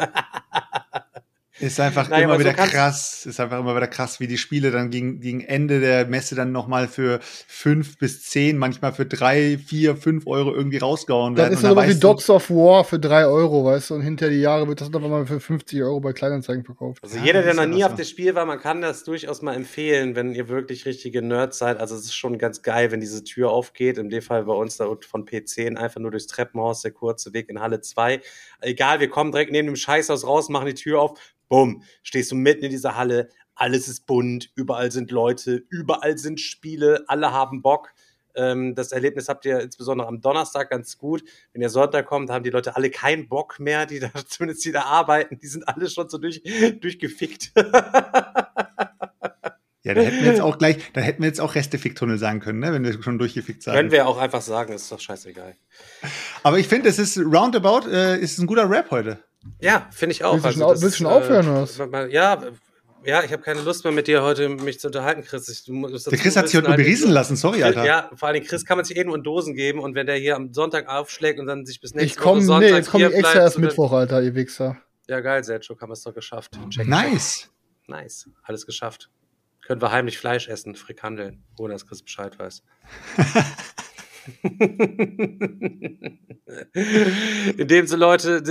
Ist 1.59 1.79
einfach 1.79 2.09
naja, 2.09 2.25
immer 2.25 2.37
wieder 2.37 2.51
so 2.51 2.63
krass, 2.69 3.25
ist 3.25 3.39
einfach 3.39 3.59
immer 3.59 3.73
wieder 3.77 3.87
krass, 3.87 4.19
wie 4.19 4.27
die 4.27 4.37
Spiele 4.37 4.71
dann 4.71 4.89
gegen, 4.89 5.21
gegen 5.21 5.39
Ende 5.39 5.79
der 5.79 6.05
Messe 6.05 6.35
dann 6.35 6.51
nochmal 6.51 6.89
für 6.89 7.19
fünf 7.21 7.97
bis 7.97 8.23
zehn, 8.23 8.57
manchmal 8.57 8.91
für 8.91 9.05
drei, 9.05 9.57
vier, 9.57 9.95
fünf 9.95 10.27
Euro 10.27 10.53
irgendwie 10.53 10.79
rausgehauen 10.79 11.37
werden. 11.37 11.53
Das 11.53 11.63
ist 11.63 11.69
so 11.69 11.81
wie 11.81 11.97
Dogs 11.97 12.29
of 12.29 12.49
War 12.49 12.83
für 12.83 12.99
drei 12.99 13.25
Euro, 13.25 13.63
weißt 13.63 13.89
du, 13.89 13.95
und 13.95 14.01
hinter 14.01 14.29
die 14.29 14.41
Jahre 14.41 14.67
wird 14.67 14.81
das 14.81 14.91
dann 14.91 15.09
mal 15.09 15.25
für 15.25 15.39
50 15.39 15.81
Euro 15.81 16.01
bei 16.01 16.11
Kleinanzeigen 16.11 16.65
verkauft. 16.65 16.99
Also 17.01 17.19
jeder, 17.19 17.41
der 17.41 17.53
noch 17.53 17.65
nie 17.65 17.85
auf 17.85 17.95
das 17.95 18.09
Spiel 18.09 18.35
war, 18.35 18.45
man 18.45 18.59
kann 18.59 18.81
das 18.81 19.05
durchaus 19.05 19.41
mal 19.41 19.55
empfehlen, 19.55 20.15
wenn 20.17 20.33
ihr 20.35 20.49
wirklich 20.49 20.85
richtige 20.85 21.21
Nerds 21.21 21.59
seid. 21.59 21.79
Also 21.79 21.95
es 21.95 22.03
ist 22.03 22.15
schon 22.15 22.37
ganz 22.37 22.63
geil, 22.63 22.91
wenn 22.91 22.99
diese 22.99 23.23
Tür 23.23 23.51
aufgeht. 23.51 23.97
In 23.97 24.09
dem 24.09 24.21
Fall 24.21 24.43
bei 24.43 24.53
uns 24.53 24.75
da 24.75 24.93
von 25.07 25.25
P10 25.25 25.77
einfach 25.77 26.01
nur 26.01 26.11
durchs 26.11 26.27
Treppenhaus, 26.27 26.81
der 26.81 26.91
kurze 26.91 27.33
Weg 27.33 27.47
in 27.49 27.61
Halle 27.61 27.79
2. 27.79 28.19
Egal, 28.59 28.99
wir 28.99 29.09
kommen 29.09 29.31
direkt 29.31 29.53
neben 29.53 29.67
dem 29.67 29.77
Scheißhaus 29.77 30.27
raus, 30.27 30.49
machen 30.49 30.67
die 30.67 30.73
Tür 30.73 30.99
auf, 30.99 31.17
Bumm, 31.47 31.83
stehst 32.03 32.31
du 32.31 32.35
mitten 32.35 32.65
in 32.65 32.71
dieser 32.71 32.95
Halle, 32.95 33.29
alles 33.55 33.87
ist 33.87 34.05
bunt, 34.05 34.51
überall 34.55 34.91
sind 34.91 35.11
Leute, 35.11 35.63
überall 35.69 36.17
sind 36.17 36.39
Spiele, 36.39 37.05
alle 37.07 37.31
haben 37.31 37.61
Bock. 37.61 37.93
Ähm, 38.35 38.75
das 38.75 38.91
Erlebnis 38.91 39.29
habt 39.29 39.45
ihr 39.45 39.59
insbesondere 39.61 40.07
am 40.07 40.21
Donnerstag 40.21 40.69
ganz 40.69 40.97
gut. 40.97 41.23
Wenn 41.53 41.61
ihr 41.61 41.69
Sonntag 41.69 42.05
kommt, 42.05 42.29
haben 42.29 42.43
die 42.43 42.49
Leute 42.49 42.75
alle 42.75 42.89
keinen 42.89 43.29
Bock 43.29 43.59
mehr, 43.59 43.85
die 43.85 43.99
da 43.99 44.11
zumindest 44.27 44.65
die 44.65 44.71
da 44.73 44.81
arbeiten, 44.81 45.39
die 45.39 45.47
sind 45.47 45.67
alle 45.67 45.89
schon 45.89 46.09
so 46.09 46.17
durch, 46.17 46.43
durchgefickt. 46.81 47.51
Ja, 49.85 49.93
da 49.93 50.01
hätten 50.01 50.23
wir 50.23 50.31
jetzt 50.31 50.41
auch 50.41 50.57
gleich, 50.57 50.77
da 50.93 51.01
hätten 51.01 51.21
wir 51.21 51.27
jetzt 51.27 51.39
auch 51.39 51.53
Restefick-Tunnel 51.53 52.17
sagen 52.17 52.39
können, 52.39 52.57
ne? 52.57 52.73
wenn 52.73 52.83
wir 52.83 53.03
schon 53.03 53.19
durchgefickt 53.19 53.61
sagen. 53.61 53.77
Können 53.77 53.91
wir 53.91 54.07
auch 54.07 54.17
einfach 54.17 54.41
sagen, 54.41 54.73
ist 54.73 54.91
doch 54.91 54.99
scheißegal. 54.99 55.55
Aber 56.41 56.57
ich 56.57 56.67
finde, 56.67 56.89
es 56.89 56.97
ist 56.97 57.19
roundabout, 57.19 57.87
äh, 57.87 58.19
ist 58.19 58.39
ein 58.39 58.47
guter 58.47 58.67
Rap 58.67 58.89
heute. 58.89 59.19
Ja, 59.59 59.87
finde 59.91 60.13
ich 60.13 60.23
auch. 60.23 60.33
Willst 60.33 60.45
du 60.45 60.51
schon, 60.51 60.63
also, 60.63 60.81
willst 60.81 60.97
schon 60.97 61.07
aufhören, 61.07 61.47
was? 61.53 61.79
Äh, 61.79 62.11
ja, 62.11 62.41
ja, 63.05 63.23
ich 63.23 63.31
habe 63.31 63.43
keine 63.43 63.61
Lust 63.61 63.83
mehr 63.83 63.93
mit 63.93 64.07
dir 64.07 64.23
heute 64.23 64.49
mich 64.49 64.79
zu 64.79 64.87
unterhalten, 64.87 65.23
Chris. 65.23 65.47
Ich, 65.47 65.63
der 65.65 66.17
Chris 66.17 66.35
hat 66.35 66.47
sich 66.47 66.57
heute 66.57 66.69
nur 66.69 66.75
beriesen 66.75 67.11
lassen, 67.11 67.35
sorry, 67.35 67.61
Alter. 67.61 67.85
Ja, 67.85 68.09
vor 68.15 68.29
allem 68.29 68.43
Chris 68.43 68.65
kann 68.65 68.77
man 68.77 68.85
sich 68.85 68.97
eh 68.97 69.03
nur 69.03 69.15
in 69.15 69.23
Dosen 69.23 69.53
geben 69.53 69.79
und 69.79 69.93
wenn 69.93 70.07
der 70.07 70.15
hier 70.15 70.35
am 70.35 70.53
Sonntag 70.53 70.87
aufschlägt 70.87 71.39
und 71.39 71.45
dann 71.45 71.67
sich 71.67 71.79
bis 71.79 71.93
nächste 71.93 72.17
ich 72.17 72.17
komm, 72.17 72.37
Woche 72.37 72.45
Sonntag 72.45 72.69
Nee, 72.71 72.77
jetzt 72.77 72.89
komme 72.89 73.07
ich 73.07 73.13
extra 73.13 73.39
erst 73.39 73.59
Mittwoch, 73.59 73.91
Alter, 73.91 74.23
ihr 74.23 74.33
Wichser. 74.33 74.77
Ja, 75.07 75.19
geil, 75.19 75.43
Sergio, 75.43 75.79
haben 75.79 75.89
wir 75.89 75.93
es 75.93 76.01
doch 76.01 76.15
geschafft. 76.15 76.57
Check, 76.71 76.87
nice. 76.87 77.41
Check. 77.41 77.49
Nice, 77.87 78.29
alles 78.41 78.65
geschafft. 78.65 79.11
Können 79.61 79.81
wir 79.81 79.91
heimlich 79.91 80.17
Fleisch 80.17 80.47
essen, 80.47 80.75
Frikandeln, 80.75 81.43
ohne 81.59 81.73
dass 81.73 81.85
Chris 81.85 82.01
Bescheid 82.01 82.37
weiß. 82.39 82.63
in 87.57 87.67
dem 87.67 87.87
Sinne, 87.87 87.99
Leute, 87.99 88.43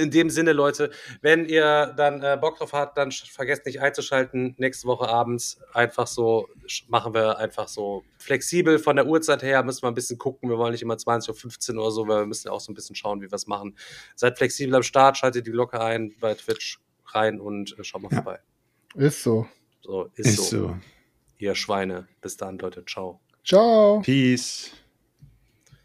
in 0.00 0.10
dem 0.10 0.30
Sinne, 0.30 0.52
Leute, 0.52 0.90
wenn 1.22 1.46
ihr 1.46 1.94
dann 1.96 2.22
äh, 2.22 2.38
Bock 2.40 2.58
drauf 2.58 2.72
habt, 2.72 2.98
dann 2.98 3.12
vergesst 3.12 3.66
nicht 3.66 3.80
einzuschalten. 3.80 4.54
Nächste 4.58 4.86
Woche 4.86 5.08
abends 5.08 5.60
einfach 5.72 6.06
so, 6.06 6.48
machen 6.88 7.14
wir 7.14 7.38
einfach 7.38 7.68
so 7.68 8.04
flexibel 8.18 8.78
von 8.78 8.96
der 8.96 9.06
Uhrzeit 9.06 9.42
her, 9.42 9.62
müssen 9.62 9.82
wir 9.82 9.88
ein 9.88 9.94
bisschen 9.94 10.18
gucken. 10.18 10.50
Wir 10.50 10.58
wollen 10.58 10.72
nicht 10.72 10.82
immer 10.82 10.98
20 10.98 11.30
Uhr 11.30 11.36
15 11.36 11.78
oder 11.78 11.90
so, 11.90 12.06
weil 12.08 12.20
wir 12.20 12.26
müssen 12.26 12.48
auch 12.48 12.60
so 12.60 12.72
ein 12.72 12.74
bisschen 12.74 12.96
schauen, 12.96 13.20
wie 13.20 13.30
wir 13.30 13.36
es 13.36 13.46
machen. 13.46 13.76
Seid 14.14 14.38
flexibel 14.38 14.74
am 14.74 14.82
Start, 14.82 15.16
schaltet 15.16 15.46
die 15.46 15.52
Glocke 15.52 15.80
ein 15.80 16.14
bei 16.20 16.34
Twitch 16.34 16.80
rein 17.06 17.40
und 17.40 17.78
äh, 17.78 17.84
schaut 17.84 18.02
mal 18.02 18.10
ja. 18.10 18.22
vorbei. 18.22 18.40
Ist 18.94 19.22
so. 19.22 19.46
So, 19.82 20.10
ist, 20.14 20.26
ist 20.26 20.36
so. 20.50 20.68
so. 20.68 20.76
Ihr 21.38 21.54
Schweine. 21.54 22.06
Bis 22.20 22.36
dann, 22.36 22.58
Leute. 22.58 22.84
Ciao. 22.84 23.20
Ciao. 23.50 24.00
Peace. 24.04 24.70